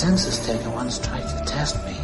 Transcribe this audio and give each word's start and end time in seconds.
census 0.00 0.38
taker 0.46 0.70
once 0.70 0.98
tried 0.98 1.28
to 1.28 1.44
test 1.44 1.76
me. 1.84 1.94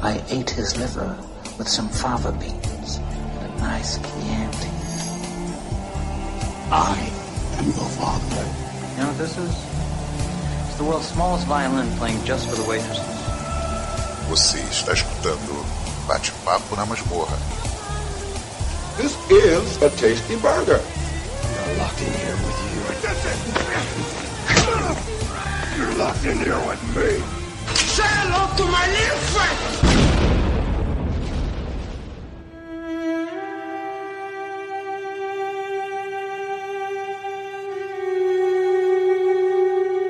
I 0.00 0.24
ate 0.30 0.48
his 0.48 0.78
liver 0.78 1.14
with 1.58 1.68
some 1.68 1.90
fava 1.90 2.32
beans 2.32 2.96
and 2.96 3.52
a 3.52 3.56
nice 3.58 3.98
Chianti. 3.98 4.72
I 6.72 6.96
am 7.58 7.66
your 7.66 7.90
father. 8.00 8.44
You 8.96 9.02
know 9.02 9.08
what 9.08 9.18
this 9.18 9.36
is? 9.36 9.52
It's 10.68 10.78
the 10.78 10.84
world's 10.84 11.08
smallest 11.08 11.46
violin 11.46 11.86
playing 11.98 12.24
just 12.24 12.48
for 12.48 12.56
the 12.56 12.66
waitresses. 12.66 13.04
Você 14.30 14.60
está 14.70 14.94
escutando 14.94 15.66
Bate-Papo 16.08 16.76
na 16.76 16.86
Masmorra. 16.86 17.36
This 18.96 19.14
is 19.28 19.82
a 19.82 19.90
tasty 19.90 20.36
burger. 20.36 20.80
You're 25.92 26.04
locked 26.04 26.24
in 26.24 26.38
here 26.38 26.58
with 26.66 26.82
me. 26.96 27.20
Say 27.74 28.02
hello 28.02 28.48
to 28.56 28.64
my 28.64 28.86
little 28.96 29.18
friend. 29.28 29.58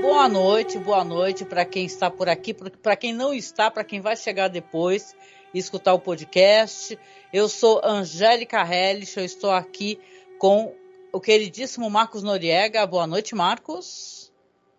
Boa 0.03 0.29
noite, 0.29 0.79
boa 0.79 1.03
noite 1.03 1.45
para 1.45 1.65
quem 1.65 1.85
está 1.85 2.09
por 2.09 2.29
aqui, 2.29 2.55
para 2.55 2.95
quem 2.95 3.13
não 3.13 3.35
está, 3.35 3.69
para 3.69 3.83
quem 3.83 4.01
vai 4.01 4.15
chegar 4.15 4.47
depois 4.47 5.17
e 5.53 5.59
escutar 5.59 5.95
o 5.95 5.99
podcast. 5.99 6.97
Eu 7.33 7.49
sou 7.49 7.81
Angélica 7.85 8.63
Hellish, 8.63 9.17
eu 9.17 9.25
estou 9.25 9.51
aqui 9.51 9.99
com 10.39 10.73
o 11.13 11.21
queridíssimo 11.21 11.91
Marcos 11.91 12.23
Noriega. 12.23 12.87
Boa 12.87 13.09
noite, 13.09 13.35
Marcos. 13.35 14.22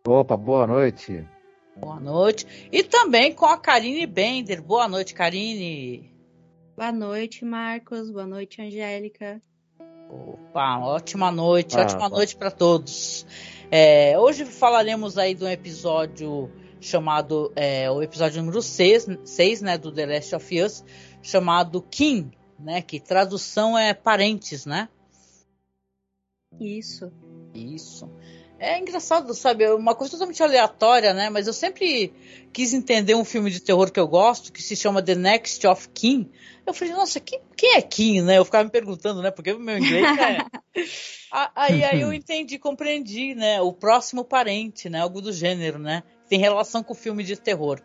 Opa, 0.06 0.36
boa 0.36 0.68
noite. 0.68 1.26
Boa 1.78 1.98
noite. 1.98 2.46
E 2.70 2.84
também 2.84 3.34
com 3.34 3.46
a 3.46 3.58
Karine 3.58 4.06
Bender. 4.06 4.62
Boa 4.62 4.86
noite, 4.86 5.14
Karine. 5.14 6.12
Boa 6.76 6.92
noite, 6.92 7.46
Marcos. 7.46 8.12
Boa 8.12 8.28
noite, 8.28 8.62
Angélica. 8.62 9.42
Opa, 10.10 10.80
ótima 10.80 11.32
noite, 11.32 11.78
Ah, 11.78 11.84
ótima 11.84 12.10
boa. 12.10 12.18
noite 12.18 12.36
para 12.36 12.52
todos. 12.52 13.26
É, 13.72 14.20
hoje 14.20 14.44
falaremos 14.46 15.18
aí 15.18 15.34
de 15.34 15.46
um 15.46 15.48
episódio 15.48 16.52
chamado, 16.82 17.54
é, 17.56 17.90
o 17.90 18.04
episódio 18.04 18.42
número 18.42 18.62
6, 18.62 19.62
né, 19.62 19.78
do 19.78 19.90
The 19.90 20.06
Last 20.06 20.36
of 20.36 20.62
Us, 20.62 20.84
chamado 21.22 21.82
King, 21.82 22.38
né, 22.60 22.82
que 22.82 23.00
tradução 23.00 23.78
é 23.80 23.94
parentes, 23.94 24.66
né? 24.66 24.90
Isso. 26.60 27.10
Isso. 27.56 28.12
É 28.60 28.80
engraçado, 28.80 29.34
sabe? 29.34 29.64
é 29.64 29.74
Uma 29.74 29.94
coisa 29.94 30.12
totalmente 30.12 30.42
aleatória, 30.42 31.14
né? 31.14 31.30
Mas 31.30 31.48
eu 31.48 31.54
sempre 31.54 32.14
quis 32.54 32.74
entender 32.74 33.16
um 33.16 33.26
filme 33.26 33.52
de 33.52 33.60
terror 33.60 33.92
que 33.92 34.00
eu 34.00 34.08
gosto, 34.08 34.54
que 34.54 34.62
se 34.62 34.76
chama 34.76 35.02
The 35.02 35.16
Next 35.16 35.66
of 35.68 35.90
King. 35.90 36.30
Eu 36.66 36.74
falei, 36.74 36.94
nossa, 36.94 37.20
quem, 37.20 37.42
quem 37.58 37.76
é 37.76 37.82
King, 37.82 38.22
né? 38.22 38.38
Eu 38.38 38.46
ficava 38.46 38.64
me 38.64 38.70
perguntando, 38.70 39.22
né? 39.22 39.32
Porque 39.32 39.52
o 39.52 39.60
meu 39.60 39.78
inglês 39.78 40.06
é. 40.18 40.38
Aí, 41.56 41.84
aí 41.84 42.02
eu 42.02 42.14
entendi, 42.14 42.60
compreendi, 42.60 43.34
né? 43.34 43.60
O 43.60 43.74
próximo 43.74 44.24
parente, 44.24 44.88
né? 44.88 45.00
Algo 45.00 45.20
do 45.20 45.34
gênero, 45.34 45.80
né? 45.80 46.04
Tem 46.30 46.38
relação 46.38 46.84
com 46.84 46.94
o 46.94 46.96
filme 46.96 47.24
de 47.24 47.36
terror. 47.36 47.82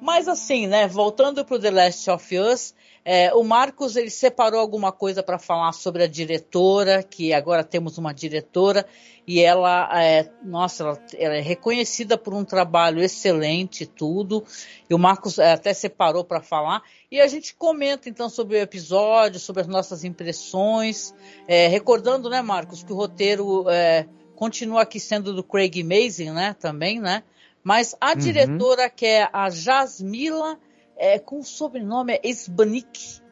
Mas 0.00 0.26
assim, 0.26 0.66
né? 0.66 0.88
Voltando 0.88 1.44
pro 1.44 1.60
The 1.60 1.70
Last 1.70 2.10
of 2.10 2.36
Us, 2.36 2.74
é, 3.04 3.34
o 3.34 3.42
Marcos 3.42 3.96
ele 3.96 4.10
separou 4.10 4.60
alguma 4.60 4.92
coisa 4.92 5.22
para 5.22 5.38
falar 5.38 5.72
sobre 5.72 6.04
a 6.04 6.06
diretora, 6.06 7.02
que 7.02 7.32
agora 7.32 7.64
temos 7.64 7.98
uma 7.98 8.14
diretora 8.14 8.86
e 9.26 9.40
ela 9.40 9.88
é, 10.00 10.30
nossa, 10.44 10.84
ela, 10.84 11.02
ela 11.18 11.34
é 11.36 11.40
reconhecida 11.40 12.16
por 12.16 12.32
um 12.32 12.44
trabalho 12.44 13.02
excelente, 13.02 13.86
tudo. 13.86 14.44
E 14.88 14.94
o 14.94 14.98
Marcos 14.98 15.38
é, 15.38 15.52
até 15.52 15.74
separou 15.74 16.24
para 16.24 16.40
falar 16.40 16.82
e 17.10 17.20
a 17.20 17.26
gente 17.26 17.54
comenta 17.54 18.08
então 18.08 18.28
sobre 18.28 18.56
o 18.56 18.60
episódio, 18.60 19.40
sobre 19.40 19.62
as 19.62 19.68
nossas 19.68 20.04
impressões, 20.04 21.12
é, 21.48 21.66
recordando, 21.66 22.30
né, 22.30 22.40
Marcos, 22.40 22.84
que 22.84 22.92
o 22.92 22.96
roteiro 22.96 23.68
é, 23.68 24.06
continua 24.36 24.82
aqui 24.82 25.00
sendo 25.00 25.32
do 25.34 25.42
Craig 25.42 25.82
Mazin, 25.82 26.30
né, 26.30 26.54
também, 26.58 27.00
né? 27.00 27.24
Mas 27.64 27.96
a 28.00 28.10
Uhum. 28.10 28.16
diretora 28.16 28.88
que 28.90 29.06
é 29.06 29.28
a 29.32 29.50
Jasmila 29.50 30.58
é, 30.96 31.18
com 31.18 31.38
o 31.38 31.42
sobrenome 31.42 32.14
é 32.14 32.28
Sbanik. 32.28 33.22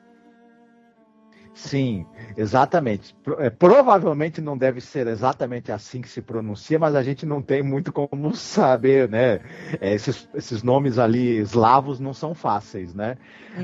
Sim, 1.52 2.06
exatamente. 2.36 3.14
É, 3.38 3.50
provavelmente 3.50 4.40
não 4.40 4.56
deve 4.56 4.80
ser 4.80 5.06
exatamente 5.06 5.70
assim 5.70 6.00
que 6.00 6.08
se 6.08 6.22
pronuncia, 6.22 6.78
mas 6.78 6.94
a 6.94 7.02
gente 7.02 7.26
não 7.26 7.42
tem 7.42 7.62
muito 7.62 7.92
como 7.92 8.32
saber, 8.36 9.08
né? 9.08 9.40
É, 9.80 9.92
esses, 9.92 10.28
esses 10.34 10.62
nomes 10.62 10.98
ali 10.98 11.38
eslavos 11.38 12.00
não 12.00 12.14
são 12.14 12.34
fáceis, 12.34 12.94
né? 12.94 13.18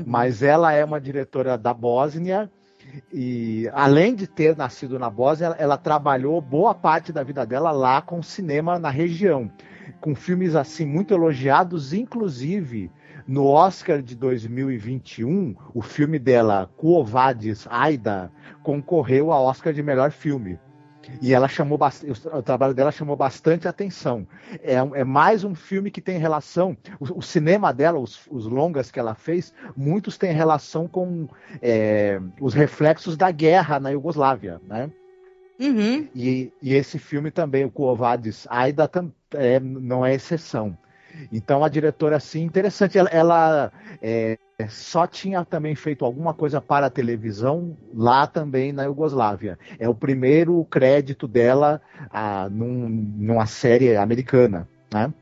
Mas 0.05 0.43
ela 0.43 0.71
é 0.73 0.85
uma 0.85 1.01
diretora 1.01 1.57
da 1.57 1.73
Bósnia 1.73 2.51
e, 3.11 3.69
além 3.73 4.13
de 4.13 4.27
ter 4.27 4.55
nascido 4.55 4.99
na 4.99 5.09
Bósnia, 5.09 5.47
ela, 5.47 5.55
ela 5.55 5.77
trabalhou 5.77 6.39
boa 6.41 6.73
parte 6.75 7.11
da 7.11 7.23
vida 7.23 7.45
dela 7.45 7.71
lá 7.71 8.01
com 8.01 8.21
cinema 8.21 8.77
na 8.77 8.89
região, 8.89 9.51
com 9.99 10.13
filmes 10.13 10.55
assim 10.55 10.85
muito 10.85 11.13
elogiados, 11.13 11.93
inclusive 11.93 12.91
no 13.27 13.45
Oscar 13.45 14.01
de 14.01 14.15
2021, 14.15 15.55
o 15.73 15.81
filme 15.81 16.17
dela, 16.17 16.69
Cuovadis 16.77 17.67
Aida, 17.69 18.31
concorreu 18.63 19.31
ao 19.31 19.45
Oscar 19.45 19.73
de 19.73 19.83
melhor 19.83 20.11
filme. 20.11 20.57
E 21.21 21.33
ela 21.33 21.47
chamou 21.47 21.79
o 22.33 22.41
trabalho 22.41 22.73
dela 22.73 22.91
chamou 22.91 23.15
bastante 23.15 23.67
atenção. 23.67 24.27
É, 24.61 24.75
é 24.75 25.03
mais 25.03 25.43
um 25.43 25.55
filme 25.55 25.89
que 25.89 26.01
tem 26.01 26.17
relação. 26.17 26.75
O, 26.99 27.19
o 27.19 27.21
cinema 27.21 27.73
dela, 27.73 27.97
os, 27.97 28.27
os 28.29 28.45
longas 28.45 28.91
que 28.91 28.99
ela 28.99 29.15
fez, 29.15 29.53
muitos 29.75 30.17
têm 30.17 30.33
relação 30.33 30.87
com 30.87 31.27
é, 31.61 32.19
os 32.41 32.53
reflexos 32.53 33.15
da 33.15 33.31
guerra 33.31 33.79
na 33.79 33.89
Iugoslávia, 33.89 34.61
né? 34.67 34.91
Uhum. 35.59 36.07
E, 36.13 36.51
e 36.61 36.73
esse 36.73 36.99
filme 36.99 37.31
também, 37.31 37.65
o 37.65 37.71
Cuovadis 37.71 38.45
Aida, 38.49 38.89
é, 39.33 39.59
não 39.59 40.05
é 40.05 40.13
exceção. 40.13 40.77
Então 41.31 41.63
a 41.63 41.69
diretora, 41.69 42.17
assim, 42.17 42.43
interessante, 42.43 42.97
ela, 42.97 43.09
ela, 43.09 43.71
é, 44.01 44.37
só 44.69 45.05
tinha 45.05 45.45
também 45.45 45.75
feito 45.75 46.03
alguma 46.03 46.33
coisa 46.33 46.59
para 46.59 46.87
a 46.87 46.89
televisão 46.89 47.77
lá 47.93 48.25
também 48.25 48.71
na 48.71 48.83
Iugoslávia. 48.83 49.57
É 49.79 49.87
o 49.87 49.95
primeiro 49.95 50.63
crédito 50.65 51.27
dela 51.27 51.81
ah, 52.09 52.47
num- 52.49 52.89
numa 53.17 53.45
série 53.45 53.95
americana, 53.95 54.67
né? 54.91 55.13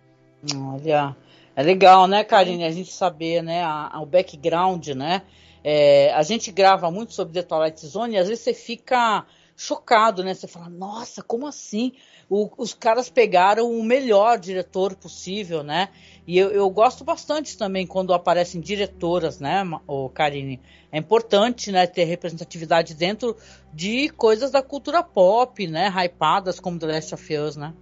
Olha, 0.56 1.16
é 1.56 1.64
legal, 1.64 2.08
né, 2.08 2.24
Karine, 2.24 2.64
a 2.66 2.72
gente 2.72 2.92
saber, 2.92 3.42
né, 3.42 3.64
a- 3.64 3.90
a- 3.94 4.02
o 4.02 4.06
background, 4.06 4.88
né? 4.90 5.24
É, 5.64 6.14
a 6.14 6.22
gente 6.22 6.52
grava 6.52 6.92
muito 6.92 7.14
sobre 7.14 7.34
The 7.34 7.42
Twilight 7.42 7.86
Zone 7.88 8.14
e 8.14 8.18
às 8.20 8.28
vezes 8.28 8.44
você 8.44 8.54
fica 8.54 9.26
chocado, 9.58 10.24
né? 10.24 10.34
Você 10.34 10.48
fala, 10.48 10.70
nossa, 10.70 11.22
como 11.24 11.48
assim? 11.48 11.94
O- 12.30 12.50
os 12.58 12.74
caras 12.74 13.10
pegaram 13.10 13.72
o 13.72 13.84
melhor 13.84 14.38
diretor 14.38 14.96
possível, 14.96 15.64
né? 15.64 15.90
E 16.28 16.38
eu, 16.38 16.50
eu 16.52 16.70
gosto 16.70 17.04
bastante 17.04 17.58
também 17.58 17.86
quando 17.88 18.14
aparecem 18.14 18.60
diretoras, 18.60 19.40
né, 19.40 19.64
ô 19.88 20.10
Karine? 20.10 20.60
É 20.92 20.98
importante, 20.98 21.72
né, 21.72 21.86
ter 21.88 22.04
representatividade 22.06 22.94
dentro 22.94 23.36
de 23.74 24.10
coisas 24.10 24.52
da 24.52 24.62
cultura 24.62 25.04
pop, 25.04 25.66
né? 25.68 25.88
Hypadas 25.90 26.60
como 26.60 26.80
The 26.80 26.88
Last 26.88 27.14
of 27.14 27.38
Us, 27.38 27.56
né? 27.56 27.74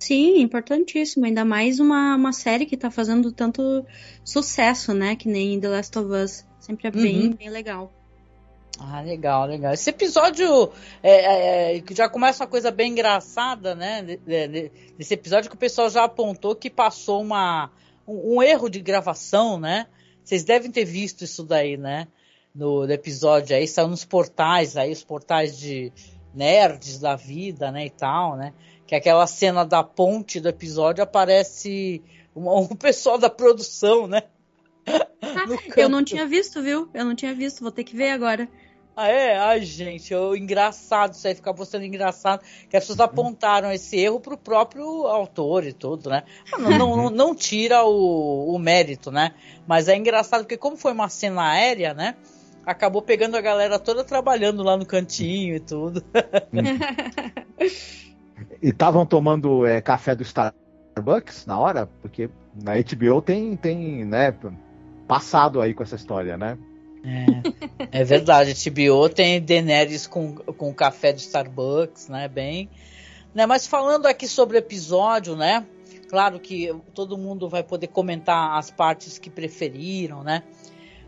Sim, 0.00 0.40
importantíssimo. 0.40 1.26
Ainda 1.26 1.44
mais 1.44 1.80
uma, 1.80 2.14
uma 2.16 2.32
série 2.32 2.66
que 2.66 2.76
tá 2.76 2.90
fazendo 2.90 3.32
tanto 3.32 3.84
sucesso, 4.24 4.94
né? 4.94 5.16
Que 5.16 5.28
nem 5.28 5.60
The 5.60 5.68
Last 5.68 5.98
of 5.98 6.10
Us. 6.12 6.44
Sempre 6.60 6.88
é 6.88 6.90
bem, 6.90 7.30
Uhum. 7.30 7.36
bem 7.36 7.50
legal. 7.50 7.92
Ah, 8.80 9.00
legal, 9.00 9.46
legal. 9.46 9.72
Esse 9.72 9.90
episódio 9.90 10.72
é, 11.02 11.10
é, 11.10 11.76
é, 11.76 11.80
que 11.80 11.94
já 11.94 12.08
começa 12.08 12.44
uma 12.44 12.50
coisa 12.50 12.70
bem 12.70 12.92
engraçada, 12.92 13.74
né? 13.74 14.02
Desse 14.96 15.14
episódio 15.14 15.50
que 15.50 15.56
o 15.56 15.58
pessoal 15.58 15.90
já 15.90 16.04
apontou 16.04 16.54
que 16.54 16.70
passou 16.70 17.20
uma, 17.20 17.70
um, 18.06 18.36
um 18.36 18.42
erro 18.42 18.68
de 18.68 18.80
gravação, 18.80 19.58
né? 19.58 19.88
Vocês 20.22 20.44
devem 20.44 20.70
ter 20.70 20.84
visto 20.84 21.24
isso 21.24 21.42
daí, 21.42 21.76
né? 21.76 22.06
No, 22.54 22.86
no 22.86 22.92
episódio 22.92 23.56
aí, 23.56 23.66
saiu 23.66 23.88
nos 23.88 24.04
portais 24.04 24.76
aí, 24.76 24.92
os 24.92 25.02
portais 25.02 25.58
de 25.58 25.92
nerds 26.32 27.00
da 27.00 27.16
vida, 27.16 27.72
né? 27.72 27.86
E 27.86 27.90
tal, 27.90 28.36
né? 28.36 28.52
Que 28.86 28.94
aquela 28.94 29.26
cena 29.26 29.64
da 29.64 29.82
ponte 29.82 30.38
do 30.38 30.48
episódio 30.48 31.02
aparece 31.02 32.00
um, 32.34 32.48
um 32.58 32.68
pessoal 32.76 33.18
da 33.18 33.28
produção, 33.28 34.06
né? 34.06 34.22
No 35.46 35.58
Eu 35.76 35.88
não 35.88 36.04
tinha 36.04 36.26
visto, 36.26 36.62
viu? 36.62 36.88
Eu 36.94 37.04
não 37.04 37.14
tinha 37.14 37.34
visto, 37.34 37.60
vou 37.60 37.72
ter 37.72 37.84
que 37.84 37.96
ver 37.96 38.10
agora. 38.10 38.48
Ah, 39.00 39.06
é? 39.06 39.38
Ai, 39.38 39.62
gente, 39.62 40.12
eu, 40.12 40.34
engraçado 40.34 41.12
isso 41.12 41.24
aí, 41.28 41.32
ficar 41.32 41.54
postando 41.54 41.84
engraçado, 41.84 42.42
que 42.68 42.76
as 42.76 42.82
pessoas 42.82 42.98
apontaram 42.98 43.70
esse 43.70 43.96
erro 43.96 44.18
pro 44.18 44.36
próprio 44.36 45.06
autor 45.06 45.64
e 45.64 45.72
tudo, 45.72 46.10
né? 46.10 46.24
Ah, 46.52 46.58
Não, 46.58 46.96
não, 46.96 47.08
não, 47.08 47.32
tira 47.32 47.84
o, 47.84 48.52
o 48.52 48.58
mérito, 48.58 49.12
né? 49.12 49.34
Mas 49.68 49.86
é 49.86 49.96
engraçado 49.96 50.40
porque 50.40 50.56
como 50.56 50.76
foi 50.76 50.90
uma 50.90 51.08
cena 51.08 51.48
aérea, 51.48 51.94
né? 51.94 52.16
Acabou 52.66 53.00
pegando 53.00 53.36
a 53.36 53.40
galera 53.40 53.78
toda 53.78 54.02
trabalhando 54.02 54.64
lá 54.64 54.76
no 54.76 54.84
cantinho 54.84 55.54
e 55.54 55.60
tudo. 55.60 56.02
E 58.62 58.68
estavam 58.68 59.04
tomando 59.04 59.66
é, 59.66 59.80
café 59.80 60.14
do 60.14 60.22
Starbucks 60.22 61.46
na 61.46 61.58
hora, 61.58 61.88
porque 62.00 62.30
Na 62.54 62.72
HBO 62.74 63.20
tem, 63.20 63.56
tem, 63.56 64.04
né, 64.04 64.32
passado 65.06 65.60
aí 65.60 65.74
com 65.74 65.82
essa 65.82 65.96
história, 65.96 66.36
né? 66.36 66.56
É, 67.04 68.00
é 68.00 68.04
verdade, 68.04 68.50
a 68.50 68.70
HBO 68.70 69.08
tem 69.08 69.40
Daenerys 69.40 70.06
com, 70.06 70.34
com 70.34 70.74
café 70.74 71.12
de 71.12 71.20
Starbucks, 71.20 72.08
né, 72.08 72.28
bem... 72.28 72.68
Né, 73.34 73.44
mas 73.44 73.66
falando 73.66 74.06
aqui 74.06 74.26
sobre 74.26 74.56
o 74.56 74.58
episódio, 74.58 75.36
né, 75.36 75.64
claro 76.08 76.40
que 76.40 76.74
todo 76.94 77.18
mundo 77.18 77.48
vai 77.48 77.62
poder 77.62 77.88
comentar 77.88 78.58
as 78.58 78.70
partes 78.70 79.18
que 79.18 79.28
preferiram, 79.28 80.24
né, 80.24 80.42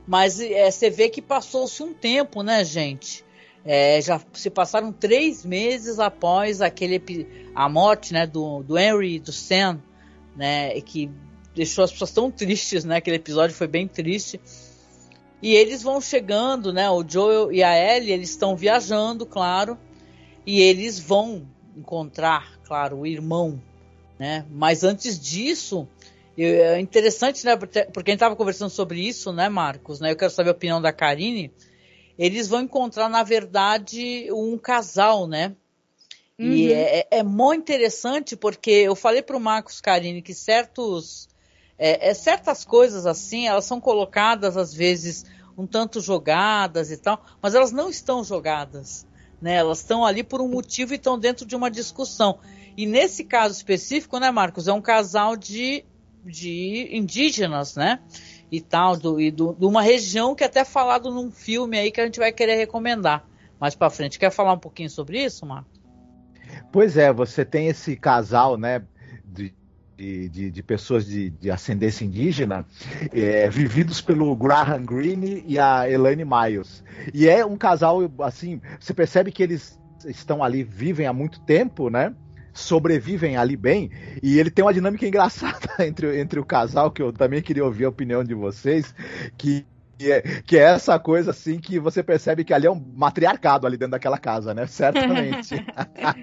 mas 0.06 0.38
é, 0.38 0.70
você 0.70 0.90
vê 0.90 1.08
que 1.08 1.22
passou-se 1.22 1.82
um 1.82 1.94
tempo, 1.94 2.42
né, 2.42 2.62
gente, 2.62 3.24
é, 3.64 4.00
já 4.00 4.20
se 4.34 4.50
passaram 4.50 4.92
três 4.92 5.44
meses 5.44 5.98
após 5.98 6.60
aquele 6.60 7.50
a 7.54 7.68
morte, 7.68 8.12
né, 8.12 8.26
do, 8.26 8.62
do 8.62 8.78
Henry 8.78 9.16
e 9.16 9.18
do 9.18 9.32
Sam, 9.32 9.82
né, 10.36 10.78
que 10.82 11.10
deixou 11.54 11.84
as 11.84 11.92
pessoas 11.92 12.12
tão 12.12 12.30
tristes, 12.30 12.84
né? 12.84 12.96
Aquele 12.96 13.16
episódio 13.16 13.54
foi 13.54 13.66
bem 13.66 13.86
triste. 13.86 14.40
E 15.42 15.54
eles 15.54 15.82
vão 15.82 16.00
chegando, 16.00 16.72
né? 16.72 16.90
O 16.90 17.04
Joel 17.06 17.52
e 17.52 17.62
a 17.62 17.76
Ellie, 17.76 18.12
eles 18.12 18.30
estão 18.30 18.54
viajando, 18.54 19.24
claro, 19.24 19.78
e 20.46 20.60
eles 20.60 20.98
vão 20.98 21.46
encontrar, 21.76 22.58
claro, 22.64 22.98
o 22.98 23.06
irmão, 23.06 23.60
né? 24.18 24.44
Mas 24.50 24.84
antes 24.84 25.18
disso, 25.18 25.88
é 26.36 26.78
interessante, 26.78 27.44
né? 27.44 27.56
Porque 27.56 27.78
a 27.78 27.84
gente 27.84 28.12
estava 28.12 28.36
conversando 28.36 28.70
sobre 28.70 29.00
isso, 29.00 29.32
né, 29.32 29.48
Marcos? 29.48 30.00
Né? 30.00 30.12
Eu 30.12 30.16
quero 30.16 30.30
saber 30.30 30.50
a 30.50 30.52
opinião 30.52 30.80
da 30.80 30.92
Karine. 30.92 31.52
Eles 32.18 32.48
vão 32.48 32.60
encontrar, 32.60 33.08
na 33.08 33.22
verdade, 33.22 34.28
um 34.30 34.58
casal, 34.58 35.26
né? 35.26 35.54
Uhum. 36.38 36.52
E 36.52 36.72
é, 36.72 37.06
é 37.10 37.22
muito 37.22 37.62
interessante 37.62 38.36
porque 38.36 38.70
eu 38.70 38.94
falei 38.94 39.22
para 39.22 39.36
o 39.36 39.40
Marcos 39.40 39.80
Karine 39.80 40.22
que 40.22 40.34
certos 40.34 41.29
é, 41.82 42.10
é, 42.10 42.14
certas 42.14 42.62
coisas 42.62 43.06
assim, 43.06 43.48
elas 43.48 43.64
são 43.64 43.80
colocadas 43.80 44.54
às 44.58 44.74
vezes 44.74 45.24
um 45.56 45.66
tanto 45.66 45.98
jogadas 45.98 46.90
e 46.90 46.98
tal, 46.98 47.24
mas 47.40 47.54
elas 47.54 47.72
não 47.72 47.88
estão 47.88 48.22
jogadas. 48.22 49.06
Né? 49.40 49.54
Elas 49.54 49.78
estão 49.78 50.04
ali 50.04 50.22
por 50.22 50.42
um 50.42 50.48
motivo 50.48 50.92
e 50.92 50.96
estão 50.96 51.18
dentro 51.18 51.46
de 51.46 51.56
uma 51.56 51.70
discussão. 51.70 52.38
E 52.76 52.84
nesse 52.84 53.24
caso 53.24 53.54
específico, 53.54 54.18
né, 54.18 54.30
Marcos, 54.30 54.68
é 54.68 54.72
um 54.74 54.80
casal 54.82 55.36
de, 55.36 55.82
de 56.22 56.90
indígenas, 56.92 57.74
né? 57.76 58.00
E 58.52 58.60
tal, 58.60 58.96
do, 58.96 59.20
e 59.20 59.30
do, 59.30 59.54
de 59.54 59.64
uma 59.64 59.80
região 59.80 60.34
que 60.34 60.44
é 60.44 60.46
até 60.46 60.64
falado 60.64 61.10
num 61.10 61.30
filme 61.30 61.78
aí 61.78 61.90
que 61.90 62.00
a 62.00 62.04
gente 62.04 62.18
vai 62.18 62.30
querer 62.30 62.56
recomendar 62.56 63.24
mais 63.58 63.74
para 63.74 63.88
frente. 63.88 64.18
Quer 64.18 64.30
falar 64.30 64.52
um 64.52 64.58
pouquinho 64.58 64.90
sobre 64.90 65.24
isso, 65.24 65.46
Marcos? 65.46 65.80
Pois 66.70 66.96
é, 66.96 67.12
você 67.12 67.44
tem 67.44 67.68
esse 67.68 67.96
casal, 67.96 68.58
né? 68.58 68.82
De, 69.24 69.54
de, 70.00 70.28
de, 70.30 70.50
de 70.50 70.62
pessoas 70.62 71.04
de, 71.04 71.28
de, 71.28 71.50
ascendência 71.50 72.06
indígena, 72.06 72.64
é, 73.12 73.50
vividos 73.50 74.00
pelo 74.00 74.34
Graham 74.34 74.82
Greene 74.82 75.44
e 75.46 75.58
a 75.58 75.90
Elaine 75.90 76.24
Miles. 76.24 76.82
E 77.12 77.28
é 77.28 77.44
um 77.44 77.56
casal, 77.56 78.10
assim, 78.20 78.62
você 78.78 78.94
percebe 78.94 79.30
que 79.30 79.42
eles 79.42 79.78
estão 80.06 80.42
ali, 80.42 80.62
vivem 80.62 81.06
há 81.06 81.12
muito 81.12 81.40
tempo, 81.40 81.90
né? 81.90 82.14
sobrevivem 82.52 83.36
ali 83.36 83.56
bem. 83.56 83.90
E 84.22 84.38
ele 84.38 84.50
tem 84.50 84.64
uma 84.64 84.74
dinâmica 84.74 85.06
engraçada 85.06 85.68
entre, 85.86 86.18
entre 86.18 86.40
o 86.40 86.44
casal, 86.44 86.90
que 86.90 87.02
eu 87.02 87.12
também 87.12 87.42
queria 87.42 87.64
ouvir 87.64 87.84
a 87.84 87.90
opinião 87.90 88.24
de 88.24 88.34
vocês, 88.34 88.94
que 89.36 89.66
que 89.98 90.10
é, 90.10 90.22
que 90.22 90.56
é 90.56 90.62
essa 90.62 90.98
coisa 90.98 91.30
assim 91.30 91.58
que 91.58 91.78
você 91.78 92.02
percebe 92.02 92.42
que 92.42 92.54
ali 92.54 92.66
é 92.66 92.70
um 92.70 92.82
matriarcado 92.96 93.66
ali 93.66 93.76
dentro 93.76 93.90
daquela 93.90 94.16
casa, 94.16 94.54
né? 94.54 94.64
Certamente. 94.66 95.62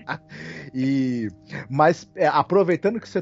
e, 0.74 1.30
mas 1.70 2.10
é, 2.16 2.26
aproveitando 2.26 3.00
que 3.00 3.08
você 3.08 3.20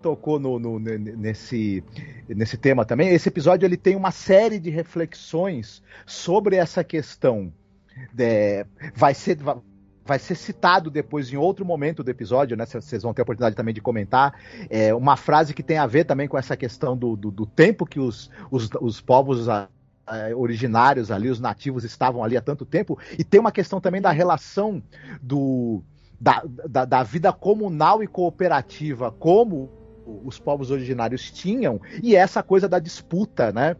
tocou 0.00 0.38
no, 0.38 0.58
no, 0.58 0.78
nesse, 0.78 1.84
nesse 2.28 2.56
tema 2.56 2.84
também. 2.84 3.08
Esse 3.10 3.28
episódio 3.28 3.66
ele 3.66 3.76
tem 3.76 3.96
uma 3.96 4.10
série 4.10 4.58
de 4.58 4.70
reflexões 4.70 5.82
sobre 6.06 6.56
essa 6.56 6.82
questão. 6.82 7.52
É, 8.18 8.66
vai 8.94 9.14
ser 9.14 9.38
vai 10.02 10.18
ser 10.18 10.34
citado 10.34 10.90
depois 10.90 11.32
em 11.32 11.36
outro 11.36 11.64
momento 11.64 12.02
do 12.02 12.10
episódio, 12.10 12.56
né? 12.56 12.66
Vocês 12.66 13.02
vão 13.02 13.14
ter 13.14 13.20
a 13.20 13.24
oportunidade 13.24 13.54
também 13.54 13.72
de 13.72 13.80
comentar. 13.80 14.34
É 14.68 14.92
uma 14.92 15.16
frase 15.16 15.54
que 15.54 15.62
tem 15.62 15.78
a 15.78 15.86
ver 15.86 16.04
também 16.04 16.26
com 16.26 16.36
essa 16.36 16.56
questão 16.56 16.96
do, 16.96 17.14
do, 17.14 17.30
do 17.30 17.46
tempo 17.46 17.86
que 17.86 18.00
os, 18.00 18.28
os, 18.50 18.68
os 18.80 19.00
povos 19.00 19.46
originários 20.36 21.10
ali, 21.10 21.28
os 21.28 21.38
nativos 21.38 21.84
estavam 21.84 22.24
ali 22.24 22.36
há 22.36 22.40
tanto 22.40 22.66
tempo, 22.66 22.98
e 23.16 23.22
tem 23.22 23.38
uma 23.38 23.52
questão 23.52 23.80
também 23.80 24.00
da 24.00 24.10
relação 24.10 24.82
do, 25.22 25.82
da, 26.20 26.42
da, 26.68 26.84
da 26.84 27.02
vida 27.02 27.32
comunal 27.32 28.02
e 28.02 28.06
cooperativa, 28.08 29.12
como 29.12 29.70
os 30.06 30.38
povos 30.38 30.70
originários 30.70 31.30
tinham, 31.30 31.80
e 32.02 32.16
essa 32.16 32.42
coisa 32.42 32.68
da 32.68 32.78
disputa, 32.78 33.52
né? 33.52 33.76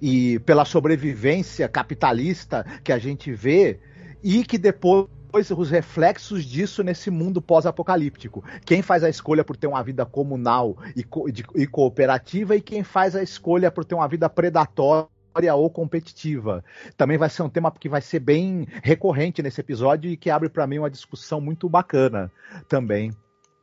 E 0.00 0.38
pela 0.40 0.64
sobrevivência 0.64 1.68
capitalista 1.68 2.64
que 2.84 2.92
a 2.92 2.98
gente 2.98 3.32
vê, 3.32 3.80
e 4.22 4.44
que 4.44 4.56
depois 4.56 5.08
os 5.56 5.70
reflexos 5.70 6.44
disso 6.44 6.82
nesse 6.82 7.10
mundo 7.10 7.40
pós-apocalíptico. 7.40 8.44
Quem 8.64 8.82
faz 8.82 9.02
a 9.02 9.08
escolha 9.08 9.42
por 9.42 9.56
ter 9.56 9.66
uma 9.66 9.82
vida 9.82 10.04
comunal 10.04 10.76
e, 10.94 11.02
co 11.02 11.30
de, 11.30 11.44
e, 11.54 11.66
cooperativa 11.66 12.54
e 12.54 12.60
quem 12.60 12.84
faz 12.84 13.16
a 13.16 13.22
escolha 13.22 13.70
por 13.70 13.84
ter 13.84 13.94
uma 13.94 14.06
vida 14.06 14.28
predatória 14.28 15.08
ou 15.54 15.70
competitiva. 15.70 16.62
Também 16.96 17.16
vai 17.16 17.30
ser 17.30 17.42
um 17.42 17.48
tema 17.48 17.72
que 17.72 17.88
vai 17.88 18.02
ser 18.02 18.20
bem 18.20 18.66
recorrente 18.82 19.42
nesse 19.42 19.60
episódio 19.60 20.10
e 20.10 20.16
que 20.16 20.28
abre 20.28 20.50
para 20.50 20.66
mim 20.66 20.78
uma 20.78 20.90
discussão 20.90 21.40
muito 21.40 21.68
bacana 21.68 22.30
também. 22.68 23.10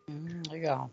Hum, 0.09 0.41
legal. 0.49 0.89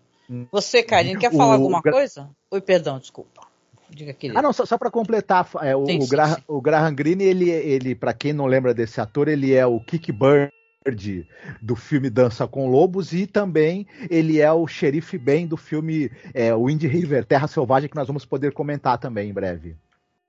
Você, 0.50 0.82
Karine, 0.82 1.19
quer 1.19 1.32
falar 1.32 1.50
o... 1.50 1.52
alguma 1.52 1.82
coisa? 1.82 2.31
Oi, 2.50 2.61
perdão, 2.61 2.99
desculpa. 2.99 3.46
Diga, 3.88 4.12
querido. 4.12 4.38
Ah, 4.38 4.43
não, 4.43 4.52
só, 4.52 4.67
só 4.67 4.76
para 4.76 4.90
completar, 4.90 5.49
é, 5.62 5.76
o, 5.76 5.87
sim, 5.87 5.99
o, 6.02 6.06
Graham, 6.08 6.34
sim. 6.34 6.43
o 6.49 6.61
Graham 6.61 6.94
Greene, 6.94 7.25
ele, 7.25 7.50
ele 7.50 7.94
para 7.94 8.12
quem 8.12 8.32
não 8.32 8.46
lembra 8.46 8.75
desse 8.75 9.00
ator, 9.00 9.28
ele 9.28 9.55
é 9.55 9.64
o 9.64 9.78
Kick 9.81 10.11
Bird 10.12 11.26
do 11.61 11.75
filme 11.75 12.08
Dança 12.08 12.46
com 12.46 12.69
Lobos 12.69 13.12
e 13.12 13.26
também 13.26 13.87
ele 14.08 14.40
é 14.40 14.52
o 14.52 14.67
xerife 14.67 15.19
Ben 15.19 15.46
do 15.46 15.56
filme 15.56 16.11
é, 16.32 16.55
Wind 16.55 16.82
River, 16.82 17.25
Terra 17.25 17.49
Selvagem, 17.49 17.88
que 17.88 17.96
nós 17.96 18.06
vamos 18.06 18.25
poder 18.25 18.52
comentar 18.52 18.99
também 18.99 19.31
em 19.31 19.32
breve. 19.32 19.76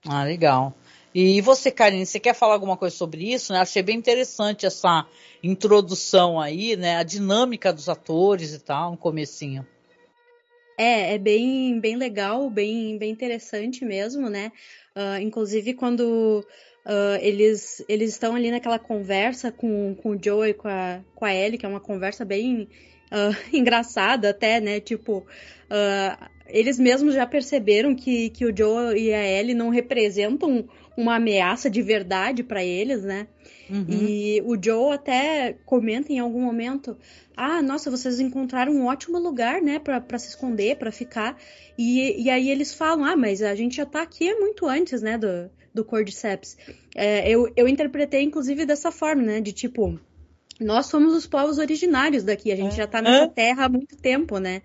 Ah, 0.08 0.24
legal. 0.24 0.74
E 1.14 1.42
você, 1.42 1.72
Karine, 1.72 2.06
você 2.06 2.20
quer 2.20 2.36
falar 2.36 2.54
alguma 2.54 2.78
coisa 2.78 2.95
sobre 2.95 3.31
isso? 3.33 3.52
Né? 3.52 3.60
Achei 3.60 3.81
bem 3.81 3.98
interessante 3.98 4.66
essa 4.66 5.06
introdução 5.42 6.40
aí, 6.40 6.76
né? 6.76 6.98
A 6.98 7.04
dinâmica 7.04 7.74
dos 7.74 7.90
atores 7.90 8.54
e 8.54 8.60
tal, 8.60 8.92
no 8.92 8.98
comecinho. 8.98 9.66
É, 10.78 11.16
é 11.16 11.18
bem, 11.18 11.80
bem 11.80 11.96
legal, 11.96 12.50
bem, 12.52 13.00
bem 13.00 13.10
interessante 13.10 13.84
mesmo, 13.84 14.30
né? 14.30 14.52
Uh, 14.96 15.19
inclusive 15.22 15.74
quando 15.74 16.46
uh, 16.86 17.18
eles, 17.19 17.84
eles 17.90 18.12
estão 18.12 18.36
ali 18.36 18.52
naquela 18.52 18.78
conversa 18.78 19.52
com, 19.52 19.96
com 19.96 20.12
o 20.12 20.24
Joe 20.24 20.50
e 20.50 20.54
com 20.54 20.68
a, 20.68 21.02
com 21.16 21.26
a 21.26 21.34
Ellie, 21.34 21.57
que 21.57 21.66
é 21.66 21.69
uma 21.69 21.80
conversa 21.80 22.24
bem 22.24 22.69
uh, 23.12 23.36
engraçada 23.52 24.30
até, 24.30 24.62
né? 24.62 24.80
Tipo, 24.80 25.26
eles 26.46 26.78
mesmos 26.80 27.16
já 27.16 27.26
perceberam 27.26 27.96
que, 27.96 28.30
que 28.30 28.46
o 28.46 28.56
Joe 28.56 28.98
e 28.98 29.12
a 29.14 29.28
Ellie 29.28 29.56
não 29.56 29.69
representam 29.69 30.69
uma 30.97 31.16
ameaça 31.16 31.69
de 31.69 31.81
verdade 31.81 32.44
para 32.44 32.63
eles, 32.66 33.04
né? 33.04 33.27
Uhum. 33.69 33.85
E 33.87 34.42
o 34.45 34.57
Joe 34.61 34.95
até 34.95 35.56
comenta 35.63 36.11
em 36.11 36.18
algum 36.18 36.42
momento: 36.42 36.97
Ah, 37.35 37.61
nossa, 37.61 37.92
vocês 37.92 38.19
encontraram 38.19 38.73
um 38.73 38.87
ótimo 38.87 39.19
lugar, 39.19 39.61
né, 39.61 39.77
para 39.77 40.18
se 40.18 40.30
esconder, 40.30 40.77
para 40.77 40.92
ficar. 40.92 41.37
E, 41.77 42.23
e 42.23 42.30
aí 42.30 42.49
eles 42.49 42.73
falam: 42.73 43.06
Ah, 43.06 43.16
mas 43.16 43.44
a 43.44 43.54
gente 43.54 43.77
já 43.77 43.85
tá 43.85 44.01
aqui 44.01 44.33
muito 44.33 44.66
antes, 44.66 45.01
né, 45.01 45.18
do, 45.18 45.49
do 45.73 45.85
Cordyceps. 45.85 46.57
É, 46.95 47.30
eu, 47.30 47.51
eu 47.56 47.68
interpretei, 47.68 48.23
inclusive, 48.23 48.66
dessa 48.66 48.92
forma, 48.92 49.21
né, 49.21 49.39
de 49.39 49.54
tipo. 49.54 49.99
Nós 50.59 50.87
somos 50.87 51.13
os 51.13 51.27
povos 51.27 51.59
originários 51.59 52.23
daqui, 52.23 52.51
a 52.51 52.56
gente 52.56 52.73
é. 52.73 52.77
já 52.77 52.87
tá 52.87 52.99
nessa 52.99 53.27
terra 53.27 53.66
há 53.66 53.69
muito 53.69 53.95
tempo, 53.95 54.39
né? 54.39 54.63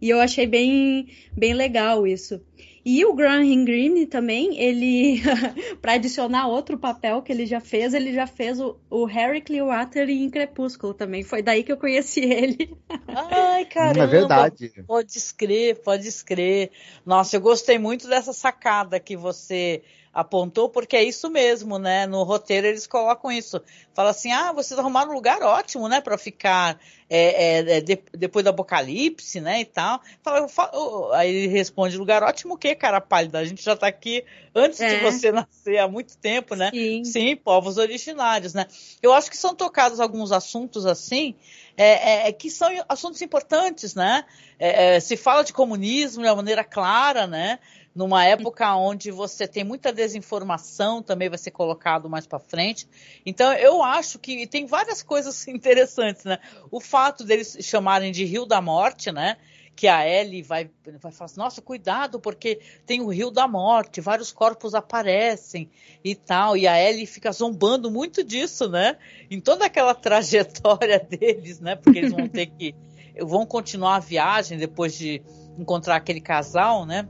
E 0.00 0.08
eu 0.08 0.18
achei 0.18 0.46
bem, 0.46 1.08
bem 1.36 1.52
legal 1.52 2.06
isso. 2.06 2.40
E 2.84 3.02
o 3.06 3.14
Graham 3.14 3.64
Greene 3.64 4.06
também, 4.06 4.60
ele, 4.60 5.22
para 5.80 5.94
adicionar 5.94 6.48
outro 6.48 6.76
papel 6.76 7.22
que 7.22 7.32
ele 7.32 7.46
já 7.46 7.58
fez, 7.58 7.94
ele 7.94 8.12
já 8.12 8.26
fez 8.26 8.60
o, 8.60 8.76
o 8.90 9.06
Harry 9.06 9.40
Clearwater 9.40 10.10
em 10.10 10.28
Crepúsculo 10.28 10.92
também. 10.92 11.22
Foi 11.22 11.40
daí 11.40 11.64
que 11.64 11.72
eu 11.72 11.78
conheci 11.78 12.20
ele. 12.20 12.76
Ai, 13.08 13.64
caramba. 13.72 14.02
É 14.02 14.06
verdade. 14.06 14.84
Pode 14.86 15.16
escrever, 15.16 15.76
pode 15.82 16.06
escrever. 16.06 16.72
Nossa, 17.06 17.36
eu 17.36 17.40
gostei 17.40 17.78
muito 17.78 18.06
dessa 18.06 18.34
sacada 18.34 19.00
que 19.00 19.16
você 19.16 19.82
apontou, 20.14 20.68
porque 20.68 20.96
é 20.96 21.02
isso 21.02 21.28
mesmo, 21.28 21.78
né? 21.78 22.06
No 22.06 22.22
roteiro 22.22 22.66
eles 22.66 22.86
colocam 22.86 23.32
isso. 23.32 23.60
Fala 23.92 24.10
assim, 24.10 24.30
ah, 24.30 24.52
vocês 24.52 24.78
arrumaram 24.78 25.10
um 25.10 25.14
lugar 25.14 25.42
ótimo, 25.42 25.88
né, 25.88 26.00
para 26.00 26.16
ficar 26.16 26.78
é, 27.16 27.60
é, 27.60 27.76
é, 27.76 27.80
de, 27.80 28.02
depois 28.12 28.42
do 28.42 28.48
apocalipse, 28.48 29.40
né, 29.40 29.60
e 29.60 29.64
tal. 29.64 30.00
Fala, 30.20 30.48
fala, 30.48 31.16
aí 31.16 31.32
ele 31.32 31.46
responde, 31.46 31.96
lugar 31.96 32.24
ótimo 32.24 32.54
o 32.54 32.58
quê, 32.58 32.74
cara 32.74 33.00
pálida? 33.00 33.38
A 33.38 33.44
gente 33.44 33.62
já 33.62 33.76
tá 33.76 33.86
aqui 33.86 34.24
antes 34.52 34.80
de 34.80 34.84
é. 34.84 35.00
você 35.00 35.30
nascer 35.32 35.78
há 35.78 35.86
muito 35.86 36.16
tempo, 36.16 36.56
né? 36.56 36.72
Sim. 36.72 37.04
Sim, 37.04 37.36
povos 37.36 37.78
originários, 37.78 38.52
né? 38.52 38.66
Eu 39.00 39.12
acho 39.12 39.30
que 39.30 39.36
são 39.36 39.54
tocados 39.54 40.00
alguns 40.00 40.32
assuntos 40.32 40.86
assim, 40.86 41.36
é, 41.76 42.26
é, 42.26 42.32
que 42.32 42.50
são 42.50 42.68
assuntos 42.88 43.22
importantes, 43.22 43.94
né? 43.94 44.24
É, 44.58 44.98
se 44.98 45.16
fala 45.16 45.44
de 45.44 45.52
comunismo 45.52 46.20
de 46.20 46.28
uma 46.28 46.34
maneira 46.34 46.64
clara, 46.64 47.28
né? 47.28 47.60
Numa 47.94 48.24
época 48.24 48.74
onde 48.74 49.10
você 49.10 49.46
tem 49.46 49.62
muita 49.62 49.92
desinformação, 49.92 51.00
também 51.00 51.28
vai 51.28 51.38
ser 51.38 51.52
colocado 51.52 52.10
mais 52.10 52.26
para 52.26 52.40
frente. 52.40 52.88
Então, 53.24 53.52
eu 53.52 53.82
acho 53.82 54.18
que 54.18 54.46
tem 54.46 54.66
várias 54.66 55.02
coisas 55.02 55.46
interessantes, 55.48 56.24
né? 56.24 56.40
O 56.70 56.80
fato 56.80 57.22
deles 57.22 57.56
chamarem 57.60 58.10
de 58.10 58.24
Rio 58.24 58.44
da 58.44 58.60
Morte, 58.60 59.12
né? 59.12 59.36
Que 59.76 59.88
a 59.88 60.08
Ellie 60.08 60.42
vai, 60.42 60.70
vai 60.84 61.12
falar 61.12 61.26
assim, 61.26 61.38
nossa, 61.40 61.62
cuidado, 61.62 62.20
porque 62.20 62.60
tem 62.86 63.00
o 63.00 63.08
Rio 63.08 63.30
da 63.30 63.46
Morte, 63.46 64.00
vários 64.00 64.32
corpos 64.32 64.74
aparecem 64.74 65.70
e 66.02 66.14
tal. 66.14 66.56
E 66.56 66.66
a 66.66 66.80
Ellie 66.80 67.06
fica 67.06 67.30
zombando 67.32 67.90
muito 67.90 68.24
disso, 68.24 68.68
né? 68.68 68.96
Em 69.30 69.40
toda 69.40 69.66
aquela 69.66 69.94
trajetória 69.94 70.98
deles, 70.98 71.60
né? 71.60 71.76
Porque 71.76 71.98
eles 71.98 72.12
vão 72.12 72.28
ter 72.28 72.46
que. 72.46 72.74
vão 73.20 73.46
continuar 73.46 73.96
a 73.96 74.00
viagem 74.00 74.58
depois 74.58 74.96
de 74.96 75.22
encontrar 75.58 75.96
aquele 75.96 76.20
casal, 76.20 76.86
né? 76.86 77.08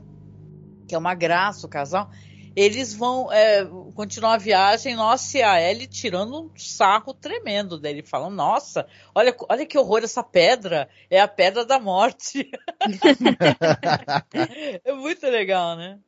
Que 0.87 0.95
é 0.95 0.97
uma 0.97 1.13
graça 1.13 1.65
o 1.65 1.69
casal, 1.69 2.09
eles 2.55 2.93
vão 2.93 3.31
é, 3.31 3.65
continuar 3.93 4.35
a 4.35 4.37
viagem, 4.37 4.95
nossa, 4.95 5.37
e 5.37 5.43
a 5.43 5.61
Ellie 5.61 5.87
tirando 5.87 6.43
um 6.43 6.49
sarro 6.55 7.13
tremendo 7.13 7.77
dele, 7.77 8.01
falando, 8.01 8.35
nossa, 8.35 8.87
olha, 9.13 9.35
olha 9.49 9.65
que 9.65 9.77
horror 9.77 10.01
essa 10.03 10.23
pedra, 10.23 10.87
é 11.09 11.19
a 11.19 11.27
pedra 11.27 11.65
da 11.65 11.79
morte. 11.79 12.49
é 14.85 14.93
muito 14.93 15.27
legal, 15.27 15.75
né? 15.75 15.99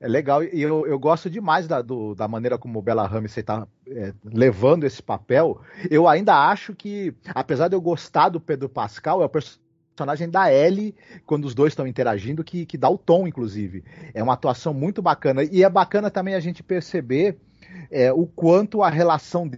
É 0.00 0.08
legal, 0.08 0.42
e 0.42 0.60
eu, 0.60 0.86
eu 0.86 0.98
gosto 0.98 1.30
demais 1.30 1.66
da, 1.66 1.80
do, 1.80 2.14
da 2.14 2.28
maneira 2.28 2.58
como 2.58 2.78
o 2.78 2.82
Bella 2.82 3.06
Ramsey 3.06 3.40
está 3.40 3.66
é, 3.88 4.12
levando 4.22 4.84
esse 4.84 5.02
papel. 5.02 5.62
Eu 5.88 6.06
ainda 6.06 6.50
acho 6.50 6.74
que, 6.74 7.14
apesar 7.28 7.68
de 7.68 7.76
eu 7.76 7.80
gostar 7.80 8.28
do 8.28 8.40
Pedro 8.40 8.68
Pascal, 8.68 9.22
é 9.22 9.24
o 9.24 9.28
personagem 9.30 9.63
personagem 9.94 10.28
da 10.28 10.52
Ellie, 10.52 10.94
quando 11.24 11.44
os 11.44 11.54
dois 11.54 11.72
estão 11.72 11.86
interagindo, 11.86 12.42
que, 12.42 12.66
que 12.66 12.76
dá 12.76 12.90
o 12.90 12.98
tom, 12.98 13.26
inclusive. 13.26 13.84
É 14.12 14.22
uma 14.22 14.34
atuação 14.34 14.74
muito 14.74 15.00
bacana. 15.00 15.44
E 15.44 15.62
é 15.62 15.70
bacana 15.70 16.10
também 16.10 16.34
a 16.34 16.40
gente 16.40 16.62
perceber 16.62 17.38
é, 17.90 18.12
o 18.12 18.26
quanto 18.26 18.82
a 18.82 18.90
relação 18.90 19.50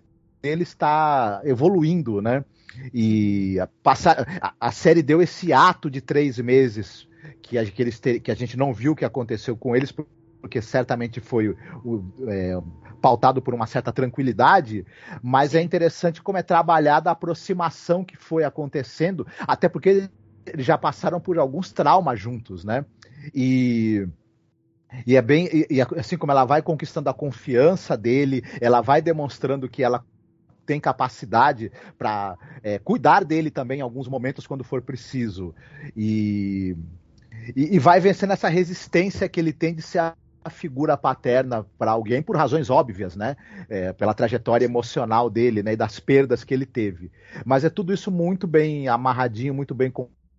deles 0.42 0.68
está 0.68 1.40
evoluindo, 1.44 2.20
né? 2.20 2.44
E 2.92 3.58
a, 3.58 3.66
passar, 3.82 4.26
a, 4.40 4.54
a, 4.60 4.70
série 4.70 5.02
deu 5.02 5.22
esse 5.22 5.52
ato 5.52 5.90
de 5.90 6.02
três 6.02 6.38
meses 6.38 7.08
que 7.40 7.56
a, 7.56 7.64
que, 7.64 7.82
eles 7.82 7.98
ter, 7.98 8.20
que 8.20 8.30
a 8.30 8.34
gente 8.34 8.56
não 8.56 8.74
viu 8.74 8.92
o 8.92 8.96
que 8.96 9.04
aconteceu 9.04 9.56
com 9.56 9.74
eles, 9.74 9.90
porque 9.90 10.60
certamente 10.60 11.18
foi 11.18 11.48
o, 11.48 12.04
é, 12.28 12.60
pautado 13.00 13.40
por 13.40 13.54
uma 13.54 13.66
certa 13.66 13.92
tranquilidade, 13.92 14.84
mas 15.22 15.54
é 15.54 15.62
interessante 15.62 16.22
como 16.22 16.38
é 16.38 16.42
trabalhada 16.42 17.08
a 17.08 17.12
aproximação 17.12 18.04
que 18.04 18.16
foi 18.16 18.44
acontecendo, 18.44 19.26
até 19.40 19.68
porque 19.68 20.10
eles 20.46 20.66
já 20.66 20.78
passaram 20.78 21.20
por 21.20 21.38
alguns 21.38 21.72
traumas 21.72 22.20
juntos, 22.20 22.64
né? 22.64 22.84
E 23.34 24.06
e 25.06 25.16
é 25.16 25.22
bem 25.22 25.48
e, 25.52 25.66
e, 25.70 25.80
assim 25.80 26.16
como 26.16 26.32
ela 26.32 26.44
vai 26.44 26.62
conquistando 26.62 27.10
a 27.10 27.14
confiança 27.14 27.96
dele, 27.96 28.42
ela 28.60 28.80
vai 28.80 29.02
demonstrando 29.02 29.68
que 29.68 29.82
ela 29.82 30.04
tem 30.64 30.80
capacidade 30.80 31.70
para 31.96 32.36
é, 32.62 32.78
cuidar 32.78 33.24
dele 33.24 33.50
também 33.50 33.78
em 33.78 33.82
alguns 33.82 34.08
momentos 34.08 34.46
quando 34.46 34.64
for 34.64 34.82
preciso 34.82 35.54
e, 35.96 36.76
e, 37.54 37.76
e 37.76 37.78
vai 37.78 38.00
vencendo 38.00 38.32
essa 38.32 38.48
resistência 38.48 39.28
que 39.28 39.38
ele 39.38 39.52
tem 39.52 39.74
de 39.74 39.82
ser 39.82 40.00
a 40.46 40.50
figura 40.50 40.96
paterna 40.96 41.66
para 41.76 41.90
alguém 41.90 42.22
por 42.22 42.36
razões 42.36 42.70
óbvias, 42.70 43.16
né? 43.16 43.36
É, 43.68 43.92
pela 43.92 44.14
trajetória 44.14 44.64
emocional 44.64 45.28
dele, 45.28 45.60
né? 45.60 45.72
E 45.72 45.76
das 45.76 45.98
perdas 45.98 46.44
que 46.44 46.54
ele 46.54 46.64
teve. 46.64 47.10
Mas 47.44 47.64
é 47.64 47.70
tudo 47.70 47.92
isso 47.92 48.12
muito 48.12 48.46
bem 48.46 48.86
amarradinho, 48.86 49.52
muito 49.52 49.74
bem 49.74 49.92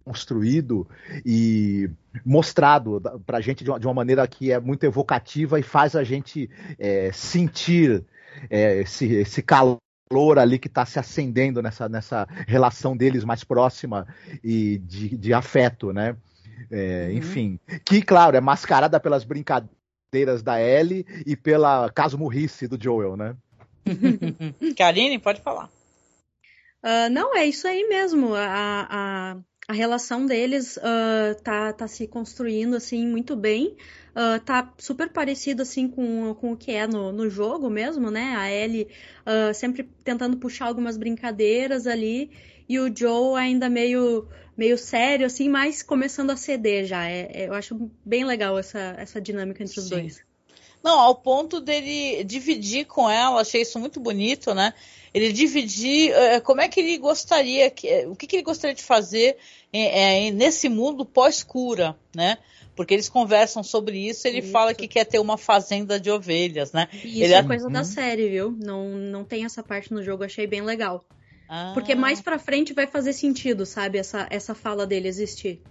construído 0.08 0.88
e 1.26 1.90
mostrado 2.26 3.02
para 3.26 3.40
a 3.40 3.42
gente 3.42 3.64
de 3.64 3.70
uma, 3.70 3.80
de 3.80 3.86
uma, 3.86 3.94
maneira 3.94 4.26
que 4.26 4.52
é 4.52 4.60
muito 4.60 4.86
evocativa 4.86 5.60
e 5.60 5.64
faz 5.64 5.96
a 5.96 6.04
gente 6.04 6.50
é, 6.80 7.12
sentir 7.12 8.06
é, 8.50 8.80
esse, 8.82 9.06
esse 9.06 9.42
calor 9.42 9.80
ali 10.40 10.58
que 10.58 10.70
está 10.70 10.86
se 10.86 10.98
acendendo 10.98 11.62
nessa, 11.62 11.90
nessa 11.90 12.26
relação 12.48 12.96
deles 12.96 13.26
mais 13.26 13.44
próxima 13.44 14.08
e 14.42 14.78
de, 14.80 15.18
de 15.18 15.34
afeto, 15.34 15.92
né? 15.92 16.16
É, 16.72 17.08
uhum. 17.10 17.18
Enfim, 17.18 17.60
que 17.86 18.02
claro 18.02 18.38
é 18.38 18.42
mascarada 18.42 19.00
pelas 19.00 19.26
brincadeiras 19.26 20.42
da 20.42 20.62
Ellie 20.62 21.06
e 21.26 21.36
pela 21.36 21.90
caso 21.92 22.18
morrice 22.18 22.68
do 22.68 22.82
Joel, 22.82 23.18
né? 23.18 23.36
Karine, 24.78 25.20
pode 25.20 25.42
falar. 25.42 25.70
Uh, 26.84 27.10
não, 27.12 27.36
é 27.36 27.46
isso 27.46 27.68
aí 27.68 27.88
mesmo. 27.88 28.34
A, 28.34 28.88
a, 28.90 29.38
a 29.68 29.74
relação 29.74 30.26
deles 30.26 30.78
uh, 30.78 31.42
tá, 31.44 31.74
tá 31.74 31.88
se 31.88 32.08
construindo 32.08 32.76
assim 32.76 33.06
muito 33.06 33.36
bem. 33.36 33.76
Uh, 34.16 34.40
tá 34.44 34.74
super 34.78 35.10
parecido 35.10 35.62
assim 35.62 35.88
com, 35.88 36.34
com 36.36 36.54
o 36.54 36.58
que 36.58 36.72
é 36.72 36.88
no, 36.88 37.12
no 37.12 37.30
jogo 37.30 37.70
mesmo, 37.70 38.10
né? 38.10 38.34
A 38.38 38.50
Ellie 38.52 38.88
uh, 39.26 39.54
sempre 39.54 39.84
tentando 40.04 40.38
puxar 40.38 40.68
algumas 40.68 40.98
brincadeiras 40.98 41.86
ali 41.86 42.32
e 42.68 42.80
o 42.80 42.96
Joe 42.96 43.40
ainda 43.40 43.70
meio 43.70 44.28
meio 44.56 44.78
sério 44.78 45.26
assim, 45.26 45.50
mas 45.50 45.84
começando 45.84 46.32
a 46.32 46.38
ceder 46.38 46.86
já. 46.86 47.08
É, 47.08 47.30
é, 47.32 47.48
eu 47.48 47.54
acho 47.54 47.92
bem 48.04 48.26
legal 48.26 48.58
essa, 48.58 48.96
essa 48.98 49.22
dinâmica 49.22 49.64
entre 49.64 49.80
os 49.80 49.86
Sim. 49.88 49.96
dois. 49.96 50.27
Não, 50.88 51.02
ao 51.02 51.16
ponto 51.16 51.60
dele 51.60 52.24
dividir 52.24 52.86
com 52.86 53.10
ela, 53.10 53.42
achei 53.42 53.62
isso 53.62 53.78
muito 53.78 54.00
bonito, 54.00 54.54
né? 54.54 54.74
Ele 55.14 55.34
dividir 55.34 56.14
uh, 56.14 56.42
como 56.44 56.62
é 56.62 56.70
que 56.70 56.80
ele 56.80 56.98
gostaria, 56.98 57.70
que, 57.70 58.06
o 58.06 58.16
que, 58.16 58.26
que 58.26 58.38
ele 58.38 58.44
gostaria 58.44 58.74
de 58.74 58.84
fazer 58.84 59.36
é, 59.74 60.28
é, 60.28 60.32
nesse 60.32 60.70
mundo 60.70 61.04
pós-cura, 61.04 61.94
né? 62.16 62.38
Porque 62.74 62.94
eles 62.94 63.10
conversam 63.10 63.64
sobre 63.64 63.98
isso, 64.08 64.26
ele 64.30 64.40
isso. 64.40 64.50
fala 64.50 64.74
que 64.74 64.88
quer 64.88 65.04
ter 65.04 65.20
uma 65.20 65.38
fazenda 65.38 66.00
de 66.00 66.10
ovelhas, 66.10 66.72
né? 66.72 66.88
Isso 66.94 67.22
ele 67.22 67.34
é 67.34 67.44
coisa 67.44 67.70
da 67.70 67.84
série, 67.84 68.30
viu? 68.30 68.56
Não, 68.58 68.88
não 68.88 69.26
tem 69.26 69.44
essa 69.44 69.62
parte 69.62 69.94
no 69.94 70.02
jogo, 70.02 70.24
achei 70.24 70.48
bem 70.48 70.62
legal. 70.62 71.04
Ah. 71.50 71.72
Porque 71.74 71.96
mais 71.96 72.22
pra 72.22 72.40
frente 72.40 72.72
vai 72.72 72.88
fazer 72.88 73.12
sentido, 73.12 73.66
sabe? 73.66 73.98
Essa, 73.98 74.26
essa 74.30 74.56
fala 74.56 74.88
dele 74.88 75.10
existir. 75.10 75.62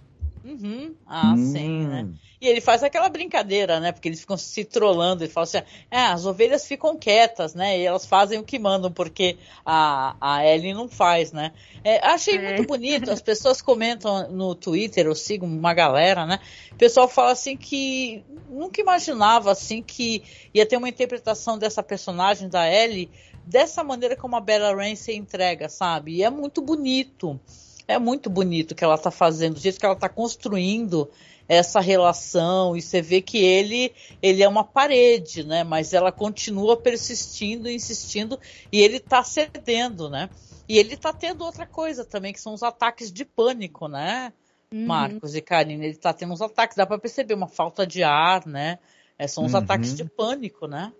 Uhum. 0.47 0.95
Ah, 1.05 1.33
hum. 1.33 1.51
sim, 1.51 1.87
né? 1.87 2.07
E 2.39 2.47
ele 2.47 2.61
faz 2.61 2.81
aquela 2.81 3.09
brincadeira, 3.09 3.81
né? 3.81 3.91
Porque 3.91 4.07
eles 4.07 4.21
ficam 4.21 4.37
se 4.37 4.63
trolando. 4.63 5.23
Ele 5.23 5.31
fala 5.31 5.43
assim: 5.43 5.57
é, 5.91 5.99
as 5.99 6.25
ovelhas 6.25 6.65
ficam 6.65 6.97
quietas, 6.97 7.53
né? 7.53 7.77
E 7.77 7.85
elas 7.85 8.05
fazem 8.05 8.39
o 8.39 8.43
que 8.43 8.57
mandam, 8.57 8.89
porque 8.89 9.37
a, 9.65 10.15
a 10.21 10.45
Ellie 10.47 10.73
não 10.73 10.87
faz, 10.87 11.33
né? 11.33 11.51
É, 11.83 12.05
achei 12.07 12.37
é. 12.37 12.41
muito 12.41 12.65
bonito. 12.65 13.11
As 13.11 13.21
pessoas 13.21 13.61
comentam 13.61 14.31
no 14.31 14.55
Twitter, 14.55 15.05
eu 15.05 15.15
sigo 15.15 15.45
uma 15.45 15.73
galera, 15.73 16.25
né? 16.25 16.39
O 16.71 16.75
pessoal 16.75 17.09
fala 17.09 17.31
assim 17.31 17.57
que 17.57 18.23
nunca 18.49 18.79
imaginava 18.79 19.51
assim 19.51 19.81
que 19.81 20.23
ia 20.53 20.65
ter 20.65 20.77
uma 20.77 20.87
interpretação 20.87 21.57
dessa 21.57 21.83
personagem 21.83 22.47
da 22.47 22.71
Ellie 22.71 23.09
dessa 23.45 23.83
maneira 23.83 24.15
como 24.15 24.35
a 24.35 24.41
Bella 24.41 24.75
Ramsey 24.75 25.15
entrega, 25.15 25.69
sabe? 25.69 26.15
E 26.15 26.23
é 26.23 26.29
muito 26.29 26.61
bonito. 26.61 27.39
É 27.87 27.97
muito 27.97 28.29
bonito 28.29 28.71
o 28.71 28.75
que 28.75 28.83
ela 28.83 28.95
está 28.95 29.09
fazendo, 29.09 29.55
o 29.55 29.59
jeito 29.59 29.79
que 29.79 29.85
ela 29.85 29.95
está 29.95 30.09
construindo 30.09 31.09
essa 31.47 31.79
relação 31.79 32.75
e 32.75 32.81
você 32.81 33.01
vê 33.01 33.21
que 33.21 33.37
ele 33.37 33.93
ele 34.21 34.43
é 34.43 34.47
uma 34.47 34.63
parede, 34.63 35.45
né? 35.45 35.63
Mas 35.63 35.93
ela 35.93 36.11
continua 36.11 36.75
persistindo, 36.75 37.69
insistindo 37.69 38.37
e 38.71 38.81
ele 38.81 38.97
está 38.97 39.23
cedendo, 39.23 40.09
né? 40.09 40.29
E 40.67 40.77
ele 40.77 40.95
está 40.95 41.13
tendo 41.13 41.45
outra 41.45 41.65
coisa 41.65 42.03
também 42.03 42.33
que 42.33 42.41
são 42.41 42.53
os 42.53 42.63
ataques 42.63 43.11
de 43.11 43.23
pânico, 43.23 43.87
né? 43.87 44.33
Uhum. 44.69 44.85
Marcos 44.85 45.33
e 45.33 45.41
Karina, 45.41 45.85
ele 45.85 45.93
está 45.93 46.11
tendo 46.11 46.33
uns 46.33 46.41
ataques, 46.41 46.75
dá 46.75 46.85
para 46.85 46.99
perceber 46.99 47.33
uma 47.33 47.47
falta 47.47 47.87
de 47.87 48.03
ar, 48.03 48.45
né? 48.45 48.79
É, 49.17 49.27
são 49.27 49.45
os 49.45 49.53
uhum. 49.53 49.59
ataques 49.59 49.95
de 49.95 50.03
pânico, 50.03 50.67
né? 50.67 50.91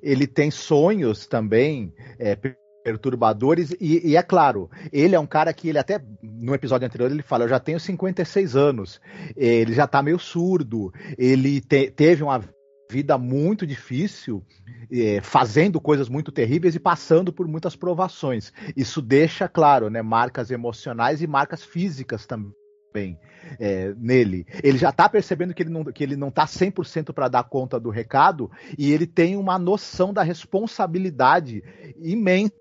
Ele 0.00 0.28
tem 0.28 0.52
sonhos 0.52 1.26
também 1.26 1.92
é, 2.18 2.36
perturbadores 2.84 3.74
e, 3.80 4.10
e, 4.10 4.16
é 4.16 4.22
claro, 4.22 4.70
ele 4.92 5.14
é 5.14 5.18
um 5.18 5.26
cara 5.26 5.52
que 5.54 5.70
ele 5.70 5.78
até 5.78 5.98
no 6.22 6.54
episódio 6.54 6.86
anterior 6.86 7.10
ele 7.10 7.22
fala, 7.22 7.44
eu 7.44 7.48
já 7.48 7.58
tenho 7.58 7.80
56 7.80 8.54
anos, 8.54 9.00
ele 9.34 9.72
já 9.72 9.86
tá 9.86 10.02
meio 10.02 10.18
surdo, 10.18 10.92
ele 11.16 11.62
te, 11.62 11.90
teve 11.90 12.22
uma 12.22 12.42
vida 12.90 13.16
muito 13.16 13.66
difícil, 13.66 14.44
é, 14.92 15.20
fazendo 15.22 15.80
coisas 15.80 16.10
muito 16.10 16.30
terríveis 16.30 16.74
e 16.74 16.78
passando 16.78 17.32
por 17.32 17.48
muitas 17.48 17.74
provações. 17.74 18.52
Isso 18.76 19.00
deixa, 19.00 19.48
claro, 19.48 19.88
né, 19.88 20.02
marcas 20.02 20.50
emocionais 20.50 21.22
e 21.22 21.26
marcas 21.26 21.64
físicas 21.64 22.26
também 22.26 22.52
também 22.94 23.18
é, 23.58 23.92
nele. 23.98 24.46
Ele 24.62 24.78
já 24.78 24.90
está 24.90 25.08
percebendo 25.08 25.52
que 25.52 25.64
ele 25.64 25.70
não, 25.70 25.84
que 25.84 26.04
ele 26.04 26.14
não 26.14 26.30
tá 26.30 26.46
100% 26.46 27.12
para 27.12 27.26
dar 27.26 27.42
conta 27.42 27.80
do 27.80 27.90
recado 27.90 28.48
e 28.78 28.92
ele 28.92 29.06
tem 29.06 29.36
uma 29.36 29.58
noção 29.58 30.12
da 30.12 30.22
responsabilidade 30.22 31.62
imensa 31.96 32.54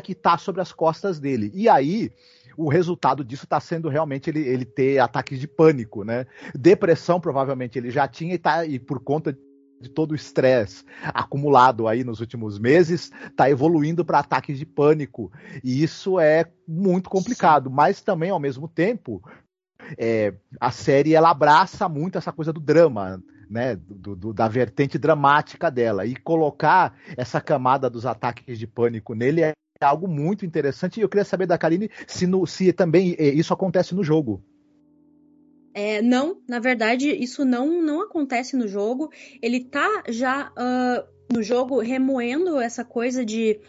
que 0.00 0.12
está 0.12 0.38
sobre 0.38 0.60
as 0.60 0.72
costas 0.72 1.18
dele. 1.18 1.50
E 1.54 1.68
aí, 1.68 2.10
o 2.56 2.68
resultado 2.68 3.24
disso 3.24 3.44
está 3.44 3.60
sendo 3.60 3.88
realmente 3.88 4.30
ele, 4.30 4.40
ele 4.40 4.64
ter 4.64 4.98
ataques 4.98 5.38
de 5.38 5.46
pânico, 5.46 6.04
né? 6.04 6.26
Depressão, 6.54 7.20
provavelmente, 7.20 7.78
ele 7.78 7.90
já 7.90 8.08
tinha 8.08 8.34
e, 8.34 8.38
tá, 8.38 8.64
e 8.64 8.78
por 8.78 9.00
conta 9.00 9.36
de 9.80 9.90
todo 9.90 10.12
o 10.12 10.14
estresse 10.14 10.84
acumulado 11.02 11.86
aí 11.86 12.02
nos 12.02 12.20
últimos 12.20 12.58
meses, 12.58 13.12
está 13.26 13.50
evoluindo 13.50 14.04
para 14.04 14.20
ataques 14.20 14.58
de 14.58 14.64
pânico. 14.64 15.30
E 15.62 15.82
isso 15.82 16.18
é 16.18 16.46
muito 16.66 17.10
complicado, 17.10 17.70
mas 17.70 18.00
também, 18.00 18.30
ao 18.30 18.40
mesmo 18.40 18.68
tempo, 18.68 19.22
é, 19.98 20.34
a 20.60 20.70
série 20.70 21.14
ela 21.14 21.30
abraça 21.30 21.88
muito 21.88 22.18
essa 22.18 22.32
coisa 22.32 22.52
do 22.52 22.60
drama, 22.60 23.22
né, 23.48 23.76
do, 23.76 24.16
do, 24.16 24.32
da 24.32 24.48
vertente 24.48 24.98
dramática 24.98 25.70
dela. 25.70 26.06
E 26.06 26.16
colocar 26.16 26.96
essa 27.16 27.40
camada 27.40 27.90
dos 27.90 28.06
ataques 28.06 28.58
de 28.58 28.66
pânico 28.66 29.14
nele 29.14 29.42
é 29.42 29.52
algo 29.84 30.08
muito 30.08 30.46
interessante. 30.46 30.98
E 30.98 31.02
eu 31.02 31.08
queria 31.08 31.24
saber 31.24 31.46
da 31.46 31.58
Karine 31.58 31.90
se, 32.06 32.26
no, 32.26 32.46
se 32.46 32.72
também 32.72 33.14
é, 33.18 33.28
isso 33.28 33.52
acontece 33.52 33.94
no 33.94 34.02
jogo. 34.02 34.42
É, 35.74 36.00
não, 36.00 36.40
na 36.48 36.58
verdade, 36.58 37.10
isso 37.10 37.44
não, 37.44 37.82
não 37.82 38.00
acontece 38.00 38.56
no 38.56 38.66
jogo. 38.66 39.10
Ele 39.42 39.62
tá 39.62 40.04
já 40.08 40.48
uh, 40.48 41.06
no 41.30 41.42
jogo 41.42 41.80
remoendo 41.80 42.58
essa 42.58 42.82
coisa 42.82 43.26
de. 43.26 43.60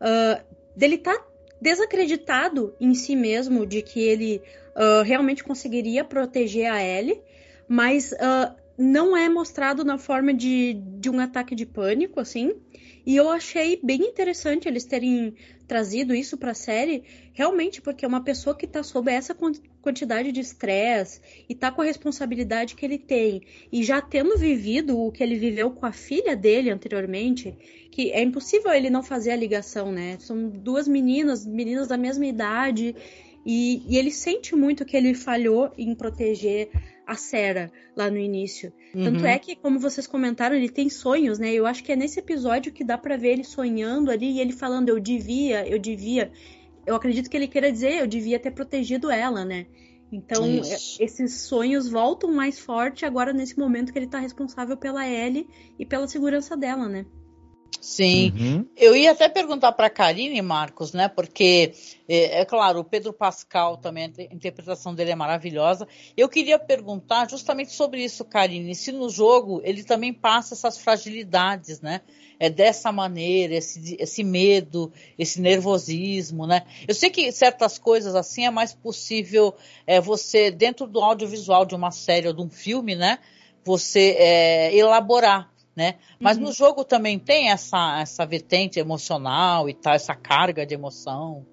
Uh, 0.00 0.42
dele 0.74 0.96
tá 0.96 1.14
desacreditado 1.60 2.74
em 2.80 2.94
si 2.94 3.14
mesmo 3.14 3.66
de 3.66 3.82
que 3.82 4.00
ele 4.00 4.40
uh, 4.74 5.02
realmente 5.04 5.44
conseguiria 5.44 6.02
proteger 6.02 6.72
a 6.72 6.82
Ellie, 6.82 7.20
mas 7.68 8.14
não 8.78 9.14
é 9.14 9.28
mostrado 9.28 9.84
na 9.84 9.98
forma 9.98 10.32
de, 10.32 10.80
de 10.98 11.10
um 11.10 11.20
ataque 11.20 11.54
de 11.54 11.66
pânico, 11.66 12.18
assim. 12.18 12.54
E 13.04 13.16
eu 13.16 13.30
achei 13.30 13.78
bem 13.82 14.02
interessante 14.02 14.68
eles 14.68 14.84
terem 14.84 15.34
trazido 15.66 16.14
isso 16.14 16.36
para 16.36 16.50
a 16.50 16.54
série, 16.54 17.04
realmente 17.32 17.80
porque 17.80 18.04
é 18.04 18.08
uma 18.08 18.24
pessoa 18.24 18.56
que 18.56 18.66
está 18.66 18.82
sob 18.82 19.10
essa 19.10 19.36
quantidade 19.80 20.32
de 20.32 20.40
estresse 20.40 21.20
e 21.48 21.54
tá 21.54 21.70
com 21.70 21.80
a 21.80 21.84
responsabilidade 21.84 22.74
que 22.74 22.84
ele 22.84 22.98
tem 22.98 23.42
e 23.72 23.82
já 23.84 24.02
tendo 24.02 24.36
vivido 24.36 24.98
o 24.98 25.12
que 25.12 25.22
ele 25.22 25.38
viveu 25.38 25.70
com 25.70 25.86
a 25.86 25.92
filha 25.92 26.34
dele 26.34 26.70
anteriormente, 26.70 27.54
que 27.90 28.10
é 28.10 28.20
impossível 28.20 28.72
ele 28.72 28.90
não 28.90 29.02
fazer 29.02 29.30
a 29.30 29.36
ligação, 29.36 29.92
né? 29.92 30.16
São 30.18 30.48
duas 30.48 30.88
meninas, 30.88 31.46
meninas 31.46 31.88
da 31.88 31.96
mesma 31.96 32.26
idade 32.26 32.96
e, 33.44 33.82
e 33.88 33.96
ele 33.96 34.10
sente 34.10 34.54
muito 34.54 34.84
que 34.84 34.96
ele 34.96 35.14
falhou 35.14 35.72
em 35.78 35.94
proteger 35.94 36.68
a 37.10 37.16
Sarah 37.16 37.72
lá 37.96 38.08
no 38.08 38.16
início. 38.16 38.72
Uhum. 38.94 39.04
Tanto 39.04 39.26
é 39.26 39.36
que, 39.36 39.56
como 39.56 39.80
vocês 39.80 40.06
comentaram, 40.06 40.54
ele 40.54 40.68
tem 40.68 40.88
sonhos, 40.88 41.40
né? 41.40 41.52
Eu 41.52 41.66
acho 41.66 41.82
que 41.82 41.90
é 41.90 41.96
nesse 41.96 42.20
episódio 42.20 42.72
que 42.72 42.84
dá 42.84 42.96
para 42.96 43.16
ver 43.16 43.32
ele 43.32 43.44
sonhando 43.44 44.12
ali 44.12 44.36
e 44.36 44.40
ele 44.40 44.52
falando, 44.52 44.90
eu 44.90 45.00
devia, 45.00 45.66
eu 45.68 45.76
devia. 45.76 46.30
Eu 46.86 46.94
acredito 46.94 47.28
que 47.28 47.36
ele 47.36 47.48
queira 47.48 47.72
dizer, 47.72 47.94
eu 47.94 48.06
devia 48.06 48.38
ter 48.38 48.52
protegido 48.52 49.10
ela, 49.10 49.44
né? 49.44 49.66
Então, 50.12 50.46
Isso. 50.46 51.02
esses 51.02 51.42
sonhos 51.42 51.88
voltam 51.88 52.32
mais 52.32 52.60
forte 52.60 53.04
agora 53.04 53.32
nesse 53.32 53.58
momento 53.58 53.92
que 53.92 53.98
ele 53.98 54.08
tá 54.08 54.20
responsável 54.20 54.76
pela 54.76 55.06
Ellie 55.06 55.48
e 55.78 55.84
pela 55.84 56.06
segurança 56.06 56.56
dela, 56.56 56.88
né? 56.88 57.06
Sim, 57.80 58.32
uhum. 58.38 58.66
eu 58.76 58.94
ia 58.94 59.12
até 59.12 59.28
perguntar 59.28 59.72
para 59.72 59.86
a 59.86 59.90
Karine, 59.90 60.42
Marcos, 60.42 60.92
né? 60.92 61.08
Porque, 61.08 61.72
é, 62.08 62.40
é, 62.40 62.44
claro, 62.44 62.80
o 62.80 62.84
Pedro 62.84 63.12
Pascal 63.12 63.78
também, 63.78 64.04
a 64.04 64.34
interpretação 64.34 64.94
dele 64.94 65.12
é 65.12 65.14
maravilhosa. 65.14 65.88
Eu 66.16 66.28
queria 66.28 66.58
perguntar 66.58 67.28
justamente 67.28 67.72
sobre 67.72 68.04
isso, 68.04 68.24
Karine, 68.24 68.74
se 68.74 68.92
no 68.92 69.08
jogo 69.08 69.62
ele 69.64 69.82
também 69.82 70.12
passa 70.12 70.54
essas 70.54 70.76
fragilidades, 70.78 71.80
né? 71.80 72.02
É 72.38 72.50
dessa 72.50 72.92
maneira, 72.92 73.54
esse, 73.54 73.96
esse 73.98 74.24
medo, 74.24 74.92
esse 75.18 75.40
nervosismo, 75.40 76.46
né? 76.46 76.64
Eu 76.86 76.94
sei 76.94 77.10
que 77.10 77.32
certas 77.32 77.78
coisas 77.78 78.14
assim 78.14 78.46
é 78.46 78.50
mais 78.50 78.74
possível 78.74 79.54
é, 79.86 80.00
você, 80.00 80.50
dentro 80.50 80.86
do 80.86 81.00
audiovisual 81.00 81.64
de 81.64 81.74
uma 81.74 81.90
série 81.90 82.28
ou 82.28 82.34
de 82.34 82.42
um 82.42 82.50
filme, 82.50 82.94
né? 82.94 83.18
Você 83.64 84.16
é, 84.18 84.74
elaborar 84.74 85.49
né? 85.74 85.96
Mas 86.18 86.36
uhum. 86.36 86.44
no 86.44 86.52
jogo 86.52 86.84
também 86.84 87.18
tem 87.18 87.50
essa, 87.50 88.00
essa 88.00 88.26
vertente 88.26 88.78
emocional 88.78 89.68
e 89.68 89.74
tal, 89.74 89.94
essa 89.94 90.14
carga 90.14 90.66
de 90.66 90.74
emoção. 90.74 91.46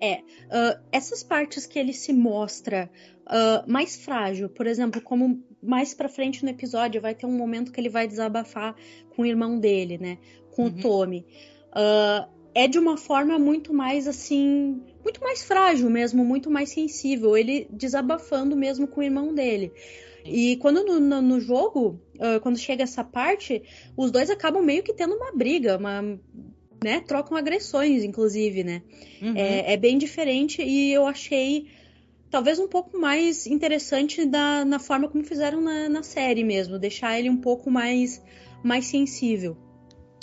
É, 0.00 0.16
uh, 0.16 0.80
essas 0.92 1.22
partes 1.22 1.64
que 1.66 1.78
ele 1.78 1.92
se 1.92 2.12
mostra 2.12 2.90
uh, 3.26 3.70
mais 3.70 3.96
frágil, 3.96 4.48
por 4.48 4.66
exemplo, 4.66 5.00
como 5.00 5.42
mais 5.62 5.94
pra 5.94 6.08
frente 6.08 6.44
no 6.44 6.50
episódio 6.50 7.00
vai 7.00 7.14
ter 7.14 7.26
um 7.26 7.36
momento 7.36 7.72
que 7.72 7.80
ele 7.80 7.88
vai 7.88 8.06
desabafar 8.06 8.74
com 9.14 9.22
o 9.22 9.26
irmão 9.26 9.58
dele, 9.58 9.96
né? 9.96 10.18
Com 10.50 10.64
uhum. 10.64 10.68
o 10.68 10.80
Tommy. 10.80 11.26
Uh, 11.70 12.28
é 12.54 12.68
de 12.68 12.78
uma 12.78 12.96
forma 12.96 13.38
muito 13.38 13.74
mais 13.74 14.06
assim, 14.06 14.80
muito 15.02 15.20
mais 15.20 15.42
frágil 15.42 15.90
mesmo, 15.90 16.24
muito 16.24 16.50
mais 16.50 16.70
sensível. 16.70 17.36
Ele 17.36 17.66
desabafando 17.70 18.54
mesmo 18.54 18.86
com 18.86 19.00
o 19.00 19.02
irmão 19.02 19.34
dele. 19.34 19.72
E 20.24 20.56
quando 20.56 20.84
no, 20.84 20.98
no, 20.98 21.22
no 21.22 21.40
jogo, 21.40 22.00
uh, 22.16 22.40
quando 22.40 22.58
chega 22.58 22.82
essa 22.82 23.04
parte, 23.04 23.62
os 23.96 24.10
dois 24.10 24.30
acabam 24.30 24.62
meio 24.64 24.82
que 24.82 24.94
tendo 24.94 25.14
uma 25.14 25.32
briga, 25.32 25.76
uma, 25.76 26.02
né? 26.82 27.00
Trocam 27.00 27.36
agressões, 27.36 28.04
inclusive, 28.04 28.64
né? 28.64 28.82
Uhum. 29.20 29.36
É, 29.36 29.72
é, 29.72 29.76
bem 29.76 29.98
diferente 29.98 30.62
e 30.62 30.92
eu 30.92 31.06
achei 31.06 31.66
talvez 32.30 32.58
um 32.58 32.66
pouco 32.66 32.98
mais 32.98 33.46
interessante 33.46 34.26
da, 34.26 34.64
na 34.64 34.78
forma 34.78 35.08
como 35.08 35.22
fizeram 35.24 35.60
na, 35.60 35.88
na 35.88 36.02
série 36.02 36.42
mesmo, 36.42 36.78
deixar 36.78 37.18
ele 37.18 37.30
um 37.30 37.36
pouco 37.36 37.70
mais, 37.70 38.22
mais 38.62 38.86
sensível. 38.86 39.56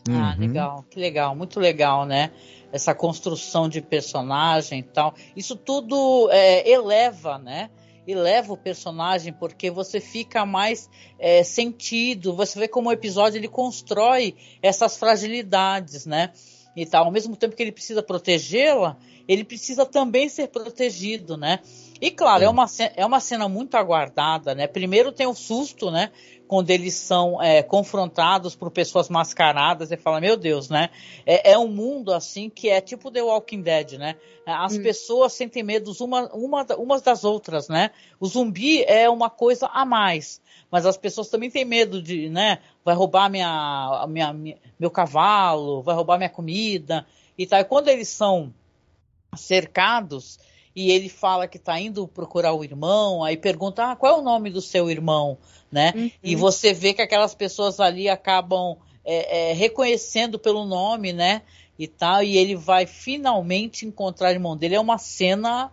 Ah, 0.09 0.33
uhum. 0.33 0.47
legal, 0.47 0.85
que 0.89 0.99
legal, 0.99 1.35
muito 1.35 1.59
legal, 1.59 2.05
né? 2.05 2.31
Essa 2.71 2.95
construção 2.95 3.69
de 3.69 3.81
personagem 3.81 4.79
e 4.79 4.83
tal. 4.83 5.13
Isso 5.35 5.55
tudo 5.55 6.29
é, 6.31 6.69
eleva, 6.69 7.37
né? 7.37 7.69
E 8.05 8.15
leva 8.15 8.53
o 8.53 8.57
personagem 8.57 9.31
porque 9.31 9.69
você 9.69 9.99
fica 9.99 10.45
mais 10.45 10.89
é, 11.19 11.43
sentido, 11.43 12.35
você 12.35 12.59
vê 12.59 12.67
como 12.67 12.89
o 12.89 12.93
episódio 12.93 13.37
ele 13.37 13.47
constrói 13.47 14.35
essas 14.61 14.97
fragilidades, 14.97 16.05
né? 16.05 16.31
E 16.75 16.85
tal, 16.85 17.05
ao 17.05 17.11
mesmo 17.11 17.35
tempo 17.35 17.55
que 17.55 17.61
ele 17.61 17.71
precisa 17.71 18.01
protegê-la, 18.01 18.97
ele 19.27 19.43
precisa 19.43 19.85
também 19.85 20.29
ser 20.29 20.47
protegido, 20.47 21.35
né? 21.35 21.59
E 21.99 22.09
claro, 22.09 22.43
é, 22.43 22.49
uma, 22.49 22.65
é 22.95 23.05
uma 23.05 23.19
cena 23.19 23.47
muito 23.47 23.75
aguardada, 23.75 24.55
né? 24.55 24.67
Primeiro 24.67 25.11
tem 25.11 25.27
o 25.27 25.35
susto, 25.35 25.91
né? 25.91 26.11
Quando 26.51 26.69
eles 26.69 26.95
são 26.95 27.41
é, 27.41 27.63
confrontados 27.63 28.55
por 28.55 28.69
pessoas 28.69 29.07
mascaradas 29.07 29.89
e 29.89 29.95
fala, 29.95 30.19
meu 30.19 30.35
Deus, 30.35 30.69
né? 30.69 30.89
É, 31.25 31.53
é, 31.53 31.57
um 31.57 31.69
mundo 31.69 32.11
assim 32.11 32.49
que 32.49 32.67
é 32.69 32.81
tipo 32.81 33.09
The 33.09 33.23
Walking 33.23 33.61
Dead, 33.61 33.93
né? 33.93 34.17
As 34.45 34.73
hum. 34.73 34.83
pessoas 34.83 35.31
sentem 35.31 35.63
medo 35.63 35.93
uma, 36.01 36.29
uma, 36.33 36.65
umas 36.75 37.01
das 37.01 37.23
outras, 37.23 37.69
né? 37.69 37.91
O 38.19 38.27
zumbi 38.27 38.83
é 38.83 39.09
uma 39.09 39.29
coisa 39.29 39.67
a 39.67 39.85
mais, 39.85 40.41
mas 40.69 40.85
as 40.85 40.97
pessoas 40.97 41.29
também 41.29 41.49
têm 41.49 41.63
medo 41.63 42.01
de, 42.01 42.27
né? 42.27 42.59
Vai 42.83 42.95
roubar 42.95 43.29
minha, 43.29 44.05
minha, 44.09 44.33
minha 44.33 44.57
meu 44.77 44.91
cavalo, 44.91 45.81
vai 45.81 45.95
roubar 45.95 46.17
minha 46.17 46.29
comida 46.29 47.05
e 47.37 47.47
tal. 47.47 47.61
E 47.61 47.63
quando 47.63 47.87
eles 47.87 48.09
são 48.09 48.53
cercados, 49.37 50.37
e 50.75 50.91
ele 50.91 51.09
fala 51.09 51.47
que 51.47 51.57
está 51.57 51.79
indo 51.79 52.07
procurar 52.07 52.53
o 52.53 52.63
irmão, 52.63 53.23
aí 53.23 53.37
pergunta, 53.37 53.91
ah, 53.91 53.95
qual 53.95 54.17
é 54.17 54.19
o 54.19 54.21
nome 54.21 54.49
do 54.49 54.61
seu 54.61 54.89
irmão, 54.89 55.37
né? 55.71 55.93
Uhum. 55.95 56.11
E 56.23 56.35
você 56.35 56.73
vê 56.73 56.93
que 56.93 57.01
aquelas 57.01 57.33
pessoas 57.33 57.79
ali 57.79 58.09
acabam 58.09 58.77
é, 59.05 59.51
é, 59.51 59.53
reconhecendo 59.53 60.37
pelo 60.37 60.65
nome, 60.65 61.13
né? 61.13 61.41
E 61.79 61.87
tal, 61.87 62.21
e 62.21 62.37
ele 62.37 62.55
vai 62.55 62.85
finalmente 62.85 63.85
encontrar 63.85 64.29
o 64.29 64.31
irmão 64.31 64.55
dele. 64.55 64.75
É 64.75 64.79
uma 64.79 64.97
cena 64.97 65.71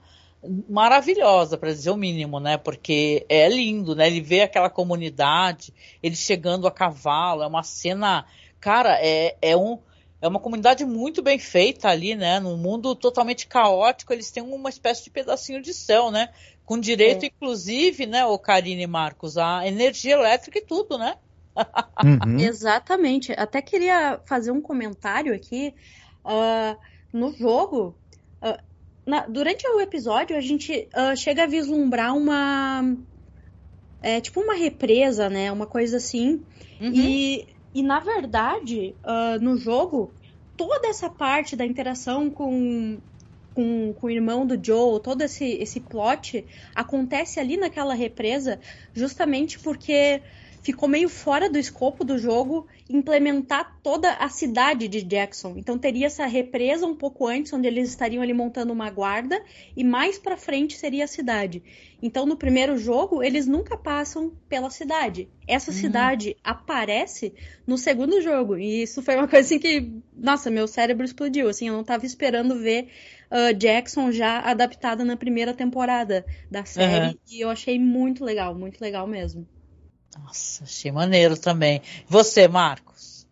maravilhosa, 0.69 1.59
para 1.59 1.73
dizer 1.73 1.91
o 1.91 1.97
mínimo, 1.97 2.39
né? 2.39 2.57
Porque 2.57 3.27
é 3.29 3.49
lindo, 3.49 3.95
né? 3.95 4.07
Ele 4.07 4.21
vê 4.21 4.43
aquela 4.43 4.71
comunidade, 4.71 5.75
ele 6.03 6.15
chegando 6.15 6.67
a 6.67 6.71
cavalo, 6.71 7.43
é 7.43 7.47
uma 7.47 7.63
cena, 7.63 8.25
cara, 8.61 8.99
é, 9.01 9.37
é 9.43 9.57
um 9.57 9.79
é 10.21 10.27
uma 10.27 10.41
comunidade 10.41 10.85
muito 10.85 11.23
bem 11.23 11.39
feita 11.39 11.89
ali, 11.89 12.17
né? 12.17 12.41
Num 12.41 12.57
mundo 12.57 12.93
totalmente 12.97 13.47
caótico, 13.47 14.13
eles 14.13 14.33
têm 14.33 14.43
uma 14.43 14.69
espécie 14.69 15.05
de 15.05 15.11
pedacinho 15.11 15.63
de 15.63 15.73
céu, 15.73 16.11
né? 16.11 16.31
Com 16.69 16.79
direito, 16.79 17.25
é. 17.25 17.29
inclusive, 17.29 18.05
né, 18.05 18.27
o 18.27 18.39
Karine 18.39 18.87
Marcos, 18.87 19.39
a 19.39 19.67
energia 19.67 20.13
elétrica 20.13 20.59
e 20.59 20.61
tudo, 20.61 20.99
né? 20.99 21.17
Uhum. 22.05 22.37
Exatamente. 22.45 23.33
Até 23.33 23.63
queria 23.63 24.21
fazer 24.27 24.51
um 24.51 24.61
comentário 24.61 25.35
aqui. 25.35 25.73
Uh, 26.23 26.77
no 27.11 27.33
jogo, 27.33 27.97
uh, 28.43 28.63
na, 29.07 29.27
durante 29.27 29.67
o 29.67 29.81
episódio, 29.81 30.37
a 30.37 30.43
gente 30.43 30.87
uh, 30.95 31.17
chega 31.17 31.45
a 31.45 31.47
vislumbrar 31.47 32.15
uma. 32.15 32.95
É, 34.03 34.21
tipo 34.21 34.39
uma 34.43 34.55
represa, 34.55 35.31
né? 35.31 35.51
Uma 35.51 35.67
coisa 35.67 35.97
assim. 35.97 36.43
Uhum. 36.79 36.93
E 36.93 37.49
e 37.75 37.83
na 37.83 37.99
verdade, 37.99 38.95
uh, 39.03 39.43
no 39.43 39.57
jogo, 39.57 40.13
toda 40.55 40.87
essa 40.89 41.09
parte 41.09 41.57
da 41.57 41.65
interação 41.65 42.29
com, 42.29 42.99
com, 43.59 43.93
com 43.93 44.07
o 44.07 44.11
irmão 44.11 44.47
do 44.47 44.57
Joe, 44.65 45.03
todo 45.03 45.23
esse, 45.23 45.45
esse 45.45 45.81
plot 45.81 46.47
acontece 46.77 47.41
ali 47.41 47.57
naquela 47.57 47.93
represa, 47.93 48.61
justamente 48.95 49.59
porque 49.59 50.23
ficou 50.63 50.89
meio 50.89 51.09
fora 51.09 51.49
do 51.49 51.59
escopo 51.59 52.05
do 52.05 52.19
jogo 52.19 52.67
implementar 52.89 53.79
toda 53.83 54.13
a 54.15 54.29
cidade 54.29 54.89
de 54.89 55.03
Jackson. 55.03 55.55
Então 55.57 55.79
teria 55.79 56.07
essa 56.07 56.27
represa 56.27 56.87
um 56.87 56.95
pouco 56.95 57.27
antes, 57.27 57.53
onde 57.53 57.67
eles 57.67 57.89
estariam 57.91 58.23
ali 58.23 58.33
montando 58.33 58.73
uma 58.73 58.91
guarda, 58.91 59.43
e 59.77 59.85
mais 59.85 60.19
para 60.19 60.37
frente 60.37 60.77
seria 60.77 61.05
a 61.05 61.09
cidade. 61.09 61.63
Então 62.03 62.25
no 62.25 62.37
primeiro 62.37 62.79
jogo 62.79 63.23
eles 63.23 63.47
nunca 63.47 63.77
passam 63.77 64.33
pela 64.49 64.71
cidade. 64.71 65.29
Essa 65.47 65.71
hum. 65.71 65.75
cidade 65.75 66.37
aparece 66.43 67.35
no 67.67 67.77
segundo 67.77 68.21
jogo 68.21 68.57
e 68.57 68.83
isso 68.83 69.03
foi 69.03 69.17
uma 69.17 69.29
coisa 69.29 69.47
assim 69.47 69.59
que, 69.59 69.91
nossa, 70.17 70.51
meu 70.51 70.67
cérebro 70.67 71.05
explodiu. 71.05 71.49
Assim, 71.49 71.69
eu 71.69 71.75
não 71.75 71.83
estava 71.83 72.07
esperando 72.07 72.59
ver 72.59 72.89
uh, 73.31 73.55
Jackson 73.55 74.13
já 74.13 74.41
adaptada 74.41 75.05
na 75.05 75.17
primeira 75.17 75.53
temporada 75.53 76.25
da 76.51 76.65
série 76.65 77.09
uhum. 77.09 77.19
e 77.31 77.41
eu 77.41 77.51
achei 77.51 77.79
muito 77.79 78.25
legal, 78.25 78.55
muito 78.55 78.81
legal 78.81 79.07
mesmo. 79.07 79.47
Nossa, 80.23 80.65
achei 80.65 80.93
maneiro 80.93 81.37
também. 81.37 81.83
Você, 82.09 82.49
Marcos? 82.49 83.27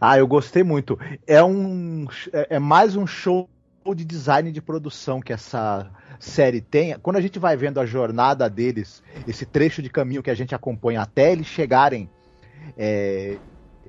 Ah, 0.00 0.18
eu 0.18 0.26
gostei 0.26 0.62
muito. 0.62 0.98
É 1.26 1.42
um 1.42 2.06
é, 2.32 2.56
é 2.56 2.58
mais 2.58 2.96
um 2.96 3.06
show 3.06 3.48
de 3.94 4.04
design 4.04 4.52
de 4.52 4.62
produção 4.62 5.20
que 5.20 5.32
essa 5.32 5.90
série 6.20 6.60
tem. 6.60 6.96
Quando 7.00 7.16
a 7.16 7.20
gente 7.20 7.38
vai 7.38 7.56
vendo 7.56 7.80
a 7.80 7.86
jornada 7.86 8.48
deles, 8.48 9.02
esse 9.26 9.44
trecho 9.44 9.82
de 9.82 9.90
caminho 9.90 10.22
que 10.22 10.30
a 10.30 10.34
gente 10.34 10.54
acompanha 10.54 11.02
até 11.02 11.32
eles 11.32 11.46
chegarem 11.46 12.08
é, 12.78 13.36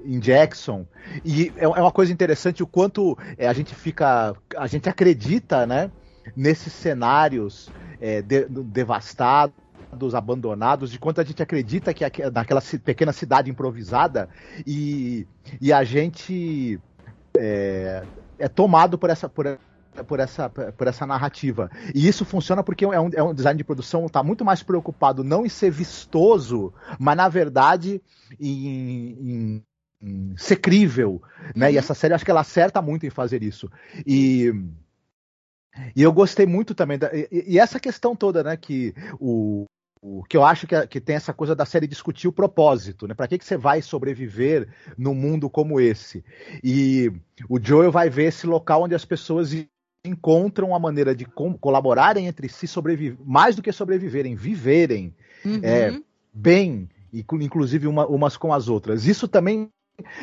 em 0.03 0.19
Jackson, 0.19 0.86
e 1.23 1.53
é, 1.58 1.65
é 1.65 1.67
uma 1.67 1.91
coisa 1.91 2.12
interessante 2.12 2.63
o 2.63 2.67
quanto 2.67 3.17
é, 3.38 3.47
a 3.47 3.53
gente 3.53 3.75
fica, 3.75 4.36
a 4.58 4.67
gente 4.67 4.89
acredita, 4.89 5.67
né, 5.67 5.91
nesses 6.36 6.73
cenários 6.73 7.69
é, 8.01 8.21
de, 8.21 8.45
devastados 8.45 9.62
abandonados, 10.15 10.91
de 10.91 10.99
quanto 10.99 11.21
a 11.21 11.23
gente 11.23 11.41
acredita 11.41 11.93
que 11.93 12.03
naquela 12.32 12.62
pequena 12.84 13.13
cidade 13.13 13.49
improvisada 13.49 14.29
e, 14.65 15.27
e 15.62 15.71
a 15.71 15.84
gente 15.84 16.79
é, 17.38 18.03
é 18.38 18.47
tomado 18.47 18.97
por 18.97 19.10
essa, 19.10 19.29
por, 19.29 19.60
por 20.08 20.19
essa, 20.19 20.49
por 20.49 20.88
essa 20.88 21.06
narrativa. 21.06 21.69
E 21.93 22.08
isso 22.08 22.25
funciona 22.25 22.63
porque 22.63 22.86
é 22.86 22.99
um, 22.99 23.10
é 23.13 23.23
um 23.23 23.34
design 23.34 23.58
de 23.58 23.63
produção 23.63 24.06
está 24.06 24.23
muito 24.23 24.43
mais 24.43 24.63
preocupado 24.63 25.23
não 25.23 25.45
em 25.45 25.49
ser 25.49 25.71
vistoso, 25.71 26.73
mas 26.99 27.17
na 27.17 27.29
verdade 27.29 28.01
em, 28.39 28.67
em, 29.19 29.63
em 30.01 30.38
ser 30.38 30.58
crível. 30.58 31.21
Né? 31.56 31.67
Uhum. 31.67 31.73
E 31.73 31.77
essa 31.77 31.93
série 31.93 32.13
acho 32.13 32.25
que 32.25 32.32
ela 32.32 32.41
acerta 32.41 32.82
muito 32.82 33.06
em 33.06 33.12
fazer 33.12 33.43
isso. 33.43 33.69
E. 34.06 34.53
E 35.95 36.03
eu 36.03 36.13
gostei 36.13 36.45
muito 36.45 36.75
também 36.75 36.99
da, 36.99 37.10
e, 37.12 37.27
e, 37.32 37.58
essa 37.58 37.79
questão 37.79 38.15
toda, 38.15 38.43
né, 38.43 38.56
que 38.56 38.93
o, 39.19 39.65
o 40.06 40.22
que 40.22 40.36
eu 40.36 40.44
acho 40.44 40.68
que, 40.68 40.88
que, 40.88 41.00
tem 41.00 41.16
essa 41.16 41.34
coisa 41.34 41.56
da 41.56 41.66
série 41.66 41.88
discutir 41.88 42.28
o 42.28 42.34
propósito, 42.34 43.08
né? 43.08 43.13
Para 43.13 43.26
que, 43.26 43.38
que 43.38 43.46
você 43.46 43.56
vai 43.56 43.82
sobreviver 43.82 44.68
num 44.98 45.16
mundo 45.16 45.50
como 45.50 45.80
esse? 45.80 46.26
E 46.62 47.10
o 47.48 47.58
Joel 47.58 47.89
vai 47.89 48.10
ver 48.10 48.26
esse 48.26 48.46
local 48.46 48.84
onde 48.84 48.94
as 48.94 49.06
pessoas 49.06 49.56
encontram 50.04 50.76
a 50.76 50.80
maneira 50.80 51.16
de 51.16 51.26
colaborarem 51.26 52.28
entre 52.28 52.50
si, 52.50 52.68
sobreviver, 52.68 53.18
mais 53.26 53.56
do 53.56 53.62
que 53.62 53.72
sobreviverem, 53.72 54.36
viverem 54.36 55.16
uhum. 55.46 55.62
é, 55.63 55.98
bem, 56.34 56.89
inclusive 57.13 57.88
uma, 57.88 58.06
umas 58.06 58.36
com 58.36 58.52
as 58.52 58.68
outras. 58.68 59.06
Isso 59.06 59.26
também 59.26 59.70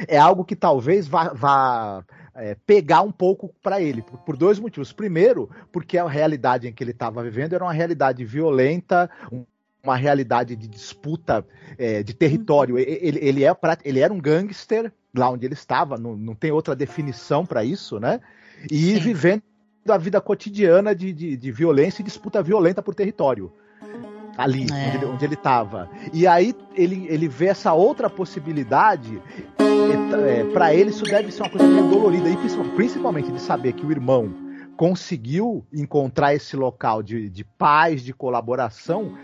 é 0.07 0.19
algo 0.19 0.45
que 0.45 0.55
talvez 0.55 1.09
vá, 1.09 1.33
vá 1.33 2.05
é, 2.35 2.55
pegar 2.67 3.01
um 3.01 3.13
pouco 3.13 3.55
para 3.63 3.81
ele, 3.81 4.03
por, 4.03 4.19
por, 4.19 4.37
dois 4.37 4.59
motivos. 4.59 4.93
Primeiro, 4.93 5.49
porque 5.73 5.97
a 5.97 6.07
realidade 6.07 6.69
em 6.69 6.73
que 6.75 6.85
ele 6.85 6.91
estava 6.91 7.23
vivendo 7.23 7.55
era 7.55 7.65
uma 7.65 7.73
realidade 7.73 8.23
violenta, 8.27 9.11
um, 9.33 9.47
uma 9.83 9.97
realidade 9.97 10.55
de 10.57 10.69
disputa 10.69 11.45
é, 11.79 12.03
de 12.03 12.15
território. 12.15 12.79
Ele, 12.79 13.19
ele, 13.21 13.45
é, 13.45 13.57
ele 13.85 14.01
era 14.01 14.13
um 14.13 14.21
gangster 14.21 14.93
lá 15.15 15.31
onde 15.31 15.47
ele 15.47 15.55
estava, 15.55 15.97
não, 15.97 16.17
não 16.17 16.35
tem 16.35 16.51
outra 16.51 16.77
definição 16.77 17.45
para 17.45 17.65
isso, 17.65 17.99
né? 17.99 18.21
E 18.71 18.95
Sim. 18.95 19.01
vivendo 19.01 19.43
a 19.89 19.97
vida 19.97 20.21
cotidiana 20.21 20.95
de, 20.95 21.13
de, 21.13 21.37
de, 21.37 21.53
violência 21.53 22.03
e 22.03 22.05
disputa 22.05 22.43
violenta 22.43 22.83
por 22.83 22.95
território. 22.95 23.53
Ali, 24.37 24.67
é. 24.73 25.05
onde 25.07 25.25
ele 25.25 25.35
estava. 25.35 25.91
E 26.13 26.27
aí 26.27 26.55
ele, 26.75 27.07
ele 27.09 27.29
vê 27.29 27.47
essa 27.47 27.73
outra 27.73 28.09
possibilidade. 28.09 29.21
É, 29.59 30.45
para 30.53 30.75
ele, 30.75 30.91
isso 30.91 31.05
deve 31.05 31.33
ser 31.33 31.43
uma 31.43 31.51
coisa 31.51 31.67
meio 31.67 31.89
dolorida. 31.89 32.29
E 32.29 32.37
principalmente 32.77 33.33
de 33.33 33.41
saber 33.41 33.73
que 33.73 33.85
o 33.85 33.91
irmão 33.91 34.33
conseguiu 34.77 35.67
encontrar 35.71 36.35
esse 36.35 36.57
local 36.57 37.03
de, 37.03 37.29
de 37.29 37.45
paz, 37.45 38.03
de 38.03 38.15
colaboração, 38.15 39.15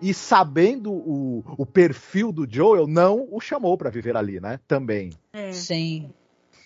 e 0.00 0.12
sabendo 0.12 0.92
o, 0.92 1.44
o 1.56 1.64
perfil 1.64 2.32
do 2.32 2.46
Joel, 2.48 2.86
não 2.86 3.26
o 3.30 3.40
chamou 3.40 3.76
para 3.76 3.90
viver 3.90 4.16
ali, 4.16 4.40
né? 4.40 4.60
Também. 4.68 5.10
É. 5.32 5.52
Sim, 5.52 6.10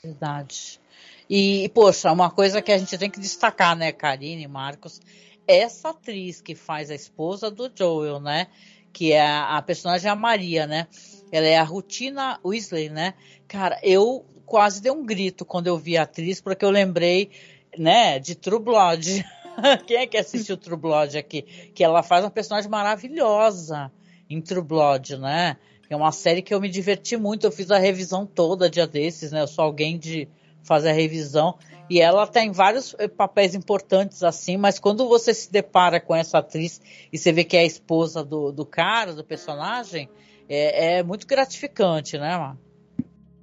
verdade. 0.03 0.81
E, 1.29 1.71
poxa, 1.75 2.11
uma 2.11 2.31
coisa 2.31 2.61
que 2.61 2.73
a 2.73 2.79
gente 2.79 2.99
tem 2.99 3.11
que 3.11 3.21
destacar, 3.21 3.77
né, 3.77 3.93
Karine, 3.93 4.49
Marcos, 4.49 5.01
essa 5.47 5.91
atriz 5.91 6.41
que 6.41 6.55
faz 6.55 6.91
a 6.91 6.95
esposa 6.95 7.51
do 7.51 7.71
Joel, 7.73 8.21
né? 8.21 8.49
Que 8.93 9.13
é 9.13 9.23
a, 9.23 9.57
a 9.57 9.63
personagem 9.63 10.09
é 10.09 10.13
a 10.13 10.17
Maria, 10.17 10.67
né? 10.67 10.89
Ela 11.31 11.47
é 11.47 11.57
a 11.57 11.63
Rutina 11.63 12.41
Weasley, 12.45 12.89
né? 12.89 13.15
Cara, 13.47 13.79
eu 13.83 14.25
quase 14.45 14.83
dei 14.83 14.91
um 14.91 15.07
grito 15.07 15.45
quando 15.45 15.69
eu 15.69 15.79
vi 15.79 15.97
a 15.97 16.03
atriz, 16.03 16.41
porque 16.41 16.65
eu 16.65 16.71
lembrei, 16.71 17.31
né, 17.79 18.19
de 18.19 18.35
True 18.35 18.61
Blood. 18.61 19.25
Quem 19.87 19.97
é 19.97 20.07
que 20.07 20.17
assistiu 20.17 20.57
True 20.57 20.77
Blood 20.77 21.19
aqui? 21.19 21.43
Que 21.75 21.85
ela 21.85 22.03
faz 22.03 22.25
uma 22.25 22.31
personagem 22.31 22.71
maravilhosa 22.71 23.91
em 24.29 24.41
True 24.41 24.63
Blood, 24.63 25.17
né? 25.19 25.57
É 25.89 25.97
uma 25.97 26.13
série 26.13 26.41
que 26.41 26.55
eu 26.55 26.61
me 26.61 26.69
diverti 26.69 27.17
muito. 27.17 27.47
Eu 27.47 27.53
fiz 27.53 27.71
a 27.71 27.79
revisão 27.79 28.25
toda 28.25 28.71
dia 28.71 28.87
desses, 28.87 29.33
né? 29.33 29.43
Eu 29.43 29.49
sou 29.49 29.65
alguém 29.65 29.99
de 29.99 30.29
fazer 30.63 30.91
a 30.91 30.95
revisão. 30.95 31.59
E 31.89 32.01
ela 32.01 32.27
tem 32.27 32.53
vários 32.53 32.95
eh, 32.99 33.09
papéis 33.09 33.57
importantes 33.57 34.23
assim, 34.23 34.57
mas 34.57 34.79
quando 34.79 35.09
você 35.09 35.35
se 35.35 35.51
depara 35.51 35.99
com 35.99 36.15
essa 36.15 36.39
atriz 36.39 36.81
e 37.13 37.19
você 37.19 37.33
vê 37.33 37.43
que 37.43 37.57
é 37.57 37.61
a 37.61 37.65
esposa 37.65 38.23
do, 38.23 38.53
do 38.53 38.65
cara, 38.65 39.13
do 39.13 39.25
personagem, 39.25 40.09
é, 40.49 40.99
é 40.99 41.03
muito 41.03 41.27
gratificante, 41.27 42.17
né, 42.17 42.39
Mar? 42.39 42.57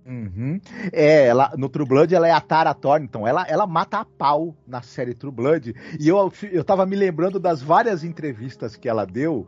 Uhum. 0.08 0.62
É, 0.94 1.26
ela, 1.26 1.52
no 1.58 1.68
True 1.68 1.86
Blood 1.86 2.16
ela 2.16 2.28
é 2.28 2.32
a 2.32 2.40
Tara 2.40 2.74
Thornton, 2.74 3.28
ela, 3.28 3.46
ela 3.46 3.68
mata 3.68 4.00
a 4.00 4.06
pau 4.06 4.56
na 4.66 4.82
série 4.82 5.14
True 5.14 5.34
Blood. 5.34 5.76
E 6.00 6.08
eu, 6.08 6.32
eu 6.50 6.64
tava 6.64 6.86
me 6.86 6.96
lembrando 6.96 7.40
das 7.40 7.62
várias 7.62 8.06
entrevistas 8.06 8.78
que 8.78 8.88
ela 8.88 9.06
deu 9.06 9.46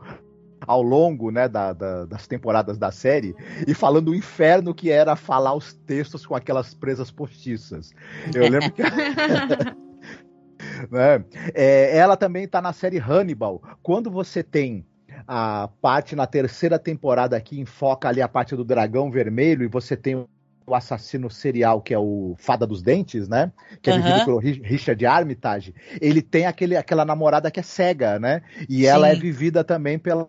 ao 0.66 0.82
longo 0.82 1.30
né, 1.30 1.48
da, 1.48 1.72
da, 1.72 2.04
das 2.04 2.26
temporadas 2.26 2.76
da 2.76 2.90
série 2.90 3.34
e 3.66 3.72
falando 3.72 4.10
o 4.10 4.14
inferno 4.14 4.74
que 4.74 4.90
era 4.90 5.16
falar 5.16 5.54
os 5.54 5.72
textos 5.72 6.26
com 6.26 6.34
aquelas 6.34 6.74
presas 6.74 7.10
postiças. 7.10 7.94
Eu 8.34 8.42
lembro 8.42 8.70
que. 8.70 8.82
né, 10.92 11.24
é, 11.54 11.96
ela 11.96 12.18
também 12.18 12.44
está 12.44 12.60
na 12.60 12.74
série 12.74 12.98
Hannibal. 12.98 13.62
Quando 13.82 14.10
você 14.10 14.42
tem 14.42 14.84
a 15.26 15.70
parte 15.80 16.14
na 16.14 16.26
terceira 16.26 16.78
temporada 16.78 17.40
que 17.40 17.58
enfoca 17.58 18.08
ali 18.08 18.20
a 18.20 18.28
parte 18.28 18.54
do 18.54 18.64
dragão 18.64 19.10
vermelho 19.10 19.64
e 19.64 19.68
você 19.68 19.96
tem 19.96 20.26
o 20.70 20.74
assassino 20.74 21.28
serial, 21.30 21.80
que 21.80 21.92
é 21.92 21.98
o 21.98 22.34
Fada 22.38 22.66
dos 22.66 22.82
Dentes, 22.82 23.28
né? 23.28 23.52
Que 23.82 23.90
é 23.90 23.94
uhum. 23.94 24.02
vivido 24.02 24.24
pelo 24.24 24.38
Richard 24.38 25.04
Armitage. 25.04 25.74
Ele 26.00 26.22
tem 26.22 26.46
aquele, 26.46 26.76
aquela 26.76 27.04
namorada 27.04 27.50
que 27.50 27.60
é 27.60 27.62
cega, 27.62 28.18
né? 28.18 28.42
E 28.68 28.80
Sim. 28.82 28.86
ela 28.86 29.08
é 29.08 29.14
vivida 29.14 29.64
também 29.64 29.98
pela 29.98 30.28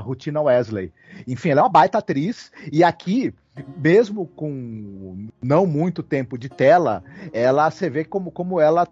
Rutina 0.00 0.40
Wesley. 0.40 0.92
Enfim, 1.26 1.50
ela 1.50 1.60
é 1.60 1.64
uma 1.64 1.70
baita 1.70 1.98
atriz. 1.98 2.52
E 2.70 2.84
aqui, 2.84 3.34
mesmo 3.76 4.26
com 4.26 5.28
não 5.42 5.66
muito 5.66 6.02
tempo 6.02 6.38
de 6.38 6.48
tela, 6.48 7.02
ela 7.32 7.70
você 7.70 7.90
vê 7.90 8.04
como, 8.04 8.30
como 8.30 8.60
ela 8.60 8.86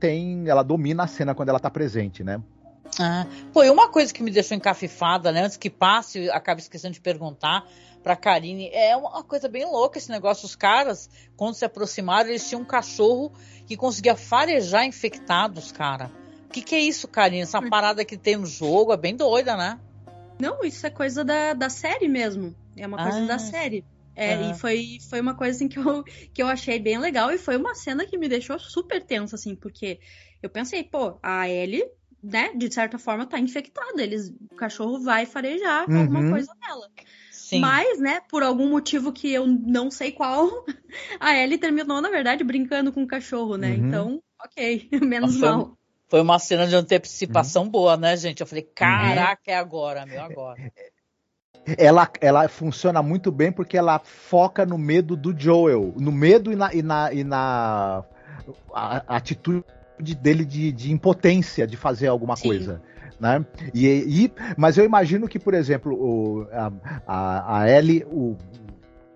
tem. 0.00 0.48
Ela 0.48 0.62
domina 0.62 1.04
a 1.04 1.06
cena 1.06 1.34
quando 1.34 1.50
ela 1.50 1.60
tá 1.60 1.70
presente, 1.70 2.24
né? 2.24 2.42
Ah, 3.00 3.26
pô, 3.52 3.62
e 3.64 3.70
uma 3.70 3.88
coisa 3.88 4.12
que 4.12 4.22
me 4.22 4.30
deixou 4.30 4.56
encafifada, 4.56 5.32
né? 5.32 5.44
Antes 5.44 5.56
que 5.56 5.70
passe, 5.70 6.28
acaba 6.30 6.60
esquecendo 6.60 6.92
de 6.92 7.00
perguntar 7.00 7.64
pra 8.02 8.16
Karine. 8.16 8.68
É 8.72 8.96
uma 8.96 9.22
coisa 9.22 9.48
bem 9.48 9.64
louca 9.64 9.98
esse 9.98 10.10
negócio. 10.10 10.46
Os 10.46 10.56
caras, 10.56 11.08
quando 11.36 11.54
se 11.54 11.64
aproximaram, 11.64 12.30
eles 12.30 12.48
tinham 12.48 12.62
um 12.62 12.66
cachorro 12.66 13.32
que 13.66 13.76
conseguia 13.76 14.16
farejar 14.16 14.84
infectados, 14.84 15.72
cara. 15.72 16.10
O 16.46 16.52
que, 16.52 16.62
que 16.62 16.74
é 16.74 16.80
isso, 16.80 17.08
Karine? 17.08 17.42
Essa 17.42 17.62
parada 17.62 18.04
que 18.04 18.16
tem 18.16 18.36
no 18.36 18.46
jogo 18.46 18.92
é 18.92 18.96
bem 18.96 19.16
doida, 19.16 19.56
né? 19.56 19.80
Não, 20.38 20.62
isso 20.64 20.86
é 20.86 20.90
coisa 20.90 21.24
da, 21.24 21.54
da 21.54 21.70
série 21.70 22.08
mesmo. 22.08 22.54
É 22.76 22.86
uma 22.86 23.02
coisa 23.02 23.22
ah, 23.22 23.26
da 23.26 23.38
série. 23.38 23.84
É, 24.14 24.50
e 24.50 24.54
foi, 24.54 24.98
foi 25.08 25.20
uma 25.20 25.34
coisa 25.34 25.56
assim 25.56 25.68
que 25.68 25.78
eu, 25.78 26.04
que 26.34 26.42
eu 26.42 26.46
achei 26.46 26.78
bem 26.78 26.98
legal 26.98 27.30
e 27.30 27.38
foi 27.38 27.56
uma 27.56 27.74
cena 27.74 28.04
que 28.04 28.18
me 28.18 28.28
deixou 28.28 28.58
super 28.58 29.02
tensa, 29.02 29.36
assim, 29.36 29.54
porque 29.54 29.98
eu 30.42 30.50
pensei, 30.50 30.84
pô, 30.84 31.18
a 31.22 31.48
Ellie, 31.48 31.84
né, 32.22 32.52
de 32.54 32.72
certa 32.72 32.98
forma 32.98 33.26
tá 33.26 33.38
infectada, 33.38 34.02
eles, 34.02 34.28
o 34.50 34.54
cachorro 34.54 35.00
vai 35.00 35.24
farejar 35.24 35.88
uhum. 35.88 36.00
alguma 36.00 36.30
coisa 36.30 36.52
nela. 36.60 36.90
Sim. 37.52 37.60
Mas, 37.60 38.00
né, 38.00 38.22
por 38.30 38.42
algum 38.42 38.70
motivo 38.70 39.12
que 39.12 39.30
eu 39.30 39.46
não 39.46 39.90
sei 39.90 40.10
qual, 40.10 40.64
a 41.20 41.36
Ellie 41.36 41.58
terminou, 41.58 42.00
na 42.00 42.08
verdade, 42.08 42.42
brincando 42.42 42.90
com 42.90 43.02
o 43.02 43.06
cachorro, 43.06 43.58
né? 43.58 43.72
Uhum. 43.72 43.86
Então, 43.86 44.22
ok, 44.42 44.88
menos 45.04 45.36
foi, 45.36 45.48
mal. 45.50 45.78
Foi 46.08 46.22
uma 46.22 46.38
cena 46.38 46.66
de 46.66 46.74
antecipação 46.74 47.64
uhum. 47.64 47.68
boa, 47.68 47.96
né, 47.98 48.16
gente? 48.16 48.40
Eu 48.40 48.46
falei, 48.46 48.62
caraca, 48.62 49.50
é, 49.50 49.52
é 49.52 49.56
agora, 49.58 50.06
meu, 50.06 50.22
agora. 50.22 50.72
Ela, 51.76 52.10
ela 52.22 52.48
funciona 52.48 53.02
muito 53.02 53.30
bem 53.30 53.52
porque 53.52 53.76
ela 53.76 53.98
foca 53.98 54.64
no 54.64 54.78
medo 54.78 55.14
do 55.14 55.38
Joel, 55.38 55.92
no 55.96 56.10
medo 56.10 56.50
e 56.50 56.56
na, 56.56 56.74
e 56.74 56.82
na, 56.82 57.12
e 57.12 57.22
na 57.22 58.02
a, 58.74 59.14
a 59.14 59.16
atitude 59.16 59.62
dele 60.20 60.46
de, 60.46 60.72
de, 60.72 60.90
impotência 60.90 61.66
de 61.66 61.76
fazer 61.76 62.08
alguma 62.08 62.34
Sim. 62.34 62.48
coisa. 62.48 62.82
Né? 63.22 63.46
E, 63.72 63.86
e, 63.86 64.32
mas 64.56 64.76
eu 64.76 64.84
imagino 64.84 65.28
que, 65.28 65.38
por 65.38 65.54
exemplo, 65.54 65.94
o, 65.94 66.48
a, 66.50 66.72
a, 67.06 67.60
a 67.60 67.70
Ellie, 67.70 68.04
o, 68.10 68.36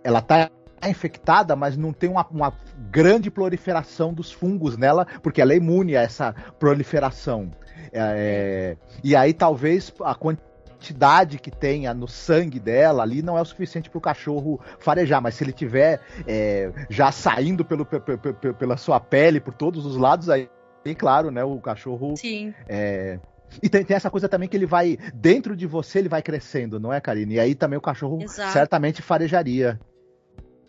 ela 0.04 0.22
tá 0.22 0.48
infectada, 0.88 1.56
mas 1.56 1.76
não 1.76 1.92
tem 1.92 2.08
uma, 2.08 2.24
uma, 2.30 2.52
grande 2.88 3.32
proliferação 3.32 4.14
dos 4.14 4.30
fungos 4.30 4.76
nela, 4.76 5.08
porque 5.24 5.42
ela 5.42 5.52
é 5.52 5.56
imune 5.56 5.96
a 5.96 6.02
essa 6.02 6.32
proliferação. 6.56 7.50
É, 7.92 7.98
é, 7.98 8.76
e 9.02 9.16
aí 9.16 9.34
talvez 9.34 9.92
a 10.04 10.14
quantidade 10.14 11.40
que 11.40 11.50
tenha 11.50 11.92
no 11.92 12.06
sangue 12.06 12.60
dela 12.60 13.02
ali 13.02 13.22
não 13.22 13.36
é 13.36 13.40
o 13.40 13.44
suficiente 13.44 13.90
para 13.90 13.98
o 13.98 14.00
cachorro 14.00 14.60
farejar, 14.78 15.20
mas 15.20 15.34
se 15.34 15.42
ele 15.42 15.52
tiver 15.52 16.00
é, 16.28 16.70
já 16.88 17.10
saindo 17.10 17.64
pelo, 17.64 17.84
pela 17.84 18.76
sua 18.76 19.00
pele 19.00 19.40
por 19.40 19.52
todos 19.52 19.84
os 19.84 19.96
lados, 19.96 20.30
aí, 20.30 20.48
claro, 20.96 21.32
né, 21.32 21.42
o 21.42 21.58
cachorro 21.58 22.16
Sim. 22.16 22.54
É, 22.68 23.18
e 23.62 23.68
tem, 23.68 23.84
tem, 23.84 23.96
essa 23.96 24.10
coisa 24.10 24.28
também 24.28 24.48
que 24.48 24.56
ele 24.56 24.66
vai, 24.66 24.98
dentro 25.14 25.56
de 25.56 25.66
você, 25.66 26.00
ele 26.00 26.08
vai 26.08 26.22
crescendo, 26.22 26.78
não 26.78 26.92
é, 26.92 27.00
Karine? 27.00 27.34
E 27.34 27.40
aí 27.40 27.54
também 27.54 27.78
o 27.78 27.82
cachorro 27.82 28.20
Exato. 28.20 28.52
certamente 28.52 29.02
farejaria. 29.02 29.78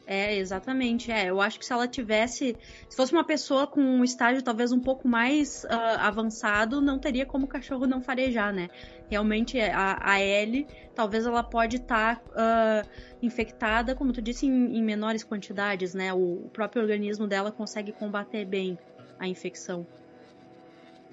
É, 0.10 0.38
exatamente. 0.38 1.12
É, 1.12 1.30
eu 1.30 1.42
acho 1.42 1.60
que 1.60 1.66
se 1.66 1.74
ela 1.74 1.86
tivesse. 1.86 2.56
Se 2.88 2.96
fosse 2.96 3.12
uma 3.12 3.26
pessoa 3.26 3.68
com 3.68 3.82
um 3.82 4.06
estágio 4.06 4.42
talvez 4.42 4.72
um 4.72 4.80
pouco 4.80 5.06
mais 5.06 5.66
uh, 5.66 6.00
avançado, 6.00 6.80
não 6.80 6.98
teria 6.98 7.26
como 7.26 7.44
o 7.44 7.48
cachorro 7.48 7.86
não 7.86 8.02
farejar, 8.02 8.54
né? 8.54 8.70
Realmente, 9.10 9.60
a, 9.60 10.00
a 10.02 10.22
Ellie, 10.22 10.66
talvez 10.96 11.26
ela 11.26 11.44
pode 11.44 11.76
estar 11.76 12.22
tá, 12.22 12.86
uh, 12.86 12.90
infectada, 13.22 13.94
como 13.96 14.14
tu 14.14 14.22
disse, 14.22 14.46
em, 14.46 14.78
em 14.78 14.82
menores 14.82 15.26
quantidades, 15.26 15.94
né? 15.94 16.14
O, 16.14 16.46
o 16.46 16.50
próprio 16.54 16.82
organismo 16.82 17.28
dela 17.28 17.52
consegue 17.52 17.92
combater 17.92 18.46
bem 18.46 18.80
a 19.20 19.28
infecção. 19.28 19.86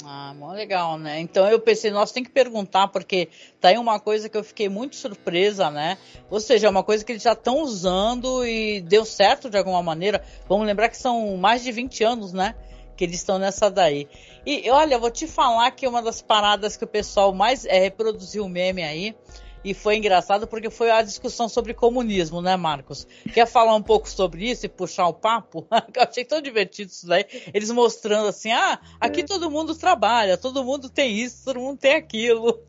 Ah, 0.07 0.35
legal, 0.53 0.99
né? 0.99 1.21
Então 1.21 1.49
eu 1.49 1.59
pensei, 1.59 1.91
nós 1.91 2.13
tem 2.13 2.23
que 2.23 2.31
perguntar, 2.31 2.89
porque 2.89 3.29
tá 3.61 3.69
aí 3.69 3.79
uma 3.79 3.99
coisa 3.99 4.29
que 4.29 4.37
eu 4.37 4.45
fiquei 4.45 4.69
muito 4.69 4.97
surpresa, 4.97 5.71
né? 5.71 5.99
Ou 6.31 6.41
seja, 6.41 6.67
é 6.67 6.71
uma 6.71 6.83
coisa 6.83 7.05
que 7.05 7.13
eles 7.13 7.23
já 7.23 7.33
estão 7.33 7.63
usando 7.63 8.47
e 8.47 8.81
deu 8.81 9.05
certo 9.05 9.51
de 9.51 9.57
alguma 9.59 9.83
maneira. 9.83 10.23
Vamos 10.49 10.67
lembrar 10.67 10.89
que 10.89 10.97
são 10.97 11.37
mais 11.37 11.63
de 11.63 11.73
20 11.73 12.05
anos, 12.05 12.33
né? 12.33 12.55
Que 12.97 13.05
eles 13.05 13.17
estão 13.17 13.39
nessa 13.39 13.71
daí. 13.71 14.09
E 14.47 14.71
olha, 14.71 14.99
vou 14.99 15.11
te 15.11 15.27
falar 15.27 15.71
que 15.71 15.89
uma 15.89 16.03
das 16.03 16.23
paradas 16.23 16.77
que 16.77 16.85
o 16.85 16.89
pessoal 16.89 17.33
mais 17.33 17.65
é, 17.65 17.79
reproduziu 17.79 18.45
o 18.45 18.49
meme 18.49 18.83
aí 18.83 19.17
e 19.65 19.73
foi 19.73 19.97
engraçado 19.97 20.47
porque 20.47 20.69
foi 20.69 20.91
a 20.91 21.03
discussão 21.03 21.49
sobre 21.49 21.73
comunismo, 21.73 22.43
né, 22.43 22.57
Marcos? 22.57 23.07
Quer 23.33 23.47
falar 23.47 23.75
um 23.75 23.83
pouco 23.83 24.09
sobre 24.09 24.51
isso 24.51 24.67
e 24.67 24.69
puxar 24.69 25.07
o 25.09 25.15
papo? 25.15 25.67
Eu 25.95 26.03
achei 26.03 26.25
tão 26.25 26.43
divertido 26.43 26.91
isso 26.91 27.07
daí. 27.07 27.25
Eles 27.53 27.71
mostrando 27.71 28.29
assim: 28.29 28.53
ah, 28.53 28.79
aqui 29.01 29.21
é. 29.21 29.25
todo 29.25 29.51
mundo 29.51 29.75
trabalha, 29.75 30.37
todo 30.37 30.65
mundo 30.65 30.91
tem 30.91 31.19
isso, 31.19 31.45
todo 31.45 31.61
mundo 31.61 31.79
tem 31.79 31.95
aquilo. 31.95 32.63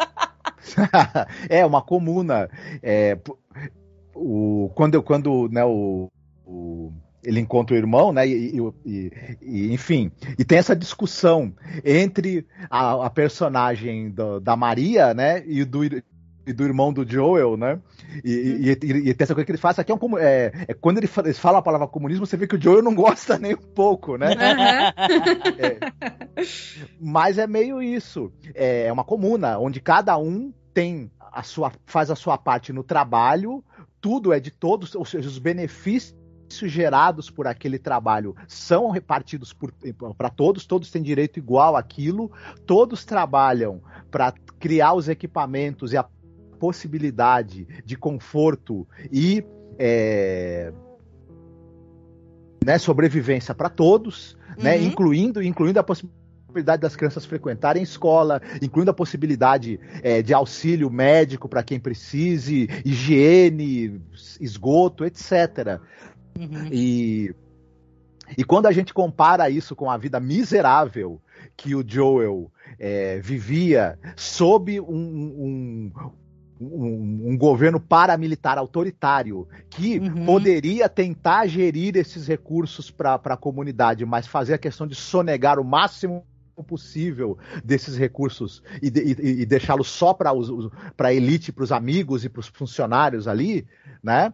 é, 1.49 1.65
uma 1.65 1.81
comuna. 1.81 2.49
É, 2.81 3.17
o, 4.15 4.71
quando, 4.73 5.03
quando 5.03 5.49
né, 5.49 5.65
o, 5.65 6.09
o 6.45 6.93
ele 7.25 7.39
encontra 7.39 7.75
o 7.75 7.77
irmão, 7.77 8.13
né? 8.13 8.27
E, 8.27 8.55
e, 8.85 9.11
e, 9.41 9.73
enfim, 9.73 10.11
e 10.37 10.45
tem 10.45 10.59
essa 10.59 10.75
discussão 10.75 11.53
entre 11.83 12.45
a, 12.69 13.05
a 13.05 13.09
personagem 13.09 14.11
do, 14.11 14.39
da 14.39 14.55
Maria, 14.55 15.13
né? 15.13 15.43
E 15.45 15.65
do, 15.65 15.79
e 16.45 16.53
do 16.53 16.63
irmão 16.63 16.93
do 16.93 17.09
Joel, 17.09 17.57
né? 17.57 17.79
E, 18.23 18.31
e, 18.31 18.69
e, 18.69 19.09
e, 19.09 19.13
tem 19.13 19.23
essa 19.23 19.33
coisa 19.33 19.45
que 19.45 19.51
ele 19.51 19.57
faz 19.57 19.79
aqui 19.79 19.91
é, 19.91 19.95
um, 19.95 20.17
é, 20.17 20.51
é 20.67 20.73
quando 20.73 20.99
ele 20.99 21.07
fala, 21.07 21.33
fala, 21.33 21.57
a 21.59 21.61
palavra 21.61 21.87
comunismo, 21.87 22.25
você 22.25 22.37
vê 22.37 22.47
que 22.47 22.55
o 22.55 22.61
Joel 22.61 22.83
não 22.83 22.93
gosta 22.93 23.37
nem 23.39 23.53
um 23.53 23.57
pouco, 23.57 24.17
né? 24.17 24.29
Uhum. 24.29 25.55
É, 25.57 25.79
mas 26.99 27.37
é 27.37 27.47
meio 27.47 27.81
isso. 27.81 28.31
É, 28.53 28.87
é 28.87 28.93
uma 28.93 29.03
comuna 29.03 29.57
onde 29.57 29.79
cada 29.79 30.17
um 30.17 30.53
tem 30.73 31.09
a 31.19 31.43
sua 31.43 31.71
faz 31.85 32.11
a 32.11 32.15
sua 32.15 32.37
parte 32.37 32.71
no 32.71 32.83
trabalho, 32.83 33.63
tudo 33.99 34.31
é 34.31 34.39
de 34.39 34.51
todos, 34.51 34.93
ou 34.95 35.03
seja, 35.03 35.27
os 35.27 35.37
benefícios 35.37 36.15
gerados 36.49 37.29
por 37.29 37.47
aquele 37.47 37.79
trabalho 37.79 38.35
são 38.47 38.89
repartidos 38.89 39.53
para 40.17 40.29
todos, 40.29 40.65
todos 40.65 40.91
têm 40.91 41.01
direito 41.01 41.37
igual 41.37 41.75
àquilo, 41.75 42.31
todos 42.65 43.03
trabalham 43.03 43.81
para 44.11 44.31
criar 44.59 44.93
os 44.93 45.09
equipamentos 45.09 45.91
e 45.91 45.97
a 45.97 46.05
possibilidade 46.55 47.67
de 47.85 47.95
conforto 47.95 48.87
e 49.11 49.43
é, 49.77 50.71
né, 52.65 52.77
sobrevivência 52.79 53.53
para 53.53 53.69
todos, 53.69 54.35
né, 54.57 54.75
uhum. 54.75 54.81
né, 54.81 54.83
incluindo, 54.83 55.43
incluindo 55.43 55.79
a 55.79 55.83
possibilidade 55.83 56.81
das 56.81 56.95
crianças 56.95 57.25
frequentarem 57.25 57.83
escola, 57.83 58.41
incluindo 58.61 58.89
a 58.89 58.93
possibilidade 58.93 59.79
é, 60.01 60.21
de 60.21 60.33
auxílio 60.33 60.89
médico 60.89 61.49
para 61.49 61.61
quem 61.61 61.79
precise, 61.79 62.69
higiene, 62.83 64.01
esgoto, 64.39 65.05
etc. 65.05 65.79
Uhum. 66.39 66.67
E, 66.71 67.35
e 68.37 68.43
quando 68.43 68.65
a 68.65 68.71
gente 68.71 68.93
compara 68.93 69.49
isso 69.49 69.75
com 69.75 69.91
a 69.91 69.97
vida 69.97 70.19
miserável 70.19 71.21
que 71.55 71.75
o 71.75 71.83
Joel 71.85 72.51
é, 72.79 73.19
vivia 73.19 73.99
sob 74.15 74.79
um, 74.79 74.85
um, 74.87 75.91
um, 76.59 77.31
um, 77.31 77.37
governo 77.37 77.79
paramilitar 77.79 78.57
autoritário 78.57 79.47
que 79.69 79.99
uhum. 79.99 80.25
poderia 80.25 80.87
tentar 80.87 81.47
gerir 81.47 81.95
esses 81.97 82.27
recursos 82.27 82.89
para 82.89 83.15
a 83.15 83.37
comunidade, 83.37 84.05
mas 84.05 84.27
fazer 84.27 84.53
a 84.53 84.57
questão 84.57 84.87
de 84.87 84.95
sonegar 84.95 85.59
o 85.59 85.63
máximo 85.63 86.25
possível 86.67 87.37
desses 87.63 87.97
recursos 87.97 88.63
e, 88.81 88.87
e, 88.87 89.41
e 89.41 89.45
deixá-los 89.45 89.89
só 89.89 90.13
para 90.13 90.31
a 90.99 91.13
elite, 91.13 91.51
para 91.51 91.63
os 91.63 91.71
amigos 91.71 92.23
e 92.23 92.29
para 92.29 92.39
os 92.39 92.47
funcionários 92.47 93.27
ali, 93.27 93.67
né? 94.01 94.33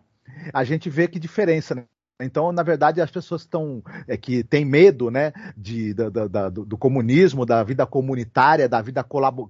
A 0.54 0.64
gente 0.64 0.90
vê 0.90 1.08
que 1.08 1.20
diferença, 1.20 1.76
né? 1.76 1.86
Então, 2.24 2.52
na 2.52 2.62
verdade, 2.64 3.02
as 3.02 3.10
pessoas 3.10 3.42
estão 3.42 3.84
é, 4.08 4.16
que 4.16 4.44
têm 4.44 4.64
medo, 4.64 5.10
né, 5.10 5.34
de, 5.58 5.94
da, 5.94 6.10
da, 6.10 6.50
do, 6.50 6.66
do, 6.66 6.78
comunismo, 6.78 7.46
da 7.46 7.64
vida 7.64 7.84
comunitária, 7.86 8.70
da 8.70 8.80
vida 8.80 9.04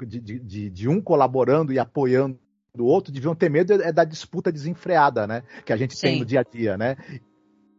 de, 0.07 0.19
de, 0.39 0.69
de, 0.69 0.87
um 0.87 1.01
colaborando 1.01 1.73
e 1.73 1.79
apoiando 1.79 2.39
do 2.75 2.85
outro 2.85 3.11
deviam 3.11 3.35
ter 3.35 3.49
medo 3.49 3.73
é 3.73 3.91
da 3.91 4.03
disputa 4.03 4.51
desenfreada, 4.51 5.27
né? 5.27 5.43
Que 5.65 5.73
a 5.73 5.77
gente 5.77 5.95
Sim. 5.95 6.01
tem 6.01 6.19
no 6.19 6.25
dia 6.25 6.39
a 6.39 6.43
dia, 6.43 6.77
né? 6.77 6.95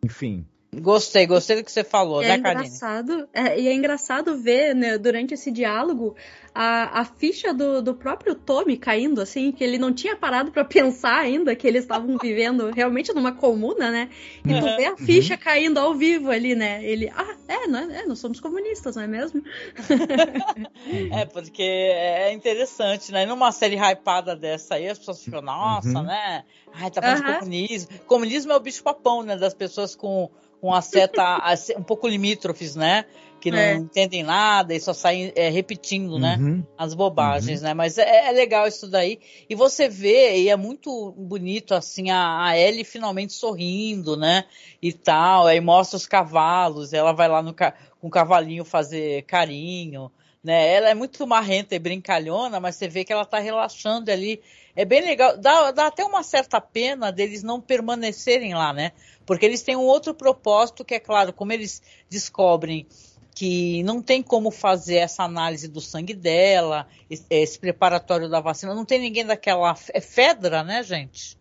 Enfim. 0.04 0.46
Gostei, 0.74 1.26
gostei 1.26 1.56
do 1.56 1.64
que 1.64 1.70
você 1.70 1.84
falou, 1.84 2.22
é 2.22 2.28
né, 2.28 2.36
engraçado, 2.36 3.28
é, 3.34 3.60
E 3.60 3.68
é 3.68 3.74
engraçado 3.74 4.38
ver, 4.38 4.74
né, 4.74 4.96
durante 4.96 5.34
esse 5.34 5.50
diálogo, 5.50 6.16
a, 6.54 7.00
a 7.00 7.04
ficha 7.04 7.52
do, 7.52 7.82
do 7.82 7.94
próprio 7.94 8.34
Tommy 8.34 8.78
caindo, 8.78 9.20
assim, 9.20 9.52
que 9.52 9.62
ele 9.62 9.76
não 9.76 9.92
tinha 9.92 10.16
parado 10.16 10.50
para 10.50 10.64
pensar 10.64 11.18
ainda 11.18 11.54
que 11.54 11.66
eles 11.66 11.82
estavam 11.82 12.16
vivendo 12.16 12.70
realmente 12.70 13.12
numa 13.12 13.32
comuna, 13.32 13.90
né? 13.90 14.08
E 14.42 14.48
tu 14.48 14.76
vê 14.76 14.86
a 14.86 14.96
ficha 14.96 15.34
uhum. 15.34 15.40
caindo 15.40 15.78
ao 15.78 15.94
vivo 15.94 16.30
ali, 16.30 16.54
né? 16.54 16.82
Ele, 16.82 17.12
ah, 17.14 17.36
é, 17.48 17.66
não 17.66 17.78
é, 17.78 18.00
é 18.00 18.06
nós 18.06 18.18
somos 18.18 18.40
comunistas, 18.40 18.96
não 18.96 19.02
é 19.02 19.06
mesmo? 19.06 19.42
é, 21.12 21.26
porque 21.26 21.62
é 21.62 22.32
interessante, 22.32 23.12
né? 23.12 23.26
Numa 23.26 23.52
série 23.52 23.76
hypada 23.76 24.34
dessa 24.34 24.76
aí, 24.76 24.88
as 24.88 24.98
pessoas 24.98 25.22
ficam, 25.22 25.42
nossa, 25.42 25.98
uhum. 25.98 26.04
né? 26.04 26.44
Ai, 26.72 26.90
tá 26.90 27.02
falando 27.02 27.26
uhum. 27.26 27.32
de 27.32 27.38
comunismo. 27.40 27.88
Comunismo 28.06 28.52
é 28.52 28.56
o 28.56 28.60
bicho 28.60 28.82
papão, 28.82 29.22
né? 29.22 29.36
Das 29.36 29.52
pessoas 29.52 29.94
com 29.94 30.30
com 30.62 30.72
a 30.72 30.80
seta 30.80 31.40
um 31.76 31.82
pouco 31.82 32.06
limítrofes, 32.06 32.76
né? 32.76 33.04
Que 33.40 33.50
não 33.50 33.58
é. 33.58 33.74
entendem 33.74 34.22
nada 34.22 34.72
e 34.72 34.78
só 34.78 34.94
saem 34.94 35.32
é, 35.34 35.48
repetindo, 35.48 36.20
né? 36.20 36.38
Uhum. 36.40 36.64
As 36.78 36.94
bobagens, 36.94 37.60
uhum. 37.60 37.66
né? 37.66 37.74
Mas 37.74 37.98
é, 37.98 38.28
é, 38.28 38.30
legal 38.30 38.68
isso 38.68 38.86
daí. 38.88 39.18
E 39.50 39.56
você 39.56 39.88
vê, 39.88 40.38
e 40.38 40.48
é 40.48 40.54
muito 40.54 41.10
bonito, 41.18 41.74
assim, 41.74 42.10
a, 42.10 42.44
a 42.44 42.56
Ellie 42.56 42.84
finalmente 42.84 43.32
sorrindo, 43.32 44.16
né? 44.16 44.44
E 44.80 44.92
tal. 44.92 45.48
Aí 45.48 45.60
mostra 45.60 45.96
os 45.96 46.06
cavalos, 46.06 46.92
ela 46.92 47.10
vai 47.10 47.26
lá 47.26 47.42
no, 47.42 47.52
com 47.52 48.06
o 48.06 48.10
cavalinho 48.10 48.64
fazer 48.64 49.22
carinho. 49.22 50.12
Né? 50.42 50.74
Ela 50.74 50.90
é 50.90 50.94
muito 50.94 51.26
marrenta 51.26 51.74
e 51.74 51.78
brincalhona, 51.78 52.58
mas 52.58 52.76
você 52.76 52.88
vê 52.88 53.04
que 53.04 53.12
ela 53.12 53.24
tá 53.24 53.38
relaxando 53.38 54.10
ali. 54.10 54.42
É 54.74 54.84
bem 54.84 55.00
legal. 55.02 55.36
Dá, 55.36 55.70
dá 55.70 55.86
até 55.86 56.04
uma 56.04 56.22
certa 56.22 56.60
pena 56.60 57.12
deles 57.12 57.42
não 57.42 57.60
permanecerem 57.60 58.54
lá, 58.54 58.72
né? 58.72 58.92
Porque 59.24 59.46
eles 59.46 59.62
têm 59.62 59.76
um 59.76 59.82
outro 59.82 60.14
propósito 60.14 60.84
que 60.84 60.94
é 60.94 61.00
claro, 61.00 61.32
como 61.32 61.52
eles 61.52 61.80
descobrem 62.08 62.86
que 63.34 63.82
não 63.84 64.02
tem 64.02 64.22
como 64.22 64.50
fazer 64.50 64.96
essa 64.96 65.22
análise 65.22 65.66
do 65.66 65.80
sangue 65.80 66.12
dela, 66.12 66.86
esse 67.30 67.58
preparatório 67.58 68.28
da 68.28 68.40
vacina, 68.40 68.74
não 68.74 68.84
tem 68.84 69.00
ninguém 69.00 69.24
daquela 69.24 69.74
é 69.94 70.00
Fedra, 70.00 70.62
né, 70.62 70.82
gente? 70.82 71.38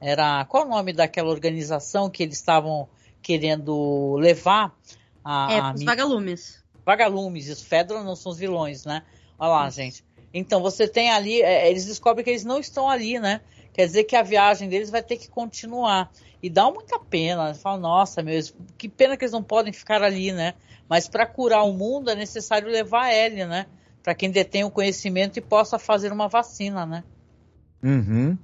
Era 0.00 0.44
qual 0.46 0.64
o 0.64 0.68
nome 0.68 0.92
daquela 0.92 1.28
organização 1.28 2.10
que 2.10 2.22
eles 2.22 2.36
estavam 2.36 2.88
querendo 3.22 4.16
levar 4.16 4.74
a, 5.24 5.52
é, 5.52 5.60
a 5.60 5.72
os 5.74 5.84
vagalumes. 5.84 6.64
Vagalumes, 6.88 7.50
os 7.50 7.60
Fedra 7.60 8.02
não 8.02 8.16
são 8.16 8.32
os 8.32 8.38
vilões, 8.38 8.86
né? 8.86 9.02
Olha 9.38 9.50
lá, 9.50 9.68
gente. 9.68 10.02
Então 10.32 10.62
você 10.62 10.88
tem 10.88 11.10
ali, 11.10 11.42
é, 11.42 11.68
eles 11.68 11.84
descobrem 11.84 12.24
que 12.24 12.30
eles 12.30 12.46
não 12.46 12.58
estão 12.58 12.88
ali, 12.88 13.18
né? 13.18 13.42
Quer 13.74 13.84
dizer 13.84 14.04
que 14.04 14.16
a 14.16 14.22
viagem 14.22 14.70
deles 14.70 14.88
vai 14.88 15.02
ter 15.02 15.18
que 15.18 15.28
continuar. 15.28 16.10
E 16.42 16.48
dá 16.48 16.70
muita 16.70 16.98
pena. 16.98 17.52
Fala, 17.52 17.78
nossa, 17.78 18.22
meu, 18.22 18.40
que 18.78 18.88
pena 18.88 19.18
que 19.18 19.24
eles 19.24 19.32
não 19.32 19.42
podem 19.42 19.70
ficar 19.70 20.02
ali, 20.02 20.32
né? 20.32 20.54
Mas 20.88 21.06
para 21.06 21.26
curar 21.26 21.62
o 21.64 21.74
mundo 21.74 22.10
é 22.10 22.14
necessário 22.14 22.68
levar 22.68 23.02
a 23.02 23.14
Ellie, 23.14 23.44
né? 23.44 23.66
Para 24.02 24.14
quem 24.14 24.30
detém 24.30 24.64
o 24.64 24.70
conhecimento 24.70 25.38
e 25.38 25.42
possa 25.42 25.78
fazer 25.78 26.10
uma 26.10 26.26
vacina, 26.26 26.86
né? 26.86 27.04
Uhum. 27.82 28.38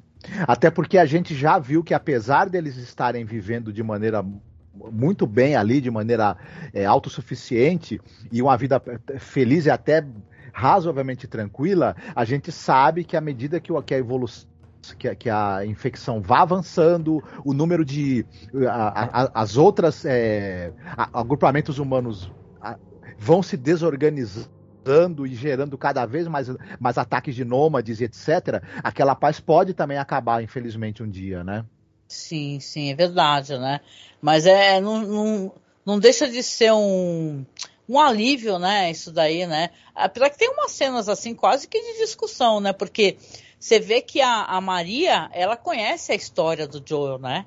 Até 0.47 0.71
porque 0.71 0.99
a 0.99 1.07
gente 1.07 1.35
já 1.35 1.59
viu 1.59 1.83
que 1.83 1.95
apesar 1.95 2.51
deles 2.51 2.77
estarem 2.77 3.25
vivendo 3.25 3.73
de 3.73 3.83
maneira 3.83 4.23
muito 4.93 5.27
bem 5.27 5.57
ali, 5.57 5.81
de 5.81 5.91
maneira 5.91 6.37
é, 6.73 6.85
autossuficiente 6.85 8.01
e 8.31 8.43
uma 8.43 8.57
vida 8.57 8.83
feliz 9.19 9.67
e 9.67 9.71
até 9.71 10.05
razoavelmente 10.53 11.27
tranquila, 11.27 11.97
a 12.15 12.25
gente 12.25 12.53
sabe 12.53 13.05
que 13.05 13.17
à 13.17 13.21
medida 13.21 13.61
que, 13.61 13.73
que 13.83 13.95
a 13.95 13.99
evolução 13.99 14.49
que, 14.99 15.15
que, 15.15 15.31
a 15.31 15.65
infecção 15.65 16.21
vá 16.21 16.43
avançando, 16.43 17.23
o 17.43 17.55
número 17.55 17.87
de 17.87 18.27
a, 18.69 19.23
a, 19.23 19.43
as 19.43 19.57
outras 19.57 20.05
é, 20.05 20.73
agrupamentos 21.11 21.79
humanos 21.79 22.31
vão 23.19 23.43
se 23.43 23.57
desorganizando 23.57 25.27
e 25.27 25.35
gerando 25.35 25.79
cada 25.79 26.05
vez 26.05 26.29
mais, 26.29 26.55
mais 26.79 26.99
ataques 26.99 27.35
de 27.35 27.45
nômades 27.45 28.01
e 28.01 28.05
etc. 28.05 28.63
Aquela 28.83 29.15
paz 29.15 29.41
pode 29.41 29.73
também 29.73 29.97
acabar, 29.97 30.43
infelizmente, 30.43 31.03
um 31.03 31.09
dia, 31.09 31.43
né? 31.43 31.65
Sim, 32.07 32.61
sim, 32.61 32.91
é 32.91 32.95
verdade, 32.95 33.59
né? 33.59 33.81
Mas 34.21 34.47
é 34.47 34.81
não, 34.81 35.01
não, 35.01 35.53
não 35.85 35.99
deixa 35.99 36.29
de 36.29 36.43
ser 36.43 36.73
um 36.73 37.45
um 37.89 38.01
alívio, 38.01 38.59
né? 38.59 38.91
Isso 38.91 39.13
daí, 39.13 39.47
né? 39.47 39.71
Apesar 39.95 40.31
que 40.31 40.39
tem 40.39 40.49
umas 40.49 40.73
cenas 40.73 41.09
assim 41.09 41.35
quase 41.35 41.69
que 41.69 41.81
de 41.81 41.99
discussão, 41.99 42.61
né? 42.61 42.73
Porque 42.73 43.17
você 43.59 43.79
vê 43.79 44.01
que 44.01 44.21
a, 44.21 44.45
a 44.45 44.61
Maria, 44.61 45.29
ela 45.33 45.57
conhece 45.57 46.13
a 46.13 46.15
história 46.15 46.67
do 46.67 46.83
Joel, 46.87 47.19
né? 47.19 47.47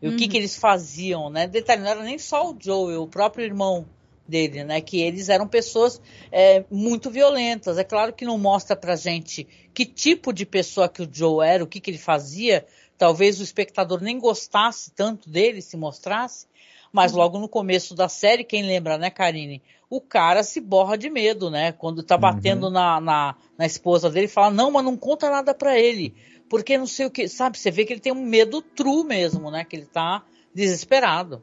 E 0.00 0.08
uhum. 0.08 0.14
o 0.14 0.16
que, 0.16 0.24
uhum. 0.24 0.30
que 0.30 0.36
eles 0.36 0.56
faziam, 0.56 1.30
né? 1.30 1.46
Detalhe, 1.46 1.82
não 1.82 1.90
era 1.90 2.02
nem 2.02 2.18
só 2.18 2.50
o 2.50 2.56
Joel, 2.58 3.02
o 3.02 3.08
próprio 3.08 3.44
irmão 3.44 3.86
dele, 4.28 4.64
né? 4.64 4.80
Que 4.80 5.00
eles 5.00 5.28
eram 5.28 5.46
pessoas 5.46 6.00
é, 6.32 6.64
muito 6.70 7.10
violentas. 7.10 7.78
É 7.78 7.84
claro 7.84 8.12
que 8.12 8.24
não 8.24 8.36
mostra 8.38 8.74
pra 8.76 8.96
gente 8.96 9.46
que 9.72 9.84
tipo 9.84 10.32
de 10.32 10.44
pessoa 10.44 10.88
que 10.88 11.02
o 11.02 11.08
Joe 11.10 11.46
era, 11.46 11.62
o 11.62 11.66
que, 11.66 11.80
que 11.80 11.90
ele 11.90 11.98
fazia. 11.98 12.66
Talvez 12.96 13.40
o 13.40 13.42
espectador 13.42 14.00
nem 14.00 14.18
gostasse 14.18 14.90
tanto 14.90 15.28
dele 15.28 15.60
se 15.60 15.76
mostrasse. 15.76 16.46
Mas 16.92 17.12
uhum. 17.12 17.18
logo 17.18 17.38
no 17.38 17.48
começo 17.48 17.94
da 17.94 18.08
série, 18.08 18.44
quem 18.44 18.62
lembra, 18.62 18.96
né, 18.96 19.10
Karine? 19.10 19.62
o 19.88 20.00
cara 20.00 20.42
se 20.42 20.60
borra 20.60 20.98
de 20.98 21.08
medo, 21.08 21.50
né? 21.50 21.72
Quando 21.72 22.02
tá 22.02 22.18
batendo 22.18 22.66
uhum. 22.66 22.72
na, 22.72 23.00
na, 23.00 23.36
na, 23.56 23.66
esposa 23.66 24.10
dele, 24.10 24.28
fala, 24.28 24.50
não, 24.50 24.70
mas 24.70 24.84
não 24.84 24.96
conta 24.96 25.30
nada 25.30 25.54
para 25.54 25.78
ele. 25.78 26.14
Porque 26.48 26.76
não 26.76 26.86
sei 26.86 27.06
o 27.06 27.10
que, 27.10 27.28
sabe? 27.28 27.58
Você 27.58 27.70
vê 27.70 27.84
que 27.84 27.92
ele 27.92 28.00
tem 28.00 28.12
um 28.12 28.24
medo 28.24 28.60
true 28.60 29.04
mesmo, 29.04 29.50
né? 29.50 29.64
Que 29.64 29.76
ele 29.76 29.86
tá 29.86 30.24
desesperado. 30.54 31.42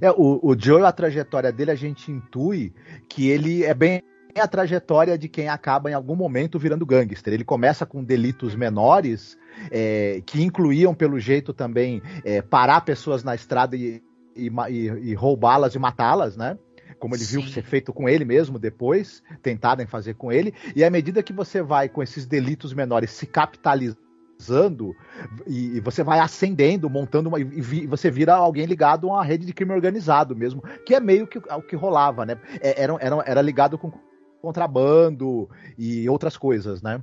É, 0.00 0.10
o, 0.10 0.40
o 0.42 0.58
Joe, 0.58 0.82
a 0.82 0.92
trajetória 0.92 1.52
dele, 1.52 1.70
a 1.70 1.76
gente 1.76 2.10
intui 2.10 2.72
que 3.08 3.28
ele 3.28 3.64
é 3.64 3.74
bem 3.74 4.02
a 4.36 4.46
trajetória 4.46 5.18
de 5.18 5.28
quem 5.28 5.48
acaba 5.48 5.90
em 5.90 5.94
algum 5.94 6.14
momento 6.14 6.58
virando 6.58 6.86
gangster. 6.86 7.32
Ele 7.32 7.44
começa 7.44 7.84
com 7.84 8.02
delitos 8.02 8.54
menores, 8.54 9.36
é, 9.70 10.22
que 10.24 10.42
incluíam, 10.42 10.94
pelo 10.94 11.18
jeito, 11.18 11.52
também 11.52 12.02
é, 12.24 12.42
parar 12.42 12.80
pessoas 12.82 13.24
na 13.24 13.34
estrada 13.34 13.76
e, 13.76 14.02
e, 14.36 14.50
e 15.02 15.14
roubá-las 15.14 15.74
e 15.74 15.78
matá-las, 15.78 16.36
né? 16.36 16.56
como 17.00 17.14
ele 17.14 17.24
Sim. 17.24 17.40
viu 17.40 17.48
ser 17.48 17.62
feito 17.62 17.92
com 17.92 18.08
ele 18.08 18.24
mesmo 18.24 18.58
depois, 18.58 19.22
tentarem 19.42 19.86
fazer 19.86 20.14
com 20.14 20.30
ele, 20.30 20.54
e 20.76 20.84
à 20.84 20.90
medida 20.90 21.22
que 21.22 21.32
você 21.32 21.62
vai 21.62 21.88
com 21.88 22.02
esses 22.02 22.26
delitos 22.26 22.74
menores 22.74 23.10
se 23.10 23.26
capitalizando 23.26 23.96
e, 25.46 25.80
você 25.80 26.02
vai 26.02 26.18
ascendendo, 26.18 26.88
montando 26.88 27.28
uma, 27.28 27.40
e, 27.40 27.86
você 27.86 28.10
vira 28.10 28.34
alguém 28.34 28.66
ligado 28.66 29.08
a 29.08 29.14
uma 29.14 29.24
rede 29.24 29.44
de 29.44 29.52
crime 29.52 29.72
organizado 29.72 30.36
mesmo, 30.36 30.62
que 30.86 30.94
é 30.94 31.00
meio 31.00 31.26
que 31.26 31.38
o 31.38 31.62
que 31.62 31.76
rolava, 31.76 32.24
né? 32.24 32.38
É, 32.60 32.82
era, 32.82 32.96
era, 33.00 33.22
era 33.26 33.42
ligado 33.42 33.76
com 33.76 33.92
contrabando 34.40 35.50
e 35.76 36.08
outras 36.08 36.34
coisas, 36.34 36.80
né? 36.80 37.02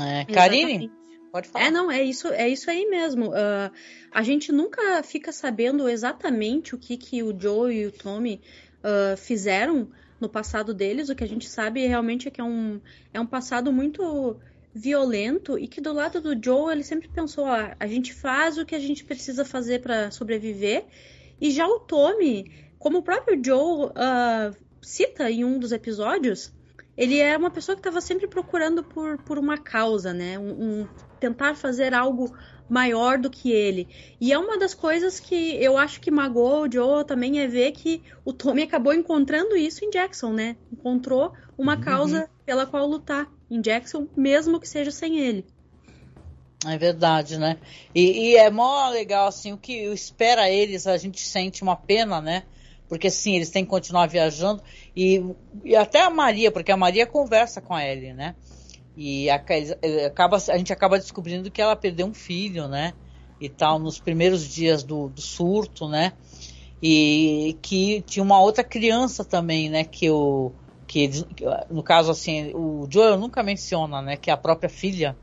É, 0.00 0.24
Karine? 0.24 0.90
Pode 1.34 1.48
falar. 1.48 1.64
É, 1.64 1.70
não, 1.72 1.90
é 1.90 2.00
isso, 2.00 2.28
é 2.28 2.48
isso 2.48 2.70
aí 2.70 2.86
mesmo. 2.86 3.30
Uh, 3.30 3.68
a 4.12 4.22
gente 4.22 4.52
nunca 4.52 5.02
fica 5.02 5.32
sabendo 5.32 5.88
exatamente 5.88 6.76
o 6.76 6.78
que, 6.78 6.96
que 6.96 7.24
o 7.24 7.36
Joe 7.36 7.74
e 7.74 7.86
o 7.86 7.90
Tommy 7.90 8.40
uh, 8.84 9.16
fizeram 9.16 9.88
no 10.20 10.28
passado 10.28 10.72
deles. 10.72 11.08
O 11.08 11.14
que 11.16 11.24
a 11.24 11.26
gente 11.26 11.48
sabe 11.48 11.84
realmente 11.88 12.28
é 12.28 12.30
que 12.30 12.40
é 12.40 12.44
um, 12.44 12.80
é 13.12 13.18
um 13.18 13.26
passado 13.26 13.72
muito 13.72 14.36
violento 14.72 15.58
e 15.58 15.66
que 15.66 15.80
do 15.80 15.92
lado 15.92 16.20
do 16.20 16.40
Joe 16.40 16.70
ele 16.70 16.84
sempre 16.84 17.08
pensou: 17.08 17.46
ah, 17.46 17.74
a 17.80 17.86
gente 17.88 18.14
faz 18.14 18.56
o 18.56 18.64
que 18.64 18.76
a 18.76 18.78
gente 18.80 19.02
precisa 19.02 19.44
fazer 19.44 19.80
para 19.80 20.12
sobreviver. 20.12 20.84
E 21.40 21.50
já 21.50 21.66
o 21.66 21.80
Tommy, 21.80 22.48
como 22.78 22.98
o 22.98 23.02
próprio 23.02 23.42
Joe 23.44 23.86
uh, 23.86 24.56
cita 24.80 25.28
em 25.28 25.44
um 25.44 25.58
dos 25.58 25.72
episódios, 25.72 26.52
ele 26.96 27.18
é 27.18 27.36
uma 27.36 27.50
pessoa 27.50 27.74
que 27.74 27.80
estava 27.80 28.00
sempre 28.00 28.26
procurando 28.26 28.82
por, 28.82 29.18
por 29.18 29.38
uma 29.38 29.58
causa, 29.58 30.12
né? 30.12 30.38
Um, 30.38 30.80
um, 30.82 30.88
tentar 31.18 31.54
fazer 31.54 31.92
algo 31.92 32.32
maior 32.68 33.18
do 33.18 33.28
que 33.30 33.50
ele. 33.50 33.88
E 34.20 34.32
é 34.32 34.38
uma 34.38 34.58
das 34.58 34.74
coisas 34.74 35.20
que 35.20 35.56
eu 35.62 35.76
acho 35.76 36.00
que 36.00 36.10
magoou 36.10 36.62
o 36.62 36.72
Joe 36.72 37.04
também 37.04 37.40
é 37.40 37.46
ver 37.46 37.72
que 37.72 38.02
o 38.24 38.32
Tommy 38.32 38.62
acabou 38.62 38.94
encontrando 38.94 39.56
isso 39.56 39.84
em 39.84 39.90
Jackson, 39.90 40.32
né? 40.32 40.56
Encontrou 40.72 41.32
uma 41.58 41.74
uhum. 41.74 41.80
causa 41.80 42.30
pela 42.46 42.66
qual 42.66 42.86
lutar 42.86 43.30
em 43.50 43.60
Jackson, 43.60 44.06
mesmo 44.16 44.60
que 44.60 44.68
seja 44.68 44.90
sem 44.90 45.18
ele. 45.18 45.44
É 46.66 46.78
verdade, 46.78 47.38
né? 47.38 47.58
E, 47.94 48.30
e 48.30 48.36
é 48.36 48.50
mó 48.50 48.88
legal, 48.88 49.26
assim, 49.26 49.52
o 49.52 49.58
que 49.58 49.84
espera 49.92 50.48
eles, 50.48 50.86
a 50.86 50.96
gente 50.96 51.20
sente 51.20 51.62
uma 51.62 51.76
pena, 51.76 52.20
né? 52.20 52.44
Porque 52.88 53.10
sim, 53.10 53.36
eles 53.36 53.50
têm 53.50 53.64
que 53.64 53.70
continuar 53.70 54.06
viajando. 54.06 54.62
E, 54.94 55.22
e 55.64 55.74
até 55.74 56.02
a 56.02 56.10
Maria, 56.10 56.50
porque 56.50 56.70
a 56.70 56.76
Maria 56.76 57.06
conversa 57.06 57.60
com 57.60 57.74
a 57.74 57.84
Ellie, 57.84 58.12
né? 58.12 58.34
E 58.96 59.28
a, 59.28 59.42
acaba, 60.06 60.36
a 60.36 60.58
gente 60.58 60.72
acaba 60.72 60.98
descobrindo 60.98 61.50
que 61.50 61.60
ela 61.60 61.74
perdeu 61.74 62.06
um 62.06 62.14
filho, 62.14 62.68
né? 62.68 62.92
E 63.40 63.48
tal, 63.48 63.78
nos 63.78 63.98
primeiros 63.98 64.48
dias 64.48 64.82
do, 64.82 65.08
do 65.08 65.20
surto, 65.20 65.88
né? 65.88 66.12
E 66.82 67.56
que 67.62 68.02
tinha 68.02 68.22
uma 68.22 68.40
outra 68.40 68.62
criança 68.62 69.24
também, 69.24 69.68
né? 69.68 69.84
Que 69.84 70.10
o. 70.10 70.52
Que, 70.86 71.10
no 71.70 71.82
caso, 71.82 72.10
assim, 72.10 72.52
o 72.54 72.86
Joel 72.88 73.18
nunca 73.18 73.42
menciona, 73.42 74.00
né? 74.02 74.16
Que 74.16 74.30
é 74.30 74.32
a 74.32 74.36
própria 74.36 74.68
filha, 74.68 75.16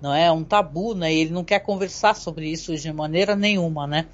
não 0.00 0.14
é? 0.14 0.26
é 0.26 0.32
um 0.32 0.44
tabu, 0.44 0.94
né? 0.94 1.12
E 1.12 1.20
ele 1.20 1.30
não 1.30 1.42
quer 1.42 1.60
conversar 1.60 2.14
sobre 2.14 2.48
isso 2.48 2.76
de 2.76 2.92
maneira 2.92 3.34
nenhuma, 3.34 3.86
né? 3.86 4.06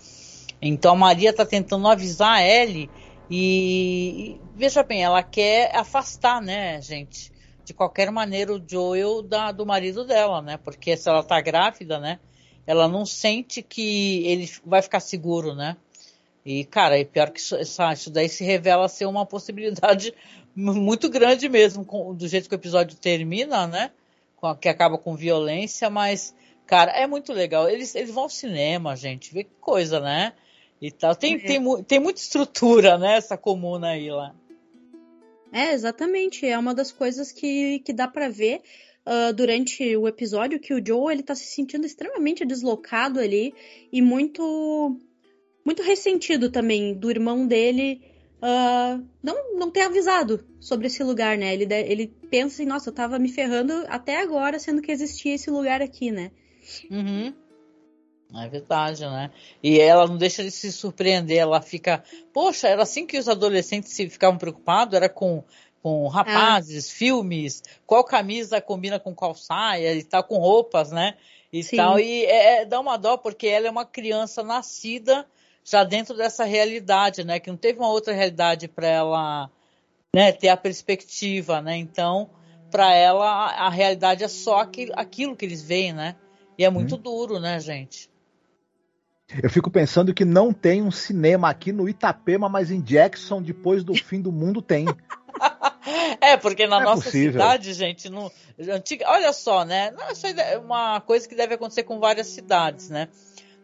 Então 0.68 0.92
a 0.92 0.96
Maria 0.96 1.30
está 1.30 1.44
tentando 1.44 1.86
avisar 1.88 2.38
a 2.38 2.42
Ellie 2.42 2.90
e, 3.30 4.40
veja 4.54 4.82
bem, 4.82 5.02
ela 5.02 5.22
quer 5.22 5.74
afastar, 5.76 6.40
né, 6.40 6.80
gente? 6.80 7.32
de 7.64 7.72
qualquer 7.72 8.10
maneira 8.10 8.54
o 8.54 8.62
Joel 8.64 9.22
da, 9.22 9.50
do 9.50 9.64
marido 9.64 10.04
dela, 10.04 10.42
né? 10.42 10.58
Porque 10.58 10.96
se 10.96 11.08
ela 11.08 11.22
tá 11.22 11.40
grávida, 11.40 11.98
né? 11.98 12.20
Ela 12.66 12.86
não 12.86 13.06
sente 13.06 13.62
que 13.62 14.26
ele 14.26 14.50
vai 14.64 14.82
ficar 14.82 15.00
seguro, 15.00 15.54
né? 15.54 15.76
E, 16.44 16.64
cara, 16.64 16.98
é 16.98 17.04
pior 17.04 17.30
que 17.30 17.40
isso, 17.40 17.56
isso 17.56 18.10
daí 18.10 18.28
se 18.28 18.44
revela 18.44 18.86
ser 18.86 19.06
uma 19.06 19.24
possibilidade 19.24 20.14
muito 20.54 21.08
grande 21.08 21.48
mesmo, 21.48 21.84
com, 21.84 22.14
do 22.14 22.28
jeito 22.28 22.48
que 22.48 22.54
o 22.54 22.56
episódio 22.56 22.96
termina, 22.96 23.66
né? 23.66 23.90
Com, 24.36 24.54
que 24.54 24.68
acaba 24.68 24.98
com 24.98 25.16
violência, 25.16 25.88
mas, 25.88 26.34
cara, 26.66 26.92
é 26.92 27.06
muito 27.06 27.32
legal. 27.32 27.68
Eles, 27.68 27.94
eles 27.94 28.10
vão 28.10 28.24
ao 28.24 28.28
cinema, 28.28 28.94
gente, 28.94 29.32
vê 29.32 29.44
que 29.44 29.54
coisa, 29.58 30.00
né? 30.00 30.34
E 30.84 30.90
tal. 30.90 31.16
Tem, 31.16 31.36
é. 31.36 31.38
tem, 31.38 31.82
tem 31.84 31.98
muita 31.98 32.20
estrutura, 32.20 32.98
né? 32.98 33.16
Essa 33.16 33.38
comuna 33.38 33.88
aí 33.92 34.10
lá. 34.10 34.34
É, 35.50 35.72
exatamente. 35.72 36.46
É 36.46 36.58
uma 36.58 36.74
das 36.74 36.92
coisas 36.92 37.32
que, 37.32 37.78
que 37.78 37.90
dá 37.90 38.06
para 38.06 38.28
ver 38.28 38.60
uh, 39.06 39.32
durante 39.32 39.96
o 39.96 40.06
episódio 40.06 40.60
que 40.60 40.74
o 40.74 40.86
Joe 40.86 41.10
ele 41.10 41.22
tá 41.22 41.34
se 41.34 41.46
sentindo 41.46 41.86
extremamente 41.86 42.44
deslocado 42.44 43.18
ali 43.18 43.54
e 43.90 44.02
muito 44.02 45.00
muito 45.64 45.82
ressentido 45.82 46.50
também 46.50 46.92
do 46.92 47.10
irmão 47.10 47.46
dele 47.46 48.02
uh, 48.42 49.02
não, 49.22 49.56
não 49.56 49.70
ter 49.70 49.80
avisado 49.80 50.44
sobre 50.60 50.88
esse 50.88 51.02
lugar, 51.02 51.38
né? 51.38 51.54
Ele, 51.54 51.64
ele 51.72 52.14
pensa 52.28 52.56
assim, 52.56 52.66
nossa, 52.66 52.90
eu 52.90 52.94
tava 52.94 53.18
me 53.18 53.30
ferrando 53.30 53.72
até 53.88 54.20
agora, 54.20 54.58
sendo 54.58 54.82
que 54.82 54.92
existia 54.92 55.34
esse 55.34 55.50
lugar 55.50 55.80
aqui, 55.80 56.10
né? 56.10 56.30
Uhum. 56.90 57.32
É 58.36 58.48
verdade, 58.48 59.02
né? 59.04 59.30
E 59.62 59.80
ela 59.80 60.06
não 60.06 60.16
deixa 60.16 60.42
de 60.42 60.50
se 60.50 60.72
surpreender, 60.72 61.38
ela 61.38 61.60
fica, 61.60 62.02
poxa, 62.32 62.68
era 62.68 62.82
assim 62.82 63.06
que 63.06 63.18
os 63.18 63.28
adolescentes 63.28 63.96
ficavam 63.96 64.38
preocupados, 64.38 64.94
era 64.94 65.08
com, 65.08 65.44
com 65.82 66.08
rapazes, 66.08 66.88
ah. 66.88 66.94
filmes, 66.94 67.62
qual 67.86 68.02
camisa 68.02 68.60
combina 68.60 68.98
com 68.98 69.14
qual 69.14 69.34
saia 69.34 69.94
e 69.94 70.02
tal, 70.02 70.24
com 70.24 70.38
roupas, 70.38 70.90
né? 70.90 71.14
E 71.52 71.62
Sim. 71.62 71.76
tal, 71.76 72.00
e 72.00 72.24
é, 72.24 72.62
é, 72.62 72.64
dá 72.64 72.80
uma 72.80 72.96
dó, 72.96 73.16
porque 73.16 73.46
ela 73.46 73.68
é 73.68 73.70
uma 73.70 73.84
criança 73.84 74.42
nascida 74.42 75.24
já 75.64 75.84
dentro 75.84 76.16
dessa 76.16 76.44
realidade, 76.44 77.22
né? 77.22 77.38
Que 77.38 77.50
não 77.50 77.56
teve 77.56 77.78
uma 77.78 77.88
outra 77.88 78.12
realidade 78.12 78.66
para 78.66 78.86
ela 78.86 79.50
né, 80.14 80.32
ter 80.32 80.48
a 80.48 80.56
perspectiva, 80.56 81.62
né? 81.62 81.76
Então, 81.76 82.30
para 82.70 82.92
ela 82.92 83.24
a, 83.24 83.66
a, 83.66 83.68
realidade 83.70 84.24
é 84.24 84.28
só 84.28 84.58
aquilo, 84.58 84.92
aquilo, 84.96 85.36
que 85.36 85.44
eles 85.44 85.62
veem, 85.62 85.92
né? 85.92 86.16
E 86.58 86.64
é 86.64 86.70
muito 86.70 86.96
hum. 86.96 86.98
duro, 86.98 87.38
né, 87.38 87.58
gente? 87.60 88.10
Eu 89.42 89.48
fico 89.48 89.70
pensando 89.70 90.12
que 90.12 90.24
não 90.24 90.52
tem 90.52 90.82
um 90.82 90.90
cinema 90.90 91.48
aqui 91.48 91.72
no 91.72 91.88
Itapema, 91.88 92.48
mas 92.48 92.70
em 92.70 92.80
Jackson, 92.80 93.40
depois 93.40 93.82
do 93.82 93.94
fim 93.94 94.20
do 94.20 94.30
mundo, 94.30 94.60
tem. 94.60 94.86
é, 96.20 96.36
porque 96.36 96.66
na 96.66 96.80
é 96.80 96.84
nossa 96.84 97.08
é 97.08 97.10
cidade, 97.10 97.72
gente, 97.72 98.10
no, 98.10 98.30
antiga, 98.70 99.06
olha 99.08 99.32
só, 99.32 99.64
né? 99.64 99.94
Isso 100.12 100.26
é 100.26 100.58
uma 100.58 101.00
coisa 101.00 101.26
que 101.26 101.34
deve 101.34 101.54
acontecer 101.54 101.84
com 101.84 101.98
várias 101.98 102.26
cidades, 102.28 102.90
né? 102.90 103.08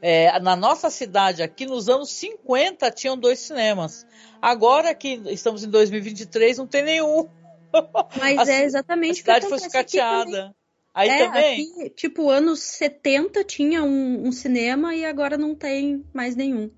É, 0.03 0.41
na 0.41 0.57
nossa 0.57 0.89
cidade 0.89 1.43
aqui, 1.43 1.67
nos 1.67 1.91
anos 1.91 2.11
50, 2.13 2.91
tinham 2.91 3.19
dois 3.19 3.39
cinemas. 3.39 4.07
Agora 4.41 4.95
que 4.95 5.21
estamos 5.27 5.63
em 5.63 5.69
2023, 5.69 6.57
não 6.57 6.67
tem 6.67 6.83
nenhum. 6.83 7.29
Mas 8.19 8.49
a, 8.49 8.53
é 8.53 8.65
exatamente 8.65 9.13
a 9.13 9.17
cidade 9.17 9.47
foi 9.47 9.59
sucateada. 9.59 10.55
Aí 10.93 11.09
é, 11.09 11.27
também. 11.27 11.53
Aqui, 11.53 11.91
tipo, 11.91 12.29
anos 12.31 12.61
70 12.61 13.45
tinha 13.45 13.83
um, 13.83 14.27
um, 14.27 14.33
cinema 14.33 14.95
e 14.95 15.05
agora 15.05 15.39
não 15.39 15.55
tem 15.55 16.05
mais 16.13 16.35
nenhum. 16.35 16.71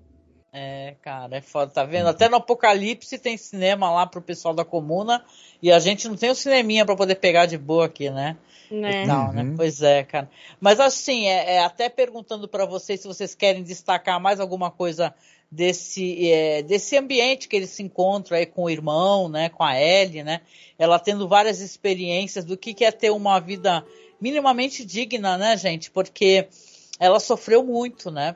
É, 0.51 0.95
cara, 1.01 1.37
é 1.37 1.41
foda, 1.41 1.71
tá 1.71 1.83
vendo? 1.83 2.07
Até 2.07 2.29
no 2.29 2.35
Apocalipse 2.35 3.17
tem 3.17 3.35
cinema 3.37 3.89
lá 3.89 4.05
pro 4.05 4.21
pessoal 4.21 4.53
da 4.53 4.63
comuna 4.63 5.25
e 5.61 5.71
a 5.71 5.79
gente 5.79 6.07
não 6.07 6.15
tem 6.15 6.29
o 6.29 6.33
um 6.33 6.35
cineminha 6.35 6.85
para 6.85 6.95
poder 6.95 7.15
pegar 7.15 7.47
de 7.47 7.57
boa 7.57 7.87
aqui, 7.87 8.11
né? 8.11 8.37
Né? 8.69 9.05
Não, 9.05 9.31
né? 9.31 9.43
Uhum. 9.43 9.55
Pois 9.55 9.81
é, 9.81 10.03
cara. 10.03 10.29
Mas 10.59 10.79
assim, 10.79 11.27
é, 11.27 11.55
é 11.55 11.63
até 11.63 11.89
perguntando 11.89 12.47
para 12.47 12.65
vocês 12.65 13.01
se 13.01 13.07
vocês 13.07 13.35
querem 13.35 13.63
destacar 13.63 14.19
mais 14.19 14.39
alguma 14.39 14.71
coisa 14.71 15.13
desse, 15.53 16.31
é, 16.31 16.63
desse 16.63 16.97
ambiente 16.97 17.47
que 17.47 17.55
ele 17.55 17.67
se 17.67 17.83
encontra 17.83 18.37
aí 18.37 18.45
com 18.45 18.63
o 18.63 18.69
irmão, 18.69 19.29
né? 19.29 19.49
Com 19.49 19.63
a 19.63 19.79
Ellie, 19.79 20.23
né? 20.23 20.41
Ela 20.79 20.97
tendo 20.97 21.27
várias 21.27 21.59
experiências 21.59 22.43
do 22.43 22.57
que, 22.57 22.73
que 22.73 22.83
é 22.83 22.91
ter 22.91 23.11
uma 23.11 23.39
vida 23.39 23.85
minimamente 24.19 24.83
digna, 24.83 25.37
né, 25.37 25.55
gente? 25.55 25.91
Porque 25.91 26.47
ela 26.99 27.19
sofreu 27.19 27.63
muito, 27.63 28.09
né? 28.09 28.35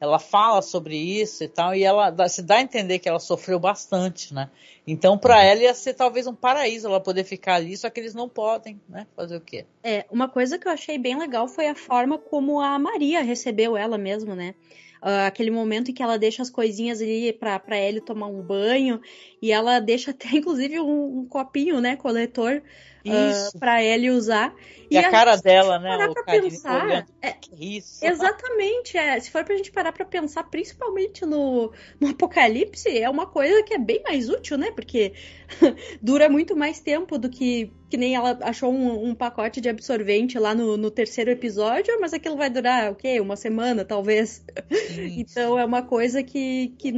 Ela 0.00 0.18
fala 0.18 0.62
sobre 0.62 0.96
isso 0.96 1.42
e 1.42 1.48
tal, 1.48 1.74
e 1.74 1.82
ela 1.82 2.28
se 2.28 2.40
dá 2.42 2.56
a 2.56 2.62
entender 2.62 3.00
que 3.00 3.08
ela 3.08 3.18
sofreu 3.18 3.58
bastante, 3.58 4.32
né? 4.32 4.48
Então, 4.86 5.18
para 5.18 5.36
uhum. 5.36 5.42
ela 5.42 5.62
ia 5.62 5.74
ser 5.74 5.94
talvez 5.94 6.26
um 6.26 6.34
paraíso 6.34 6.86
ela 6.86 7.00
poder 7.00 7.24
ficar 7.24 7.54
ali, 7.54 7.76
só 7.76 7.90
que 7.90 7.98
eles 7.98 8.14
não 8.14 8.28
podem, 8.28 8.80
né? 8.88 9.06
Fazer 9.16 9.36
o 9.36 9.40
quê? 9.40 9.64
É, 9.82 10.06
uma 10.10 10.28
coisa 10.28 10.58
que 10.58 10.68
eu 10.68 10.72
achei 10.72 10.98
bem 10.98 11.18
legal 11.18 11.48
foi 11.48 11.66
a 11.66 11.74
forma 11.74 12.16
como 12.16 12.60
a 12.60 12.78
Maria 12.78 13.22
recebeu 13.22 13.76
ela 13.76 13.98
mesmo, 13.98 14.36
né? 14.36 14.54
Uh, 15.02 15.26
aquele 15.26 15.50
momento 15.50 15.90
em 15.90 15.94
que 15.94 16.02
ela 16.02 16.18
deixa 16.18 16.42
as 16.42 16.50
coisinhas 16.50 17.00
ali 17.00 17.32
pra, 17.32 17.58
pra 17.58 17.78
Ellie 17.78 18.00
tomar 18.00 18.26
um 18.26 18.42
banho, 18.42 19.00
e 19.40 19.52
ela 19.52 19.78
deixa 19.78 20.10
até, 20.10 20.28
inclusive, 20.36 20.80
um, 20.80 21.20
um 21.20 21.26
copinho, 21.26 21.80
né, 21.80 21.96
coletor, 21.96 22.62
uh, 23.06 23.58
para 23.58 23.82
ele 23.82 24.10
usar. 24.10 24.54
E, 24.90 24.94
e 24.94 24.98
a, 24.98 25.08
a 25.08 25.10
cara 25.10 25.36
dela, 25.36 25.78
né? 25.78 25.88
Parar 25.88 26.12
pra 26.12 26.22
pensar, 26.24 27.06
é, 27.20 27.34
isso. 27.58 28.04
Exatamente, 28.04 28.96
é. 28.96 29.20
Se 29.20 29.30
for 29.30 29.44
pra 29.44 29.56
gente 29.56 29.70
parar 29.70 29.92
pra 29.92 30.04
pensar, 30.04 30.44
principalmente 30.44 31.26
no, 31.26 31.72
no 32.00 32.08
Apocalipse, 32.08 32.88
é 32.88 33.08
uma 33.08 33.26
coisa 33.26 33.62
que 33.62 33.74
é 33.74 33.78
bem 33.78 34.02
mais 34.02 34.28
útil, 34.28 34.56
né? 34.56 34.70
Porque 34.70 35.12
dura 36.00 36.28
muito 36.28 36.56
mais 36.56 36.80
tempo 36.80 37.18
do 37.18 37.28
que. 37.28 37.70
Que 37.90 37.96
nem 37.96 38.14
ela 38.14 38.38
achou 38.42 38.72
um, 38.72 39.08
um 39.08 39.14
pacote 39.14 39.60
de 39.60 39.68
absorvente 39.68 40.38
lá 40.38 40.54
no, 40.54 40.76
no, 40.76 40.90
terceiro 40.90 41.30
episódio, 41.30 41.98
mas 42.00 42.12
aquilo 42.12 42.36
vai 42.36 42.50
durar 42.50 42.92
o 42.92 42.94
quê? 42.94 43.20
Uma 43.20 43.36
semana, 43.36 43.84
talvez. 43.84 44.44
então 45.16 45.58
é 45.58 45.64
uma 45.64 45.82
coisa 45.82 46.22
que, 46.22 46.74
que 46.78 46.92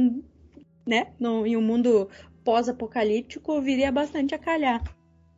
né, 0.85 1.07
no, 1.19 1.45
em 1.45 1.55
um 1.55 1.61
mundo 1.61 2.09
pós-apocalíptico 2.43 3.61
viria 3.61 3.91
bastante 3.91 4.35
a 4.35 4.39
calhar. 4.39 4.83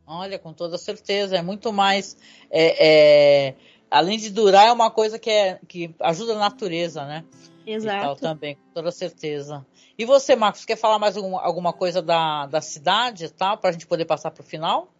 Olha, 0.06 0.38
com 0.38 0.52
toda 0.52 0.76
certeza. 0.78 1.36
É 1.36 1.42
muito 1.42 1.72
mais. 1.72 2.16
É, 2.50 3.48
é, 3.48 3.54
além 3.90 4.18
de 4.18 4.30
durar, 4.30 4.66
é 4.66 4.72
uma 4.72 4.90
coisa 4.90 5.18
que, 5.18 5.30
é, 5.30 5.58
que 5.66 5.94
ajuda 6.00 6.34
a 6.34 6.38
natureza, 6.38 7.04
né? 7.04 7.24
Exato. 7.66 8.20
também, 8.20 8.56
com 8.56 8.74
toda 8.74 8.90
certeza. 8.90 9.64
E 9.98 10.04
você, 10.04 10.36
Marcos, 10.36 10.64
quer 10.64 10.76
falar 10.76 10.98
mais 10.98 11.16
alguma, 11.16 11.40
alguma 11.40 11.72
coisa 11.72 12.02
da, 12.02 12.46
da 12.46 12.60
cidade 12.60 13.24
e 13.24 13.28
tal, 13.30 13.56
para 13.56 13.70
a 13.70 13.72
gente 13.72 13.86
poder 13.86 14.04
passar 14.04 14.30
para 14.30 14.42
o 14.42 14.44
final? 14.44 14.92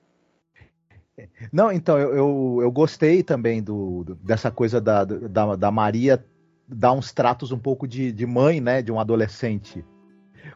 Não, 1.53 1.71
então, 1.71 1.99
eu, 1.99 2.17
eu, 2.17 2.59
eu 2.63 2.73
gostei 2.73 3.23
também 3.23 3.63
do, 3.63 4.05
do, 4.05 4.15
dessa 4.15 4.51
coisa 4.51 4.81
da, 4.81 5.05
da, 5.05 5.57
da 5.57 5.71
Maria 5.71 6.25
dar 6.67 6.93
uns 6.93 7.13
tratos 7.13 7.53
um 7.53 7.59
pouco 7.59 7.87
de, 7.87 8.11
de 8.11 8.27
mãe, 8.27 8.61
né, 8.61 8.83
de 8.83 8.91
um 8.91 8.99
adolescente 8.99 9.85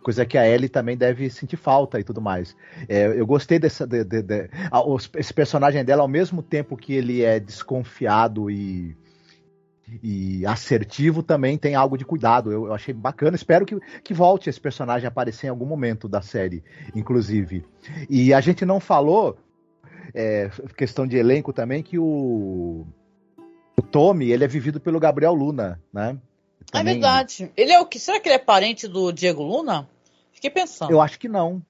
coisa 0.03 0.25
que 0.25 0.39
a 0.39 0.49
Ellie 0.49 0.69
também 0.69 0.97
deve 0.97 1.31
sentir 1.31 1.57
falta 1.57 1.99
e 1.99 2.05
tudo 2.05 2.21
mais. 2.21 2.57
É, 2.89 3.07
eu 3.07 3.27
gostei 3.27 3.59
dessa. 3.59 3.87
De, 3.87 4.05
de, 4.05 4.23
de, 4.23 4.51
a, 4.71 4.83
esse 5.17 5.33
personagem 5.33 5.85
dela, 5.85 6.03
ao 6.03 6.09
mesmo 6.09 6.43
tempo 6.43 6.77
que 6.77 6.93
ele 6.93 7.23
é 7.23 7.39
desconfiado 7.39 8.51
e, 8.51 8.97
e 10.03 10.47
assertivo, 10.47 11.23
também 11.23 11.59
tem 11.59 11.75
algo 11.75 11.97
de 11.97 12.05
cuidado. 12.05 12.53
Eu, 12.53 12.67
eu, 12.67 12.75
achei 12.75 12.95
bacana. 12.95 13.37
Espero 13.37 13.67
que, 13.67 13.79
que 14.03 14.15
volte 14.15 14.49
esse 14.49 14.61
personagem 14.61 15.07
a 15.07 15.09
aparecer 15.09 15.47
em 15.47 15.51
algum 15.51 15.67
momento 15.67 16.09
da 16.09 16.23
série, 16.23 16.63
inclusive. 16.95 17.65
E 18.09 18.33
a 18.33 18.41
gente 18.41 18.65
não 18.65 18.81
falou. 18.81 19.37
É, 20.15 20.49
questão 20.75 21.07
de 21.07 21.19
elenco 21.19 21.53
também, 21.53 21.83
que 21.83 21.99
o, 21.99 22.87
o 23.79 23.83
Tommy, 23.83 24.31
ele 24.31 24.43
é 24.43 24.49
vivido 24.49 24.81
pelo 24.81 24.99
Gabriel 24.99 25.35
Luna, 25.35 25.79
né? 25.93 26.19
É 26.73 26.79
também... 26.79 26.93
É 26.93 26.95
verdade. 26.95 27.53
Ele 27.57 27.73
é 27.73 27.81
o 27.81 27.87
que? 27.87 27.99
Será 27.99 28.21
que 28.21 28.29
ele 28.29 28.37
é 28.37 28.39
parente 28.39 28.87
do 28.87 29.13
Diego 29.13 29.43
Luna? 29.43 29.89
Fiquei 30.33 30.51
pensando. 30.51 30.91
Eu 30.91 31.01
acho 31.01 31.19
que 31.19 31.29
não. 31.29 31.63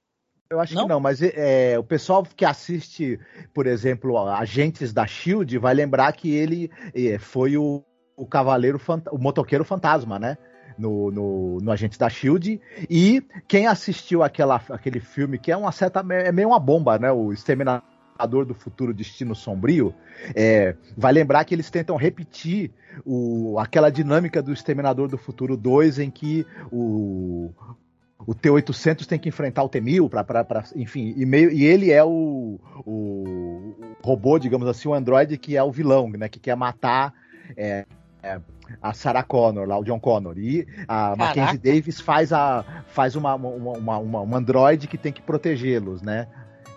Eu 0.50 0.60
acho 0.60 0.74
não? 0.74 0.82
que 0.84 0.88
não, 0.88 1.00
mas 1.00 1.20
é, 1.20 1.78
o 1.78 1.84
pessoal 1.84 2.22
que 2.22 2.44
assiste, 2.44 3.20
por 3.52 3.66
exemplo, 3.66 4.18
Agentes 4.28 4.94
da 4.94 5.06
Shield, 5.06 5.58
vai 5.58 5.74
lembrar 5.74 6.10
que 6.12 6.34
ele 6.34 6.70
é, 6.94 7.18
foi 7.18 7.58
o, 7.58 7.84
o 8.16 8.26
cavaleiro, 8.26 8.80
o 9.12 9.18
motoqueiro 9.18 9.64
fantasma, 9.64 10.18
né? 10.18 10.38
No, 10.78 11.10
no, 11.10 11.58
no 11.60 11.72
Agentes 11.72 11.98
da 11.98 12.08
Shield. 12.08 12.60
E 12.88 13.22
quem 13.46 13.66
assistiu 13.66 14.22
aquela, 14.22 14.62
aquele 14.70 15.00
filme, 15.00 15.38
que 15.38 15.52
é 15.52 15.56
uma 15.56 15.72
certa. 15.72 16.00
é 16.10 16.32
meio 16.32 16.48
uma 16.48 16.60
bomba, 16.60 16.98
né? 16.98 17.12
O 17.12 17.32
Exterminador 17.32 17.82
do 18.26 18.54
Futuro 18.54 18.92
Destino 18.92 19.34
Sombrio, 19.34 19.94
é, 20.34 20.74
vai 20.96 21.12
lembrar 21.12 21.44
que 21.44 21.54
eles 21.54 21.70
tentam 21.70 21.96
repetir 21.96 22.70
o, 23.04 23.58
aquela 23.58 23.90
dinâmica 23.90 24.42
do 24.42 24.52
Exterminador 24.52 25.08
do 25.08 25.18
Futuro 25.18 25.56
2, 25.56 25.98
em 25.98 26.10
que 26.10 26.46
o, 26.72 27.50
o 28.26 28.34
T-800 28.34 29.06
tem 29.06 29.18
que 29.18 29.28
enfrentar 29.28 29.62
o 29.62 29.68
T-1000, 29.68 30.08
para 30.24 30.64
enfim, 30.74 31.14
e, 31.16 31.24
meio, 31.24 31.50
e 31.50 31.64
ele 31.64 31.90
é 31.90 32.02
o, 32.04 32.58
o, 32.84 33.74
robô, 34.02 34.38
digamos 34.38 34.66
assim, 34.68 34.88
o 34.88 34.94
androide 34.94 35.38
que 35.38 35.56
é 35.56 35.62
o 35.62 35.70
vilão, 35.70 36.08
né, 36.10 36.28
que 36.28 36.40
quer 36.40 36.56
matar 36.56 37.12
é, 37.56 37.86
é, 38.22 38.40
a 38.82 38.92
Sarah 38.92 39.22
Connor, 39.22 39.66
lá, 39.66 39.78
o 39.78 39.84
John 39.84 40.00
Connor. 40.00 40.38
E 40.38 40.66
a 40.82 40.86
Caraca. 40.86 41.16
Mackenzie 41.16 41.58
Davis 41.58 42.00
faz, 42.00 42.32
a, 42.32 42.64
faz 42.88 43.16
uma, 43.16 43.34
uma, 43.34 43.72
uma, 43.72 43.98
uma, 43.98 44.20
um 44.20 44.36
androide 44.36 44.86
que 44.86 44.98
tem 44.98 45.12
que 45.12 45.22
protegê-los, 45.22 46.02
né? 46.02 46.26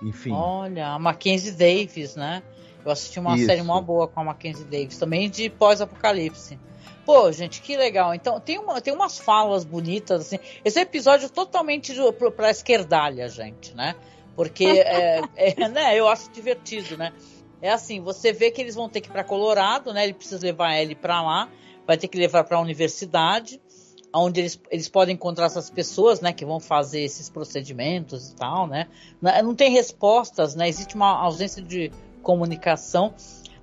Enfim. 0.02 0.32
Olha, 0.32 0.90
a 0.90 1.00
Mackenzie 1.00 1.52
Davis, 1.52 2.16
né? 2.16 2.42
Eu 2.84 2.92
assisti 2.92 3.20
uma 3.20 3.36
Isso. 3.36 3.46
série 3.46 3.62
mó 3.62 3.80
boa 3.80 4.08
com 4.08 4.20
a 4.20 4.24
Mackenzie 4.24 4.66
Davis, 4.66 4.98
também 4.98 5.30
de 5.30 5.50
pós-apocalipse. 5.50 6.60
Pô, 7.06 7.32
gente, 7.32 7.62
que 7.62 7.76
legal. 7.76 8.14
Então, 8.14 8.40
tem, 8.40 8.58
uma, 8.58 8.82
tem 8.82 8.94
umas 8.94 9.20
falas 9.20 9.64
bonitas, 9.64 10.22
assim. 10.22 10.40
Esse 10.64 10.80
episódio 10.80 11.26
é 11.26 11.30
totalmente 11.30 11.94
pra 12.36 12.50
esquerdalha, 12.50 13.28
gente, 13.28 13.76
né? 13.76 13.96
Porque, 14.36 14.66
é, 14.66 15.22
é, 15.36 15.68
né, 15.70 16.00
eu 16.00 16.08
acho 16.08 16.32
divertido, 16.32 16.98
né? 16.98 17.14
É 17.62 17.72
assim, 17.72 18.02
você 18.02 18.34
vê 18.34 18.50
que 18.50 18.60
eles 18.60 18.74
vão 18.74 18.90
ter 18.90 19.02
que 19.02 19.10
ir 19.10 19.12
pra 19.12 19.24
Colorado, 19.24 19.94
né? 19.94 20.04
Ele 20.04 20.14
precisa 20.14 20.44
levar 20.44 20.76
ele 20.78 20.96
pra 20.96 21.22
lá, 21.22 21.50
vai 21.86 21.98
ter 21.98 22.08
que 22.08 22.18
levar 22.18 22.44
pra 22.44 22.60
universidade 22.60 23.62
onde 24.14 24.42
eles, 24.42 24.60
eles 24.70 24.90
podem 24.90 25.16
encontrar 25.16 25.46
essas 25.46 25.70
pessoas, 25.70 26.20
né, 26.22 26.34
que 26.34 26.46
vão 26.46 26.60
fazer 26.60 27.02
esses 27.02 27.30
procedimentos 27.30 28.30
e 28.30 28.36
tal, 28.36 28.68
né? 28.68 28.88
Não 29.44 29.56
tem 29.56 29.72
respostas, 29.72 30.56
né? 30.56 30.68
Existe 30.68 30.96
uma 30.96 31.12
ausência 31.22 31.62
de 31.62 31.92
comunicação, 32.22 33.14